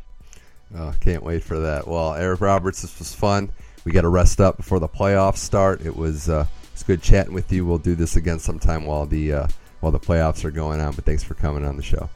Oh, 0.76 0.92
can't 1.00 1.22
wait 1.22 1.44
for 1.44 1.60
that. 1.60 1.86
Well, 1.86 2.14
Eric 2.14 2.40
Roberts, 2.40 2.82
this 2.82 2.98
was 2.98 3.14
fun. 3.14 3.52
We 3.84 3.92
got 3.92 4.02
to 4.02 4.08
rest 4.08 4.40
up 4.40 4.56
before 4.56 4.80
the 4.80 4.88
playoffs 4.88 5.36
start. 5.36 5.82
It 5.82 5.94
was 5.94 6.28
uh, 6.28 6.46
it's 6.72 6.82
good 6.82 7.02
chatting 7.02 7.34
with 7.34 7.52
you. 7.52 7.66
We'll 7.66 7.78
do 7.78 7.94
this 7.94 8.16
again 8.16 8.38
sometime 8.38 8.84
while 8.84 9.06
the 9.06 9.32
uh, 9.32 9.46
while 9.80 9.92
the 9.92 10.00
playoffs 10.00 10.44
are 10.44 10.50
going 10.50 10.80
on. 10.80 10.94
But 10.94 11.04
thanks 11.04 11.22
for 11.22 11.34
coming 11.34 11.64
on 11.64 11.76
the 11.76 11.82
show. 11.82 12.08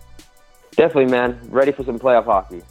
Definitely, 0.73 1.11
man. 1.11 1.39
Ready 1.51 1.73
for 1.73 1.85
some 1.85 1.99
playoff 1.99 2.25
hockey. 2.25 2.63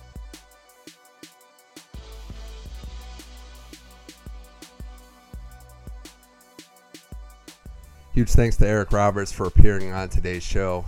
Huge 8.13 8.29
thanks 8.31 8.57
to 8.57 8.67
Eric 8.67 8.91
Roberts 8.91 9.31
for 9.31 9.45
appearing 9.45 9.91
on 9.91 10.09
today's 10.09 10.41
show. 10.41 10.83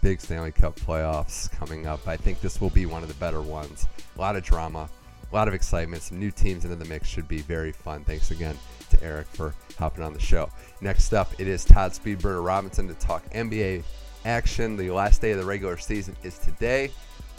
Big 0.00 0.18
Stanley 0.18 0.50
Cup 0.50 0.80
playoffs 0.80 1.50
coming 1.52 1.86
up. 1.86 2.08
I 2.08 2.16
think 2.16 2.40
this 2.40 2.58
will 2.58 2.70
be 2.70 2.86
one 2.86 3.02
of 3.02 3.08
the 3.08 3.14
better 3.16 3.42
ones. 3.42 3.86
A 4.16 4.20
lot 4.20 4.34
of 4.34 4.42
drama, 4.42 4.88
a 5.34 5.36
lot 5.36 5.48
of 5.48 5.54
excitement. 5.54 6.00
Some 6.00 6.20
new 6.20 6.30
teams 6.30 6.64
into 6.64 6.76
the 6.76 6.84
mix 6.84 7.08
should 7.08 7.26
be 7.26 7.38
very 7.38 7.72
fun. 7.72 8.04
Thanks 8.04 8.30
again 8.30 8.56
to 8.90 9.02
Eric 9.02 9.26
for 9.26 9.52
hopping 9.76 10.04
on 10.04 10.12
the 10.12 10.20
show. 10.20 10.48
Next 10.80 11.12
up, 11.12 11.32
it 11.40 11.48
is 11.48 11.64
Todd 11.64 11.90
Speedbird 11.90 12.44
Robinson 12.46 12.86
to 12.86 12.94
talk 12.94 13.28
NBA 13.30 13.82
action. 14.24 14.76
The 14.76 14.92
last 14.92 15.20
day 15.20 15.32
of 15.32 15.38
the 15.38 15.44
regular 15.44 15.76
season 15.76 16.16
is 16.22 16.38
today. 16.38 16.92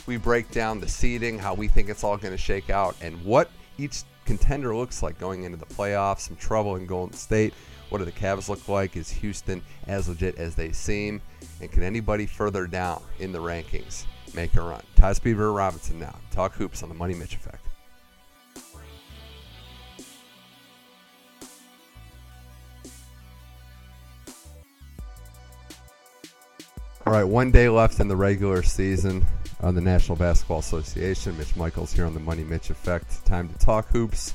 We 0.07 0.17
break 0.17 0.51
down 0.51 0.81
the 0.81 0.89
seeding, 0.89 1.39
how 1.39 1.53
we 1.53 1.69
think 1.69 1.87
it's 1.87 2.03
all 2.03 2.17
going 2.17 2.33
to 2.33 2.37
shake 2.37 2.69
out, 2.69 2.97
and 3.01 3.23
what 3.23 3.49
each 3.77 4.03
contender 4.25 4.75
looks 4.75 5.01
like 5.01 5.17
going 5.17 5.43
into 5.43 5.57
the 5.57 5.65
playoffs. 5.65 6.19
Some 6.19 6.35
trouble 6.35 6.75
in 6.75 6.85
Golden 6.85 7.15
State. 7.15 7.53
What 7.89 7.99
do 7.99 8.05
the 8.05 8.11
Cavs 8.11 8.49
look 8.49 8.67
like? 8.67 8.97
Is 8.97 9.09
Houston 9.09 9.61
as 9.87 10.09
legit 10.09 10.37
as 10.37 10.53
they 10.53 10.73
seem? 10.73 11.21
And 11.61 11.71
can 11.71 11.81
anybody 11.81 12.25
further 12.25 12.67
down 12.67 13.01
in 13.19 13.31
the 13.31 13.39
rankings 13.39 14.03
make 14.33 14.53
a 14.55 14.61
run? 14.61 14.83
Todd 14.97 15.15
Speedbird 15.15 15.55
Robinson 15.55 15.97
now. 15.97 16.15
Talk 16.31 16.55
hoops 16.55 16.83
on 16.83 16.89
the 16.89 16.95
Money 16.95 17.13
Mitch 17.13 17.35
Effect. 17.35 17.65
All 27.07 27.13
right, 27.13 27.23
one 27.23 27.51
day 27.51 27.69
left 27.69 27.99
in 27.99 28.07
the 28.07 28.15
regular 28.15 28.63
season. 28.63 29.23
on 29.61 29.75
the 29.75 29.81
National 29.81 30.17
Basketball 30.17 30.57
Association. 30.59 31.37
Mitch 31.37 31.55
Michaels 31.55 31.93
here 31.93 32.05
on 32.05 32.15
the 32.15 32.19
Money 32.19 32.43
Mitch 32.43 32.71
Effect. 32.71 33.23
Time 33.25 33.47
to 33.47 33.57
talk 33.59 33.87
hoops. 33.89 34.33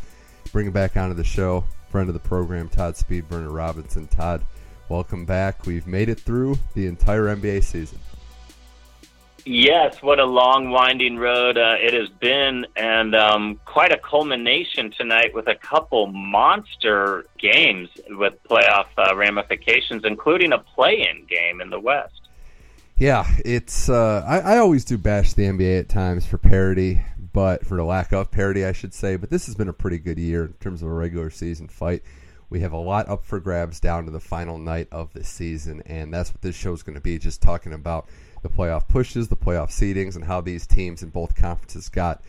Bring 0.53 0.69
it 0.69 0.73
back 0.73 0.97
onto 0.97 1.15
the 1.15 1.25
show. 1.25 1.65
Friend 1.91 2.09
of 2.09 2.15
the 2.15 2.21
program, 2.21 2.69
Todd 2.69 2.97
Speed, 2.97 3.29
Speedburner 3.29 3.53
Robinson. 3.53 4.07
Todd, 4.07 4.47
welcome 4.89 5.25
back. 5.25 5.67
We've 5.67 5.87
made 5.89 6.09
it 6.09 6.21
through 6.21 6.59
the 6.75 6.87
entire 6.87 7.25
NBA 7.25 7.65
season. 7.65 7.99
Yes, 9.45 10.01
what 10.01 10.21
a 10.21 10.25
long, 10.25 10.71
winding 10.71 11.17
road 11.17 11.59
uh, 11.59 11.75
it 11.79 11.93
has 11.93 12.09
been, 12.09 12.67
and 12.77 13.17
um, 13.17 13.61
quite 13.65 13.93
a 13.93 13.99
culmination 13.99 14.93
tonight 14.93 15.35
with 15.35 15.49
a 15.49 15.57
couple 15.57 16.07
monster 16.07 17.25
games 17.37 17.89
with 18.11 18.35
playoff 18.49 18.87
uh, 18.97 19.17
ramifications, 19.17 20.05
including 20.05 20.53
a 20.53 20.59
play-in 20.59 21.27
game 21.27 21.61
in 21.61 21.71
the 21.71 21.81
West. 21.81 22.20
Yeah, 23.01 23.27
it's. 23.47 23.89
Uh, 23.89 24.23
I, 24.29 24.57
I 24.57 24.59
always 24.59 24.85
do 24.85 24.99
bash 24.99 25.33
the 25.33 25.45
NBA 25.45 25.81
at 25.81 25.89
times 25.89 26.27
for 26.27 26.37
parity, 26.37 27.01
but 27.33 27.65
for 27.65 27.79
the 27.79 27.83
lack 27.83 28.13
of 28.13 28.31
parity, 28.31 28.63
I 28.67 28.73
should 28.73 28.93
say. 28.93 29.17
But 29.17 29.31
this 29.31 29.47
has 29.47 29.55
been 29.55 29.71
a 29.71 29.73
pretty 29.73 29.97
good 29.97 30.19
year 30.19 30.45
in 30.45 30.53
terms 30.61 30.83
of 30.83 30.89
a 30.89 30.93
regular 30.93 31.31
season 31.31 31.67
fight. 31.67 32.03
We 32.51 32.61
have 32.61 32.73
a 32.73 32.77
lot 32.77 33.09
up 33.09 33.25
for 33.25 33.41
grabs 33.41 33.81
down 33.81 34.05
to 34.05 34.11
the 34.11 34.21
final 34.21 34.59
night 34.59 34.87
of 34.93 35.15
the 35.15 35.25
season, 35.25 35.83
and 35.87 36.13
that's 36.13 36.31
what 36.31 36.43
this 36.43 36.55
show 36.55 36.75
is 36.75 36.83
going 36.83 36.95
to 36.95 37.01
be. 37.01 37.19
Just 37.19 37.41
talking 37.41 37.73
about 37.73 38.07
the 38.43 38.51
playoff 38.51 38.87
pushes, 38.87 39.29
the 39.29 39.35
playoff 39.37 39.71
seedings, 39.71 40.15
and 40.15 40.27
how 40.27 40.43
these 40.43 40.67
teams 40.67 41.03
in 41.03 41.09
both 41.09 41.35
conferences 41.35 41.89
got 41.89 42.23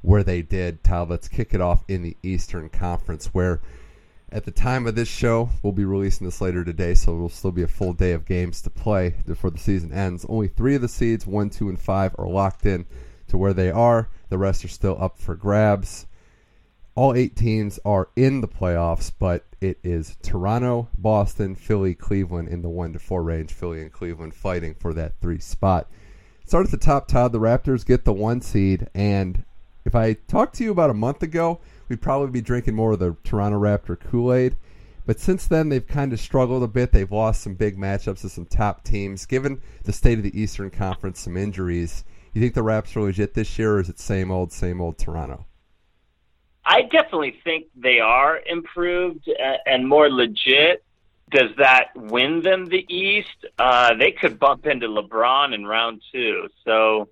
where 0.00 0.22
they 0.22 0.40
did. 0.40 0.82
Todd, 0.82 1.10
let's 1.10 1.28
kick 1.28 1.52
it 1.52 1.60
off 1.60 1.84
in 1.86 2.00
the 2.00 2.16
Eastern 2.22 2.70
Conference, 2.70 3.26
where 3.34 3.60
at 4.34 4.44
the 4.44 4.50
time 4.50 4.88
of 4.88 4.96
this 4.96 5.06
show, 5.06 5.48
we'll 5.62 5.72
be 5.72 5.84
releasing 5.84 6.26
this 6.26 6.40
later 6.40 6.64
today, 6.64 6.92
so 6.94 7.14
it'll 7.14 7.28
still 7.28 7.52
be 7.52 7.62
a 7.62 7.68
full 7.68 7.92
day 7.92 8.10
of 8.10 8.26
games 8.26 8.60
to 8.62 8.68
play 8.68 9.14
before 9.24 9.50
the 9.50 9.58
season 9.60 9.92
ends. 9.92 10.26
Only 10.28 10.48
three 10.48 10.74
of 10.74 10.82
the 10.82 10.88
seeds, 10.88 11.24
one, 11.24 11.50
two, 11.50 11.68
and 11.68 11.80
five, 11.80 12.16
are 12.18 12.26
locked 12.26 12.66
in 12.66 12.84
to 13.28 13.38
where 13.38 13.52
they 13.52 13.70
are. 13.70 14.08
The 14.30 14.38
rest 14.38 14.64
are 14.64 14.68
still 14.68 15.00
up 15.00 15.20
for 15.20 15.36
grabs. 15.36 16.06
All 16.96 17.14
eight 17.14 17.36
teams 17.36 17.78
are 17.84 18.08
in 18.16 18.40
the 18.40 18.48
playoffs, 18.48 19.12
but 19.16 19.44
it 19.60 19.78
is 19.84 20.16
Toronto, 20.20 20.88
Boston, 20.98 21.54
Philly, 21.54 21.94
Cleveland 21.94 22.48
in 22.48 22.62
the 22.62 22.68
one 22.68 22.92
to 22.92 22.98
four 22.98 23.22
range. 23.22 23.52
Philly 23.52 23.82
and 23.82 23.92
Cleveland 23.92 24.34
fighting 24.34 24.74
for 24.74 24.92
that 24.94 25.12
three 25.20 25.38
spot. 25.38 25.88
Start 26.44 26.64
at 26.64 26.72
the 26.72 26.76
top, 26.76 27.06
Todd. 27.06 27.30
The 27.30 27.38
Raptors 27.38 27.86
get 27.86 28.04
the 28.04 28.12
one 28.12 28.40
seed, 28.40 28.88
and 28.96 29.44
if 29.84 29.94
I 29.94 30.14
talked 30.14 30.56
to 30.56 30.64
you 30.64 30.72
about 30.72 30.90
a 30.90 30.94
month 30.94 31.22
ago, 31.22 31.60
we'd 31.88 32.02
probably 32.02 32.30
be 32.30 32.40
drinking 32.40 32.74
more 32.74 32.92
of 32.92 32.98
the 32.98 33.16
Toronto 33.24 33.60
Raptor 33.60 33.98
Kool 33.98 34.32
Aid. 34.32 34.56
But 35.06 35.20
since 35.20 35.46
then, 35.46 35.68
they've 35.68 35.86
kind 35.86 36.12
of 36.12 36.20
struggled 36.20 36.62
a 36.62 36.68
bit. 36.68 36.92
They've 36.92 37.10
lost 37.10 37.42
some 37.42 37.54
big 37.54 37.76
matchups 37.76 38.22
to 38.22 38.28
some 38.28 38.46
top 38.46 38.84
teams. 38.84 39.26
Given 39.26 39.60
the 39.82 39.92
state 39.92 40.16
of 40.18 40.24
the 40.24 40.40
Eastern 40.40 40.70
Conference, 40.70 41.20
some 41.20 41.36
injuries, 41.36 42.04
you 42.32 42.40
think 42.40 42.54
the 42.54 42.62
Raps 42.62 42.96
are 42.96 43.02
legit 43.02 43.34
this 43.34 43.58
year, 43.58 43.74
or 43.74 43.80
is 43.80 43.88
it 43.90 43.98
same 43.98 44.30
old, 44.30 44.50
same 44.50 44.80
old 44.80 44.98
Toronto? 44.98 45.44
I 46.64 46.82
definitely 46.82 47.38
think 47.44 47.66
they 47.76 48.00
are 48.00 48.40
improved 48.46 49.28
and 49.66 49.86
more 49.86 50.08
legit. 50.10 50.82
Does 51.30 51.50
that 51.58 51.88
win 51.94 52.42
them 52.42 52.66
the 52.66 52.86
East? 52.88 53.46
Uh, 53.58 53.94
they 53.94 54.12
could 54.12 54.38
bump 54.38 54.66
into 54.66 54.86
LeBron 54.86 55.54
in 55.54 55.66
round 55.66 56.00
two. 56.10 56.48
So, 56.64 57.08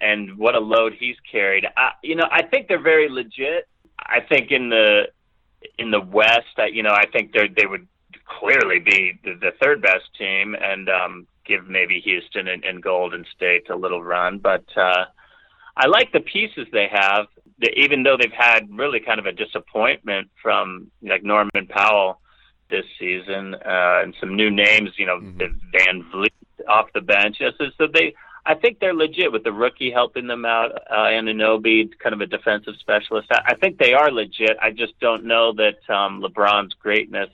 and 0.00 0.38
what 0.38 0.54
a 0.54 0.60
load 0.60 0.94
he's 0.98 1.16
carried. 1.30 1.66
I, 1.76 1.92
you 2.02 2.14
know, 2.14 2.28
I 2.30 2.42
think 2.42 2.68
they're 2.68 2.80
very 2.80 3.08
legit. 3.08 3.66
I 4.06 4.20
think 4.20 4.50
in 4.50 4.68
the 4.68 5.08
in 5.78 5.90
the 5.90 6.00
West, 6.00 6.58
I, 6.58 6.66
you 6.66 6.82
know, 6.82 6.92
I 6.92 7.06
think 7.06 7.32
they 7.32 7.48
they 7.48 7.66
would 7.66 7.86
clearly 8.40 8.78
be 8.78 9.18
the, 9.24 9.34
the 9.34 9.52
third 9.62 9.82
best 9.82 10.04
team 10.18 10.54
and 10.60 10.88
um, 10.88 11.26
give 11.44 11.68
maybe 11.68 12.00
Houston 12.00 12.48
and, 12.48 12.64
and 12.64 12.82
Golden 12.82 13.24
State 13.34 13.68
a 13.70 13.76
little 13.76 14.02
run. 14.02 14.38
But 14.38 14.64
uh, 14.76 15.04
I 15.76 15.86
like 15.86 16.12
the 16.12 16.20
pieces 16.20 16.66
they 16.72 16.88
have 16.90 17.26
even 17.76 18.02
though 18.02 18.16
they've 18.16 18.32
had 18.32 18.66
really 18.70 19.00
kind 19.00 19.18
of 19.18 19.26
a 19.26 19.32
disappointment 19.32 20.28
from 20.42 20.90
like 21.02 21.22
Norman 21.22 21.66
Powell 21.68 22.20
this 22.70 22.84
season 22.98 23.54
uh, 23.54 24.00
and 24.02 24.14
some 24.18 24.34
new 24.34 24.50
names, 24.50 24.90
you 24.96 25.06
know, 25.06 25.18
mm-hmm. 25.18 25.38
Van 25.72 26.04
Vleet 26.12 26.32
off 26.68 26.86
the 26.94 27.00
bench. 27.00 27.36
Yes, 27.40 27.52
so, 27.58 27.66
so 27.78 27.86
they, 27.92 28.14
I 28.44 28.54
think 28.54 28.80
they're 28.80 28.94
legit 28.94 29.30
with 29.30 29.44
the 29.44 29.52
rookie 29.52 29.90
helping 29.90 30.26
them 30.26 30.44
out, 30.44 30.72
uh, 30.90 30.94
Anunoby, 30.94 31.90
kind 31.98 32.12
of 32.12 32.20
a 32.20 32.26
defensive 32.26 32.74
specialist. 32.80 33.28
I, 33.30 33.52
I 33.52 33.54
think 33.54 33.78
they 33.78 33.94
are 33.94 34.10
legit. 34.10 34.56
I 34.60 34.70
just 34.70 34.98
don't 35.00 35.24
know 35.24 35.52
that 35.52 35.94
um, 35.94 36.22
LeBron's 36.22 36.74
greatness 36.74 37.30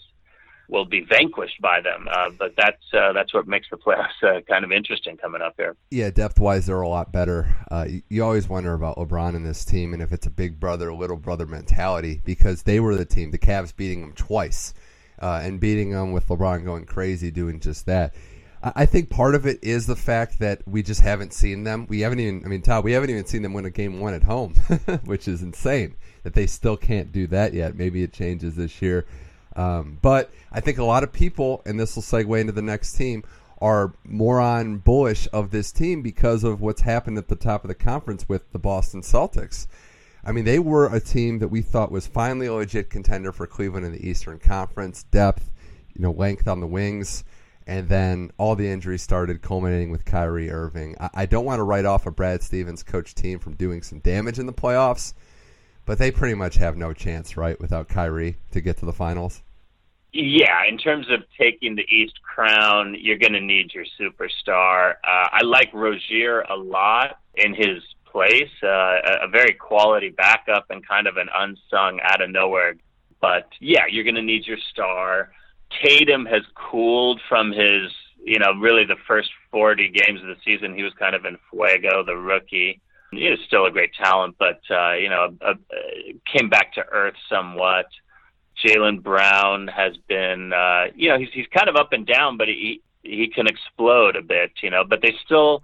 will 0.68 0.84
be 0.84 1.00
vanquished 1.00 1.60
by 1.60 1.80
them. 1.80 2.06
Uh, 2.10 2.30
but 2.38 2.54
that's 2.56 2.82
uh, 2.92 3.12
that's 3.12 3.32
what 3.32 3.48
makes 3.48 3.68
the 3.70 3.76
playoffs 3.76 4.22
uh, 4.22 4.40
kind 4.42 4.64
of 4.64 4.72
interesting 4.72 5.16
coming 5.16 5.42
up 5.42 5.54
here. 5.56 5.76
Yeah, 5.90 6.10
depth 6.10 6.38
wise, 6.38 6.66
they're 6.66 6.80
a 6.80 6.88
lot 6.88 7.10
better. 7.10 7.56
Uh, 7.70 7.86
you, 7.88 8.02
you, 8.08 8.24
always 8.24 8.48
wonder 8.48 8.74
about 8.74 8.96
LeBron 8.96 9.34
and 9.34 9.44
this 9.44 9.64
team, 9.64 9.94
and 9.94 10.02
if 10.02 10.12
it's 10.12 10.26
a 10.26 10.30
big 10.30 10.60
brother, 10.60 10.92
little 10.92 11.16
brother 11.16 11.46
mentality, 11.46 12.20
because 12.24 12.62
they 12.62 12.80
were 12.80 12.94
the 12.94 13.04
team, 13.04 13.30
the 13.30 13.38
Cavs 13.38 13.74
beating 13.74 14.02
them 14.02 14.12
twice, 14.12 14.74
uh, 15.20 15.40
and 15.42 15.58
beating 15.58 15.90
them 15.90 16.12
with 16.12 16.28
LeBron 16.28 16.64
going 16.64 16.84
crazy, 16.84 17.30
doing 17.30 17.60
just 17.60 17.86
that. 17.86 18.14
I 18.62 18.86
think 18.86 19.08
part 19.08 19.34
of 19.34 19.46
it 19.46 19.60
is 19.62 19.86
the 19.86 19.96
fact 19.96 20.40
that 20.40 20.66
we 20.66 20.82
just 20.82 21.00
haven't 21.00 21.32
seen 21.32 21.62
them. 21.62 21.86
We 21.88 22.00
haven't 22.00 22.18
even, 22.18 22.44
I 22.44 22.48
mean, 22.48 22.62
Todd, 22.62 22.84
we 22.84 22.92
haven't 22.92 23.10
even 23.10 23.24
seen 23.24 23.42
them 23.42 23.52
win 23.52 23.64
a 23.64 23.70
game 23.70 24.00
one 24.00 24.14
at 24.14 24.24
home, 24.24 24.54
which 25.04 25.28
is 25.28 25.42
insane 25.42 25.94
that 26.24 26.34
they 26.34 26.46
still 26.46 26.76
can't 26.76 27.12
do 27.12 27.28
that 27.28 27.54
yet. 27.54 27.76
Maybe 27.76 28.02
it 28.02 28.12
changes 28.12 28.56
this 28.56 28.82
year. 28.82 29.06
Um, 29.54 29.98
but 30.02 30.30
I 30.50 30.60
think 30.60 30.78
a 30.78 30.84
lot 30.84 31.04
of 31.04 31.12
people, 31.12 31.62
and 31.66 31.78
this 31.78 31.94
will 31.94 32.02
segue 32.02 32.40
into 32.40 32.52
the 32.52 32.62
next 32.62 32.92
team, 32.94 33.22
are 33.60 33.92
more 34.04 34.40
on 34.40 34.78
bullish 34.78 35.28
of 35.32 35.50
this 35.50 35.72
team 35.72 36.02
because 36.02 36.44
of 36.44 36.60
what's 36.60 36.82
happened 36.82 37.18
at 37.18 37.28
the 37.28 37.36
top 37.36 37.64
of 37.64 37.68
the 37.68 37.74
conference 37.74 38.28
with 38.28 38.50
the 38.52 38.58
Boston 38.58 39.02
Celtics. 39.02 39.66
I 40.24 40.32
mean, 40.32 40.44
they 40.44 40.58
were 40.58 40.92
a 40.92 41.00
team 41.00 41.38
that 41.38 41.48
we 41.48 41.62
thought 41.62 41.90
was 41.90 42.06
finally 42.06 42.46
a 42.46 42.54
legit 42.54 42.90
contender 42.90 43.32
for 43.32 43.46
Cleveland 43.46 43.86
in 43.86 43.92
the 43.92 44.08
Eastern 44.08 44.38
Conference. 44.38 45.04
Depth, 45.04 45.50
you 45.94 46.02
know, 46.02 46.12
length 46.12 46.46
on 46.46 46.60
the 46.60 46.66
wings, 46.66 47.24
and 47.68 47.88
then 47.88 48.32
all 48.38 48.56
the 48.56 48.68
injuries 48.68 49.02
started, 49.02 49.42
culminating 49.42 49.90
with 49.90 50.04
Kyrie 50.04 50.50
Irving. 50.50 50.96
I, 50.98 51.10
I 51.14 51.26
don't 51.26 51.44
want 51.44 51.58
to 51.58 51.64
write 51.64 51.84
off 51.84 52.06
a 52.06 52.10
Brad 52.10 52.42
Stevens 52.42 52.82
coach 52.82 53.14
team 53.14 53.38
from 53.38 53.54
doing 53.54 53.82
some 53.82 54.00
damage 54.00 54.38
in 54.38 54.46
the 54.46 54.52
playoffs, 54.52 55.12
but 55.84 55.98
they 55.98 56.10
pretty 56.10 56.34
much 56.34 56.56
have 56.56 56.76
no 56.76 56.92
chance, 56.94 57.36
right, 57.36 57.60
without 57.60 57.88
Kyrie 57.88 58.38
to 58.52 58.60
get 58.62 58.78
to 58.78 58.86
the 58.86 58.92
finals. 58.92 59.42
Yeah, 60.14 60.64
in 60.66 60.78
terms 60.78 61.06
of 61.10 61.20
taking 61.38 61.76
the 61.76 61.84
East 61.94 62.22
crown, 62.22 62.96
you're 62.98 63.18
going 63.18 63.34
to 63.34 63.40
need 63.40 63.74
your 63.74 63.84
superstar. 64.00 64.92
Uh, 65.04 65.28
I 65.30 65.44
like 65.44 65.68
Rozier 65.74 66.40
a 66.40 66.56
lot 66.56 67.20
in 67.34 67.54
his 67.54 67.82
place, 68.06 68.50
uh, 68.62 69.00
a, 69.22 69.28
very 69.30 69.52
quality 69.52 70.08
backup 70.08 70.70
and 70.70 70.86
kind 70.86 71.06
of 71.06 71.18
an 71.18 71.28
unsung 71.34 72.00
out 72.02 72.22
of 72.22 72.30
nowhere. 72.30 72.76
But 73.20 73.50
yeah, 73.60 73.84
you're 73.90 74.04
going 74.04 74.14
to 74.14 74.22
need 74.22 74.46
your 74.46 74.56
star. 74.72 75.30
Tatum 75.82 76.26
has 76.26 76.42
cooled 76.54 77.20
from 77.28 77.52
his, 77.52 77.92
you 78.22 78.38
know, 78.38 78.52
really 78.58 78.84
the 78.84 78.96
first 79.06 79.30
40 79.50 79.88
games 79.90 80.20
of 80.20 80.28
the 80.28 80.36
season. 80.44 80.74
He 80.74 80.82
was 80.82 80.92
kind 80.98 81.14
of 81.14 81.24
in 81.24 81.38
fuego, 81.50 82.04
the 82.04 82.16
rookie. 82.16 82.80
He 83.10 83.26
is 83.26 83.38
still 83.46 83.66
a 83.66 83.70
great 83.70 83.92
talent, 83.94 84.36
but 84.38 84.60
uh, 84.70 84.94
you 84.94 85.08
know, 85.08 85.34
uh, 85.40 85.54
came 86.30 86.48
back 86.50 86.74
to 86.74 86.84
earth 86.92 87.14
somewhat. 87.28 87.86
Jaylen 88.62 89.02
Brown 89.02 89.68
has 89.68 89.96
been, 90.08 90.52
uh, 90.52 90.86
you 90.94 91.08
know, 91.08 91.18
he's 91.18 91.28
he's 91.32 91.46
kind 91.46 91.68
of 91.68 91.76
up 91.76 91.92
and 91.92 92.06
down, 92.06 92.36
but 92.36 92.48
he 92.48 92.82
he 93.02 93.28
can 93.28 93.46
explode 93.46 94.16
a 94.16 94.22
bit, 94.22 94.52
you 94.62 94.70
know. 94.70 94.84
But 94.84 95.00
they 95.00 95.14
still, 95.24 95.62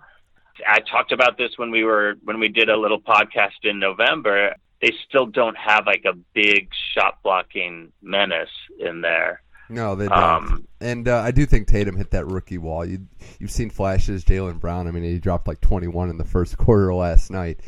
I 0.67 0.81
talked 0.81 1.13
about 1.13 1.37
this 1.37 1.51
when 1.57 1.71
we 1.71 1.85
were 1.85 2.15
when 2.25 2.41
we 2.41 2.49
did 2.49 2.71
a 2.71 2.77
little 2.77 3.01
podcast 3.01 3.65
in 3.65 3.79
November. 3.79 4.55
They 4.81 4.93
still 5.09 5.27
don't 5.27 5.57
have 5.57 5.87
like 5.87 6.05
a 6.07 6.15
big 6.35 6.69
shot 6.95 7.23
blocking 7.23 7.93
menace 8.03 8.49
in 8.79 9.01
there. 9.01 9.43
No, 9.69 9.95
they 9.95 10.09
don't. 10.09 10.19
Um, 10.19 10.69
and 10.81 11.09
uh, 11.09 11.21
I 11.21 11.31
do 11.31 11.47
think 11.47 11.67
Tatum 11.67 11.97
hit 11.97 12.11
that 12.11 12.27
rookie 12.27 12.59
wall. 12.59 12.85
You 12.85 13.07
you've 13.39 13.51
seen 13.51 13.71
flashes. 13.71 14.25
Jaylen 14.25 14.61
Brown. 14.61 14.87
I 14.87 14.91
mean, 14.91 15.03
he 15.03 15.19
dropped 15.19 15.49
like 15.49 15.61
21 15.61 16.11
in 16.11 16.19
the 16.19 16.25
first 16.25 16.59
quarter 16.59 16.95
last 16.95 17.31
night. 17.31 17.61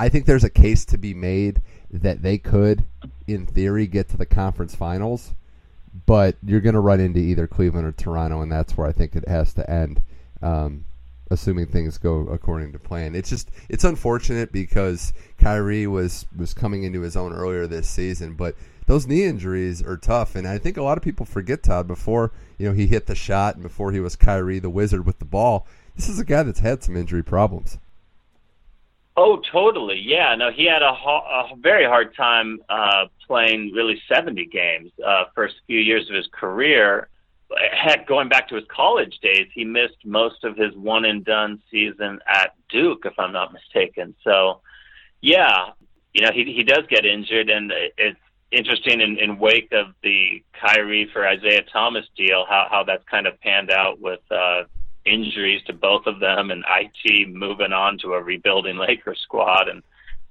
I 0.00 0.08
think 0.08 0.26
there's 0.26 0.44
a 0.44 0.50
case 0.50 0.84
to 0.86 0.98
be 0.98 1.14
made 1.14 1.60
that 1.90 2.22
they 2.22 2.38
could, 2.38 2.84
in 3.26 3.46
theory, 3.46 3.86
get 3.86 4.08
to 4.10 4.16
the 4.16 4.26
conference 4.26 4.74
finals, 4.74 5.34
but 6.06 6.36
you're 6.44 6.60
going 6.60 6.74
to 6.74 6.80
run 6.80 7.00
into 7.00 7.18
either 7.18 7.46
Cleveland 7.46 7.86
or 7.86 7.92
Toronto, 7.92 8.40
and 8.40 8.52
that's 8.52 8.76
where 8.76 8.86
I 8.86 8.92
think 8.92 9.16
it 9.16 9.26
has 9.28 9.52
to 9.54 9.68
end. 9.68 10.02
Um, 10.40 10.84
assuming 11.30 11.66
things 11.66 11.98
go 11.98 12.20
according 12.28 12.72
to 12.72 12.78
plan. 12.78 13.14
It's 13.14 13.28
just 13.28 13.50
it's 13.68 13.84
unfortunate 13.84 14.52
because 14.52 15.12
Kyrie 15.38 15.86
was 15.86 16.26
was 16.36 16.54
coming 16.54 16.84
into 16.84 17.00
his 17.00 17.16
own 17.16 17.32
earlier 17.32 17.66
this 17.66 17.88
season, 17.88 18.34
but 18.34 18.54
those 18.88 19.06
knee 19.06 19.24
injuries 19.24 19.82
are 19.82 19.98
tough, 19.98 20.34
and 20.34 20.48
I 20.48 20.56
think 20.56 20.78
a 20.78 20.82
lot 20.82 20.96
of 20.96 21.04
people 21.04 21.26
forget 21.26 21.62
Todd 21.62 21.86
before 21.86 22.32
you 22.56 22.66
know 22.66 22.74
he 22.74 22.86
hit 22.86 23.06
the 23.06 23.14
shot 23.14 23.54
and 23.54 23.62
before 23.62 23.92
he 23.92 24.00
was 24.00 24.16
Kyrie 24.16 24.58
the 24.58 24.70
wizard 24.70 25.06
with 25.06 25.18
the 25.18 25.26
ball. 25.26 25.66
This 25.94 26.08
is 26.08 26.18
a 26.18 26.24
guy 26.24 26.42
that's 26.42 26.60
had 26.60 26.82
some 26.82 26.96
injury 26.96 27.22
problems. 27.22 27.78
Oh, 29.16 29.42
totally. 29.52 30.00
Yeah. 30.00 30.34
No, 30.36 30.52
he 30.52 30.64
had 30.64 30.80
a, 30.80 30.92
a 30.92 31.50
very 31.58 31.84
hard 31.84 32.14
time 32.14 32.60
uh, 32.68 33.06
playing 33.26 33.72
really 33.74 34.00
70 34.08 34.46
games 34.46 34.92
uh, 35.04 35.24
first 35.34 35.56
few 35.66 35.80
years 35.80 36.08
of 36.08 36.14
his 36.14 36.28
career. 36.32 37.08
heck, 37.72 38.06
going 38.06 38.28
back 38.28 38.48
to 38.50 38.54
his 38.54 38.64
college 38.74 39.18
days, 39.20 39.48
he 39.52 39.64
missed 39.64 39.96
most 40.04 40.44
of 40.44 40.56
his 40.56 40.72
one 40.76 41.04
and 41.04 41.24
done 41.24 41.60
season 41.68 42.20
at 42.28 42.54
Duke, 42.70 43.06
if 43.06 43.18
I'm 43.18 43.32
not 43.32 43.52
mistaken. 43.52 44.14
So, 44.22 44.60
yeah, 45.20 45.70
you 46.14 46.24
know, 46.24 46.30
he 46.32 46.44
he 46.54 46.62
does 46.62 46.84
get 46.88 47.04
injured, 47.04 47.50
and 47.50 47.72
it's 47.96 48.20
interesting 48.50 49.00
in, 49.00 49.18
in 49.18 49.38
wake 49.38 49.68
of 49.72 49.94
the 50.02 50.42
Kyrie 50.52 51.08
for 51.12 51.26
Isaiah 51.26 51.64
Thomas 51.72 52.04
deal, 52.16 52.44
how 52.48 52.66
how 52.70 52.84
that's 52.84 53.04
kind 53.10 53.26
of 53.26 53.40
panned 53.40 53.70
out 53.70 54.00
with 54.00 54.20
uh, 54.30 54.64
injuries 55.04 55.62
to 55.66 55.72
both 55.72 56.06
of 56.06 56.20
them, 56.20 56.50
and 56.50 56.64
IT 56.68 57.28
moving 57.28 57.72
on 57.72 57.98
to 57.98 58.14
a 58.14 58.22
rebuilding 58.22 58.76
Lakers 58.88 59.20
squad, 59.22 59.68
and 59.68 59.82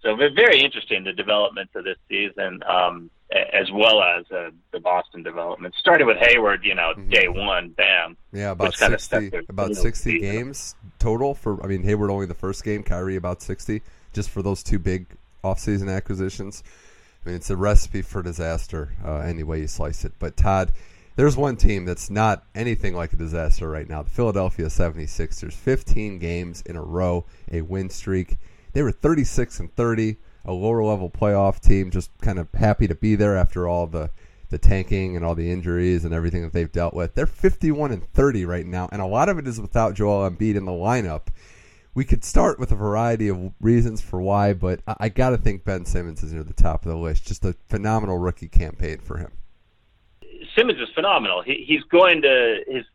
so 0.02 0.16
very 0.16 0.60
interesting 0.60 1.04
the 1.04 1.14
developments 1.14 1.74
of 1.76 1.84
this 1.84 1.98
season. 2.10 2.62
Um, 2.68 3.10
as 3.32 3.70
well 3.74 4.02
as 4.02 4.26
uh, 4.32 4.52
the 4.72 4.80
Boston 4.80 5.22
development. 5.22 5.76
Started 5.80 6.08
with 6.08 6.16
Hayward, 6.18 6.64
you 6.64 6.76
know, 6.76 6.94
mm-hmm. 6.96 7.10
day 7.10 7.28
one, 7.28 7.70
bam. 7.70 8.16
Yeah, 8.32 8.52
about 8.52 8.74
sixty, 8.74 9.32
about 9.50 9.76
sixty 9.76 10.20
games 10.20 10.76
total 10.98 11.34
for. 11.34 11.62
I 11.64 11.68
mean, 11.68 11.84
Hayward 11.84 12.10
only 12.10 12.26
the 12.26 12.34
first 12.34 12.64
game, 12.64 12.84
Kyrie 12.84 13.18
about 13.18 13.42
sixty, 13.42 13.82
just 14.14 14.30
for 14.30 14.42
those 14.42 14.64
two 14.64 14.80
big 14.80 15.08
offseason 15.44 15.94
acquisitions. 15.94 16.64
I 17.28 17.30
mean, 17.30 17.36
it's 17.36 17.50
a 17.50 17.58
recipe 17.58 18.02
for 18.04 18.24
disaster 18.24 18.94
uh, 19.04 19.18
any 19.18 19.44
way 19.44 19.60
you 19.60 19.68
slice 19.68 20.06
it. 20.06 20.14
But 20.18 20.38
Todd, 20.38 20.72
there's 21.18 21.36
one 21.36 21.58
team 21.58 21.84
that's 21.84 22.10
not 22.10 22.46
anything 22.56 22.96
like 22.96 23.12
a 23.12 23.18
disaster 23.18 23.70
right 23.70 23.90
now. 23.90 24.04
The 24.04 24.10
Philadelphia 24.10 24.68
76ers, 24.68 25.52
15 25.52 26.20
games 26.20 26.62
in 26.62 26.78
a 26.78 26.82
row, 26.82 27.26
a 27.52 27.64
win 27.64 27.90
streak. 27.90 28.38
They 28.72 28.82
were 28.82 28.94
36 28.94 29.60
and 29.60 29.76
30 29.76 30.16
a 30.46 30.54
lower 30.54 30.82
level 30.86 31.10
playoff 31.10 31.60
team, 31.60 31.92
just 31.92 32.12
kind 32.22 32.40
of 32.40 32.48
happy 32.54 32.88
to 32.88 32.96
be 32.96 33.16
there 33.16 33.36
after 33.36 33.68
all 33.68 33.88
the 33.88 34.10
the 34.50 34.58
tanking 34.58 35.18
and 35.18 35.26
all 35.26 35.36
the 35.36 35.52
injuries 35.52 36.06
and 36.06 36.14
everything 36.14 36.44
that 36.44 36.54
they've 36.54 36.72
dealt 36.72 36.94
with. 36.94 37.14
They're 37.14 37.26
51 37.26 37.92
and 37.92 38.10
30 38.14 38.46
right 38.46 38.66
now, 38.66 38.88
and 38.94 39.02
a 39.02 39.06
lot 39.06 39.28
of 39.28 39.38
it 39.38 39.46
is 39.46 39.60
without 39.60 39.96
Joel 39.96 40.30
Embiid 40.30 40.56
in 40.56 40.64
the 40.64 40.72
lineup. 40.72 41.24
We 41.98 42.06
could 42.06 42.24
start 42.24 42.60
with 42.60 42.72
a 42.72 42.76
variety 42.76 43.28
of 43.28 43.54
reasons 43.60 44.02
for 44.02 44.22
why, 44.22 44.54
but 44.54 44.82
I, 44.86 44.96
I 45.00 45.10
got 45.10 45.32
to 45.32 45.38
think 45.40 45.64
Ben 45.64 45.84
Simmons 45.84 46.22
is 46.22 46.32
near 46.32 46.44
the 46.44 46.54
top 46.54 46.86
of 46.86 46.92
the 46.92 46.96
list. 46.96 47.26
Just 47.26 47.44
a 47.44 47.56
phenomenal 47.70 48.20
rookie 48.20 48.50
campaign 48.50 49.00
for 49.00 49.18
him. 49.18 49.32
Simmons 50.56 50.80
is 50.80 50.90
phenomenal. 50.94 51.42
He, 51.42 51.66
he's 51.68 51.82
going 51.86 52.22
to 52.22 52.60
his 52.68 52.86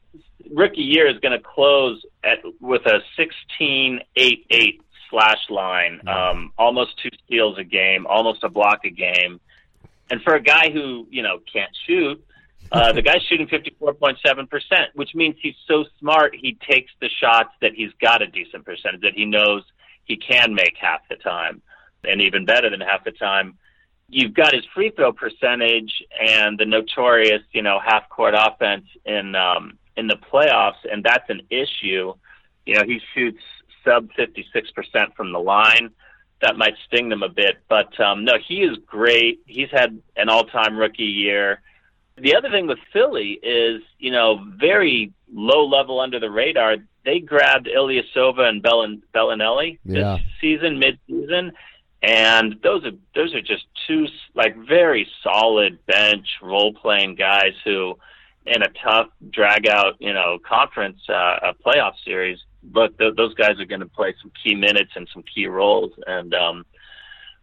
rookie 0.53 0.83
year 0.83 1.09
is 1.09 1.19
going 1.19 1.37
to 1.37 1.45
close 1.45 2.01
at 2.23 2.45
with 2.61 2.83
a 2.87 3.01
16-8-8 3.19 4.79
slash 5.11 5.51
line, 5.51 6.01
um, 6.07 6.53
almost 6.57 6.93
two 7.03 7.11
steals 7.27 7.59
a 7.59 7.65
game, 7.65 8.07
almost 8.07 8.45
a 8.45 8.49
block 8.49 8.85
a 8.85 8.91
game. 8.91 9.41
And 10.13 10.23
for 10.23 10.37
a 10.37 10.41
guy 10.41 10.71
who, 10.71 11.09
you 11.11 11.25
know, 11.25 11.41
can't 11.53 11.77
shoot, 11.89 12.25
uh, 12.73 12.93
the 12.93 13.03
guy's 13.03 13.23
shooting 13.29 13.47
54.7%, 13.47 14.47
which 14.95 15.14
means 15.14 15.37
he's 15.41 15.55
so 15.68 15.85
smart, 16.01 16.35
he 16.35 16.57
takes 16.68 16.91
the 17.01 17.09
shots 17.20 17.51
that 17.61 17.73
he's 17.75 17.91
got 18.01 18.23
a 18.23 18.27
decent 18.27 18.64
percentage, 18.64 19.03
that 19.03 19.12
he 19.14 19.27
knows 19.27 19.62
he 20.05 20.16
can 20.16 20.55
make 20.55 20.75
half 20.81 21.01
the 21.11 21.16
time, 21.16 21.61
and 22.05 22.23
even 22.23 22.47
better 22.47 22.70
than 22.70 22.81
half 22.81 23.05
the 23.05 23.12
time. 23.12 23.59
You've 24.09 24.35
got 24.35 24.55
his 24.55 24.64
free 24.75 24.91
throw 24.91 25.12
percentage 25.12 25.93
and 26.20 26.59
the 26.59 26.64
notorious, 26.64 27.43
you 27.53 27.62
know, 27.62 27.79
half 27.85 28.09
court 28.09 28.35
offense 28.37 28.85
in 29.05 29.35
um, 29.35 29.79
in 29.97 30.07
the 30.07 30.16
playoffs, 30.33 30.85
and 30.91 31.05
that's 31.05 31.29
an 31.29 31.43
issue. 31.51 32.14
You 32.66 32.75
know, 32.75 32.85
he 32.85 33.01
shoots 33.14 33.41
sub 33.85 34.09
56% 34.18 35.14
from 35.16 35.33
the 35.33 35.39
line. 35.39 35.91
That 36.41 36.57
might 36.57 36.75
sting 36.87 37.09
them 37.09 37.23
a 37.23 37.29
bit, 37.29 37.59
but 37.68 37.99
um, 38.01 38.25
no, 38.25 38.35
he 38.47 38.62
is 38.62 38.79
great. 38.87 39.41
He's 39.47 39.70
had 39.70 40.01
an 40.16 40.29
all-time 40.29 40.77
rookie 40.77 41.05
year. 41.05 41.61
The 42.19 42.37
other 42.37 42.51
thing 42.51 42.67
with 42.67 42.79
Philly 42.93 43.39
is, 43.43 43.83
you 43.99 44.13
know, 44.13 44.45
very 44.59 45.13
low 45.33 45.67
level 45.67 46.01
under 46.01 46.21
the 46.21 46.31
radar. 46.31 46.77
They 47.05 47.21
grabbed 47.21 47.67
Ilyasova 47.67 48.41
and 48.49 48.63
Bellin- 48.63 49.03
Belinelli 49.15 49.79
yeah. 49.85 50.17
this 50.17 50.23
season, 50.41 50.79
mid-season, 50.79 51.53
and 52.03 52.57
those 52.63 52.85
are 52.85 52.93
those 53.15 53.35
are 53.35 53.41
just 53.41 53.65
two 53.87 54.07
like 54.35 54.57
very 54.57 55.09
solid 55.23 55.85
bench 55.87 56.27
role 56.43 56.73
playing 56.75 57.15
guys 57.15 57.55
who, 57.65 57.97
in 58.47 58.63
a 58.63 58.69
tough 58.85 59.09
drag 59.31 59.67
out, 59.67 59.95
you 60.01 60.13
know, 60.13 60.39
conference 60.47 60.99
uh, 61.09 61.39
a 61.43 61.55
playoff 61.55 61.95
series, 62.05 62.39
look, 62.73 62.97
th- 62.99 63.15
those 63.17 63.35
guys 63.35 63.59
are 63.59 63.65
going 63.65 63.81
to 63.81 63.87
play 63.87 64.15
some 64.21 64.31
key 64.43 64.55
minutes 64.55 64.93
and 64.95 65.09
some 65.13 65.23
key 65.23 65.47
roles, 65.47 65.93
and 66.07 66.35
um, 66.35 66.65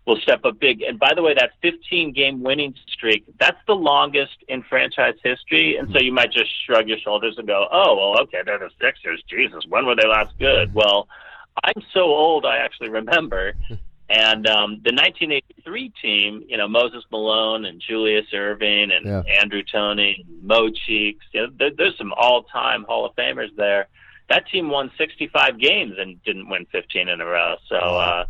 will 0.10 0.20
step 0.20 0.44
up 0.44 0.60
big. 0.60 0.82
And 0.82 1.00
by 1.00 1.14
the 1.16 1.22
way, 1.22 1.34
that 1.36 1.52
15 1.62 2.12
game 2.14 2.44
winning 2.44 2.74
streak, 2.88 3.24
that's 3.40 3.60
the 3.68 3.74
longest 3.74 4.38
in 4.48 4.64
franchise 4.64 5.16
history. 5.24 5.78
And 5.78 5.90
so 5.92 6.00
you 6.00 6.12
might 6.12 6.32
just 6.32 6.50
shrug 6.66 6.88
your 6.88 6.98
shoulders 6.98 7.36
and 7.38 7.48
go, 7.48 7.68
oh, 7.72 7.96
well, 7.96 8.22
okay, 8.24 8.40
they're 8.46 8.60
the 8.60 8.70
Sixers. 8.82 9.24
Jesus, 9.30 9.64
when 9.70 9.86
were 9.86 9.96
they 9.96 10.08
last 10.08 10.38
good? 10.38 10.74
Well, 10.74 11.08
I'm 11.64 11.82
so 11.94 12.02
old, 12.02 12.46
I 12.46 12.58
actually 12.58 12.90
remember. 12.90 13.54
And 14.12 14.48
um, 14.48 14.82
the 14.84 14.92
1983 14.92 15.94
team, 16.02 16.44
you 16.48 16.58
know, 16.58 16.68
Moses 16.68 17.04
Malone 17.12 17.66
and 17.66 17.80
Julius 17.80 18.26
Erving 18.34 18.92
and 18.92 19.06
yeah. 19.06 19.22
Andrew 19.40 19.62
Toney, 19.62 20.26
Mo 20.42 20.72
Cheeks, 20.72 21.24
you 21.32 21.42
know, 21.44 21.54
there, 21.60 21.70
there's 21.78 21.96
some 21.96 22.12
all-time 22.18 22.86
Hall 22.86 23.06
of 23.06 23.16
Famers 23.16 23.56
there 23.56 23.88
that 24.30 24.48
team 24.48 24.70
won 24.70 24.92
65 24.98 25.60
games 25.60 25.94
and 25.98 26.24
didn't 26.24 26.50
win 26.50 26.66
15 26.72 27.10
in 27.10 27.20
a 27.20 27.26
row. 27.26 27.56
So 27.68 27.76
uh, 27.76 28.26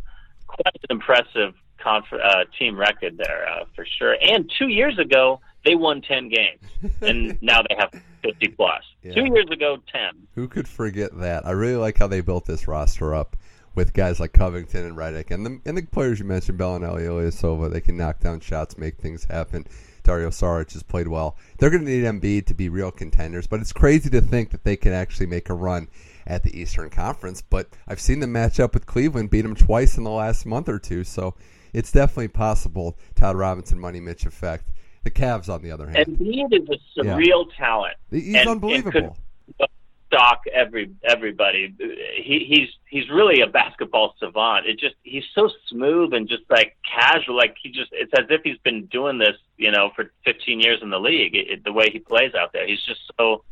quite 0.48 0.76
an 0.76 0.96
impressive 0.96 1.54
conf- 1.84 2.14
uh, 2.14 2.46
team 2.58 2.78
record 2.78 3.18
there 3.18 3.48
uh, 3.48 3.66
for 3.76 3.86
sure. 3.98 4.16
And 4.22 4.52
two 4.58 4.68
years 4.68 4.98
ago, 5.00 5.40
they 5.66 5.76
won 5.76 6.02
10 6.02 6.30
games, 6.30 6.62
and 7.02 7.38
now 7.42 7.62
they 7.62 7.76
have 7.78 7.92
50 8.24 8.48
plus. 8.50 8.84
Yeah. 9.04 9.14
Two 9.14 9.26
years 9.26 9.48
ago, 9.52 9.78
10. 9.92 10.28
Who 10.36 10.48
could 10.48 10.68
forget 10.68 11.18
that? 11.20 11.46
I 11.46 11.52
really 11.52 11.76
like 11.76 11.98
how 11.98 12.08
they 12.08 12.22
built 12.22 12.46
this 12.46 12.68
roster 12.68 13.14
up 13.14 13.36
with 13.76 13.94
guys 13.94 14.20
like 14.20 14.34
Covington 14.34 14.86
and 14.86 14.98
Redick, 14.98 15.32
and 15.32 15.46
the 15.46 15.60
and 15.66 15.78
the 15.78 15.84
players 15.84 16.20
you 16.20 16.26
mentioned, 16.26 16.60
Belinelli, 16.60 17.04
Ilyasova. 17.04 17.72
They 17.72 17.82
can 17.82 17.98
knock 17.98 18.20
down 18.20 18.40
shots, 18.40 18.78
make 18.78 18.98
things 18.98 19.26
happen. 19.26 19.66
Dario 20.04 20.30
Saric 20.30 20.74
has 20.74 20.82
played 20.82 21.08
well. 21.08 21.38
They're 21.58 21.70
going 21.70 21.86
to 21.86 21.92
need 21.92 22.04
Embiid 22.04 22.48
to 22.48 22.54
be 22.54 22.68
real 22.68 22.92
contenders, 22.92 23.48
but 23.48 23.60
it's 23.60 23.74
crazy 23.74 24.10
to 24.10 24.22
think 24.22 24.50
that 24.52 24.64
they 24.64 24.76
can 24.76 24.92
actually 24.92 25.28
make 25.28 25.50
a 25.50 25.54
run 25.54 25.88
at 26.26 26.44
the 26.44 26.60
Eastern 26.60 26.90
Conference. 26.90 27.42
But 27.42 27.70
I've 27.88 28.02
seen 28.02 28.20
them 28.20 28.32
match 28.32 28.60
up 28.60 28.74
with 28.74 28.86
Cleveland, 28.86 29.30
beat 29.30 29.42
them 29.42 29.56
twice 29.56 29.98
in 29.98 30.04
the 30.04 30.10
last 30.10 30.46
month 30.46 30.68
or 30.68 30.80
two, 30.80 31.04
so 31.04 31.36
it's 31.74 31.91
definitely 31.91 32.30
possible. 32.30 32.97
Todd 33.15 33.36
Robinson, 33.36 33.80
Money 33.80 33.99
Mitch 33.99 34.26
effect. 34.26 34.70
The 35.03 35.11
Cavs, 35.11 35.47
on 35.47 35.61
the 35.61 35.72
other 35.72 35.88
hand, 35.88 36.07
and 36.07 36.17
Embiid 36.17 36.61
is 36.61 36.67
a 36.70 36.99
surreal 36.99 37.45
yeah. 37.49 37.57
talent. 37.57 37.95
He's 38.11 38.36
and, 38.36 38.49
unbelievable. 38.49 38.99
And 38.99 39.70
stock 40.09 40.41
every 40.51 40.91
everybody. 41.03 41.74
He, 41.78 42.45
he's 42.47 42.70
he's 42.89 43.09
really 43.09 43.41
a 43.41 43.47
basketball 43.47 44.15
savant. 44.20 44.65
It 44.65 44.80
just 44.80 44.95
he's 45.03 45.24
so 45.34 45.49
smooth 45.67 46.13
and 46.13 46.28
just 46.28 46.43
like 46.49 46.76
casual. 46.84 47.38
Like 47.38 47.55
he 47.61 47.70
just 47.70 47.91
it's 47.91 48.11
as 48.17 48.26
if 48.30 48.41
he's 48.43 48.57
been 48.59 48.86
doing 48.88 49.20
this, 49.20 49.36
you 49.57 49.72
know, 49.72 49.91
for 49.95 50.11
15 50.26 50.59
years 50.59 50.80
in 50.82 50.89
the 50.89 50.99
league. 50.99 51.36
It, 51.36 51.49
it, 51.49 51.63
the 51.63 51.74
way 51.74 51.89
he 51.91 51.99
plays 51.99 52.34
out 52.34 52.53
there, 52.53 52.67
he's 52.67 52.84
just 52.84 53.01
so. 53.17 53.43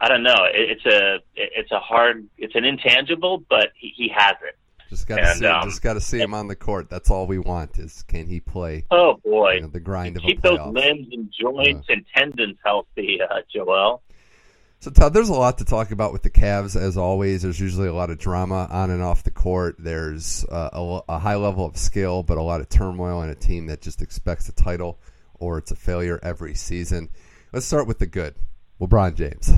I 0.00 0.08
don't 0.08 0.24
know. 0.24 0.44
It, 0.52 0.78
it's 0.78 0.86
a 0.86 1.18
it's 1.36 1.70
a 1.70 1.78
hard 1.78 2.26
it's 2.38 2.54
an 2.54 2.64
intangible, 2.64 3.44
but 3.48 3.68
he, 3.76 3.92
he 3.94 4.08
has 4.08 4.34
it. 4.42 4.56
Just 4.92 5.06
got 5.06 5.16
to 5.16 5.34
see, 5.36 5.46
um, 5.46 5.64
just 5.70 5.80
got 5.80 5.94
to 5.94 6.02
see 6.02 6.20
him 6.20 6.34
on 6.34 6.48
the 6.48 6.54
court. 6.54 6.90
That's 6.90 7.10
all 7.10 7.26
we 7.26 7.38
want 7.38 7.78
is 7.78 8.04
can 8.08 8.26
he 8.26 8.40
play? 8.40 8.84
Oh 8.90 9.14
boy, 9.24 9.52
you 9.52 9.60
know, 9.62 9.68
the 9.68 9.80
grind 9.80 10.18
of 10.18 10.22
keep 10.22 10.42
those 10.42 10.60
limbs 10.66 11.08
and 11.10 11.32
joints 11.32 11.88
uh, 11.88 11.94
and 11.94 12.04
tendons 12.14 12.58
healthy, 12.62 13.18
uh, 13.22 13.40
Joel. 13.50 14.02
So 14.80 14.90
Todd, 14.90 15.14
there's 15.14 15.30
a 15.30 15.32
lot 15.32 15.56
to 15.58 15.64
talk 15.64 15.92
about 15.92 16.12
with 16.12 16.22
the 16.22 16.28
Cavs. 16.28 16.76
As 16.78 16.98
always, 16.98 17.40
there's 17.40 17.58
usually 17.58 17.88
a 17.88 17.94
lot 17.94 18.10
of 18.10 18.18
drama 18.18 18.68
on 18.70 18.90
and 18.90 19.02
off 19.02 19.22
the 19.22 19.30
court. 19.30 19.76
There's 19.78 20.44
uh, 20.44 20.68
a, 20.74 21.00
a, 21.08 21.18
high 21.18 21.36
level 21.36 21.64
of 21.64 21.78
skill, 21.78 22.22
but 22.22 22.36
a 22.36 22.42
lot 22.42 22.60
of 22.60 22.68
turmoil 22.68 23.22
in 23.22 23.30
a 23.30 23.34
team 23.34 23.68
that 23.68 23.80
just 23.80 24.02
expects 24.02 24.46
a 24.50 24.52
title 24.52 24.98
or 25.36 25.56
it's 25.56 25.70
a 25.70 25.76
failure 25.76 26.20
every 26.22 26.52
season. 26.52 27.08
Let's 27.50 27.64
start 27.64 27.86
with 27.86 27.98
the 27.98 28.06
good. 28.06 28.34
LeBron 28.82 29.14
James. 29.14 29.52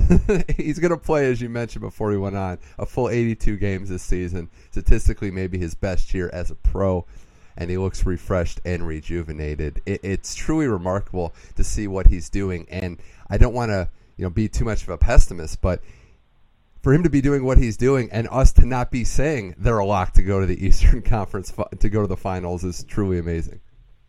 He's 0.57 0.77
going 0.77 0.91
to 0.91 0.97
play, 0.97 1.31
as 1.31 1.41
you 1.41 1.49
mentioned 1.49 1.81
before 1.81 2.09
we 2.09 2.17
went 2.17 2.35
on, 2.35 2.59
a 2.77 2.85
full 2.85 3.09
82 3.09 3.57
games 3.57 3.89
this 3.89 4.03
season. 4.03 4.49
Statistically, 4.69 5.31
maybe 5.31 5.57
his 5.57 5.73
best 5.73 6.13
year 6.13 6.29
as 6.31 6.51
a 6.51 6.55
pro, 6.55 7.05
and 7.57 7.71
he 7.71 7.77
looks 7.77 8.05
refreshed 8.05 8.61
and 8.63 8.85
rejuvenated. 8.85 9.81
It, 9.85 10.01
it's 10.03 10.35
truly 10.35 10.67
remarkable 10.67 11.33
to 11.55 11.63
see 11.63 11.87
what 11.87 12.07
he's 12.07 12.29
doing, 12.29 12.67
and 12.69 12.99
I 13.27 13.39
don't 13.39 13.53
want 13.53 13.71
to 13.71 13.89
you 14.15 14.23
know 14.23 14.29
be 14.29 14.47
too 14.47 14.63
much 14.63 14.83
of 14.83 14.89
a 14.89 14.97
pessimist, 14.97 15.59
but 15.59 15.81
for 16.83 16.93
him 16.93 17.01
to 17.01 17.09
be 17.09 17.19
doing 17.19 17.43
what 17.43 17.57
he's 17.57 17.77
doing 17.77 18.09
and 18.11 18.27
us 18.29 18.53
to 18.53 18.65
not 18.65 18.91
be 18.91 19.03
saying 19.03 19.55
they're 19.57 19.79
a 19.79 19.85
lock 19.85 20.13
to 20.13 20.21
go 20.21 20.39
to 20.39 20.45
the 20.45 20.63
Eastern 20.67 21.01
Conference 21.01 21.51
to 21.79 21.89
go 21.89 22.01
to 22.01 22.07
the 22.07 22.15
finals 22.15 22.63
is 22.63 22.83
truly 22.83 23.17
amazing. 23.17 23.59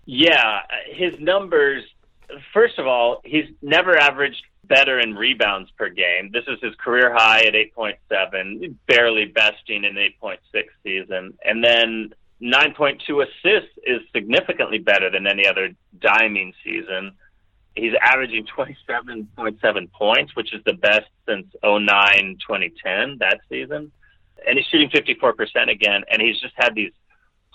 Yeah, 0.05 0.61
his 0.93 1.19
numbers. 1.19 1.85
First 2.53 2.79
of 2.79 2.87
all, 2.87 3.23
he's 3.25 3.47
never 3.63 3.97
averaged 3.97 4.43
better 4.69 4.99
in 4.99 5.15
rebounds 5.15 5.71
per 5.79 5.89
game. 5.89 6.31
This 6.33 6.45
is 6.49 6.59
his 6.63 6.75
career 6.77 7.13
high 7.15 7.45
at 7.45 7.55
8.7, 7.55 8.75
barely 8.87 9.27
besting 9.27 9.85
an 9.85 9.95
8.6 10.23 10.39
season. 10.83 11.35
And 11.45 11.63
then 11.63 12.15
9.2 12.43 13.25
assists 13.25 13.79
is 13.85 14.01
significantly 14.15 14.79
better 14.79 15.11
than 15.11 15.27
any 15.27 15.47
other 15.47 15.71
diming 16.01 16.53
season 16.63 17.13
he's 17.77 17.93
averaging 18.01 18.47
27.7 18.47 19.93
points, 19.93 20.35
which 20.35 20.53
is 20.53 20.63
the 20.65 20.73
best 20.73 21.07
since 21.29 21.47
09 21.63 22.39
2010 22.41 23.19
that 23.21 23.41
season. 23.49 23.93
And 24.47 24.59
he's 24.59 24.67
shooting 24.67 24.91
54% 24.91 25.71
again. 25.71 26.03
And 26.11 26.21
he's 26.21 26.41
just 26.41 26.55
had 26.57 26.75
these 26.75 26.93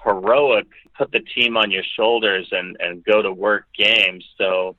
heroic 0.04 0.68
put 0.98 1.12
the 1.12 1.20
team 1.20 1.58
on 1.58 1.72
your 1.72 1.84
shoulders 1.96 2.48
and, 2.52 2.78
and 2.80 3.04
go 3.04 3.22
to 3.22 3.32
work 3.32 3.66
games. 3.76 4.24
So, 4.38 4.78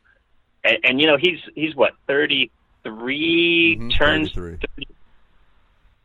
and, 0.65 0.79
and 0.85 1.01
you 1.01 1.07
know, 1.07 1.17
he's, 1.17 1.41
he's 1.55 1.75
what, 1.75 1.93
33 2.07 3.77
Mhm, 3.81 3.97
turns 3.97 4.33
33. 4.33 4.57
30 4.77 4.87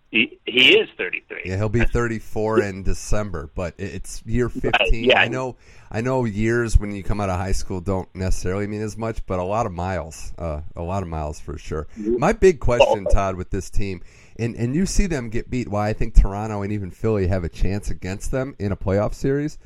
he, 0.09 0.39
he 0.45 0.77
is 0.77 0.89
33. 0.97 1.41
Yeah, 1.45 1.57
he'll 1.57 1.67
be 1.67 1.83
34 1.83 2.61
in 2.61 2.83
December, 2.83 3.49
but 3.53 3.73
it's 3.77 4.23
year 4.25 4.47
15. 4.47 5.03
yeah. 5.03 5.19
I 5.19 5.27
know 5.27 5.57
I 5.91 5.99
know 6.01 6.23
years 6.23 6.77
when 6.77 6.95
you 6.95 7.03
come 7.03 7.19
out 7.19 7.29
of 7.29 7.37
high 7.37 7.51
school 7.51 7.81
don't 7.81 8.13
necessarily 8.15 8.67
mean 8.67 8.81
as 8.81 8.97
much, 8.97 9.25
but 9.25 9.39
a 9.39 9.43
lot 9.43 9.65
of 9.65 9.73
miles, 9.73 10.33
uh, 10.37 10.61
a 10.75 10.81
lot 10.81 11.03
of 11.03 11.09
miles 11.09 11.39
for 11.39 11.57
sure. 11.57 11.87
My 11.97 12.31
big 12.33 12.59
question, 12.59 13.05
Todd, 13.05 13.35
with 13.35 13.49
this 13.49 13.69
team, 13.69 14.01
and 14.39 14.55
and 14.55 14.73
you 14.75 14.85
see 14.85 15.07
them 15.07 15.29
get 15.29 15.49
beat. 15.49 15.67
Why 15.67 15.89
I 15.89 15.93
think 15.93 16.15
Toronto 16.15 16.61
and 16.61 16.71
even 16.71 16.89
Philly 16.89 17.27
have 17.27 17.43
a 17.43 17.49
chance 17.49 17.89
against 17.89 18.31
them 18.31 18.55
in 18.59 18.71
a 18.71 18.77
playoff 18.77 19.13
series. 19.13 19.57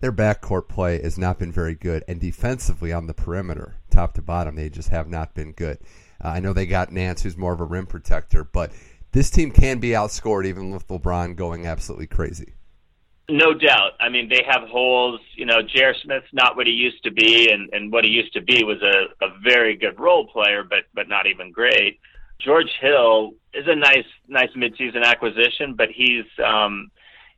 Their 0.00 0.12
backcourt 0.12 0.68
play 0.68 1.00
has 1.02 1.16
not 1.16 1.38
been 1.38 1.52
very 1.52 1.74
good, 1.74 2.04
and 2.06 2.20
defensively 2.20 2.92
on 2.92 3.06
the 3.06 3.14
perimeter, 3.14 3.76
top 3.90 4.14
to 4.14 4.22
bottom, 4.22 4.56
they 4.56 4.68
just 4.68 4.90
have 4.90 5.08
not 5.08 5.34
been 5.34 5.52
good. 5.52 5.78
Uh, 6.22 6.28
I 6.28 6.40
know 6.40 6.52
they 6.52 6.66
got 6.66 6.92
Nance, 6.92 7.22
who's 7.22 7.36
more 7.36 7.52
of 7.52 7.60
a 7.60 7.64
rim 7.64 7.86
protector, 7.86 8.44
but 8.44 8.72
this 9.12 9.30
team 9.30 9.50
can 9.50 9.78
be 9.78 9.90
outscored 9.90 10.46
even 10.46 10.70
with 10.70 10.88
LeBron 10.88 11.36
going 11.36 11.66
absolutely 11.66 12.06
crazy. 12.06 12.54
No 13.30 13.54
doubt. 13.54 13.92
I 14.00 14.10
mean, 14.10 14.28
they 14.28 14.42
have 14.46 14.68
holes. 14.68 15.20
You 15.34 15.46
know, 15.46 15.62
J.R. 15.62 15.94
Smith's 16.02 16.26
not 16.32 16.56
what 16.56 16.66
he 16.66 16.72
used 16.72 17.02
to 17.04 17.10
be, 17.10 17.50
and, 17.50 17.70
and 17.72 17.90
what 17.90 18.04
he 18.04 18.10
used 18.10 18.34
to 18.34 18.42
be 18.42 18.64
was 18.64 18.82
a, 18.82 19.24
a 19.24 19.28
very 19.42 19.76
good 19.76 19.98
role 19.98 20.26
player, 20.26 20.62
but 20.62 20.80
but 20.92 21.08
not 21.08 21.26
even 21.26 21.50
great. 21.50 22.00
George 22.38 22.70
Hill 22.80 23.32
is 23.54 23.64
a 23.66 23.74
nice 23.74 24.04
nice 24.28 24.50
midseason 24.56 25.04
acquisition, 25.04 25.74
but 25.74 25.88
he's 25.90 26.26
um, 26.44 26.90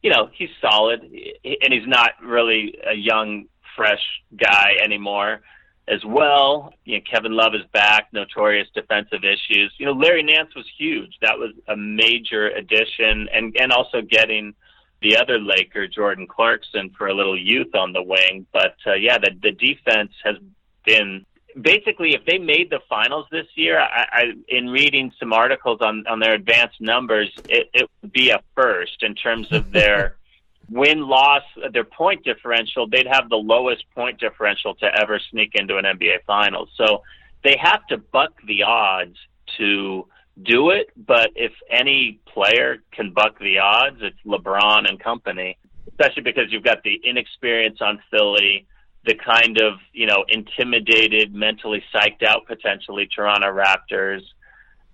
you 0.06 0.12
know 0.12 0.30
he's 0.32 0.50
solid, 0.60 1.00
and 1.02 1.72
he's 1.72 1.88
not 1.88 2.12
really 2.22 2.78
a 2.88 2.94
young 2.94 3.46
fresh 3.74 4.04
guy 4.40 4.76
anymore. 4.80 5.40
As 5.88 6.04
well, 6.04 6.72
you 6.84 6.96
know, 6.96 7.02
Kevin 7.10 7.32
Love 7.32 7.56
is 7.56 7.66
back. 7.72 8.08
Notorious 8.12 8.68
defensive 8.72 9.24
issues. 9.24 9.72
You 9.78 9.86
know, 9.86 9.92
Larry 9.92 10.22
Nance 10.22 10.54
was 10.54 10.64
huge. 10.78 11.12
That 11.22 11.36
was 11.38 11.50
a 11.66 11.76
major 11.76 12.50
addition, 12.50 13.28
and 13.32 13.56
and 13.58 13.72
also 13.72 14.00
getting 14.00 14.54
the 15.02 15.16
other 15.16 15.40
Laker, 15.40 15.88
Jordan 15.88 16.28
Clarkson, 16.28 16.94
for 16.96 17.08
a 17.08 17.14
little 17.14 17.36
youth 17.36 17.74
on 17.74 17.92
the 17.92 18.02
wing. 18.02 18.46
But 18.52 18.76
uh, 18.86 18.94
yeah, 18.94 19.18
the 19.18 19.32
the 19.42 19.52
defense 19.52 20.12
has 20.22 20.36
been 20.84 21.26
basically 21.60 22.14
if 22.14 22.24
they 22.24 22.38
made 22.38 22.70
the 22.70 22.80
finals 22.88 23.26
this 23.30 23.46
year. 23.54 23.78
I, 23.80 24.06
I 24.12 24.22
in 24.48 24.68
reading 24.68 25.12
some 25.18 25.32
articles 25.32 25.78
on 25.80 26.06
on 26.06 26.20
their 26.20 26.34
advanced 26.34 26.80
numbers, 26.80 27.30
it, 27.48 27.70
it 27.72 27.90
would 28.02 28.12
be 28.12 28.30
a 28.30 28.40
first 28.54 29.02
in 29.02 29.14
terms 29.14 29.50
of 29.52 29.72
their 29.72 30.16
win 30.70 31.06
loss, 31.06 31.42
their 31.72 31.84
point 31.84 32.24
differential. 32.24 32.88
They'd 32.88 33.06
have 33.06 33.28
the 33.28 33.36
lowest 33.36 33.84
point 33.94 34.18
differential 34.18 34.74
to 34.76 34.86
ever 34.86 35.20
sneak 35.30 35.54
into 35.54 35.76
an 35.76 35.84
NBA 35.84 36.24
finals. 36.26 36.68
So 36.76 37.02
they 37.44 37.56
have 37.60 37.86
to 37.88 37.98
buck 37.98 38.32
the 38.46 38.64
odds 38.64 39.16
to 39.58 40.06
do 40.42 40.70
it, 40.70 40.90
but 40.96 41.30
if 41.34 41.52
any 41.70 42.20
player 42.26 42.82
can 42.92 43.12
buck 43.12 43.38
the 43.38 43.58
odds, 43.58 43.98
it's 44.00 44.18
LeBron 44.26 44.86
and 44.88 45.00
company, 45.00 45.56
especially 45.88 46.22
because 46.22 46.52
you've 46.52 46.64
got 46.64 46.82
the 46.82 47.00
inexperience 47.04 47.78
on 47.80 48.02
Philly, 48.10 48.66
the 49.06 49.14
kind 49.14 49.60
of, 49.60 49.74
you 49.92 50.06
know, 50.06 50.24
intimidated, 50.28 51.32
mentally 51.32 51.82
psyched 51.94 52.24
out 52.24 52.46
potentially 52.46 53.06
Toronto 53.06 53.48
Raptors, 53.48 54.22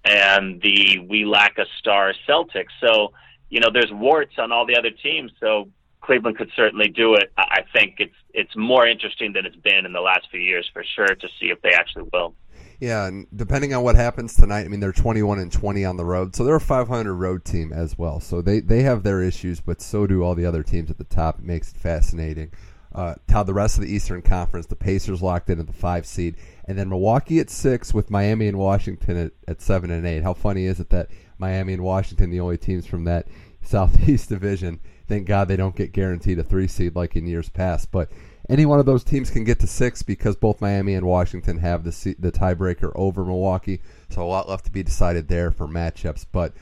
and 0.05 0.61
the 0.61 0.99
we 1.09 1.25
lack 1.25 1.59
a 1.59 1.65
star 1.79 2.13
Celtics. 2.29 2.73
So, 2.81 3.13
you 3.49 3.61
know, 3.61 3.71
there's 3.73 3.91
warts 3.91 4.35
on 4.39 4.53
all 4.53 4.67
the 4.67 4.77
other 4.77 4.91
teams, 4.91 5.33
so 5.41 5.69
Cleveland 6.03 6.37
could 6.37 6.51
certainly 6.55 6.89
do 6.89 7.15
it. 7.15 7.33
I 7.39 7.63
think 7.73 7.97
it's 7.99 8.15
it's 8.35 8.55
more 8.57 8.87
interesting 8.87 9.33
than 9.33 9.47
it's 9.47 9.57
been 9.57 9.87
in 9.87 9.93
the 9.93 10.01
last 10.01 10.29
few 10.31 10.41
years 10.41 10.69
for 10.73 10.85
sure 10.95 11.07
to 11.07 11.29
see 11.41 11.47
if 11.47 11.63
they 11.63 11.71
actually 11.71 12.09
will. 12.13 12.35
Yeah, 12.81 13.07
and 13.07 13.29
depending 13.35 13.73
on 13.75 13.85
what 13.85 13.95
happens 13.95 14.35
tonight, 14.35 14.65
I 14.65 14.69
mean 14.69 14.81
they're 14.81 14.93
21 14.93 15.39
and 15.39 15.53
20 15.53 15.85
on 15.85 15.97
the 15.97 16.05
road, 16.05 16.35
so 16.35 16.45
they're 16.45 16.57
a 16.57 16.61
500 16.61 17.15
road 17.15 17.45
team 17.45 17.73
as 17.73 17.97
well. 17.97 18.19
So 18.19 18.43
they 18.43 18.61
they 18.61 18.83
have 18.83 19.05
their 19.05 19.23
issues, 19.23 19.61
but 19.61 19.81
so 19.81 20.07
do 20.07 20.23
all 20.23 20.35
the 20.35 20.45
other 20.45 20.63
teams 20.63 20.91
at 20.91 20.99
the 20.99 21.05
top. 21.05 21.39
It 21.39 21.45
makes 21.45 21.71
it 21.71 21.77
fascinating. 21.79 22.51
Uh, 22.95 23.15
Todd, 23.27 23.47
the 23.47 23.55
rest 23.55 23.77
of 23.77 23.83
the 23.83 23.93
Eastern 23.93 24.23
Conference, 24.23 24.67
the 24.67 24.77
Pacers 24.77 25.23
locked 25.23 25.49
in 25.49 25.59
at 25.59 25.67
the 25.67 25.73
five 25.73 26.05
seed, 26.07 26.37
and 26.67 26.79
then 26.79 26.89
Milwaukee 26.89 27.41
at 27.41 27.51
six 27.51 27.95
with 27.95 28.11
Miami 28.11 28.49
and 28.49 28.59
Washington 28.59 29.17
at, 29.17 29.33
at 29.49 29.63
seven 29.63 29.91
and 29.91 30.07
eight. 30.07 30.23
How 30.23 30.35
funny 30.35 30.67
is 30.67 30.79
it 30.79 30.91
that 30.91 31.09
Miami 31.39 31.73
and 31.73 31.83
Washington, 31.83 32.31
the 32.31 32.41
only 32.41 32.59
teams 32.59 32.87
from 32.87 33.05
that 33.05 33.27
Southeast 33.63 34.29
Division, 34.29 34.81
thank 35.09 35.27
God 35.27 35.49
they 35.49 35.57
don't 35.57 35.77
get 35.77 35.93
guaranteed 35.93 36.39
a 36.39 36.45
three 36.45 36.69
seed 36.69 36.95
like 36.95 37.17
in 37.17 37.27
years 37.27 37.49
past, 37.49 37.91
but 37.91 38.11
any 38.49 38.67
one 38.67 38.81
of 38.81 38.87
those 38.87 39.05
teams 39.05 39.31
can 39.31 39.45
get 39.45 39.61
to 39.61 39.67
six 39.67 40.03
because 40.03 40.37
both 40.37 40.61
Miami 40.61 40.95
and 40.95 41.07
Washington 41.07 41.59
have 41.59 41.85
the 41.85 42.17
the 42.19 42.33
tiebreaker 42.33 42.93
over 42.95 43.25
Milwaukee. 43.25 43.81
So 44.11 44.23
a 44.23 44.27
lot 44.27 44.49
left 44.49 44.65
to 44.67 44.73
be 44.73 44.83
decided 44.83 45.29
there 45.29 45.51
for 45.51 45.67
matchups. 45.69 46.27
But 46.31 46.53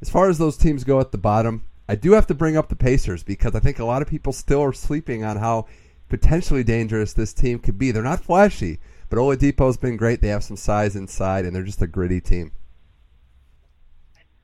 as 0.00 0.08
far 0.08 0.28
as 0.28 0.38
those 0.38 0.56
teams 0.56 0.84
go 0.84 1.00
at 1.00 1.12
the 1.12 1.18
bottom, 1.18 1.64
I 1.88 1.94
do 1.94 2.12
have 2.12 2.26
to 2.28 2.34
bring 2.34 2.56
up 2.56 2.68
the 2.68 2.76
Pacers 2.76 3.22
because 3.22 3.54
I 3.54 3.60
think 3.60 3.78
a 3.78 3.84
lot 3.84 4.02
of 4.02 4.08
people 4.08 4.32
still 4.32 4.62
are 4.62 4.72
sleeping 4.72 5.24
on 5.24 5.36
how 5.36 5.66
potentially 6.08 6.64
dangerous 6.64 7.12
this 7.12 7.32
team 7.32 7.58
could 7.58 7.78
be. 7.78 7.90
They're 7.92 8.02
not 8.02 8.20
flashy, 8.20 8.78
but 9.08 9.18
Oladipo's 9.18 9.76
been 9.76 9.96
great. 9.96 10.20
They 10.20 10.28
have 10.28 10.44
some 10.44 10.56
size 10.56 10.96
inside, 10.96 11.44
and 11.44 11.54
they're 11.54 11.62
just 11.62 11.82
a 11.82 11.86
gritty 11.86 12.20
team. 12.20 12.52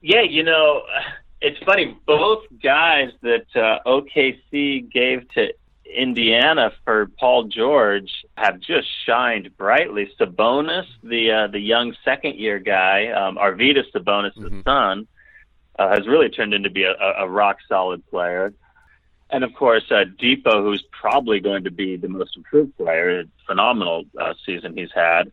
Yeah, 0.01 0.22
you 0.22 0.43
know, 0.43 0.82
it's 1.40 1.59
funny. 1.64 1.97
Both 2.07 2.45
guys 2.62 3.11
that 3.22 3.47
uh, 3.55 3.78
OKC 3.86 4.90
gave 4.90 5.28
to 5.34 5.53
Indiana 5.84 6.72
for 6.84 7.07
Paul 7.20 7.45
George 7.45 8.11
have 8.36 8.59
just 8.61 8.88
shined 9.07 9.57
brightly. 9.57 10.11
Sabonis, 10.18 10.86
the 11.03 11.30
uh, 11.30 11.47
the 11.49 11.61
young 11.61 11.95
second 12.05 12.36
year 12.36 12.59
guy, 12.59 13.09
um, 13.09 13.36
Arvydas 13.36 13.90
Sabonis, 13.95 14.34
Mhm. 14.36 14.51
the 14.51 14.62
son, 14.64 15.07
uh, 15.83 15.89
has 15.89 16.07
really 16.07 16.28
turned 16.28 16.55
into 16.55 16.70
be 16.70 16.85
a, 16.85 16.95
a, 17.18 17.28
rock 17.28 17.59
solid 17.68 18.07
player. 18.09 18.53
And 19.30 19.45
of 19.45 19.55
course, 19.55 19.85
uh, 19.91 20.05
Dipo, 20.20 20.62
who's 20.62 20.85
probably 20.93 21.41
going 21.41 21.64
to 21.64 21.70
be 21.70 21.97
the 21.97 22.09
most 22.09 22.37
improved 22.37 22.76
player, 22.76 23.20
a 23.20 23.24
phenomenal 23.47 24.05
uh, 24.20 24.35
season 24.45 24.76
he's 24.76 24.93
had. 24.95 25.33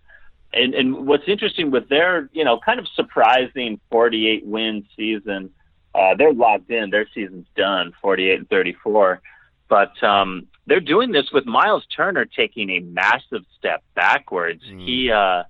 And, 0.54 0.74
and 0.74 1.06
what's 1.06 1.26
interesting 1.28 1.70
with 1.70 1.90
their, 1.90 2.30
you 2.32 2.44
know, 2.44 2.60
kind 2.66 2.80
of 2.80 2.88
surprising 2.96 3.80
48 3.92 4.46
win 4.46 4.86
season, 4.96 5.52
uh, 5.94 6.16
they're 6.18 6.34
locked 6.34 6.72
in. 6.72 6.90
Their 6.90 7.08
season's 7.14 7.48
done, 7.56 7.94
48 8.02 8.40
and 8.40 8.50
34. 8.50 9.22
But 9.68 10.02
um, 10.02 10.48
they're 10.66 10.80
doing 10.80 11.12
this 11.12 11.30
with 11.32 11.46
Miles 11.46 11.86
Turner 11.96 12.26
taking 12.26 12.70
a 12.72 12.80
massive 12.80 13.44
step 13.58 13.84
backwards. 13.94 14.64
Mm. 14.68 14.86
He 14.86 15.12
uh, 15.12 15.44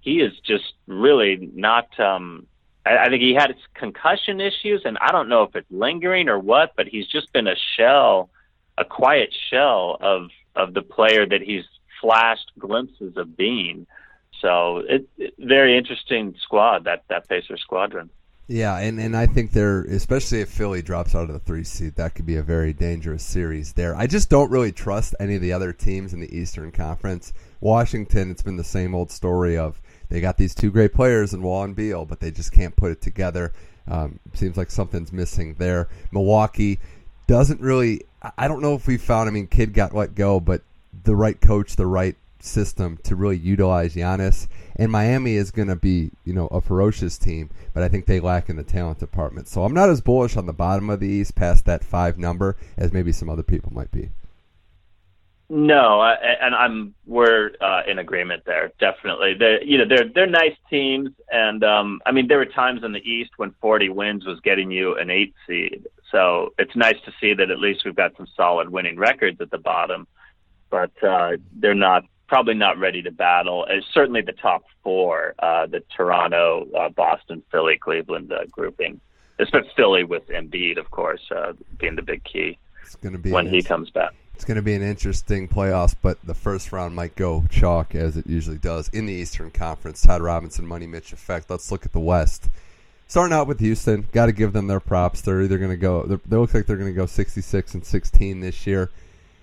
he 0.00 0.20
is 0.20 0.32
just 0.44 0.74
really 0.86 1.50
not. 1.54 1.88
Um, 2.00 2.46
I, 2.86 3.08
think 3.08 3.22
he 3.22 3.34
had 3.34 3.54
concussion 3.74 4.40
issues, 4.40 4.82
and 4.84 4.98
I 5.00 5.10
don't 5.10 5.28
know 5.28 5.42
if 5.42 5.56
it's 5.56 5.70
lingering 5.70 6.28
or 6.28 6.38
what. 6.38 6.72
But 6.76 6.86
he's 6.86 7.06
just 7.06 7.32
been 7.32 7.46
a 7.46 7.56
shell, 7.76 8.30
a 8.76 8.84
quiet 8.84 9.34
shell 9.50 9.96
of 10.00 10.28
of 10.54 10.74
the 10.74 10.82
player 10.82 11.26
that 11.26 11.40
he's 11.40 11.64
flashed 12.00 12.50
glimpses 12.58 13.16
of 13.16 13.36
being. 13.36 13.86
So 14.40 14.82
it's 14.88 15.08
it, 15.16 15.34
very 15.38 15.78
interesting 15.78 16.34
squad 16.42 16.84
that 16.84 17.04
that 17.08 17.28
Pacer 17.28 17.56
squadron. 17.56 18.10
Yeah, 18.46 18.76
and, 18.76 19.00
and 19.00 19.16
I 19.16 19.26
think 19.26 19.52
they're 19.52 19.84
especially 19.84 20.42
if 20.42 20.50
Philly 20.50 20.82
drops 20.82 21.14
out 21.14 21.30
of 21.30 21.32
the 21.32 21.38
three 21.38 21.64
seed, 21.64 21.96
that 21.96 22.14
could 22.14 22.26
be 22.26 22.36
a 22.36 22.42
very 22.42 22.74
dangerous 22.74 23.24
series 23.24 23.72
there. 23.72 23.96
I 23.96 24.06
just 24.06 24.28
don't 24.28 24.50
really 24.50 24.72
trust 24.72 25.14
any 25.18 25.36
of 25.36 25.40
the 25.40 25.54
other 25.54 25.72
teams 25.72 26.12
in 26.12 26.20
the 26.20 26.36
Eastern 26.36 26.70
Conference. 26.70 27.32
Washington, 27.60 28.30
it's 28.30 28.42
been 28.42 28.56
the 28.56 28.64
same 28.64 28.94
old 28.94 29.10
story 29.10 29.56
of 29.56 29.80
they 30.14 30.20
got 30.20 30.36
these 30.36 30.54
two 30.54 30.70
great 30.70 30.94
players 30.94 31.34
in 31.34 31.42
Wall 31.42 31.64
and 31.64 31.74
Beal, 31.74 32.04
but 32.04 32.20
they 32.20 32.30
just 32.30 32.52
can't 32.52 32.76
put 32.76 32.92
it 32.92 33.00
together. 33.00 33.52
Um, 33.88 34.20
seems 34.32 34.56
like 34.56 34.70
something's 34.70 35.12
missing 35.12 35.56
there. 35.58 35.88
Milwaukee 36.12 36.78
doesn't 37.26 37.60
really. 37.60 38.02
I- 38.38 38.46
don't 38.48 38.62
know 38.62 38.74
if 38.74 38.86
we 38.86 38.96
found. 38.96 39.28
I 39.28 39.32
mean, 39.32 39.48
Kidd 39.48 39.74
got 39.74 39.94
let 39.94 40.14
go, 40.14 40.38
but 40.38 40.62
the 41.02 41.16
right 41.16 41.38
coach, 41.40 41.76
the 41.76 41.86
right 41.86 42.16
system 42.38 42.98
to 43.02 43.16
really 43.16 43.38
utilize 43.38 43.94
Giannis. 43.94 44.46
And 44.76 44.92
Miami 44.92 45.34
is 45.34 45.50
going 45.50 45.68
to 45.68 45.76
be, 45.76 46.12
you 46.24 46.32
know, 46.32 46.46
a 46.48 46.60
ferocious 46.60 47.18
team, 47.18 47.50
but 47.72 47.82
I 47.82 47.88
think 47.88 48.06
they 48.06 48.20
lack 48.20 48.48
in 48.48 48.56
the 48.56 48.62
talent 48.62 49.00
department. 49.00 49.48
So 49.48 49.64
I'm 49.64 49.74
not 49.74 49.88
as 49.88 50.00
bullish 50.00 50.36
on 50.36 50.46
the 50.46 50.52
bottom 50.52 50.90
of 50.90 51.00
the 51.00 51.08
East 51.08 51.34
past 51.34 51.64
that 51.64 51.84
five 51.84 52.18
number 52.18 52.56
as 52.76 52.92
maybe 52.92 53.12
some 53.12 53.28
other 53.28 53.42
people 53.42 53.72
might 53.72 53.90
be. 53.90 54.10
No, 55.50 56.00
I, 56.00 56.14
and 56.14 56.54
I'm 56.54 56.94
we're 57.06 57.50
uh, 57.60 57.82
in 57.86 57.98
agreement 57.98 58.44
there. 58.46 58.72
Definitely, 58.80 59.34
they 59.34 59.58
you 59.64 59.76
know 59.76 59.84
they're 59.86 60.08
they're 60.14 60.26
nice 60.26 60.56
teams, 60.70 61.10
and 61.30 61.62
um, 61.62 62.00
I 62.06 62.12
mean 62.12 62.28
there 62.28 62.38
were 62.38 62.46
times 62.46 62.82
in 62.82 62.92
the 62.92 63.00
East 63.00 63.32
when 63.36 63.54
40 63.60 63.90
wins 63.90 64.24
was 64.24 64.40
getting 64.40 64.70
you 64.70 64.96
an 64.96 65.10
eight 65.10 65.34
seed. 65.46 65.86
So 66.10 66.54
it's 66.58 66.74
nice 66.74 66.96
to 67.04 67.12
see 67.20 67.34
that 67.34 67.50
at 67.50 67.58
least 67.58 67.84
we've 67.84 67.94
got 67.94 68.16
some 68.16 68.26
solid 68.36 68.70
winning 68.70 68.96
records 68.96 69.40
at 69.40 69.50
the 69.50 69.58
bottom, 69.58 70.06
but 70.70 70.92
uh, 71.02 71.32
they're 71.52 71.74
not 71.74 72.04
probably 72.26 72.54
not 72.54 72.78
ready 72.78 73.02
to 73.02 73.10
battle. 73.10 73.66
Uh, 73.68 73.80
certainly 73.92 74.22
the 74.22 74.32
top 74.32 74.64
four, 74.82 75.34
uh, 75.40 75.66
the 75.66 75.82
Toronto, 75.94 76.66
uh, 76.74 76.88
Boston, 76.88 77.42
Philly, 77.50 77.76
Cleveland 77.76 78.32
uh, 78.32 78.44
grouping. 78.50 79.00
Especially 79.38 79.70
Philly 79.76 80.04
with 80.04 80.26
Embiid, 80.28 80.78
of 80.78 80.90
course, 80.90 81.20
uh, 81.34 81.52
being 81.78 81.96
the 81.96 82.02
big 82.02 82.24
key. 82.24 82.56
It's 82.82 82.94
going 82.96 83.12
to 83.12 83.18
be 83.18 83.30
when 83.30 83.46
he 83.46 83.62
comes 83.62 83.90
back. 83.90 84.14
It's 84.34 84.44
going 84.44 84.56
to 84.56 84.62
be 84.62 84.74
an 84.74 84.82
interesting 84.82 85.48
playoffs, 85.48 85.94
but 86.00 86.18
the 86.24 86.34
first 86.34 86.72
round 86.72 86.94
might 86.94 87.14
go 87.14 87.44
chalk 87.50 87.94
as 87.94 88.16
it 88.16 88.26
usually 88.26 88.58
does 88.58 88.88
in 88.88 89.06
the 89.06 89.12
Eastern 89.12 89.50
Conference. 89.50 90.02
Todd 90.02 90.22
Robinson, 90.22 90.66
Money 90.66 90.86
Mitch 90.86 91.12
effect. 91.12 91.48
Let's 91.48 91.70
look 91.70 91.86
at 91.86 91.92
the 91.92 92.00
West. 92.00 92.48
Starting 93.06 93.32
out 93.32 93.46
with 93.46 93.60
Houston, 93.60 94.08
got 94.12 94.26
to 94.26 94.32
give 94.32 94.52
them 94.52 94.66
their 94.66 94.80
props. 94.80 95.20
They're 95.20 95.42
either 95.42 95.58
going 95.58 95.70
to 95.70 95.76
go. 95.76 96.02
They 96.02 96.36
look 96.36 96.52
like 96.52 96.66
they're 96.66 96.76
going 96.76 96.90
to 96.90 96.96
go 96.96 97.06
66 97.06 97.74
and 97.74 97.84
16 97.84 98.40
this 98.40 98.66
year, 98.66 98.90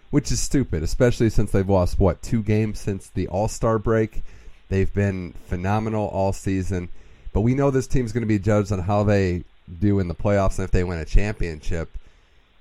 which 0.09 0.31
is 0.31 0.39
stupid, 0.39 0.83
especially 0.83 1.29
since 1.29 1.51
they've 1.51 1.67
lost 1.67 1.99
what 1.99 2.21
two 2.21 2.43
games 2.43 2.79
since 2.79 3.07
the 3.07 3.27
All 3.27 3.47
Star 3.47 3.79
break. 3.79 4.23
They've 4.67 4.93
been 4.93 5.33
phenomenal 5.45 6.07
all 6.07 6.33
season, 6.33 6.89
but 7.33 7.41
we 7.41 7.53
know 7.53 7.71
this 7.71 7.87
team's 7.87 8.11
going 8.11 8.21
to 8.21 8.27
be 8.27 8.39
judged 8.39 8.71
on 8.71 8.79
how 8.79 9.03
they 9.03 9.43
do 9.79 9.99
in 9.99 10.07
the 10.07 10.15
playoffs 10.15 10.57
and 10.57 10.65
if 10.65 10.71
they 10.71 10.83
win 10.83 10.99
a 10.99 11.05
championship. 11.05 11.97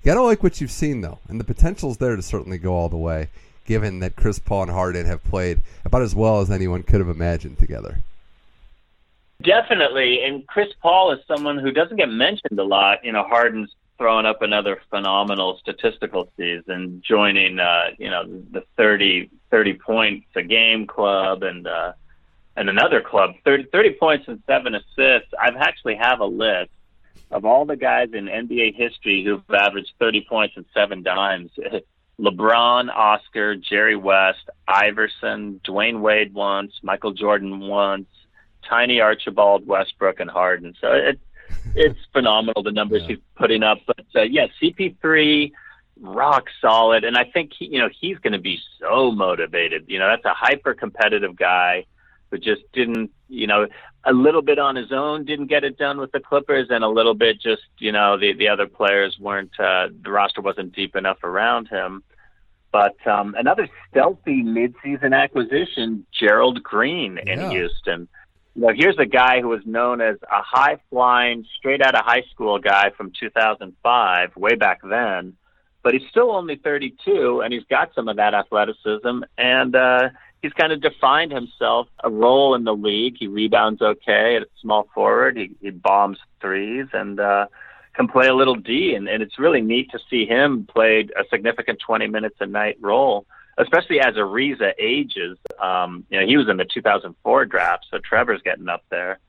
You 0.01 0.11
gotta 0.11 0.23
like 0.23 0.41
what 0.41 0.59
you've 0.59 0.71
seen 0.71 1.01
though, 1.01 1.19
and 1.27 1.39
the 1.39 1.43
potential's 1.43 1.97
there 1.97 2.15
to 2.15 2.21
certainly 2.23 2.57
go 2.57 2.73
all 2.73 2.89
the 2.89 2.97
way. 2.97 3.29
Given 3.65 3.99
that 3.99 4.15
Chris 4.15 4.39
Paul 4.39 4.63
and 4.63 4.71
Harden 4.71 5.05
have 5.05 5.23
played 5.23 5.61
about 5.85 6.01
as 6.01 6.15
well 6.15 6.41
as 6.41 6.49
anyone 6.49 6.81
could 6.81 6.99
have 6.99 7.09
imagined 7.09 7.59
together. 7.59 7.99
Definitely, 9.43 10.23
and 10.23 10.45
Chris 10.47 10.69
Paul 10.81 11.11
is 11.11 11.19
someone 11.27 11.59
who 11.59 11.71
doesn't 11.71 11.97
get 11.97 12.09
mentioned 12.09 12.59
a 12.59 12.63
lot. 12.63 13.05
You 13.05 13.11
know, 13.11 13.23
Harden's 13.23 13.69
throwing 13.99 14.25
up 14.25 14.41
another 14.41 14.81
phenomenal 14.89 15.59
statistical 15.61 16.27
season, 16.35 17.03
joining 17.07 17.59
uh, 17.59 17.91
you 17.99 18.09
know 18.09 18.23
the 18.51 18.63
30, 18.77 19.29
30 19.51 19.73
points 19.75 20.25
a 20.35 20.41
game 20.41 20.87
club 20.87 21.43
and 21.43 21.67
uh, 21.67 21.93
and 22.55 22.69
another 22.69 23.01
club 23.01 23.35
30, 23.45 23.65
30 23.71 23.93
points 23.99 24.27
and 24.27 24.41
seven 24.47 24.73
assists. 24.73 25.31
I've 25.39 25.55
actually 25.57 25.95
have 25.95 26.19
a 26.19 26.25
list 26.25 26.71
of 27.31 27.45
all 27.45 27.65
the 27.65 27.75
guys 27.77 28.09
in 28.13 28.25
NBA 28.25 28.75
history 28.75 29.23
who've 29.23 29.43
averaged 29.49 29.91
30 29.99 30.25
points 30.27 30.57
and 30.57 30.65
seven 30.73 31.01
dimes, 31.03 31.51
LeBron, 32.19 32.89
Oscar, 32.93 33.55
Jerry 33.55 33.95
West, 33.95 34.49
Iverson, 34.67 35.59
Dwyane 35.67 36.01
Wade 36.01 36.33
once, 36.33 36.73
Michael 36.83 37.13
Jordan 37.13 37.59
once, 37.59 38.07
Tiny 38.69 39.01
Archibald, 39.01 39.65
Westbrook, 39.65 40.19
and 40.19 40.29
Harden. 40.29 40.75
So 40.79 40.91
it, 40.91 41.19
it's 41.75 41.99
phenomenal 42.13 42.63
the 42.63 42.71
numbers 42.71 43.01
yeah. 43.03 43.15
he's 43.15 43.19
putting 43.35 43.63
up. 43.63 43.79
But 43.87 44.05
uh, 44.15 44.21
yeah, 44.23 44.47
CP3, 44.61 45.51
rock 45.99 46.45
solid, 46.59 47.03
and 47.03 47.17
I 47.17 47.23
think 47.23 47.51
he, 47.57 47.65
you 47.65 47.79
know 47.79 47.89
he's 47.99 48.17
going 48.19 48.33
to 48.33 48.39
be 48.39 48.59
so 48.79 49.11
motivated. 49.11 49.85
You 49.87 49.99
know, 49.99 50.07
that's 50.07 50.25
a 50.25 50.33
hyper 50.33 50.73
competitive 50.73 51.35
guy 51.35 51.85
who 52.31 52.37
just 52.37 52.61
didn't, 52.73 53.11
you 53.27 53.45
know, 53.45 53.67
a 54.05 54.13
little 54.13 54.41
bit 54.41 54.57
on 54.57 54.75
his 54.75 54.91
own 54.91 55.25
didn't 55.25 55.47
get 55.47 55.63
it 55.63 55.77
done 55.77 55.99
with 55.99 56.11
the 56.11 56.19
Clippers, 56.19 56.67
and 56.69 56.83
a 56.83 56.89
little 56.89 57.13
bit 57.13 57.39
just, 57.39 57.63
you 57.77 57.91
know, 57.91 58.17
the 58.17 58.33
the 58.33 58.47
other 58.47 58.65
players 58.65 59.17
weren't, 59.19 59.51
uh, 59.59 59.89
the 60.03 60.09
roster 60.09 60.41
wasn't 60.41 60.73
deep 60.73 60.95
enough 60.95 61.23
around 61.23 61.67
him. 61.67 62.03
But 62.71 62.95
um, 63.05 63.35
another 63.37 63.67
stealthy 63.89 64.43
midseason 64.43 65.13
acquisition, 65.15 66.05
Gerald 66.17 66.63
Green 66.63 67.17
in 67.17 67.39
yeah. 67.39 67.49
Houston. 67.49 68.07
You 68.55 68.61
know, 68.61 68.73
here's 68.75 68.97
a 68.97 69.05
guy 69.05 69.41
who 69.41 69.49
was 69.49 69.61
known 69.65 70.01
as 70.01 70.15
a 70.23 70.41
high 70.41 70.77
flying, 70.89 71.45
straight 71.57 71.81
out 71.81 71.95
of 71.95 72.05
high 72.05 72.23
school 72.31 72.59
guy 72.59 72.91
from 72.95 73.11
2005, 73.19 74.35
way 74.35 74.55
back 74.55 74.79
then. 74.83 75.35
But 75.83 75.93
he's 75.93 76.07
still 76.09 76.31
only 76.31 76.57
32, 76.57 77.41
and 77.41 77.53
he's 77.53 77.63
got 77.69 77.93
some 77.95 78.07
of 78.07 78.17
that 78.17 78.33
athleticism. 78.33 79.23
And 79.37 79.75
uh, 79.75 80.09
he's 80.41 80.53
kind 80.53 80.73
of 80.73 80.81
defined 80.81 81.31
himself 81.31 81.87
a 82.03 82.09
role 82.09 82.55
in 82.55 82.63
the 82.63 82.73
league. 82.73 83.15
He 83.17 83.27
rebounds 83.27 83.81
okay 83.81 84.37
at 84.37 84.47
small 84.59 84.87
forward. 84.93 85.37
He, 85.37 85.51
he 85.61 85.69
bombs 85.69 86.17
threes 86.39 86.87
and 86.93 87.19
uh, 87.19 87.47
can 87.93 88.07
play 88.07 88.27
a 88.27 88.33
little 88.33 88.55
D. 88.55 88.95
And, 88.95 89.07
and 89.07 89.21
it's 89.21 89.37
really 89.37 89.61
neat 89.61 89.91
to 89.91 89.99
see 90.09 90.25
him 90.25 90.67
play 90.71 91.07
a 91.17 91.23
significant 91.29 91.79
20 91.85 92.07
minutes 92.07 92.37
a 92.39 92.47
night 92.47 92.77
role, 92.81 93.25
especially 93.57 93.99
as 93.99 94.15
Ariza 94.15 94.73
ages. 94.79 95.37
Um, 95.61 96.05
you 96.09 96.19
know, 96.19 96.25
he 96.25 96.37
was 96.37 96.49
in 96.49 96.57
the 96.57 96.65
2004 96.65 97.45
draft, 97.45 97.85
so 97.91 97.99
Trevor's 97.99 98.41
getting 98.41 98.69
up 98.69 98.83
there. 98.89 99.19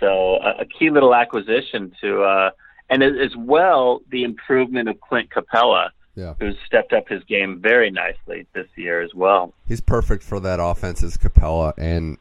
So 0.00 0.36
a, 0.36 0.62
a 0.62 0.64
key 0.64 0.90
little 0.90 1.14
acquisition 1.14 1.92
to, 2.00 2.22
uh, 2.22 2.50
and 2.90 3.02
as 3.02 3.36
well, 3.36 4.00
the 4.10 4.24
improvement 4.24 4.88
of 4.88 5.00
Clint 5.00 5.30
Capela 5.30 5.90
yeah. 6.18 6.34
who's 6.40 6.56
stepped 6.66 6.92
up 6.92 7.08
his 7.08 7.22
game 7.24 7.60
very 7.60 7.90
nicely 7.90 8.46
this 8.52 8.66
year 8.76 9.00
as 9.00 9.14
well. 9.14 9.54
He's 9.66 9.80
perfect 9.80 10.24
for 10.24 10.40
that 10.40 10.58
offense 10.60 11.02
as 11.02 11.16
Capela, 11.16 11.72
and 11.78 12.18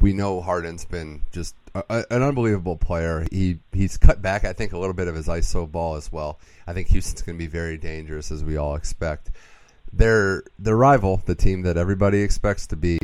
we 0.00 0.12
know 0.12 0.40
Harden's 0.40 0.84
been 0.84 1.22
just 1.32 1.56
a, 1.74 1.82
a, 1.90 2.04
an 2.10 2.22
unbelievable 2.22 2.76
player. 2.76 3.26
He 3.32 3.58
he's 3.72 3.96
cut 3.96 4.22
back, 4.22 4.44
I 4.44 4.52
think, 4.52 4.72
a 4.72 4.78
little 4.78 4.94
bit 4.94 5.08
of 5.08 5.16
his 5.16 5.26
ISO 5.26 5.70
ball 5.70 5.96
as 5.96 6.12
well. 6.12 6.38
I 6.66 6.72
think 6.72 6.88
Houston's 6.88 7.22
going 7.22 7.36
to 7.36 7.42
be 7.42 7.48
very 7.48 7.76
dangerous, 7.76 8.30
as 8.30 8.44
we 8.44 8.56
all 8.56 8.76
expect. 8.76 9.30
Their 9.92 10.44
their 10.58 10.76
rival, 10.76 11.20
the 11.26 11.34
team 11.34 11.62
that 11.62 11.76
everybody 11.76 12.22
expects 12.22 12.68
to 12.68 12.76
be 12.76 12.98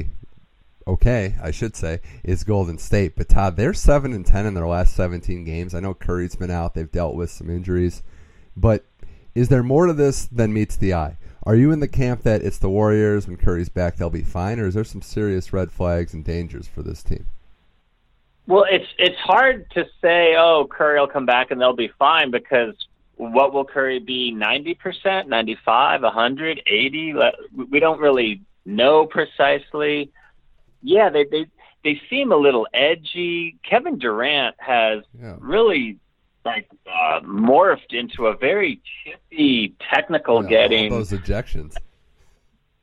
okay, 0.87 1.35
I 1.43 1.51
should 1.51 1.75
say, 1.75 2.01
is 2.23 2.45
Golden 2.45 2.79
State. 2.79 3.17
But 3.17 3.29
Todd, 3.29 3.57
they're 3.57 3.75
seven 3.75 4.13
and 4.13 4.25
ten 4.25 4.47
in 4.47 4.55
their 4.55 4.69
last 4.69 4.95
seventeen 4.95 5.43
games. 5.43 5.75
I 5.75 5.81
know 5.81 5.93
Curry's 5.93 6.37
been 6.37 6.53
out; 6.53 6.75
they've 6.75 6.91
dealt 6.91 7.17
with 7.17 7.31
some 7.31 7.51
injuries, 7.51 8.05
but 8.57 8.85
is 9.37 9.49
there 9.51 9.63
more 9.63 9.87
to 9.87 9.93
this 9.93 10.25
than 10.25 10.53
meets 10.53 10.77
the 10.77 10.95
eye? 10.95 11.19
Are 11.45 11.55
you 11.55 11.71
in 11.71 11.81
the 11.81 11.87
camp 11.89 12.23
that 12.23 12.43
it's 12.43 12.59
the 12.59 12.71
Warriors 12.71 13.29
when 13.29 13.37
Curry's 13.37 13.69
back 13.69 13.97
they'll 13.97 14.11
be 14.11 14.23
fine, 14.23 14.59
or 14.59 14.67
is 14.67 14.75
there 14.75 14.83
some 14.83 15.03
serious 15.03 15.53
red 15.53 15.71
flags 15.71 16.15
and 16.15 16.25
dangers 16.25 16.67
for 16.67 16.83
this 16.83 17.03
team? 17.03 17.27
Well, 18.47 18.65
it's 18.69 18.89
it's 18.99 19.19
hard 19.19 19.71
to 19.73 19.87
say. 20.01 20.37
Oh, 20.37 20.67
Curry 20.69 20.99
will 20.99 21.07
come 21.07 21.27
back 21.27 21.51
and 21.51 21.61
they'll 21.61 21.77
be 21.77 21.93
fine 21.99 22.31
because 22.31 22.75
what 23.17 23.53
will 23.53 23.65
Curry 23.65 23.99
be? 23.99 24.31
Ninety 24.31 24.75
percent, 24.75 25.29
ninety-five, 25.29 26.03
a 26.03 26.11
hundred, 26.11 26.63
eighty? 26.67 27.15
We 27.71 27.79
don't 27.79 28.01
really 28.01 28.41
know 28.65 29.07
precisely. 29.07 30.11
Yeah, 30.83 31.11
they 31.11 31.25
they 31.25 31.47
they 31.85 32.01
seem 32.09 32.33
a 32.33 32.37
little 32.37 32.67
edgy. 32.73 33.59
Kevin 33.69 33.99
Durant 33.99 34.57
has 34.59 35.05
yeah. 35.21 35.37
really 35.39 35.99
like 36.47 36.69
uh, 36.87 37.21
morphed 37.21 37.93
into 37.93 38.29
a 38.29 38.37
very 38.37 38.81
chippy, 39.05 39.75
technical 39.93 40.43
yeah, 40.45 40.49
getting 40.49 40.91
those 40.91 41.11
ejections. 41.11 41.75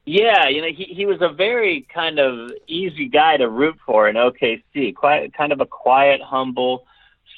Yeah, 0.05 0.49
you 0.49 0.61
know, 0.61 0.67
he 0.67 0.83
he 0.83 1.05
was 1.05 1.21
a 1.21 1.29
very 1.29 1.87
kind 1.93 2.19
of 2.19 2.51
easy 2.67 3.07
guy 3.07 3.37
to 3.37 3.49
root 3.49 3.77
for 3.85 4.07
in 4.09 4.15
OKC. 4.17 4.93
Quite 4.93 5.33
kind 5.33 5.51
of 5.51 5.61
a 5.61 5.65
quiet, 5.65 6.21
humble 6.21 6.85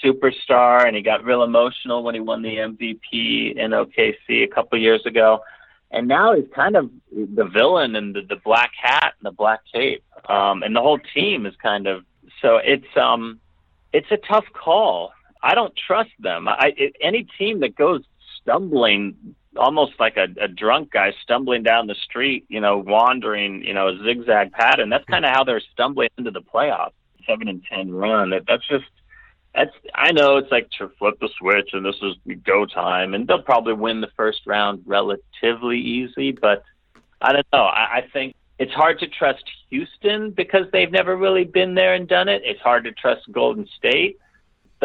superstar, 0.04 0.86
and 0.86 0.96
he 0.96 1.02
got 1.02 1.24
real 1.24 1.44
emotional 1.44 2.04
when 2.04 2.16
he 2.16 2.22
won 2.22 2.42
the 2.42 2.58
MVP 2.58 3.56
in 3.56 3.72
OKC 3.72 4.44
a 4.44 4.48
couple 4.48 4.78
years 4.80 5.06
ago. 5.06 5.42
And 5.92 6.08
now 6.08 6.36
he's 6.36 6.50
kind 6.54 6.76
of 6.76 6.90
the 7.14 7.46
villain 7.46 7.96
and 7.96 8.16
the, 8.16 8.22
the 8.22 8.36
black 8.44 8.72
hat 8.82 9.14
and 9.20 9.26
the 9.26 9.32
black 9.32 9.62
cape. 9.72 10.04
Um, 10.28 10.64
and 10.64 10.76
the 10.76 10.82
whole 10.82 11.00
team 11.14 11.46
is 11.46 11.54
kind 11.62 11.88
of 11.88 12.04
so 12.42 12.58
it's 12.58 12.98
um 12.98 13.40
it's 13.94 14.12
a 14.12 14.18
tough 14.18 14.46
call 14.54 15.14
I 15.46 15.54
don't 15.54 15.74
trust 15.88 16.10
them. 16.20 16.48
I 16.48 16.74
it, 16.76 16.96
any 17.00 17.28
team 17.38 17.60
that 17.60 17.76
goes 17.76 18.02
stumbling, 18.42 19.36
almost 19.56 19.94
like 20.00 20.18
a, 20.18 20.28
a 20.42 20.48
drunk 20.48 20.92
guy 20.92 21.14
stumbling 21.22 21.62
down 21.62 21.86
the 21.86 21.96
street, 22.04 22.46
you 22.50 22.60
know, 22.60 22.80
wandering, 22.80 23.64
you 23.64 23.74
know, 23.76 23.90
a 23.90 24.04
zigzag 24.04 24.52
pattern. 24.54 24.90
That's 24.90 25.06
kind 25.06 25.24
of 25.24 25.32
how 25.32 25.44
they're 25.44 25.62
stumbling 25.72 26.10
into 26.18 26.32
the 26.32 26.42
playoffs. 26.42 26.94
Seven 27.28 27.48
and 27.48 27.64
ten 27.64 27.92
run. 27.92 28.32
That, 28.32 28.46
that's 28.48 28.68
just 28.68 28.86
that's. 29.54 29.72
I 29.94 30.12
know 30.12 30.38
it's 30.38 30.52
like 30.52 30.68
to 30.80 30.90
flip 30.98 31.20
the 31.22 31.30
switch 31.38 31.70
and 31.74 31.86
this 31.86 31.96
is 32.02 32.16
go 32.44 32.66
time, 32.66 33.14
and 33.14 33.28
they'll 33.28 33.44
probably 33.44 33.74
win 33.74 34.02
the 34.02 34.10
first 34.18 34.42
round 34.48 34.82
relatively 34.88 35.78
easy. 35.78 36.32
But 36.32 36.64
I 37.22 37.34
don't 37.34 37.48
know. 37.54 37.66
I, 37.66 37.98
I 37.98 38.08
think 38.12 38.36
it's 38.58 38.74
hard 38.74 38.98
to 39.00 39.08
trust 39.08 39.44
Houston 39.70 40.32
because 40.32 40.66
they've 40.72 40.92
never 40.92 41.16
really 41.16 41.44
been 41.44 41.76
there 41.76 41.94
and 41.94 42.08
done 42.08 42.30
it. 42.30 42.42
It's 42.46 42.62
hard 42.62 42.84
to 42.86 42.92
trust 42.92 43.32
Golden 43.32 43.68
State 43.78 44.18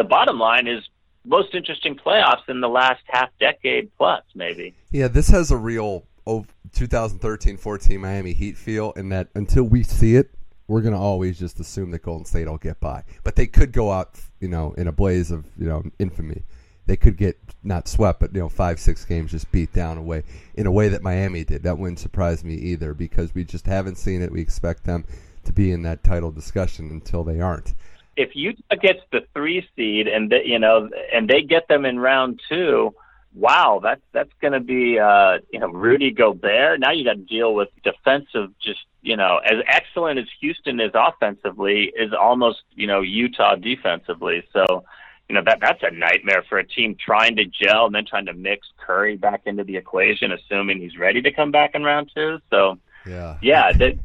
the 0.01 0.07
bottom 0.07 0.39
line 0.39 0.67
is 0.67 0.83
most 1.25 1.53
interesting 1.53 1.95
playoffs 1.95 2.49
in 2.49 2.59
the 2.59 2.67
last 2.67 3.03
half 3.05 3.29
decade 3.39 3.95
plus, 3.97 4.23
maybe. 4.33 4.73
Yeah, 4.89 5.07
this 5.07 5.29
has 5.29 5.51
a 5.51 5.57
real 5.57 6.07
2013-14 6.27 7.99
Miami 7.99 8.33
Heat 8.33 8.57
feel 8.57 8.93
in 8.93 9.09
that 9.09 9.27
until 9.35 9.63
we 9.63 9.83
see 9.83 10.15
it, 10.15 10.31
we're 10.67 10.81
going 10.81 10.95
to 10.95 10.99
always 10.99 11.37
just 11.37 11.59
assume 11.59 11.91
that 11.91 12.01
Golden 12.01 12.25
State 12.25 12.47
will 12.47 12.57
get 12.57 12.79
by. 12.79 13.03
But 13.23 13.35
they 13.35 13.45
could 13.45 13.73
go 13.73 13.91
out, 13.91 14.19
you 14.39 14.47
know, 14.47 14.73
in 14.73 14.87
a 14.87 14.91
blaze 14.91 15.29
of, 15.29 15.45
you 15.55 15.67
know, 15.67 15.83
infamy. 15.99 16.43
They 16.87 16.97
could 16.97 17.15
get 17.15 17.37
not 17.61 17.87
swept, 17.87 18.19
but 18.19 18.33
you 18.33 18.39
know, 18.39 18.49
five, 18.49 18.79
six 18.79 19.05
games 19.05 19.29
just 19.29 19.51
beat 19.51 19.71
down 19.71 19.99
away 19.99 20.23
in 20.55 20.65
a 20.65 20.71
way 20.71 20.89
that 20.89 21.03
Miami 21.03 21.43
did. 21.43 21.61
That 21.61 21.77
wouldn't 21.77 21.99
surprise 21.99 22.43
me 22.43 22.55
either 22.55 22.95
because 22.95 23.35
we 23.35 23.43
just 23.43 23.67
haven't 23.67 23.97
seen 23.97 24.23
it. 24.23 24.31
We 24.31 24.41
expect 24.41 24.85
them 24.85 25.05
to 25.43 25.53
be 25.53 25.71
in 25.71 25.83
that 25.83 26.03
title 26.03 26.31
discussion 26.31 26.89
until 26.89 27.23
they 27.23 27.39
aren't 27.39 27.75
if 28.21 28.35
Utah 28.35 28.75
gets 28.81 28.99
the 29.11 29.21
three 29.33 29.67
seed 29.75 30.07
and 30.07 30.31
they, 30.31 30.43
you 30.45 30.59
know 30.59 30.89
and 31.13 31.29
they 31.29 31.41
get 31.41 31.67
them 31.67 31.85
in 31.85 31.99
round 31.99 32.39
two, 32.47 32.93
wow, 33.33 33.79
that's 33.81 34.01
that's 34.11 34.31
going 34.41 34.53
to 34.53 34.59
be 34.59 34.99
uh, 34.99 35.39
you 35.51 35.59
know 35.59 35.67
Rudy 35.67 36.11
Gobert. 36.11 36.79
Now 36.79 36.91
you 36.91 37.03
got 37.03 37.13
to 37.13 37.19
deal 37.19 37.53
with 37.53 37.69
defensive, 37.83 38.51
just 38.61 38.81
you 39.01 39.17
know, 39.17 39.37
as 39.37 39.63
excellent 39.67 40.19
as 40.19 40.25
Houston 40.41 40.79
is 40.79 40.91
offensively, 40.93 41.91
is 41.95 42.13
almost 42.13 42.61
you 42.75 42.87
know 42.87 43.01
Utah 43.01 43.55
defensively. 43.55 44.43
So 44.53 44.83
you 45.27 45.35
know 45.35 45.41
that 45.45 45.59
that's 45.61 45.81
a 45.81 45.91
nightmare 45.91 46.43
for 46.47 46.59
a 46.59 46.67
team 46.67 46.95
trying 47.03 47.35
to 47.37 47.45
gel 47.45 47.85
and 47.87 47.95
then 47.95 48.05
trying 48.05 48.25
to 48.27 48.33
mix 48.33 48.67
Curry 48.85 49.17
back 49.17 49.41
into 49.45 49.63
the 49.63 49.77
equation, 49.77 50.31
assuming 50.31 50.79
he's 50.79 50.97
ready 50.97 51.21
to 51.21 51.31
come 51.31 51.51
back 51.51 51.71
in 51.73 51.83
round 51.83 52.11
two. 52.13 52.39
So 52.49 52.77
yeah, 53.05 53.37
yeah, 53.41 53.71
there's 53.71 53.97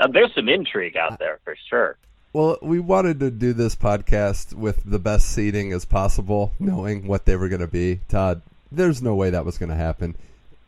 uh, 0.00 0.08
there's 0.08 0.34
some 0.34 0.48
intrigue 0.48 0.96
out 0.96 1.18
there 1.18 1.38
for 1.44 1.56
sure. 1.68 1.98
Well, 2.32 2.56
we 2.62 2.80
wanted 2.80 3.20
to 3.20 3.30
do 3.30 3.52
this 3.52 3.76
podcast 3.76 4.54
with 4.54 4.82
the 4.84 4.98
best 4.98 5.28
seating 5.28 5.72
as 5.72 5.84
possible, 5.84 6.52
knowing 6.58 7.06
what 7.06 7.26
they 7.26 7.36
were 7.36 7.50
going 7.50 7.60
to 7.60 7.66
be. 7.66 8.00
Todd, 8.08 8.40
there's 8.70 9.02
no 9.02 9.14
way 9.14 9.28
that 9.30 9.44
was 9.44 9.58
going 9.58 9.68
to 9.68 9.74
happen. 9.74 10.16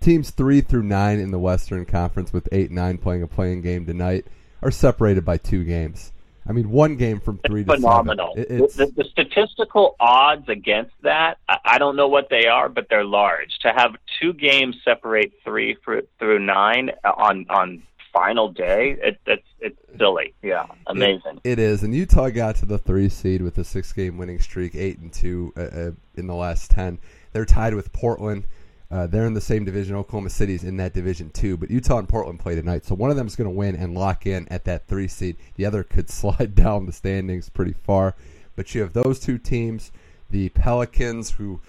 Teams 0.00 0.28
three 0.28 0.60
through 0.60 0.82
nine 0.82 1.18
in 1.18 1.30
the 1.30 1.38
Western 1.38 1.86
Conference, 1.86 2.34
with 2.34 2.50
eight 2.52 2.66
and 2.66 2.76
nine 2.76 2.98
playing 2.98 3.22
a 3.22 3.26
playing 3.26 3.62
game 3.62 3.86
tonight, 3.86 4.26
are 4.60 4.70
separated 4.70 5.24
by 5.24 5.38
two 5.38 5.64
games. 5.64 6.12
I 6.46 6.52
mean, 6.52 6.70
one 6.70 6.96
game 6.96 7.20
from 7.20 7.38
three 7.38 7.62
it's 7.62 7.70
to 7.70 7.76
phenomenal. 7.76 8.34
seven. 8.36 8.64
It, 8.64 8.76
the, 8.76 8.92
the, 8.94 9.04
statistical 9.04 9.96
odds 9.98 10.46
against 10.50 10.92
that, 11.02 11.38
I 11.48 11.78
don't 11.78 11.96
know 11.96 12.08
what 12.08 12.28
they 12.28 12.46
are, 12.46 12.68
but 12.68 12.88
they're 12.90 13.04
large. 13.06 13.58
To 13.62 13.72
have 13.74 13.96
two 14.20 14.34
games 14.34 14.76
separate 14.84 15.32
three 15.42 15.78
through 15.82 16.38
nine 16.40 16.90
on 17.02 17.46
on 17.48 17.82
final 18.14 18.48
day, 18.48 18.96
it, 19.02 19.20
it's 19.26 19.46
it's 19.60 19.78
silly. 19.98 20.32
Yeah, 20.42 20.66
amazing. 20.86 21.40
It, 21.44 21.52
it 21.52 21.58
is, 21.58 21.82
and 21.82 21.94
Utah 21.94 22.30
got 22.30 22.56
to 22.56 22.66
the 22.66 22.78
three 22.78 23.10
seed 23.10 23.42
with 23.42 23.58
a 23.58 23.64
six 23.64 23.92
game 23.92 24.16
winning 24.16 24.40
streak, 24.40 24.74
eight 24.74 24.98
and 24.98 25.12
two 25.12 25.52
uh, 25.56 25.60
uh, 25.60 25.90
in 26.14 26.26
the 26.26 26.34
last 26.34 26.70
ten. 26.70 26.98
They're 27.32 27.44
tied 27.44 27.74
with 27.74 27.92
Portland. 27.92 28.46
Uh, 28.90 29.08
they're 29.08 29.26
in 29.26 29.34
the 29.34 29.40
same 29.40 29.64
division. 29.64 29.96
Oklahoma 29.96 30.30
City's 30.30 30.62
in 30.62 30.76
that 30.76 30.94
division 30.94 31.28
too, 31.30 31.56
but 31.56 31.70
Utah 31.70 31.98
and 31.98 32.08
Portland 32.08 32.38
play 32.38 32.54
tonight, 32.54 32.84
so 32.84 32.94
one 32.94 33.10
of 33.10 33.16
them 33.16 33.26
is 33.26 33.34
going 33.36 33.50
to 33.50 33.56
win 33.56 33.74
and 33.74 33.94
lock 33.94 34.24
in 34.26 34.46
at 34.48 34.64
that 34.64 34.86
three 34.86 35.08
seed. 35.08 35.36
The 35.56 35.66
other 35.66 35.82
could 35.82 36.08
slide 36.10 36.54
down 36.54 36.86
the 36.86 36.92
standings 36.92 37.48
pretty 37.48 37.74
far, 37.74 38.14
but 38.56 38.74
you 38.74 38.80
have 38.80 38.92
those 38.92 39.18
two 39.18 39.36
teams, 39.36 39.90
the 40.30 40.48
Pelicans, 40.50 41.32
who 41.32 41.60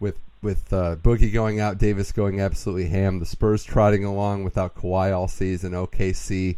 with 0.00 0.18
with 0.42 0.72
uh, 0.72 0.96
Boogie 0.96 1.32
going 1.32 1.60
out, 1.60 1.78
Davis 1.78 2.12
going 2.12 2.40
absolutely 2.40 2.88
ham, 2.88 3.20
the 3.20 3.26
Spurs 3.26 3.64
trotting 3.64 4.04
along 4.04 4.44
without 4.44 4.74
Kawhi 4.74 5.16
all 5.16 5.28
season, 5.28 5.72
OKC, 5.72 6.56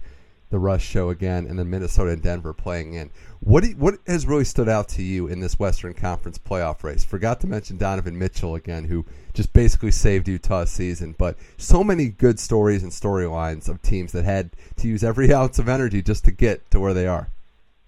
the 0.51 0.59
Russ 0.59 0.82
show 0.82 1.11
again, 1.11 1.47
and 1.47 1.59
then 1.59 1.68
Minnesota 1.68 2.12
and 2.12 2.22
Denver 2.22 2.53
playing 2.53 2.95
in. 2.95 3.11
What 3.41 3.64
you, 3.64 3.76
what 3.76 3.99
has 4.07 4.26
really 4.26 4.45
stood 4.45 4.68
out 4.68 4.89
to 4.91 5.03
you 5.03 5.26
in 5.26 5.41
this 5.41 5.59
Western 5.59 5.95
Conference 5.95 6.39
playoff 6.39 6.82
race? 6.82 7.05
Forgot 7.05 7.41
to 7.41 7.47
mention 7.47 7.76
Donovan 7.76 8.18
Mitchell 8.18 8.55
again, 8.55 8.85
who 8.85 9.05
just 9.35 9.53
basically 9.53 9.91
saved 9.91 10.28
Utah's 10.28 10.70
season. 10.70 11.14
But 11.18 11.37
so 11.59 11.85
many 11.85 12.09
good 12.09 12.39
stories 12.41 12.82
and 12.82 12.93
storylines 12.93 13.68
of 13.68 13.82
teams 13.82 14.12
that 14.12 14.24
had 14.24 14.53
to 14.76 14.89
use 14.89 15.05
every 15.05 15.32
ounce 15.35 15.59
of 15.59 15.68
energy 15.68 16.01
just 16.01 16.24
to 16.24 16.30
get 16.30 16.70
to 16.70 16.80
where 16.80 16.95
they 16.95 17.07
are. 17.07 17.28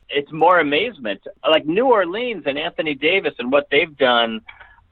It's 0.08 0.30
more 0.30 0.60
amazement, 0.60 1.22
like 1.48 1.66
New 1.66 1.86
Orleans 1.86 2.44
and 2.46 2.58
Anthony 2.58 2.94
Davis 2.94 3.34
and 3.38 3.50
what 3.50 3.68
they've 3.70 3.96
done 3.96 4.40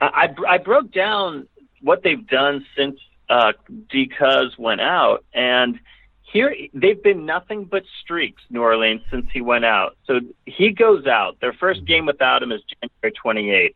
I, 0.01 0.35
I 0.49 0.59
broke 0.59 0.93
down 0.93 1.49
what 1.81 2.03
they've 2.03 2.27
done 2.27 2.65
since 2.77 2.99
uh, 3.29 3.53
Cuz 3.91 4.59
went 4.59 4.81
out, 4.81 5.25
and 5.33 5.79
here 6.23 6.55
they've 6.73 7.03
been 7.03 7.25
nothing 7.25 7.65
but 7.65 7.85
streaks. 8.03 8.43
New 8.51 8.63
Orleans 8.63 9.03
since 9.11 9.27
he 9.33 9.41
went 9.41 9.65
out. 9.65 9.97
So 10.07 10.21
he 10.47 10.71
goes 10.71 11.07
out. 11.07 11.39
Their 11.41 11.53
first 11.53 11.85
game 11.85 12.07
without 12.07 12.43
him 12.43 12.53
is 12.53 12.61
January 12.83 13.15
28th. 13.25 13.75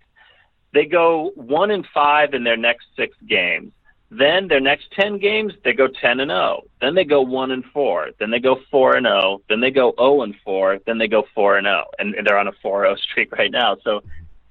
They 0.74 0.84
go 0.84 1.32
one 1.34 1.70
and 1.70 1.86
five 1.94 2.34
in 2.34 2.44
their 2.44 2.56
next 2.56 2.86
six 2.96 3.16
games. 3.26 3.72
Then 4.10 4.48
their 4.48 4.60
next 4.60 4.90
ten 4.92 5.18
games, 5.18 5.52
they 5.64 5.74
go 5.74 5.86
ten 5.86 6.20
and 6.20 6.30
zero. 6.30 6.62
Oh. 6.62 6.68
Then 6.80 6.94
they 6.94 7.04
go 7.04 7.20
one 7.20 7.50
and 7.50 7.64
four. 7.74 8.08
Then 8.18 8.30
they 8.30 8.40
go 8.40 8.58
four 8.70 8.96
and 8.96 9.04
zero. 9.04 9.38
Oh. 9.38 9.42
Then 9.48 9.60
they 9.60 9.70
go 9.70 9.92
zero 9.98 10.22
and 10.22 10.34
four. 10.44 10.78
Then 10.86 10.98
they 10.98 11.08
go 11.08 11.24
four 11.34 11.58
and 11.58 11.66
zero, 11.66 11.84
and 11.98 12.14
they're 12.24 12.38
on 12.38 12.48
a 12.48 12.52
four 12.62 12.84
zero 12.84 12.96
streak 13.10 13.32
right 13.32 13.50
now. 13.50 13.76
So, 13.84 14.02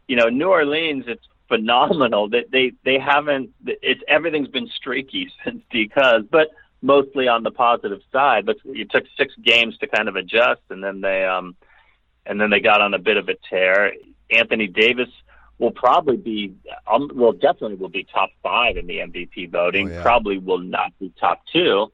you 0.08 0.16
know, 0.16 0.30
New 0.30 0.50
Orleans, 0.50 1.06
it's 1.08 1.28
phenomenal. 1.48 2.30
That 2.30 2.52
they, 2.52 2.74
they 2.84 3.00
haven't. 3.00 3.52
It's 3.66 4.02
everything's 4.08 4.50
been 4.50 4.68
streaky 4.68 5.32
since 5.46 5.62
because, 5.72 6.24
but 6.30 6.50
mostly 6.82 7.28
on 7.28 7.44
the 7.44 7.52
positive 7.52 8.02
side. 8.12 8.46
But 8.46 8.58
it 8.66 8.92
took 8.92 9.06
six 9.18 9.34
games 9.44 9.78
to 9.80 9.88
kind 9.88 10.08
of 10.08 10.16
adjust, 10.16 10.62
and 10.70 10.84
then 10.84 11.02
they 11.02 11.26
um, 11.26 11.56
and 12.26 12.40
then 12.40 12.50
they 12.50 12.60
got 12.60 12.82
on 12.82 12.94
a 12.94 13.00
bit 13.00 13.18
of 13.18 13.30
a 13.30 13.36
tear. 13.50 13.94
Anthony 14.30 14.68
Davis 14.68 15.10
will 15.60 15.72
probably 15.72 16.18
be, 16.18 16.54
um, 16.86 17.10
well, 17.16 17.32
definitely 17.32 17.76
will 17.76 17.90
be 17.90 18.04
top 18.04 18.30
five 18.44 18.78
in 18.78 18.86
the 18.86 18.98
MVP 18.98 19.50
voting. 19.50 19.90
Oh, 19.90 19.92
yeah. 19.92 20.02
Probably 20.04 20.38
will 20.38 20.60
not 20.60 20.98
be 21.00 21.12
top 21.20 21.42
two. 21.52 21.92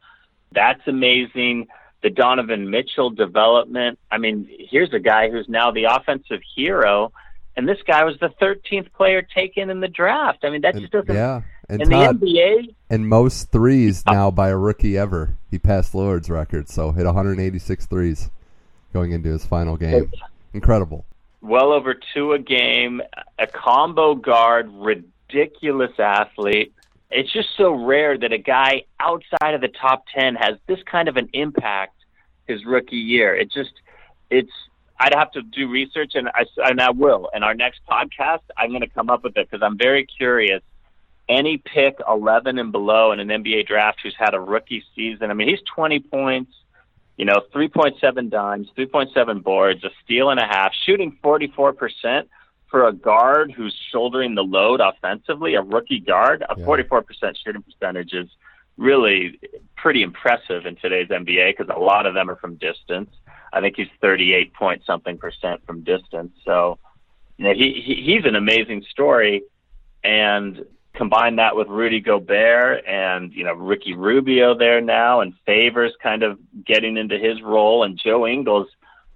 That's 0.51 0.81
amazing. 0.87 1.67
The 2.01 2.09
Donovan 2.09 2.69
Mitchell 2.69 3.09
development. 3.09 3.99
I 4.11 4.17
mean, 4.17 4.49
here's 4.69 4.91
a 4.93 4.99
guy 4.99 5.29
who's 5.29 5.47
now 5.47 5.71
the 5.71 5.85
offensive 5.85 6.41
hero 6.55 7.13
and 7.55 7.67
this 7.67 7.77
guy 7.85 8.03
was 8.03 8.17
the 8.19 8.29
13th 8.41 8.91
player 8.93 9.21
taken 9.21 9.69
in 9.69 9.79
the 9.79 9.87
draft. 9.87 10.39
I 10.43 10.49
mean, 10.49 10.61
that 10.61 10.75
just 10.75 10.91
doesn't. 10.91 11.13
Yeah, 11.13 11.41
and 11.69 11.81
in 11.81 11.89
Todd, 11.89 12.19
the 12.19 12.25
NBA, 12.25 12.75
and 12.89 13.07
most 13.07 13.51
threes 13.51 14.03
oh. 14.07 14.13
now 14.13 14.31
by 14.31 14.49
a 14.49 14.57
rookie 14.57 14.97
ever. 14.97 15.35
He 15.51 15.59
passed 15.59 15.93
Lillard's 15.93 16.29
record, 16.29 16.69
so 16.69 16.91
hit 16.91 17.05
186 17.05 17.85
threes 17.85 18.29
going 18.93 19.11
into 19.11 19.29
his 19.29 19.45
final 19.45 19.77
game. 19.77 20.11
Incredible. 20.53 21.05
Well 21.41 21.73
over 21.73 21.95
two 22.13 22.33
a 22.33 22.39
game, 22.39 23.01
a 23.37 23.47
combo 23.47 24.15
guard, 24.15 24.71
ridiculous 24.71 25.91
athlete. 25.99 26.73
It's 27.11 27.31
just 27.31 27.49
so 27.57 27.73
rare 27.73 28.17
that 28.17 28.31
a 28.31 28.37
guy 28.37 28.83
outside 28.99 29.53
of 29.53 29.61
the 29.61 29.67
top 29.67 30.05
10 30.15 30.35
has 30.35 30.57
this 30.67 30.79
kind 30.89 31.07
of 31.07 31.17
an 31.17 31.29
impact 31.33 31.95
his 32.47 32.65
rookie 32.65 32.95
year. 32.95 33.35
It 33.35 33.51
just, 33.51 33.73
it's 34.29 34.51
I'd 35.03 35.13
have 35.13 35.31
to 35.31 35.41
do 35.41 35.69
research, 35.69 36.13
and 36.15 36.29
I 36.29 36.45
and 36.59 36.79
I 36.79 36.91
will. 36.91 37.29
In 37.33 37.43
our 37.43 37.53
next 37.53 37.81
podcast, 37.89 38.39
I'm 38.55 38.69
going 38.69 38.81
to 38.81 38.87
come 38.87 39.09
up 39.09 39.25
with 39.25 39.35
it 39.35 39.49
because 39.51 39.61
I'm 39.61 39.77
very 39.77 40.05
curious. 40.05 40.61
Any 41.27 41.57
pick 41.57 41.97
11 42.07 42.57
and 42.57 42.71
below 42.71 43.11
in 43.11 43.19
an 43.19 43.27
NBA 43.27 43.67
draft 43.67 43.99
who's 44.01 44.15
had 44.17 44.33
a 44.33 44.39
rookie 44.39 44.81
season. 44.95 45.29
I 45.29 45.33
mean, 45.33 45.49
he's 45.49 45.61
20 45.75 45.99
points, 45.99 46.53
you 47.17 47.25
know, 47.25 47.41
3.7 47.53 48.29
dimes, 48.29 48.69
3.7 48.77 49.43
boards, 49.43 49.83
a 49.83 49.89
steal 50.05 50.29
and 50.29 50.39
a 50.39 50.45
half, 50.45 50.71
shooting 50.85 51.17
44 51.21 51.73
percent 51.73 52.29
for 52.71 52.87
a 52.87 52.93
guard 52.93 53.51
who's 53.51 53.75
shouldering 53.91 54.35
the 54.35 54.43
load 54.43 54.79
offensively. 54.79 55.55
A 55.55 55.61
rookie 55.61 55.99
guard, 55.99 56.45
a 56.49 56.55
44 56.63 57.01
percent 57.01 57.37
shooting 57.43 57.61
percentage 57.61 58.13
is 58.13 58.29
really 58.77 59.37
pretty 59.75 60.01
impressive 60.01 60.65
in 60.65 60.77
today's 60.77 61.09
NBA 61.09 61.57
because 61.57 61.73
a 61.75 61.79
lot 61.79 62.05
of 62.05 62.13
them 62.13 62.29
are 62.29 62.37
from 62.37 62.55
distance. 62.55 63.09
I 63.53 63.61
think 63.61 63.75
he's 63.77 63.87
38 64.01 64.53
point 64.53 64.81
something 64.85 65.17
percent 65.17 65.65
from 65.65 65.83
distance. 65.83 66.33
So, 66.43 66.79
you 67.37 67.45
know, 67.45 67.53
he, 67.53 67.81
he 67.85 68.03
he's 68.03 68.25
an 68.25 68.35
amazing 68.35 68.83
story, 68.89 69.43
and 70.03 70.65
combine 70.93 71.37
that 71.37 71.55
with 71.55 71.67
Rudy 71.67 71.99
Gobert 71.99 72.85
and 72.87 73.33
you 73.33 73.43
know 73.43 73.53
Ricky 73.53 73.93
Rubio 73.93 74.57
there 74.57 74.81
now, 74.81 75.21
and 75.21 75.33
Favors 75.45 75.93
kind 76.01 76.23
of 76.23 76.39
getting 76.65 76.97
into 76.97 77.17
his 77.17 77.41
role, 77.41 77.83
and 77.83 77.97
Joe 77.97 78.27
Ingles, 78.27 78.67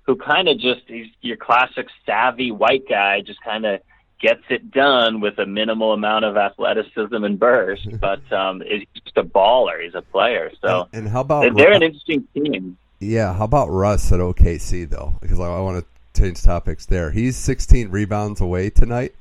who 0.03 0.15
kind 0.15 0.47
of 0.47 0.59
just 0.59 0.81
he's 0.87 1.07
your 1.21 1.37
classic 1.37 1.87
savvy 2.05 2.51
white 2.51 2.87
guy, 2.87 3.21
just 3.21 3.41
kind 3.41 3.65
of 3.65 3.81
gets 4.19 4.41
it 4.49 4.71
done 4.71 5.19
with 5.19 5.37
a 5.37 5.45
minimal 5.45 5.93
amount 5.93 6.25
of 6.25 6.37
athleticism 6.37 7.23
and 7.23 7.39
burst, 7.39 7.87
but 7.99 8.31
um, 8.31 8.61
he's 8.67 8.87
just 9.03 9.17
a 9.17 9.23
baller. 9.23 9.83
He's 9.83 9.95
a 9.95 10.01
player. 10.01 10.51
So, 10.61 10.87
and, 10.93 11.03
and 11.03 11.09
how 11.09 11.21
about 11.21 11.41
they're, 11.41 11.53
they're 11.53 11.73
an 11.73 11.83
interesting 11.83 12.27
team. 12.33 12.77
Yeah, 12.99 13.33
how 13.33 13.45
about 13.45 13.69
Russ 13.69 14.11
at 14.11 14.19
OKC 14.19 14.89
though? 14.89 15.15
Because 15.21 15.39
I, 15.39 15.45
I 15.45 15.59
want 15.59 15.85
to 15.85 16.19
change 16.19 16.41
topics 16.41 16.85
there. 16.85 17.11
He's 17.11 17.37
16 17.37 17.89
rebounds 17.89 18.41
away 18.41 18.69
tonight 18.69 19.13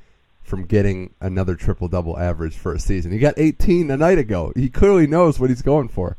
from 0.42 0.64
getting 0.64 1.12
another 1.20 1.54
triple 1.56 1.88
double 1.88 2.18
average 2.18 2.56
for 2.56 2.72
a 2.72 2.78
season. 2.78 3.12
He 3.12 3.18
got 3.18 3.34
18 3.36 3.90
a 3.90 3.96
night 3.96 4.18
ago. 4.18 4.52
He 4.54 4.70
clearly 4.70 5.06
knows 5.06 5.38
what 5.38 5.50
he's 5.50 5.62
going 5.62 5.88
for. 5.88 6.16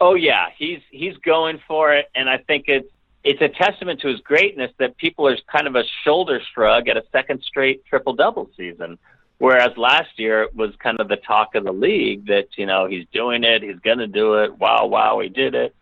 Oh 0.00 0.14
yeah, 0.14 0.46
he's 0.56 0.80
he's 0.90 1.16
going 1.18 1.60
for 1.66 1.92
it, 1.92 2.08
and 2.14 2.30
I 2.30 2.38
think 2.38 2.64
it's 2.68 2.88
it's 3.24 3.42
a 3.42 3.48
testament 3.48 4.00
to 4.00 4.08
his 4.08 4.20
greatness 4.20 4.70
that 4.78 4.96
people 4.96 5.26
are 5.26 5.36
kind 5.52 5.66
of 5.66 5.74
a 5.74 5.82
shoulder 6.04 6.40
shrug 6.54 6.88
at 6.88 6.96
a 6.96 7.02
second 7.12 7.42
straight 7.42 7.84
triple 7.84 8.14
double 8.14 8.48
season. 8.56 8.96
Whereas 9.38 9.76
last 9.76 10.18
year 10.18 10.44
it 10.44 10.56
was 10.56 10.74
kind 10.76 10.98
of 10.98 11.08
the 11.08 11.16
talk 11.16 11.54
of 11.54 11.64
the 11.64 11.72
league 11.72 12.26
that 12.26 12.46
you 12.56 12.64
know 12.64 12.86
he's 12.86 13.06
doing 13.12 13.44
it, 13.44 13.62
he's 13.62 13.80
going 13.80 13.98
to 13.98 14.06
do 14.06 14.34
it. 14.34 14.56
Wow, 14.56 14.86
wow, 14.86 15.18
he 15.18 15.28
did 15.28 15.54
it 15.54 15.74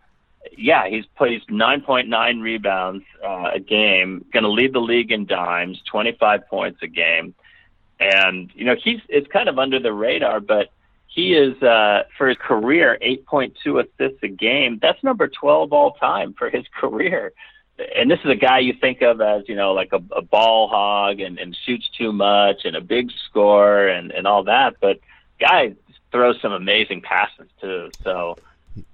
yeah, 0.57 0.89
he's 0.89 1.07
plays 1.17 1.43
9.9 1.51 2.43
rebounds 2.43 3.05
uh, 3.25 3.51
a 3.55 3.61
game, 3.61 4.25
going 4.33 4.43
to 4.43 4.51
lead 4.51 4.73
the 4.73 4.81
league 4.81 5.13
in 5.13 5.27
dimes, 5.27 5.81
25 5.91 6.49
points 6.49 6.81
a 6.83 6.87
game, 6.87 7.35
and 7.99 8.51
you 8.55 8.65
know 8.65 8.75
he's 8.75 9.01
it's 9.09 9.29
kind 9.29 9.49
of 9.49 9.59
under 9.59 9.79
the 9.79 9.93
radar, 9.93 10.41
but 10.41 10.71
he 11.07 11.35
is 11.35 11.61
uh, 11.63 12.03
for 12.19 12.29
his 12.29 12.37
career 12.39 12.99
8.2 13.03 13.85
assists 13.85 14.23
a 14.23 14.29
game. 14.29 14.79
That's 14.83 15.03
number 15.03 15.29
12 15.29 15.73
all 15.73 15.93
time 15.93 16.35
for 16.35 16.51
his 16.51 16.65
career. 16.79 17.33
and 17.95 18.11
this 18.11 18.21
is 18.21 18.31
a 18.31 18.37
guy 18.37 18.59
you 18.59 18.75
think 18.75 19.03
of 19.03 19.21
as 19.21 19.43
you 19.49 19.55
know 19.55 19.73
like 19.73 19.93
a, 19.93 20.03
a 20.15 20.23
ball 20.23 20.69
hog 20.69 21.21
and, 21.21 21.39
and 21.39 21.57
shoots 21.65 21.89
too 21.97 22.13
much 22.13 22.65
and 22.65 22.77
a 22.77 22.81
big 22.81 23.11
score 23.29 23.89
and 23.89 24.13
and 24.13 24.27
all 24.27 24.45
that, 24.45 24.77
but 24.81 25.01
guy 25.39 25.75
throws 26.13 26.41
some 26.41 26.53
amazing 26.53 27.01
passes 27.03 27.49
too. 27.61 27.91
So 28.03 28.37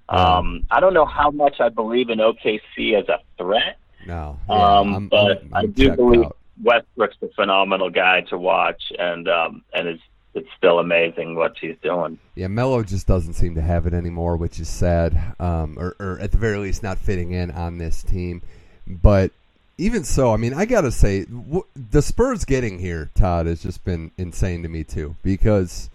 um, 0.09 0.65
I 0.71 0.81
don't 0.81 0.95
know 0.95 1.07
how 1.07 1.31
much 1.31 1.61
I 1.61 1.69
believe 1.69 2.11
in 2.11 2.19
OKC 2.19 2.95
as 3.01 3.09
a 3.09 3.19
threat. 3.39 3.79
No, 4.07 4.39
yeah, 4.49 4.55
um, 4.79 4.93
I'm- 4.95 5.09
but 5.09 5.39
I'm- 5.39 5.51
i 5.53 5.59
I'm 5.61 5.71
do 5.73 5.93
believe 5.93 6.25
out. 6.25 6.37
Westbrook's 6.63 7.17
a 7.23 7.29
phenomenal 7.29 7.89
guy 7.91 8.23
to 8.23 8.37
watch, 8.39 8.83
and 8.99 9.29
um, 9.29 9.63
and 9.73 9.89
it's 9.89 10.03
it's 10.35 10.49
still 10.57 10.79
amazing 10.79 11.35
what 11.37 11.55
he's 11.61 11.77
doing. 11.83 12.19
Yeah, 12.35 12.49
Melo 12.49 12.83
just 12.83 13.07
doesn't 13.07 13.35
seem 13.35 13.55
to 13.55 13.61
have 13.61 13.87
it 13.87 13.93
anymore, 13.95 14.37
which 14.37 14.59
is 14.61 14.69
sad, 14.69 15.35
um, 15.39 15.77
or, 15.79 15.95
or 16.01 16.19
at 16.21 16.33
the 16.33 16.39
very 16.39 16.57
least, 16.57 16.83
not 16.83 16.99
fitting 16.99 17.33
in 17.33 17.51
on 17.51 17.77
this 17.79 18.03
team. 18.03 18.41
But 18.87 19.31
even 19.77 20.05
so, 20.05 20.33
I 20.33 20.39
mean, 20.39 20.55
I 20.55 20.65
gotta 20.65 20.91
say, 20.91 21.25
w- 21.27 21.67
the 21.91 22.01
Spurs 22.01 22.45
getting 22.47 22.79
here, 22.79 23.11
Todd, 23.15 23.45
has 23.47 23.63
just 23.63 23.85
been 23.85 24.11
insane 24.17 24.63
to 24.63 24.69
me 24.71 24.85
too. 24.85 25.17
Because 25.23 25.91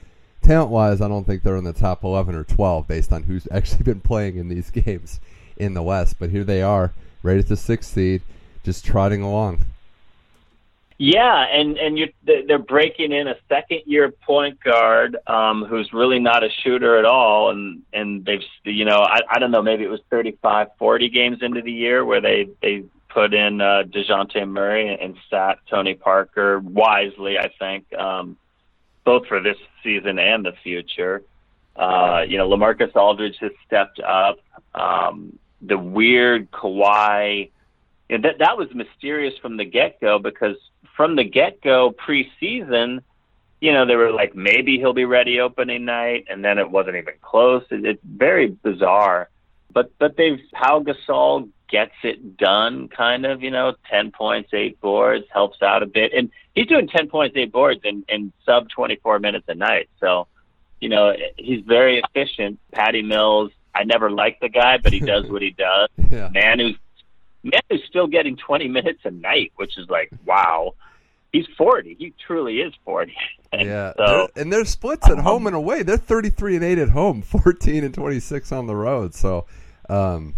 talent-wise, 0.48 1.02
I 1.02 1.08
don't 1.08 1.26
think 1.26 1.44
they're 1.44 1.58
in 1.58 1.64
the 1.64 1.74
top 1.74 2.04
eleven 2.04 2.36
or 2.36 2.44
twelve 2.44 2.88
based 2.88 3.12
on 3.12 3.24
who's 3.24 3.48
actually 3.52 3.84
been 3.84 4.02
playing 4.02 4.38
in 4.38 4.50
these 4.50 4.70
games 4.70 5.20
in 5.58 5.74
the 5.74 5.84
West. 5.84 6.16
But 6.20 6.30
here 6.30 6.44
they 6.44 6.62
are, 6.62 6.94
right 7.24 7.38
at 7.38 7.48
the 7.48 7.58
sixth 7.58 7.94
seed, 7.94 8.22
just 8.64 8.86
trotting 8.86 9.22
along. 9.22 9.66
Yeah, 11.00 11.46
and 11.46 11.78
and 11.78 11.98
you 11.98 12.12
they're 12.24 12.58
breaking 12.58 13.12
in 13.12 13.28
a 13.28 13.36
second 13.48 13.82
year 13.86 14.10
point 14.10 14.60
guard 14.64 15.16
um, 15.28 15.64
who's 15.64 15.94
really 15.94 16.20
not 16.20 16.44
a 16.44 16.50
shooter 16.64 16.98
at 16.98 17.06
all, 17.06 17.52
and 17.52 17.84
and 17.94 18.26
they've 18.26 18.42
you 18.64 18.86
know 18.86 19.02
I 19.02 19.20
I 19.30 19.38
don't 19.38 19.52
know 19.52 19.62
maybe 19.62 19.84
it 19.84 19.90
was 19.90 20.02
35, 20.10 20.70
40 20.80 21.10
games 21.10 21.38
into 21.42 21.62
the 21.62 21.72
year 21.72 22.04
where 22.04 22.20
they 22.20 22.50
they 22.64 22.84
put 23.10 23.34
in 23.34 23.62
uh, 23.62 23.84
Dejounte 23.88 24.48
Murray 24.48 24.98
and 25.00 25.16
sat 25.30 25.60
Tony 25.70 25.94
Parker 25.94 26.60
wisely, 26.60 27.38
I 27.38 27.50
think, 27.60 27.92
um, 27.94 28.36
both 29.06 29.28
for 29.28 29.42
this 29.42 29.58
season 29.88 30.20
and 30.20 30.46
the 30.46 30.52
future. 30.64 31.24
Uh, 31.76 32.24
you 32.28 32.38
know, 32.38 32.50
LaMarcus 32.50 32.94
Aldridge 32.96 33.38
has 33.40 33.52
stepped 33.66 34.00
up. 34.00 34.40
Um, 34.76 35.40
the 35.62 35.78
weird 35.78 36.52
Kawhi, 36.52 37.50
you 38.10 38.18
know, 38.18 38.28
that 38.28 38.40
that 38.40 38.58
was 38.58 38.68
mysterious 38.74 39.34
from 39.42 39.58
the 39.58 39.66
get 39.66 40.02
go 40.02 40.20
because 40.20 40.58
from 40.96 41.16
the 41.16 41.24
get 41.24 41.62
go 41.62 41.92
preseason, 41.92 43.02
you 43.62 43.72
know, 43.72 43.86
they 43.86 43.96
were 43.96 44.12
like 44.12 44.36
maybe 44.36 44.78
he'll 44.78 44.94
be 44.94 45.06
ready 45.06 45.40
opening 45.40 45.86
night, 45.86 46.26
and 46.30 46.44
then 46.44 46.58
it 46.58 46.70
wasn't 46.70 46.98
even 46.98 47.14
close. 47.22 47.64
It, 47.72 47.86
it's 47.86 48.04
very 48.04 48.48
bizarre, 48.48 49.30
but 49.72 49.92
but 49.98 50.18
they've 50.18 50.40
Pau 50.52 50.84
Gasol 50.84 51.50
gets 51.70 51.94
it 52.04 52.38
done, 52.38 52.88
kind 52.90 53.26
of. 53.26 53.44
You 53.44 53.52
know, 53.52 53.76
ten 53.90 54.12
points, 54.12 54.50
eight 54.54 54.80
boards, 54.82 55.26
helps 55.32 55.62
out 55.62 55.84
a 55.84 55.86
bit, 55.86 56.14
and 56.14 56.32
he's 56.56 56.68
doing 56.68 56.88
ten 56.88 57.08
points, 57.08 57.36
eight 57.38 57.52
boards 57.52 57.82
in, 57.84 58.04
in 58.10 58.32
sub 58.46 58.70
twenty 58.70 58.96
four 58.98 59.20
minutes 59.20 59.46
a 59.48 59.56
night. 59.56 59.90
So, 60.00 60.28
you 60.80 60.90
know, 60.90 61.14
he's 61.38 61.64
very 61.66 62.02
efficient. 62.02 62.60
Patty 62.72 63.02
Mills. 63.02 63.52
I 63.74 63.84
never 63.84 64.10
liked 64.10 64.42
the 64.42 64.50
guy, 64.50 64.78
but 64.78 64.92
he 64.92 65.00
does 65.00 65.26
what 65.30 65.42
he 65.42 65.52
does. 65.52 65.90
Yeah. 66.10 66.30
Man 66.34 66.60
who's 66.60 66.78
man 67.44 67.62
who's 67.70 67.84
still 67.88 68.08
getting 68.08 68.36
20 68.38 68.68
minutes 68.68 69.00
a 69.06 69.12
night, 69.12 69.52
which 69.56 69.78
is 69.78 69.90
like, 69.90 70.12
wow. 70.26 70.74
He's 71.34 71.46
40. 71.58 71.96
He 72.00 72.14
truly 72.26 72.62
is 72.62 72.74
40. 72.86 73.16
And 73.50 73.62
Yeah, 73.66 73.94
So, 73.96 74.28
and 74.36 74.52
their 74.52 74.66
splits 74.66 75.10
at 75.10 75.20
home 75.20 75.48
and 75.48 75.56
away. 75.56 75.82
They're 75.82 75.96
thirty-three 75.96 76.56
and 76.56 76.66
eight 76.66 76.78
at 76.78 76.90
home, 76.90 77.22
fourteen 77.22 77.86
and 77.86 77.94
twenty-six 77.94 78.52
on 78.52 78.68
the 78.68 78.76
road. 78.76 79.16
So, 79.16 79.46
um, 79.88 80.34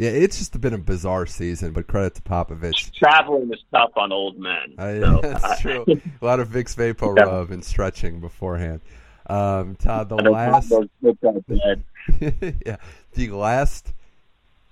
yeah, 0.00 0.08
it's 0.08 0.38
just 0.38 0.58
been 0.58 0.72
a 0.72 0.78
bizarre 0.78 1.26
season. 1.26 1.72
But 1.72 1.86
credit 1.86 2.14
to 2.14 2.22
Popovich. 2.22 2.90
traveling 2.94 3.52
is 3.52 3.62
tough 3.70 3.90
on 3.96 4.12
old 4.12 4.38
men. 4.38 4.74
I, 4.78 4.98
so, 4.98 5.20
that's 5.22 5.44
uh, 5.44 5.56
true. 5.60 5.84
A 6.22 6.24
lot 6.24 6.40
of 6.40 6.48
Vicks 6.48 6.74
Vapor 6.74 7.14
Yeah. 7.18 7.24
Rub 7.24 7.50
and 7.50 7.62
stretching 7.62 8.18
beforehand. 8.18 8.80
Um, 9.26 9.76
Todd, 9.76 10.08
the 10.08 10.16
last, 10.16 10.70
want 10.70 10.90
those 11.02 11.16
kids 11.22 11.24
out 11.24 11.46
bed. 11.46 12.54
yeah, 12.64 12.76
the 13.12 13.28
last 13.28 13.92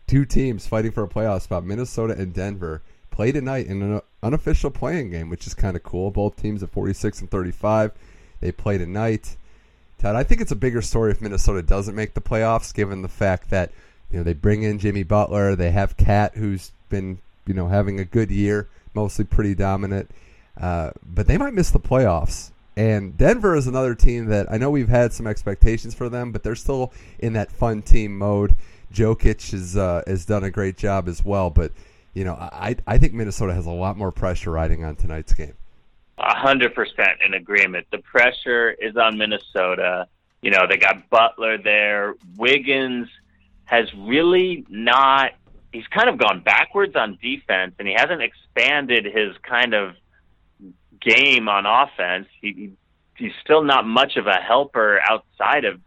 two 0.07 0.24
teams 0.24 0.66
fighting 0.66 0.93
for 0.93 1.05
a 1.05 1.09
playoff 1.09 1.43
spot, 1.43 1.62
Minnesota 1.62 2.14
and 2.14 2.33
Denver, 2.33 2.81
play 3.11 3.31
tonight 3.31 3.66
in 3.66 3.83
an 3.83 4.01
unofficial 4.22 4.70
play-in 4.70 5.11
game, 5.11 5.29
which 5.29 5.47
is 5.47 5.53
kind 5.53 5.76
of 5.76 5.83
cool. 5.83 6.11
Both 6.11 6.41
teams 6.41 6.62
at 6.62 6.70
46 6.70 7.20
and 7.20 7.31
35. 7.31 7.93
They 8.41 8.51
play 8.51 8.79
tonight. 8.79 9.37
Todd, 9.99 10.16
I 10.16 10.22
think 10.22 10.41
it's 10.41 10.53
a 10.53 10.57
bigger 10.57 10.81
story 10.81 11.11
if 11.11 11.20
Minnesota 11.20 11.61
doesn't 11.61 11.95
make 11.95 12.14
the 12.14 12.22
playoffs, 12.22 12.72
given 12.72 13.03
the 13.03 13.09
fact 13.09 13.51
that 13.51 13.72
you 14.11 14.19
know 14.19 14.25
they 14.25 14.35
bring 14.35 14.63
in 14.63 14.79
Jimmy 14.79 15.03
Butler, 15.03 15.55
they 15.55 15.71
have 15.71 15.97
KAT, 15.97 16.35
who's 16.35 16.73
been 16.89 17.19
you 17.47 17.55
know 17.55 17.69
having 17.69 18.01
a 18.01 18.05
good 18.05 18.31
year, 18.31 18.69
mostly 18.95 19.25
pretty 19.25 19.55
dominant, 19.55 20.11
uh, 20.61 20.91
but 21.05 21.27
they 21.27 21.39
might 21.39 21.55
miss 21.55 21.71
the 21.71 21.81
playoffs. 21.81 22.51
And 22.77 23.17
Denver 23.19 23.57
is 23.57 23.67
another 23.67 23.97
team 23.97 24.27
that 24.27 24.51
I 24.51 24.57
know 24.57 24.71
we've 24.71 24.89
had 24.89 25.13
some 25.13 25.27
expectations 25.27 25.95
for 25.95 26.09
them, 26.09 26.31
but 26.31 26.45
they're 26.45 26.55
still 26.55 26.93
in 27.19 27.33
that 27.33 27.51
fun 27.51 27.83
team 27.83 28.17
mode. 28.17 28.55
Jokic 28.93 29.51
has 29.51 29.77
uh, 29.77 30.03
has 30.07 30.25
done 30.25 30.45
a 30.45 30.51
great 30.51 30.77
job 30.77 31.09
as 31.09 31.25
well, 31.25 31.51
but 31.51 31.73
you 32.15 32.25
know 32.25 32.35
I 32.35 32.77
I 32.87 32.99
think 32.99 33.15
Minnesota 33.15 33.53
has 33.53 33.67
a 33.67 33.71
lot 33.71 33.99
more 33.99 34.13
pressure 34.13 34.53
riding 34.53 34.85
on 34.85 34.97
tonight's 34.97 35.35
game. 35.35 35.55
A 36.19 36.35
hundred 36.35 36.75
percent 36.75 37.21
in 37.25 37.35
agreement. 37.35 37.87
The 37.91 37.99
pressure 37.99 38.71
is 38.71 38.97
on 38.97 39.19
Minnesota. 39.19 40.09
You 40.41 40.53
know, 40.53 40.67
they 40.69 40.77
got 40.77 41.11
Butler 41.11 41.59
there. 41.59 42.15
Wiggins 42.37 43.09
has 43.69 43.87
really 43.95 44.64
not. 44.69 45.33
He's 45.73 45.87
kind 45.89 46.09
of 46.09 46.19
gone 46.19 46.41
backwards 46.41 46.97
on 46.97 47.19
defense, 47.21 47.75
and 47.79 47.87
he 47.87 47.95
hasn't 47.95 48.23
expanded 48.23 49.05
his 49.05 49.37
kind 49.43 49.75
of 49.75 49.95
game 51.01 51.49
on 51.49 51.66
offense. 51.66 52.27
He, 52.41 52.53
he 52.53 52.71
he's 53.16 53.33
still 53.45 53.62
not 53.62 53.87
much 53.87 54.16
of 54.16 54.27
a 54.27 54.37
helper 54.37 55.01
outside 55.09 55.64
of 55.64 55.81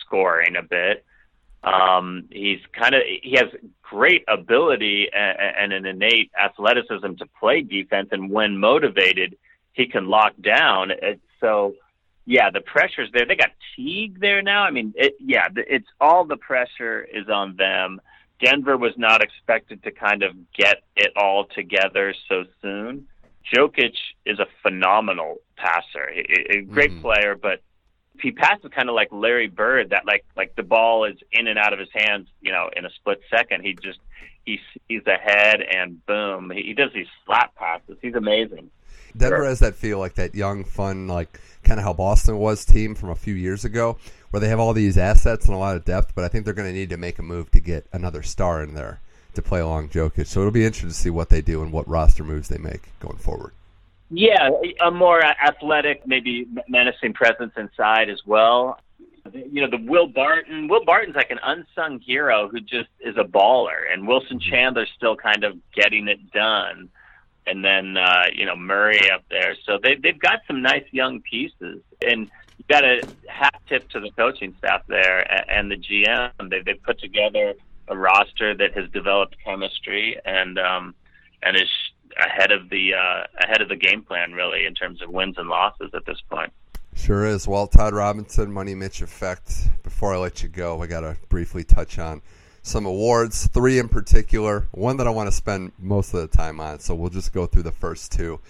scoring 0.00 0.56
a 0.56 0.62
bit. 0.62 1.04
Um, 1.62 2.28
he's 2.30 2.60
kind 2.72 2.94
of 2.94 3.02
he 3.04 3.32
has 3.32 3.48
great 3.82 4.24
ability 4.28 5.08
and, 5.12 5.36
and 5.60 5.72
an 5.72 5.86
innate 5.86 6.30
athleticism 6.42 7.14
to 7.18 7.26
play 7.38 7.60
defense, 7.60 8.08
and 8.12 8.30
when 8.30 8.58
motivated, 8.58 9.36
he 9.72 9.86
can 9.86 10.08
lock 10.08 10.32
down. 10.40 10.90
It, 10.90 11.20
so, 11.40 11.74
yeah, 12.28 12.50
the 12.50 12.60
pressure's 12.60 13.10
there. 13.14 13.24
They 13.24 13.36
got 13.36 13.52
Teague 13.74 14.20
there 14.20 14.42
now. 14.42 14.62
I 14.62 14.70
mean, 14.70 14.92
it, 14.96 15.16
yeah, 15.18 15.48
the- 15.48 15.64
it's 15.74 15.88
all 15.98 16.26
the 16.26 16.36
pressure 16.36 17.02
is 17.10 17.26
on 17.30 17.56
them. 17.56 18.02
Denver 18.38 18.76
was 18.76 18.92
not 18.98 19.22
expected 19.22 19.82
to 19.84 19.90
kind 19.90 20.22
of 20.22 20.32
get 20.52 20.82
it 20.94 21.10
all 21.16 21.46
together 21.46 22.14
so 22.28 22.44
soon. 22.60 23.08
Jokic 23.52 23.96
is 24.26 24.38
a 24.38 24.46
phenomenal 24.62 25.38
passer, 25.56 26.04
a, 26.14 26.58
a 26.58 26.60
great 26.60 26.90
Mhm. 26.92 27.00
player, 27.00 27.34
but 27.34 27.62
he 28.20 28.30
passes 28.30 28.70
kind 28.72 28.90
of 28.90 28.94
like 28.94 29.08
Larry 29.10 29.48
Bird, 29.48 29.88
that 29.90 30.04
like 30.04 30.26
like 30.36 30.54
the 30.54 30.62
ball 30.62 31.04
is 31.04 31.16
in 31.32 31.46
and 31.46 31.58
out 31.58 31.72
of 31.72 31.78
his 31.78 31.88
hands, 31.94 32.28
you 32.42 32.52
know, 32.52 32.68
in 32.76 32.84
a 32.84 32.90
split 32.90 33.22
second. 33.30 33.64
He 33.64 33.72
just 33.82 34.00
he 34.44 34.60
sees 34.86 35.06
ahead 35.06 35.62
and 35.62 36.04
boom, 36.04 36.50
he, 36.50 36.62
he 36.62 36.74
does 36.74 36.92
these 36.92 37.06
slap 37.24 37.54
passes. 37.54 37.96
He's 38.02 38.14
amazing. 38.14 38.70
Denver 39.16 39.38
Sure. 39.38 39.44
has 39.44 39.60
that 39.60 39.74
feel 39.74 39.98
like 39.98 40.14
that 40.14 40.34
young, 40.34 40.64
fun, 40.64 41.08
like 41.08 41.40
kind 41.64 41.80
of 41.80 41.84
how 41.84 41.92
Boston 41.92 42.38
was 42.38 42.64
team 42.64 42.94
from 42.94 43.10
a 43.10 43.14
few 43.14 43.34
years 43.34 43.64
ago, 43.64 43.98
where 44.30 44.40
they 44.40 44.48
have 44.48 44.60
all 44.60 44.72
these 44.72 44.98
assets 44.98 45.46
and 45.46 45.54
a 45.54 45.58
lot 45.58 45.76
of 45.76 45.84
depth, 45.84 46.14
but 46.14 46.24
I 46.24 46.28
think 46.28 46.44
they're 46.44 46.54
going 46.54 46.68
to 46.68 46.74
need 46.74 46.90
to 46.90 46.96
make 46.96 47.18
a 47.18 47.22
move 47.22 47.50
to 47.52 47.60
get 47.60 47.86
another 47.92 48.22
star 48.22 48.62
in 48.62 48.74
there 48.74 49.00
to 49.34 49.42
play 49.42 49.60
along 49.60 49.88
Jokic. 49.90 50.26
So 50.26 50.40
it'll 50.40 50.52
be 50.52 50.64
interesting 50.64 50.90
to 50.90 50.94
see 50.94 51.10
what 51.10 51.28
they 51.28 51.40
do 51.40 51.62
and 51.62 51.72
what 51.72 51.88
roster 51.88 52.24
moves 52.24 52.48
they 52.48 52.58
make 52.58 52.88
going 53.00 53.18
forward. 53.18 53.52
Yeah, 54.10 54.48
a 54.84 54.90
more 54.90 55.22
athletic, 55.22 56.06
maybe 56.06 56.46
menacing 56.66 57.12
presence 57.12 57.52
inside 57.56 58.08
as 58.08 58.22
well. 58.24 58.80
You 59.34 59.60
know, 59.60 59.68
the 59.70 59.84
Will 59.84 60.06
Barton. 60.06 60.68
Will 60.68 60.84
Barton's 60.84 61.14
like 61.14 61.30
an 61.30 61.40
unsung 61.42 62.00
hero 62.00 62.48
who 62.48 62.60
just 62.60 62.88
is 63.00 63.16
a 63.18 63.24
baller, 63.24 63.92
and 63.92 64.08
Wilson 64.08 64.38
mm-hmm. 64.38 64.50
Chandler's 64.50 64.88
still 64.96 65.14
kind 65.14 65.44
of 65.44 65.58
getting 65.74 66.08
it 66.08 66.32
done. 66.32 66.88
And 67.48 67.64
then 67.64 67.96
uh, 67.96 68.24
you 68.34 68.44
know 68.44 68.56
Murray 68.56 69.10
up 69.10 69.24
there, 69.30 69.56
so 69.64 69.78
they 69.82 69.94
they've 69.94 70.18
got 70.18 70.40
some 70.46 70.60
nice 70.60 70.84
young 70.90 71.20
pieces, 71.22 71.80
and 72.06 72.30
you 72.58 72.64
got 72.68 72.84
a 72.84 73.00
hat 73.26 73.54
tip 73.68 73.88
to 73.90 74.00
the 74.00 74.10
coaching 74.10 74.54
staff 74.58 74.82
there 74.86 75.20
a- 75.20 75.50
and 75.50 75.70
the 75.70 75.76
GM. 75.76 76.50
They 76.50 76.60
they 76.60 76.74
put 76.74 77.00
together 77.00 77.54
a 77.88 77.96
roster 77.96 78.54
that 78.54 78.76
has 78.76 78.90
developed 78.90 79.36
chemistry 79.44 80.18
and 80.24 80.58
um, 80.58 80.94
and 81.42 81.56
is 81.56 81.70
ahead 82.18 82.52
of 82.52 82.68
the 82.68 82.94
uh, 82.94 83.24
ahead 83.44 83.62
of 83.62 83.68
the 83.68 83.76
game 83.76 84.02
plan 84.02 84.32
really 84.32 84.66
in 84.66 84.74
terms 84.74 85.00
of 85.00 85.08
wins 85.10 85.36
and 85.38 85.48
losses 85.48 85.90
at 85.94 86.04
this 86.04 86.20
point. 86.30 86.52
Sure 86.94 87.24
is. 87.24 87.46
Well, 87.46 87.68
Todd 87.68 87.94
Robinson, 87.94 88.52
Money 88.52 88.74
Mitch 88.74 89.02
effect. 89.02 89.68
Before 89.84 90.12
I 90.14 90.18
let 90.18 90.42
you 90.42 90.48
go, 90.48 90.82
I 90.82 90.86
got 90.86 91.00
to 91.00 91.16
briefly 91.28 91.62
touch 91.62 91.98
on 91.98 92.22
some 92.68 92.86
awards, 92.86 93.48
three 93.48 93.78
in 93.78 93.88
particular. 93.88 94.66
One 94.72 94.96
that 94.98 95.06
I 95.06 95.10
want 95.10 95.28
to 95.28 95.32
spend 95.32 95.72
most 95.78 96.14
of 96.14 96.20
the 96.20 96.36
time 96.36 96.60
on, 96.60 96.80
so 96.80 96.94
we'll 96.94 97.10
just 97.10 97.32
go 97.32 97.46
through 97.46 97.64
the 97.64 97.72
first 97.72 98.12
two. 98.12 98.40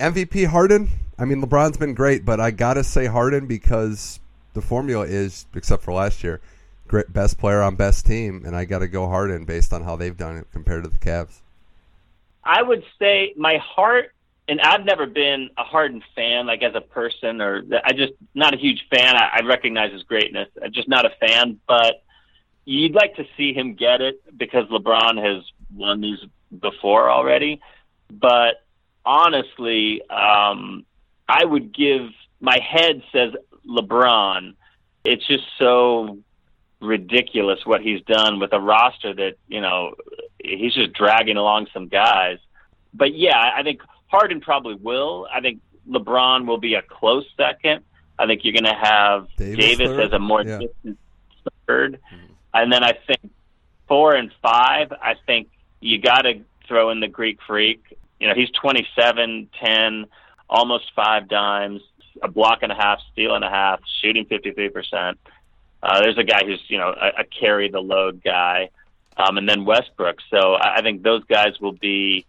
MVP 0.00 0.46
Harden. 0.46 0.90
I 1.18 1.24
mean, 1.24 1.42
LeBron's 1.42 1.76
been 1.76 1.94
great, 1.94 2.24
but 2.24 2.40
I 2.40 2.50
got 2.50 2.74
to 2.74 2.84
say 2.84 3.06
Harden 3.06 3.46
because 3.46 4.20
the 4.54 4.62
formula 4.62 5.06
is, 5.06 5.46
except 5.54 5.82
for 5.82 5.92
last 5.92 6.22
year, 6.22 6.40
great 6.86 7.12
best 7.12 7.38
player 7.38 7.62
on 7.62 7.76
best 7.76 8.06
team, 8.06 8.42
and 8.44 8.56
I 8.56 8.64
got 8.64 8.80
to 8.80 8.88
go 8.88 9.08
Harden 9.08 9.44
based 9.44 9.72
on 9.72 9.82
how 9.82 9.96
they've 9.96 10.16
done 10.16 10.36
it 10.36 10.46
compared 10.52 10.84
to 10.84 10.90
the 10.90 10.98
Cavs. 10.98 11.40
I 12.44 12.62
would 12.62 12.84
say 12.98 13.34
my 13.36 13.58
heart, 13.58 14.14
and 14.48 14.60
I've 14.60 14.84
never 14.84 15.06
been 15.06 15.50
a 15.58 15.64
Harden 15.64 16.02
fan, 16.14 16.46
like 16.46 16.62
as 16.62 16.74
a 16.74 16.80
person, 16.80 17.40
or 17.40 17.62
I 17.84 17.92
just 17.92 18.14
not 18.34 18.54
a 18.54 18.56
huge 18.56 18.86
fan. 18.90 19.16
I, 19.16 19.38
I 19.38 19.46
recognize 19.46 19.92
his 19.92 20.02
greatness. 20.04 20.48
I'm 20.62 20.72
just 20.72 20.88
not 20.88 21.04
a 21.04 21.10
fan, 21.20 21.60
but 21.66 22.02
you'd 22.68 22.94
like 22.94 23.16
to 23.16 23.24
see 23.36 23.54
him 23.54 23.74
get 23.74 24.02
it 24.02 24.20
because 24.36 24.68
LeBron 24.68 25.16
has 25.24 25.42
won 25.74 26.02
these 26.02 26.18
before 26.60 27.10
already. 27.10 27.62
But 28.10 28.62
honestly, 29.06 30.02
um, 30.10 30.84
I 31.26 31.44
would 31.44 31.74
give 31.74 32.10
my 32.40 32.58
head 32.60 33.02
says 33.10 33.32
LeBron. 33.66 34.54
It's 35.02 35.26
just 35.26 35.44
so 35.58 36.18
ridiculous 36.80 37.64
what 37.64 37.80
he's 37.80 38.02
done 38.02 38.38
with 38.38 38.52
a 38.52 38.60
roster 38.60 39.14
that 39.14 39.34
you 39.48 39.60
know 39.62 39.94
he's 40.42 40.74
just 40.74 40.92
dragging 40.92 41.38
along 41.38 41.68
some 41.72 41.88
guys. 41.88 42.38
But 42.92 43.14
yeah, 43.14 43.50
I 43.56 43.62
think 43.62 43.80
Harden 44.08 44.42
probably 44.42 44.74
will. 44.74 45.26
I 45.32 45.40
think 45.40 45.60
LeBron 45.88 46.46
will 46.46 46.58
be 46.58 46.74
a 46.74 46.82
close 46.82 47.24
second. 47.34 47.82
I 48.18 48.26
think 48.26 48.44
you're 48.44 48.52
going 48.52 48.64
to 48.64 48.74
have 48.74 49.28
Davis, 49.36 49.78
Davis 49.78 50.06
as 50.06 50.12
a 50.12 50.18
more 50.18 50.42
yeah. 50.42 50.58
distant 50.58 50.98
3rd 51.68 51.98
mm-hmm. 52.12 52.27
And 52.54 52.72
then 52.72 52.82
I 52.82 52.92
think 53.06 53.30
four 53.86 54.14
and 54.14 54.30
five. 54.42 54.92
I 54.92 55.14
think 55.26 55.48
you 55.80 56.00
got 56.00 56.22
to 56.22 56.40
throw 56.66 56.90
in 56.90 57.00
the 57.00 57.08
Greek 57.08 57.38
Freak. 57.46 57.82
You 58.20 58.28
know, 58.28 58.34
he's 58.34 58.50
27, 58.50 59.48
10, 59.60 60.06
almost 60.48 60.92
five 60.94 61.28
dimes, 61.28 61.82
a 62.22 62.28
block 62.28 62.62
and 62.62 62.72
a 62.72 62.74
half, 62.74 63.00
steal 63.12 63.34
and 63.34 63.44
a 63.44 63.50
half, 63.50 63.80
shooting 64.00 64.24
53 64.26 64.68
percent. 64.70 65.18
Uh, 65.82 66.02
there's 66.02 66.18
a 66.18 66.24
guy 66.24 66.44
who's 66.44 66.62
you 66.68 66.78
know 66.78 66.88
a, 66.88 67.20
a 67.20 67.24
carry 67.24 67.70
the 67.70 67.80
load 67.80 68.22
guy, 68.22 68.70
um, 69.16 69.38
and 69.38 69.48
then 69.48 69.64
Westbrook. 69.64 70.18
So 70.30 70.54
I, 70.54 70.76
I 70.76 70.82
think 70.82 71.02
those 71.02 71.24
guys 71.24 71.60
will 71.60 71.72
be. 71.72 72.26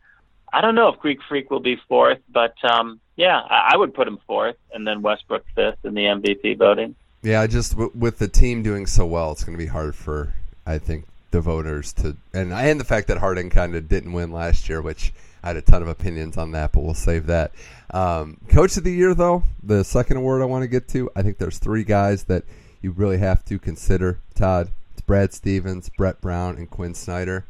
I 0.52 0.62
don't 0.62 0.76
know 0.76 0.90
if 0.90 1.00
Greek 1.00 1.20
Freak 1.28 1.52
will 1.52 1.60
be 1.60 1.80
fourth, 1.88 2.20
but 2.32 2.56
um, 2.64 3.00
yeah, 3.16 3.40
I, 3.40 3.72
I 3.74 3.78
would 3.78 3.94
put 3.94 4.08
him 4.08 4.20
fourth, 4.28 4.58
and 4.74 4.88
then 4.88 5.02
Westbrook 5.02 5.46
fifth 5.56 5.84
in 5.84 5.94
the 5.94 6.04
MVP 6.04 6.58
voting. 6.58 6.96
Yeah, 7.22 7.46
just 7.48 7.72
w- 7.72 7.92
with 7.94 8.20
the 8.20 8.28
team 8.28 8.64
doing 8.64 8.86
so 8.86 9.06
well, 9.06 9.32
it's 9.32 9.44
going 9.44 9.58
to 9.58 9.64
be 9.64 9.70
hard 9.70 9.96
for 9.96 10.34
I 10.66 10.78
think 10.78 11.06
the 11.32 11.42
voters 11.42 11.94
to, 11.94 12.16
and 12.34 12.54
and 12.54 12.80
the 12.80 12.86
fact 12.86 13.08
that 13.08 13.18
Harden 13.18 13.50
kind 13.50 13.76
of 13.76 13.90
didn't 13.90 14.14
win 14.14 14.32
last 14.32 14.70
year, 14.70 14.82
which 14.82 15.14
I 15.44 15.48
had 15.48 15.58
a 15.58 15.62
ton 15.62 15.82
of 15.82 15.88
opinions 15.88 16.38
on 16.38 16.52
that, 16.52 16.72
but 16.72 16.82
we'll 16.82 16.94
save 16.94 17.28
that. 17.28 17.52
Um, 17.92 18.38
Coach 18.50 18.78
of 18.78 18.84
the 18.84 18.92
year, 18.92 19.14
though, 19.14 19.44
the 19.64 19.84
second 19.84 20.18
award 20.18 20.42
I 20.42 20.46
want 20.46 20.64
to 20.64 20.68
get 20.68 20.88
to, 20.90 21.10
I 21.16 21.22
think 21.22 21.38
there's 21.38 21.60
three 21.60 21.84
guys 21.84 22.26
that 22.26 22.44
you 22.82 22.92
really 22.92 23.18
have 23.18 23.44
to 23.46 23.60
consider, 23.60 24.20
Todd. 24.36 24.70
It's 24.94 25.02
Brad 25.02 25.34
Stevens, 25.34 25.90
Brett 25.90 26.22
Brown, 26.22 26.58
and 26.58 26.70
Quinn 26.70 26.94
Snyder. 26.94 27.46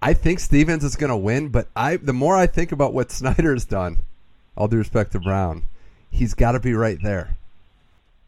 I 0.00 0.14
think 0.14 0.40
Stevens 0.40 0.84
is 0.84 0.96
going 0.96 1.10
to 1.10 1.16
win, 1.16 1.48
but 1.48 1.68
I 1.74 1.96
the 1.96 2.12
more 2.12 2.36
I 2.36 2.46
think 2.46 2.72
about 2.72 2.92
what 2.92 3.10
Snyder's 3.10 3.64
done, 3.64 4.00
all 4.56 4.68
due 4.68 4.76
respect 4.78 5.12
to 5.12 5.20
Brown, 5.20 5.62
he's 6.10 6.34
got 6.34 6.52
to 6.52 6.60
be 6.60 6.74
right 6.74 6.98
there. 7.02 7.36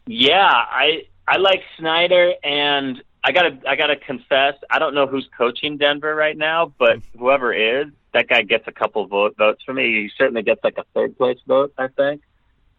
Yeah, 0.05 0.49
I 0.49 1.05
I 1.27 1.37
like 1.37 1.61
Snyder, 1.77 2.33
and 2.43 3.01
I 3.23 3.31
gotta 3.31 3.57
I 3.67 3.75
gotta 3.75 3.95
confess, 3.95 4.55
I 4.69 4.79
don't 4.79 4.95
know 4.95 5.07
who's 5.07 5.29
coaching 5.37 5.77
Denver 5.77 6.15
right 6.15 6.37
now, 6.37 6.73
but 6.77 6.99
whoever 7.17 7.53
is, 7.53 7.87
that 8.13 8.27
guy 8.27 8.41
gets 8.41 8.67
a 8.67 8.71
couple 8.71 9.05
vote, 9.07 9.35
votes 9.37 9.61
for 9.63 9.73
me. 9.73 10.03
He 10.03 10.11
certainly 10.17 10.41
gets 10.41 10.63
like 10.63 10.77
a 10.77 10.85
third 10.93 11.17
place 11.17 11.37
vote, 11.47 11.73
I 11.77 11.87
think. 11.87 12.21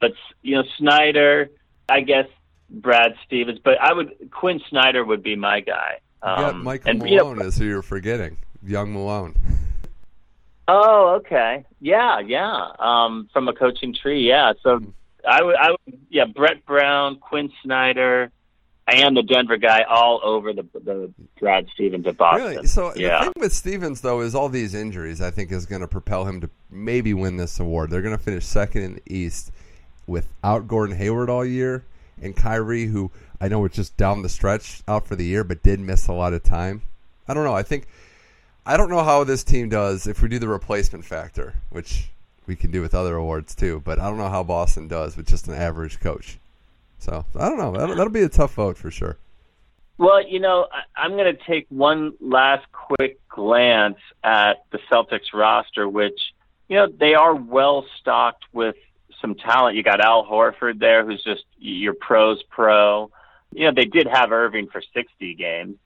But 0.00 0.12
you 0.42 0.56
know, 0.56 0.64
Snyder, 0.78 1.50
I 1.88 2.00
guess 2.00 2.26
Brad 2.68 3.14
Stevens, 3.24 3.60
but 3.62 3.80
I 3.80 3.92
would 3.92 4.30
Quinn 4.32 4.60
Snyder 4.68 5.04
would 5.04 5.22
be 5.22 5.36
my 5.36 5.60
guy. 5.60 6.00
Um, 6.22 6.40
yeah, 6.40 6.52
Michael 6.52 6.90
and, 6.90 6.98
Malone 6.98 7.36
you 7.36 7.42
know, 7.42 7.48
is 7.48 7.56
who 7.56 7.64
you're 7.64 7.82
forgetting. 7.82 8.38
Young 8.64 8.92
Malone. 8.92 9.34
Oh, 10.68 11.16
okay. 11.20 11.64
Yeah, 11.80 12.20
yeah. 12.20 12.68
Um, 12.78 13.28
from 13.32 13.48
a 13.48 13.52
coaching 13.52 13.94
tree, 13.94 14.26
yeah. 14.26 14.52
So. 14.62 14.80
I 15.28 15.42
would, 15.42 15.56
I 15.56 15.70
would, 15.70 15.98
yeah. 16.10 16.24
Brett 16.24 16.64
Brown, 16.66 17.16
Quinn 17.16 17.50
Snyder, 17.62 18.30
and 18.88 19.16
the 19.16 19.22
Denver 19.22 19.56
guy 19.56 19.82
all 19.82 20.20
over 20.22 20.52
the 20.52 20.64
the 20.74 21.12
Brad 21.38 21.66
Stevens 21.74 22.06
at 22.06 22.16
Boston. 22.16 22.48
Really? 22.48 22.66
So 22.66 22.92
yeah. 22.96 23.18
the 23.18 23.24
thing 23.32 23.42
with 23.42 23.52
Stevens 23.52 24.00
though 24.00 24.20
is 24.20 24.34
all 24.34 24.48
these 24.48 24.74
injuries. 24.74 25.20
I 25.20 25.30
think 25.30 25.52
is 25.52 25.66
going 25.66 25.82
to 25.82 25.88
propel 25.88 26.24
him 26.24 26.40
to 26.40 26.50
maybe 26.70 27.14
win 27.14 27.36
this 27.36 27.60
award. 27.60 27.90
They're 27.90 28.02
going 28.02 28.16
to 28.16 28.22
finish 28.22 28.44
second 28.44 28.82
in 28.82 28.94
the 28.94 29.02
East 29.06 29.52
without 30.06 30.66
Gordon 30.66 30.96
Hayward 30.96 31.30
all 31.30 31.44
year 31.44 31.84
and 32.20 32.36
Kyrie, 32.36 32.86
who 32.86 33.10
I 33.40 33.48
know 33.48 33.60
was 33.60 33.72
just 33.72 33.96
down 33.96 34.22
the 34.22 34.28
stretch 34.28 34.82
out 34.86 35.06
for 35.06 35.16
the 35.16 35.24
year, 35.24 35.44
but 35.44 35.62
did 35.62 35.80
miss 35.80 36.08
a 36.08 36.12
lot 36.12 36.32
of 36.32 36.42
time. 36.42 36.82
I 37.28 37.34
don't 37.34 37.44
know. 37.44 37.54
I 37.54 37.62
think 37.62 37.86
I 38.64 38.76
don't 38.76 38.90
know 38.90 39.02
how 39.02 39.24
this 39.24 39.44
team 39.44 39.68
does 39.68 40.06
if 40.06 40.22
we 40.22 40.28
do 40.28 40.38
the 40.38 40.48
replacement 40.48 41.04
factor, 41.04 41.54
which 41.70 42.10
we 42.52 42.56
can 42.56 42.70
do 42.70 42.82
with 42.82 42.94
other 42.94 43.16
awards 43.16 43.54
too. 43.54 43.80
But 43.82 43.98
I 43.98 44.08
don't 44.10 44.18
know 44.18 44.28
how 44.28 44.42
Boston 44.42 44.86
does 44.86 45.16
with 45.16 45.26
just 45.26 45.48
an 45.48 45.54
average 45.54 46.00
coach. 46.00 46.38
So 46.98 47.24
I 47.34 47.48
don't 47.48 47.56
know. 47.56 47.72
That'll, 47.72 47.96
that'll 47.96 48.12
be 48.12 48.22
a 48.22 48.28
tough 48.28 48.54
vote 48.54 48.76
for 48.76 48.90
sure. 48.90 49.16
Well, 49.96 50.26
you 50.26 50.38
know, 50.38 50.68
I'm 50.94 51.12
going 51.12 51.34
to 51.34 51.44
take 51.46 51.66
one 51.70 52.12
last 52.20 52.66
quick 52.72 53.26
glance 53.28 53.98
at 54.22 54.64
the 54.70 54.78
Celtics 54.90 55.32
roster, 55.32 55.88
which 55.88 56.18
you 56.68 56.76
know 56.76 56.88
they 56.88 57.14
are 57.14 57.34
well 57.34 57.86
stocked 57.98 58.44
with 58.52 58.76
some 59.20 59.34
talent. 59.34 59.76
You 59.76 59.82
got 59.82 60.04
Al 60.04 60.26
Horford 60.26 60.78
there, 60.78 61.06
who's 61.06 61.22
just 61.24 61.44
your 61.58 61.94
pros 61.94 62.42
pro. 62.50 63.10
You 63.54 63.66
know, 63.66 63.72
they 63.74 63.86
did 63.86 64.06
have 64.06 64.30
Irving 64.30 64.68
for 64.68 64.82
60 64.94 65.34
games. 65.34 65.76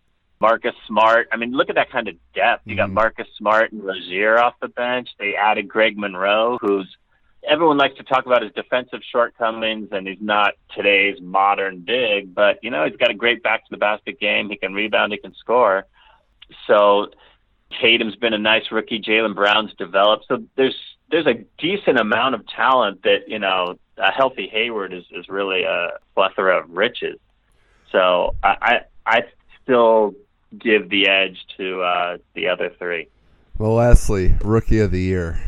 Marcus 0.41 0.75
Smart. 0.87 1.29
I 1.33 1.37
mean, 1.37 1.53
look 1.53 1.71
at 1.71 1.77
that 1.77 1.91
kind 1.91 2.09
of 2.09 2.15
depth. 2.35 2.63
You 2.67 2.77
got 2.77 2.87
mm-hmm. 2.87 2.95
Marcus 2.95 3.29
Smart 3.39 3.73
and 3.73 3.83
Rozier 3.83 4.39
off 4.39 4.55
the 4.61 4.69
bench. 4.69 5.09
They 5.19 5.35
added 5.35 5.69
Greg 5.69 5.97
Monroe, 5.97 6.59
who's 6.61 6.87
everyone 7.49 7.79
likes 7.79 7.97
to 7.97 8.03
talk 8.03 8.27
about 8.27 8.43
his 8.43 8.53
defensive 8.53 9.01
shortcomings, 9.11 9.89
and 9.93 10.07
he's 10.07 10.21
not 10.21 10.55
today's 10.75 11.21
modern 11.21 11.81
big, 11.81 12.35
but 12.35 12.59
you 12.63 12.71
know 12.71 12.85
he's 12.85 12.97
got 12.97 13.11
a 13.11 13.15
great 13.15 13.43
back 13.43 13.65
to 13.65 13.71
the 13.71 13.77
basket 13.77 14.21
game. 14.21 14.51
He 14.51 14.57
can 14.57 14.75
rebound, 14.75 15.13
he 15.13 15.19
can 15.19 15.35
score. 15.35 15.87
So 16.67 17.09
Tatum's 17.81 18.17
been 18.17 18.33
a 18.33 18.39
nice 18.39 18.71
rookie. 18.71 19.01
Jaylen 19.01 19.35
Brown's 19.35 19.73
developed. 19.75 20.27
So 20.29 20.43
there's 20.57 20.77
there's 21.11 21.27
a 21.27 21.45
decent 21.59 21.99
amount 21.99 22.35
of 22.35 22.47
talent 22.49 23.03
that 23.05 23.29
you 23.29 23.39
know 23.39 23.79
a 23.97 24.11
healthy 24.11 24.49
Hayward 24.49 24.93
is 24.93 25.05
is 25.11 25.29
really 25.29 25.63
a 25.63 25.99
plethora 26.15 26.63
of 26.63 26.71
riches. 26.71 27.19
So 27.93 28.35
I 28.43 28.57
I, 28.61 28.81
I 29.07 29.23
still 29.63 30.15
give 30.59 30.89
the 30.91 31.09
edge 31.09 31.39
to 31.57 31.83
uh, 31.83 32.19
the 32.35 32.49
other 32.49 32.71
three. 32.79 33.09
Well, 33.59 33.75
lastly, 33.75 34.35
rookie 34.43 34.81
of 34.81 34.91
the 34.91 35.01
year. 35.01 35.41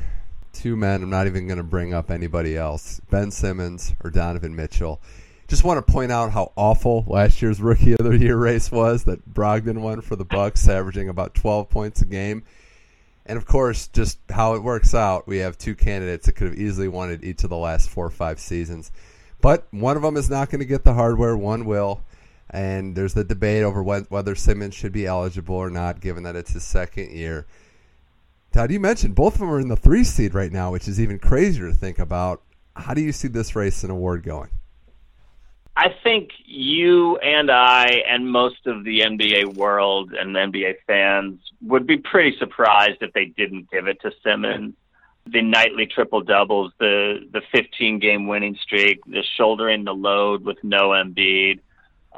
Two 0.53 0.77
men. 0.77 1.03
I'm 1.03 1.11
not 1.11 1.27
even 1.27 1.47
going 1.47 1.59
to 1.59 1.65
bring 1.65 1.95
up 1.95 2.11
anybody 2.11 2.57
else. 2.57 3.01
Ben 3.11 3.31
Simmons 3.31 3.95
or 4.03 4.11
Donovan 4.11 4.57
Mitchell. 4.57 5.01
Just 5.47 5.65
want 5.65 5.85
to 5.85 5.93
point 5.93 6.13
out 6.13 6.33
how 6.33 6.53
awful 6.57 7.05
last 7.07 7.41
year's 7.41 7.61
rookie 7.61 7.93
of 7.93 8.05
the 8.05 8.19
year 8.19 8.37
race 8.37 8.71
was 8.71 9.05
that 9.05 9.33
Brogdon 9.33 9.81
won 9.81 10.01
for 10.01 10.17
the 10.17 10.25
Bucks, 10.25 10.69
averaging 10.69 11.09
about 11.09 11.35
12 11.35 11.71
points 11.71 12.03
a 12.03 12.07
game. 12.07 12.43
And 13.25 13.37
of 13.37 13.47
course, 13.47 13.89
just 13.89 14.19
how 14.31 14.55
it 14.55 14.63
works 14.63 14.95
out, 14.95 15.29
we 15.29 15.39
have 15.39 15.57
two 15.57 15.75
candidates 15.75 16.27
that 16.27 16.33
could 16.33 16.49
have 16.49 16.59
easily 16.59 16.89
won 16.89 17.11
it 17.11 17.25
each 17.25 17.45
of 17.45 17.51
the 17.51 17.57
last 17.57 17.91
four 17.91 18.07
or 18.07 18.11
five 18.11 18.41
seasons. 18.41 18.91
But 19.41 19.69
one 19.71 19.97
of 19.97 20.03
them 20.03 20.17
is 20.17 20.31
not 20.31 20.51
going 20.51 20.61
to 20.61 20.67
get 20.67 20.85
the 20.85 20.95
hardware, 20.95 21.37
one 21.37 21.65
will. 21.65 22.03
And 22.51 22.97
there's 22.97 23.15
the 23.15 23.25
debate 23.25 23.63
over 23.63 23.83
whether 23.83 24.35
Simmons 24.35 24.75
should 24.75 24.93
be 24.93 25.07
eligible 25.07 25.57
or 25.57 25.71
not, 25.71 26.01
given 26.01 26.23
that 26.23 26.37
it's 26.37 26.53
his 26.53 26.65
second 26.65 27.11
year. 27.11 27.47
Todd, 28.53 28.71
you 28.71 28.81
mentioned 28.81 29.15
both 29.15 29.35
of 29.35 29.41
them 29.41 29.51
are 29.51 29.61
in 29.61 29.69
the 29.69 29.77
three 29.77 30.05
seed 30.05 30.33
right 30.33 30.51
now, 30.51 30.73
which 30.73 30.89
is 30.89 30.99
even 30.99 31.19
crazier 31.19 31.69
to 31.69 31.75
think 31.75 31.99
about. 31.99 32.43
How 32.75 32.95
do 32.95 33.03
you 33.03 33.13
see 33.13 33.29
this 33.29 33.55
race 33.55 33.83
and 33.83 33.93
award 33.93 34.23
going? 34.23 34.51
I 35.77 35.95
think 36.03 36.31
you 36.45 37.19
and 37.19 37.53
I 37.53 38.03
and 38.09 38.29
most 38.29 38.67
of 38.67 38.83
the 38.83 39.01
NBA 39.01 39.55
world 39.55 40.13
and 40.13 40.35
NBA 40.35 40.75
fans 40.89 41.39
would 41.63 41.87
be 41.87 41.99
pretty 41.99 42.37
surprised 42.37 42.99
if 43.01 43.13
they 43.13 43.27
didn't 43.27 43.71
give 43.71 43.87
it 43.87 44.01
to 44.01 44.11
Simmons. 44.25 44.75
The 45.27 45.41
nightly 45.41 45.87
triple 45.87 46.23
doubles, 46.23 46.73
the 46.81 47.29
the 47.33 47.43
15 47.53 48.01
game 48.01 48.27
winning 48.27 48.59
streak, 48.61 49.05
the 49.05 49.23
shouldering 49.37 49.85
the 49.85 49.95
load 49.95 50.45
with 50.45 50.57
no 50.65 50.89
Embiid. 50.89 51.61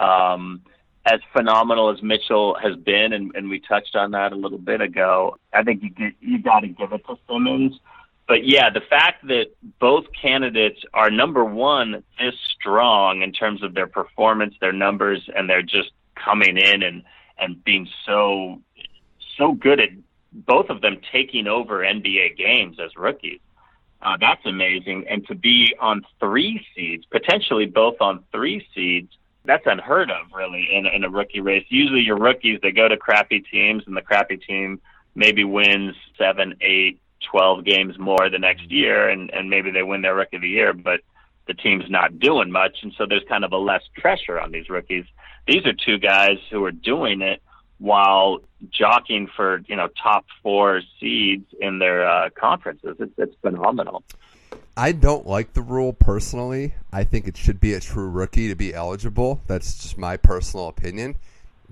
Um, 0.01 0.63
as 1.07 1.21
phenomenal 1.33 1.91
as 1.91 2.03
Mitchell 2.03 2.57
has 2.63 2.77
been, 2.77 3.13
and, 3.13 3.35
and 3.35 3.49
we 3.49 3.61
touched 3.61 3.97
on 3.97 4.11
that 4.11 4.33
a 4.33 4.37
little 4.37 4.59
bit 4.59 4.81
ago, 4.81 5.37
I 5.53 5.63
think 5.63 5.83
you 5.83 6.13
you 6.21 6.43
got 6.43 6.61
to 6.61 6.69
give 6.69 6.93
it 6.93 7.07
to 7.07 7.17
Simmons 7.29 7.79
but 8.31 8.47
yeah, 8.47 8.71
the 8.71 8.81
fact 8.81 9.27
that 9.27 9.47
both 9.81 10.05
candidates 10.13 10.79
are 10.95 11.11
number 11.11 11.45
one 11.45 12.05
this 12.17 12.37
strong 12.55 13.23
in 13.23 13.33
terms 13.33 13.61
of 13.61 13.75
their 13.75 13.89
performance, 13.89 14.55
their 14.61 14.73
numbers, 14.73 15.29
and 15.35 15.51
they're 15.51 15.63
just 15.63 15.91
coming 16.15 16.57
in 16.57 16.85
and 16.85 17.03
and 17.41 17.65
being 17.65 17.89
so 18.07 18.61
so 19.37 19.51
good 19.51 19.81
at 19.81 19.89
both 20.33 20.71
of 20.71 20.81
them 20.81 20.99
taking 21.11 21.49
over 21.49 21.81
NBA 21.81 22.37
games 22.37 22.79
as 22.79 22.95
rookies. 22.97 23.41
Uh, 24.01 24.17
that's 24.21 24.47
amazing. 24.47 25.07
And 25.11 25.27
to 25.27 25.35
be 25.35 25.75
on 25.81 26.03
three 26.21 26.65
seeds, 26.77 27.07
potentially 27.07 27.67
both 27.67 27.97
on 28.01 28.23
three 28.31 28.65
seeds, 28.73 29.11
that's 29.45 29.67
unheard 29.67 30.11
of, 30.11 30.27
really, 30.35 30.69
in, 30.73 30.87
in 30.87 31.05
a 31.05 31.11
rookie 31.11 31.41
race. 31.41 31.65
Usually, 31.69 32.01
your 32.01 32.19
rookies 32.19 32.61
they 32.63 32.73
go 32.73 32.89
to 32.89 32.97
crappy 32.97 33.41
teams, 33.41 33.85
and 33.87 33.97
the 33.97 34.03
crappy 34.03 34.37
team 34.37 34.81
maybe 35.15 35.45
wins 35.45 35.95
seven, 36.19 36.55
eight, 36.61 37.01
twelve 37.31 37.65
games 37.65 37.99
more 37.99 38.29
the 38.31 38.39
next 38.39 38.71
year, 38.71 39.09
and 39.09 39.31
and 39.31 39.49
maybe 39.49 39.71
they 39.71 39.83
win 39.83 40.03
their 40.03 40.15
rookie 40.15 40.37
of 40.37 40.43
the 40.43 40.49
year, 40.49 40.73
but 40.73 41.01
the 41.47 41.55
team's 41.55 41.91
not 41.91 42.19
doing 42.19 42.51
much, 42.51 42.79
and 42.83 42.93
so 42.97 43.07
there's 43.07 43.25
kind 43.29 43.45
of 43.45 43.53
a 43.53 43.57
less 43.57 43.83
pressure 43.97 44.39
on 44.39 44.53
these 44.53 44.69
rookies. 44.69 45.05
These 45.47 45.67
are 45.67 45.73
two 45.73 45.99
guys 45.99 46.39
who 46.51 46.65
are 46.65 46.71
doing 46.73 47.23
it 47.23 47.43
while 47.79 48.41
jockeying 48.71 49.29
for 49.35 49.63
you 49.67 49.75
know 49.75 49.89
top 50.01 50.27
four 50.43 50.83
seeds 51.01 51.47
in 51.61 51.79
their 51.79 52.09
uh, 52.09 52.31
conferences. 52.31 52.97
It's, 53.01 53.13
it's 53.17 53.35
phenomenal. 53.41 54.05
I 54.77 54.93
don't 54.93 55.27
like 55.27 55.53
the 55.53 55.63
rule 55.63 55.93
personally. 55.93 56.75
I 56.93 57.05
think 57.05 57.27
it 57.27 57.37
should 57.37 57.61
be 57.61 57.75
a 57.75 57.81
true 57.81 58.09
rookie 58.09 58.49
to 58.49 58.55
be 58.55 58.73
eligible. 58.73 59.41
That's 59.47 59.83
just 59.83 59.99
my 59.99 60.17
personal 60.17 60.69
opinion. 60.69 61.17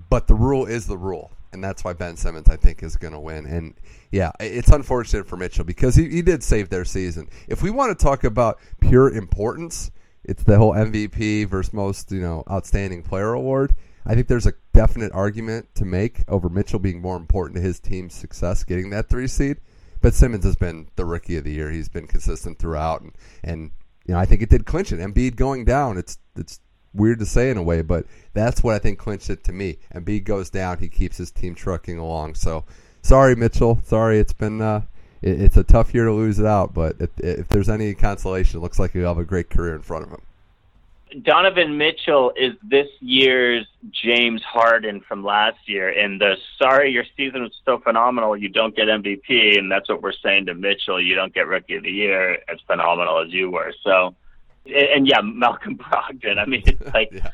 But 0.09 0.27
the 0.27 0.35
rule 0.35 0.65
is 0.65 0.87
the 0.87 0.97
rule, 0.97 1.31
and 1.51 1.63
that's 1.63 1.83
why 1.83 1.93
Ben 1.93 2.17
Simmons 2.17 2.49
I 2.49 2.55
think 2.55 2.83
is 2.83 2.95
going 2.95 3.13
to 3.13 3.19
win. 3.19 3.45
And 3.45 3.73
yeah, 4.11 4.31
it's 4.39 4.69
unfortunate 4.69 5.27
for 5.27 5.37
Mitchell 5.37 5.65
because 5.65 5.95
he, 5.95 6.09
he 6.09 6.21
did 6.21 6.43
save 6.43 6.69
their 6.69 6.85
season. 6.85 7.29
If 7.47 7.61
we 7.61 7.69
want 7.69 7.97
to 7.97 8.03
talk 8.03 8.23
about 8.23 8.59
pure 8.79 9.09
importance, 9.09 9.91
it's 10.23 10.43
the 10.43 10.57
whole 10.57 10.73
MVP 10.73 11.47
versus 11.47 11.73
most 11.73 12.11
you 12.11 12.21
know 12.21 12.43
outstanding 12.49 13.03
player 13.03 13.33
award. 13.33 13.75
I 14.05 14.15
think 14.15 14.27
there's 14.27 14.47
a 14.47 14.53
definite 14.73 15.11
argument 15.13 15.67
to 15.75 15.85
make 15.85 16.23
over 16.27 16.49
Mitchell 16.49 16.79
being 16.79 17.01
more 17.01 17.17
important 17.17 17.57
to 17.57 17.61
his 17.61 17.79
team's 17.79 18.15
success 18.15 18.63
getting 18.63 18.89
that 18.91 19.09
three 19.09 19.27
seed. 19.27 19.57
But 20.01 20.13
Simmons 20.13 20.45
has 20.45 20.55
been 20.55 20.87
the 20.95 21.05
rookie 21.05 21.37
of 21.37 21.43
the 21.43 21.51
year. 21.51 21.71
He's 21.71 21.89
been 21.89 22.07
consistent 22.07 22.59
throughout, 22.59 23.01
and, 23.01 23.13
and 23.43 23.71
you 24.05 24.13
know 24.13 24.19
I 24.19 24.25
think 24.25 24.41
it 24.41 24.49
did 24.49 24.65
clinch 24.65 24.91
it. 24.91 24.99
Embiid 24.99 25.35
going 25.35 25.65
down, 25.65 25.97
it's 25.97 26.17
it's 26.35 26.59
weird 26.93 27.19
to 27.19 27.25
say 27.25 27.49
in 27.49 27.57
a 27.57 27.63
way, 27.63 27.81
but 27.81 28.05
that's 28.33 28.63
what 28.63 28.75
I 28.75 28.79
think 28.79 28.97
clinched 28.97 29.29
it 29.29 29.43
to 29.45 29.51
me. 29.51 29.77
Embiid 29.93 30.23
goes 30.23 30.49
down, 30.49 30.79
he 30.79 30.87
keeps 30.87 31.17
his 31.17 31.31
team 31.31 31.55
trucking 31.55 31.97
along. 31.97 32.35
So 32.35 32.65
sorry, 33.01 33.35
Mitchell. 33.35 33.81
Sorry, 33.83 34.19
it's 34.19 34.33
been 34.33 34.61
uh, 34.61 34.83
it, 35.21 35.41
it's 35.41 35.57
a 35.57 35.63
tough 35.63 35.93
year 35.93 36.05
to 36.05 36.13
lose 36.13 36.39
it 36.39 36.45
out. 36.45 36.73
But 36.73 36.95
if, 36.99 37.09
if 37.19 37.47
there's 37.49 37.69
any 37.69 37.93
consolation, 37.93 38.59
it 38.59 38.63
looks 38.63 38.79
like 38.79 38.93
you 38.93 39.01
have 39.03 39.17
a 39.17 39.25
great 39.25 39.49
career 39.49 39.75
in 39.75 39.81
front 39.81 40.05
of 40.05 40.11
him. 40.11 40.21
Donovan 41.23 41.77
Mitchell 41.77 42.31
is 42.35 42.53
this 42.63 42.87
year's 42.99 43.65
James 43.91 44.41
Harden 44.43 45.01
from 45.01 45.23
last 45.23 45.57
year. 45.65 45.89
And 45.89 46.21
the 46.21 46.35
sorry, 46.61 46.91
your 46.91 47.05
season 47.17 47.43
was 47.43 47.51
so 47.65 47.79
phenomenal, 47.79 48.37
you 48.37 48.49
don't 48.49 48.75
get 48.75 48.87
MVP, 48.87 49.57
and 49.57 49.71
that's 49.71 49.89
what 49.89 50.01
we're 50.01 50.13
saying 50.13 50.45
to 50.47 50.53
Mitchell. 50.53 51.01
You 51.01 51.15
don't 51.15 51.33
get 51.33 51.47
Rookie 51.47 51.75
of 51.75 51.83
the 51.83 51.91
Year 51.91 52.35
as 52.47 52.59
phenomenal 52.67 53.23
as 53.25 53.31
you 53.31 53.49
were. 53.49 53.73
So, 53.83 54.15
and, 54.65 54.75
and 54.75 55.07
yeah, 55.07 55.21
Malcolm 55.21 55.77
Brogdon. 55.77 56.37
I 56.37 56.45
mean, 56.45 56.63
it's 56.65 56.93
like. 56.93 57.09
yeah 57.13 57.31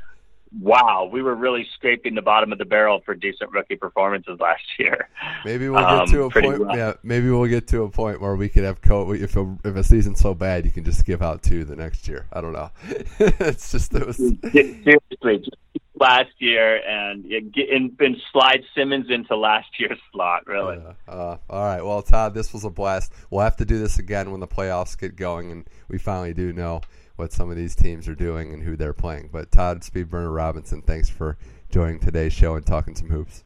wow, 0.60 1.10
we 1.12 1.22
were 1.22 1.36
really 1.36 1.68
scraping 1.76 2.16
the 2.16 2.22
bottom 2.22 2.52
of 2.52 2.58
the 2.58 2.66
barrel 2.66 3.02
for 3.06 3.16
decent 3.16 3.52
rookie 3.52 3.76
performances 3.76 4.40
last 4.40 4.64
year. 4.80 5.10
Maybe 5.44 5.70
we'll 5.70 5.82
get 5.82 5.90
um, 5.90 6.08
to 6.08 6.24
a 6.24 6.30
point. 6.30 6.60
Rough. 6.60 6.76
Yeah, 6.76 6.94
maybe 7.04 7.30
we'll 7.30 7.48
get 7.48 7.68
to 7.70 7.84
a 7.84 7.90
point 7.90 8.22
where 8.22 8.36
we 8.36 8.50
could 8.50 8.64
have 8.64 8.82
co. 8.82 9.12
If 9.14 9.36
a 9.36 9.58
if 9.64 9.76
a 9.76 9.84
season's 9.84 10.20
so 10.20 10.34
bad, 10.34 10.66
you 10.66 10.72
can 10.72 10.84
just 10.84 11.06
give 11.06 11.22
out 11.22 11.44
two 11.44 11.66
the 11.66 11.76
next 11.76 12.08
year. 12.08 12.28
I 12.32 12.42
don't 12.42 12.54
know. 12.54 12.72
it's 13.20 13.72
just 13.72 13.94
it 13.94 14.06
was 14.06 14.18
seriously 14.52 15.38
just 15.38 15.58
last 16.00 16.32
year 16.40 16.82
and 16.88 17.26
and, 17.26 17.96
and 18.00 18.18
slide 18.32 18.64
Simmons 18.76 19.10
into 19.10 19.36
last 19.36 19.68
year's 19.80 20.00
slot. 20.12 20.48
Really. 20.48 20.78
Uh, 20.78 21.12
uh, 21.12 21.38
all 21.50 21.64
right. 21.64 21.84
Well, 21.84 22.02
Todd, 22.02 22.34
this 22.34 22.54
was 22.54 22.64
a 22.64 22.70
blast. 22.70 23.14
We'll 23.30 23.42
have 23.42 23.58
to 23.58 23.66
do 23.66 23.80
this 23.80 24.00
again 24.00 24.32
when 24.32 24.40
the 24.40 24.48
playoffs 24.48 24.98
get 24.98 25.16
going 25.16 25.52
and 25.52 25.68
we 25.88 25.98
finally 25.98 26.34
do 26.34 26.54
know 26.54 26.82
what 27.16 27.32
some 27.32 27.50
of 27.50 27.56
these 27.56 27.76
teams 27.76 28.08
are 28.08 28.16
doing 28.16 28.54
and 28.54 28.64
who 28.64 28.76
they're 28.76 28.94
playing. 28.94 29.30
But 29.32 29.52
Todd 29.52 29.82
Speedburner 29.82 30.34
Robinson, 30.36 30.82
thanks 30.82 31.10
for 31.10 31.38
joining 31.70 32.00
today's 32.00 32.34
show 32.34 32.56
and 32.56 32.66
talking 32.66 32.96
some 32.96 33.10
hoops. 33.10 33.44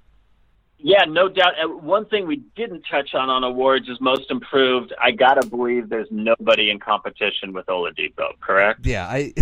Yeah, 0.82 1.04
no 1.06 1.28
doubt. 1.28 1.84
One 1.84 2.06
thing 2.06 2.26
we 2.26 2.38
didn't 2.56 2.84
touch 2.90 3.14
on 3.14 3.30
on 3.30 3.44
awards 3.44 3.90
is 3.90 4.00
most 4.00 4.32
improved. 4.32 4.94
I 5.02 5.12
gotta 5.12 5.46
believe 5.46 5.90
there's 5.90 6.08
nobody 6.10 6.72
in 6.72 6.80
competition 6.80 7.52
with 7.52 7.66
Oladipo. 7.66 8.40
Correct? 8.40 8.86
Yeah, 8.86 9.06
I. 9.06 9.34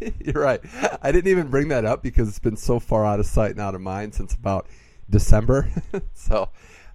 you're 0.24 0.42
right. 0.42 0.60
I 1.00 1.12
didn't 1.12 1.30
even 1.30 1.46
bring 1.46 1.68
that 1.68 1.84
up 1.84 2.02
because 2.02 2.28
it's 2.28 2.40
been 2.40 2.56
so 2.56 2.80
far 2.80 3.06
out 3.06 3.20
of 3.20 3.26
sight 3.26 3.52
and 3.52 3.60
out 3.60 3.76
of 3.76 3.80
mind 3.80 4.14
since 4.14 4.34
about 4.34 4.66
December. 5.08 5.70
so, 6.12 6.48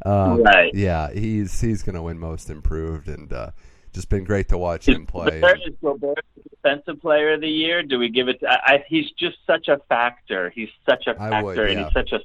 um, 0.06 0.44
right. 0.44 0.74
yeah, 0.74 1.14
he's 1.14 1.62
he's 1.62 1.82
gonna 1.82 2.04
win 2.04 2.20
most 2.20 2.50
improved 2.50 3.08
and. 3.08 3.32
Uh, 3.32 3.52
just 3.94 4.10
been 4.10 4.24
great 4.24 4.49
to 4.49 4.57
watch 4.57 4.88
him 4.88 5.06
play. 5.06 5.41
Is 5.41 5.76
Gobert 5.82 6.26
defensive 6.61 7.02
player 7.02 7.34
of 7.34 7.41
the 7.41 7.49
year? 7.49 7.84
Do 7.84 7.99
we 7.99 8.10
give 8.10 8.28
it? 8.28 8.40
To, 8.41 8.49
I, 8.49 8.84
he's 8.88 9.10
just 9.11 9.38
such 9.45 9.68
a 9.68 9.80
factor. 9.90 10.49
He's 10.49 10.70
such 10.88 11.07
a 11.07 11.16
factor, 11.16 11.45
would, 11.45 11.57
yeah. 11.57 11.66
and 11.66 11.80
he's 11.86 11.94
such 11.94 12.11
a 12.11 12.20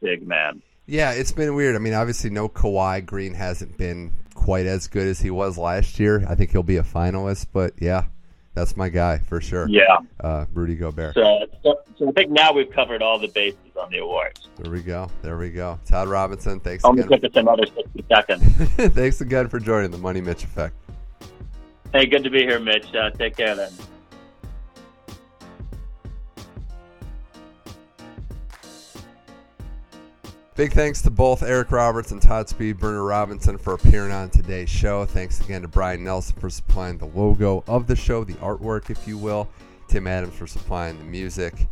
big 0.00 0.26
man. 0.26 0.62
Yeah, 0.86 1.12
it's 1.12 1.32
been 1.32 1.54
weird. 1.54 1.76
I 1.76 1.78
mean, 1.78 1.94
obviously, 1.94 2.30
no 2.30 2.48
Kawhi. 2.48 3.04
Green 3.06 3.34
hasn't 3.34 3.78
been 3.78 4.12
quite 4.34 4.66
as 4.66 4.88
good 4.88 5.06
as 5.06 5.20
he 5.20 5.30
was 5.30 5.56
last 5.56 6.00
year. 6.00 6.24
I 6.28 6.34
think 6.34 6.50
he'll 6.50 6.62
be 6.62 6.78
a 6.78 6.82
finalist, 6.82 7.46
but 7.52 7.74
yeah, 7.78 8.06
that's 8.54 8.76
my 8.76 8.88
guy 8.88 9.18
for 9.18 9.40
sure. 9.40 9.68
Yeah, 9.68 9.98
uh, 10.18 10.46
Rudy 10.52 10.74
Gobert. 10.74 11.14
So, 11.14 11.46
so, 11.62 11.80
so, 11.96 12.08
I 12.08 12.12
think 12.12 12.30
now 12.30 12.52
we've 12.52 12.70
covered 12.70 13.02
all 13.02 13.18
the 13.18 13.28
bases 13.28 13.58
on 13.80 13.90
the 13.90 13.98
awards. 13.98 14.48
There 14.56 14.72
we 14.72 14.82
go. 14.82 15.08
There 15.22 15.38
we 15.38 15.50
go. 15.50 15.78
Todd 15.86 16.08
Robinson, 16.08 16.58
thanks 16.58 16.84
I'm 16.84 16.94
again. 16.94 17.06
going 17.06 17.20
to 17.20 17.28
take 17.28 17.36
another 17.36 17.66
sixty 17.66 18.04
seconds. 18.08 18.42
thanks 18.94 19.20
again 19.20 19.48
for 19.48 19.60
joining 19.60 19.92
the 19.92 19.98
Money 19.98 20.20
Mitch 20.20 20.42
Effect. 20.42 20.74
Hey, 21.92 22.06
good 22.06 22.22
to 22.22 22.30
be 22.30 22.42
here, 22.42 22.60
Mitch. 22.60 22.94
Uh, 22.94 23.10
take 23.10 23.36
care 23.36 23.56
then. 23.56 23.72
Big 30.54 30.72
thanks 30.72 31.00
to 31.02 31.10
both 31.10 31.42
Eric 31.42 31.72
Roberts 31.72 32.12
and 32.12 32.20
Todd 32.20 32.48
Speed, 32.48 32.76
Speedburner 32.76 33.08
Robinson 33.08 33.56
for 33.56 33.72
appearing 33.72 34.12
on 34.12 34.28
today's 34.30 34.68
show. 34.68 35.04
Thanks 35.06 35.40
again 35.40 35.62
to 35.62 35.68
Brian 35.68 36.04
Nelson 36.04 36.36
for 36.38 36.50
supplying 36.50 36.98
the 36.98 37.06
logo 37.06 37.64
of 37.66 37.86
the 37.86 37.96
show, 37.96 38.24
the 38.24 38.34
artwork, 38.34 38.90
if 38.90 39.08
you 39.08 39.16
will. 39.16 39.48
Tim 39.88 40.06
Adams 40.06 40.34
for 40.34 40.46
supplying 40.46 40.98
the 40.98 41.04
music, 41.04 41.66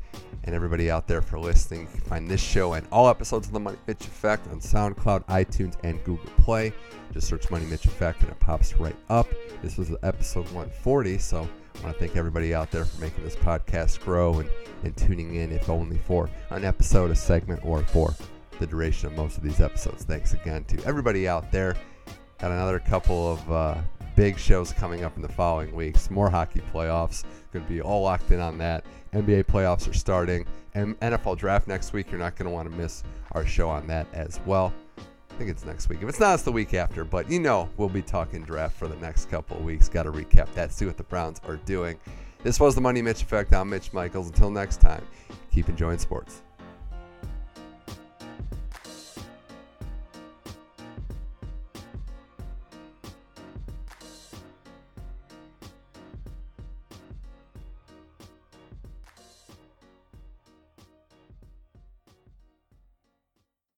and 0.48 0.54
everybody 0.54 0.90
out 0.90 1.06
there 1.06 1.20
for 1.20 1.38
listening. 1.38 1.82
You 1.82 1.88
can 1.88 2.00
find 2.00 2.26
this 2.26 2.40
show 2.40 2.72
and 2.72 2.86
all 2.90 3.06
episodes 3.06 3.48
of 3.48 3.52
The 3.52 3.60
Money 3.60 3.76
Mitch 3.86 4.06
Effect 4.06 4.48
on 4.48 4.60
SoundCloud, 4.60 5.26
iTunes, 5.26 5.76
and 5.84 6.02
Google 6.04 6.30
Play. 6.38 6.72
Just 7.12 7.28
search 7.28 7.50
Money 7.50 7.66
Mitch 7.66 7.84
Effect 7.84 8.22
and 8.22 8.30
it 8.30 8.40
pops 8.40 8.74
right 8.80 8.96
up. 9.10 9.28
This 9.60 9.76
was 9.76 9.94
episode 10.02 10.46
140, 10.46 11.18
so 11.18 11.40
I 11.40 11.84
want 11.84 11.96
to 11.96 12.00
thank 12.00 12.16
everybody 12.16 12.54
out 12.54 12.70
there 12.70 12.86
for 12.86 12.98
making 12.98 13.24
this 13.24 13.36
podcast 13.36 14.00
grow 14.00 14.38
and, 14.38 14.48
and 14.84 14.96
tuning 14.96 15.34
in, 15.34 15.52
if 15.52 15.68
only 15.68 15.98
for 15.98 16.30
an 16.48 16.64
episode, 16.64 17.10
a 17.10 17.14
segment, 17.14 17.62
or 17.62 17.84
for 17.84 18.14
the 18.58 18.66
duration 18.66 19.08
of 19.08 19.16
most 19.16 19.36
of 19.36 19.42
these 19.42 19.60
episodes. 19.60 20.04
Thanks 20.04 20.32
again 20.32 20.64
to 20.64 20.82
everybody 20.86 21.28
out 21.28 21.52
there. 21.52 21.76
Got 22.38 22.52
another 22.52 22.78
couple 22.78 23.32
of 23.32 23.52
uh, 23.52 23.74
big 24.16 24.38
shows 24.38 24.72
coming 24.72 25.04
up 25.04 25.14
in 25.16 25.20
the 25.20 25.28
following 25.28 25.74
weeks. 25.74 26.10
More 26.10 26.30
hockey 26.30 26.62
playoffs. 26.72 27.24
Going 27.52 27.66
to 27.66 27.70
be 27.70 27.82
all 27.82 28.02
locked 28.02 28.30
in 28.30 28.40
on 28.40 28.56
that. 28.58 28.86
NBA 29.12 29.44
playoffs 29.44 29.88
are 29.88 29.94
starting. 29.94 30.46
And 30.74 30.98
NFL 31.00 31.38
draft 31.38 31.66
next 31.66 31.92
week. 31.92 32.10
You're 32.10 32.20
not 32.20 32.36
going 32.36 32.46
to 32.46 32.52
want 32.52 32.70
to 32.70 32.76
miss 32.76 33.02
our 33.32 33.44
show 33.44 33.68
on 33.68 33.86
that 33.88 34.06
as 34.12 34.40
well. 34.46 34.72
I 34.98 35.34
think 35.34 35.50
it's 35.50 35.64
next 35.64 35.88
week. 35.88 36.00
If 36.02 36.08
it's 36.08 36.20
not, 36.20 36.34
it's 36.34 36.42
the 36.42 36.52
week 36.52 36.74
after. 36.74 37.04
But 37.04 37.30
you 37.30 37.40
know, 37.40 37.68
we'll 37.76 37.88
be 37.88 38.02
talking 38.02 38.42
draft 38.42 38.76
for 38.76 38.88
the 38.88 38.96
next 38.96 39.30
couple 39.30 39.56
of 39.56 39.64
weeks. 39.64 39.88
Got 39.88 40.04
to 40.04 40.12
recap 40.12 40.52
that, 40.54 40.72
see 40.72 40.86
what 40.86 40.96
the 40.96 41.04
Browns 41.04 41.40
are 41.46 41.56
doing. 41.58 41.98
This 42.42 42.60
was 42.60 42.74
the 42.74 42.80
Money 42.80 43.02
Mitch 43.02 43.22
Effect. 43.22 43.52
I'm 43.52 43.70
Mitch 43.70 43.92
Michaels. 43.92 44.28
Until 44.28 44.50
next 44.50 44.80
time, 44.80 45.04
keep 45.50 45.68
enjoying 45.68 45.98
sports. 45.98 46.42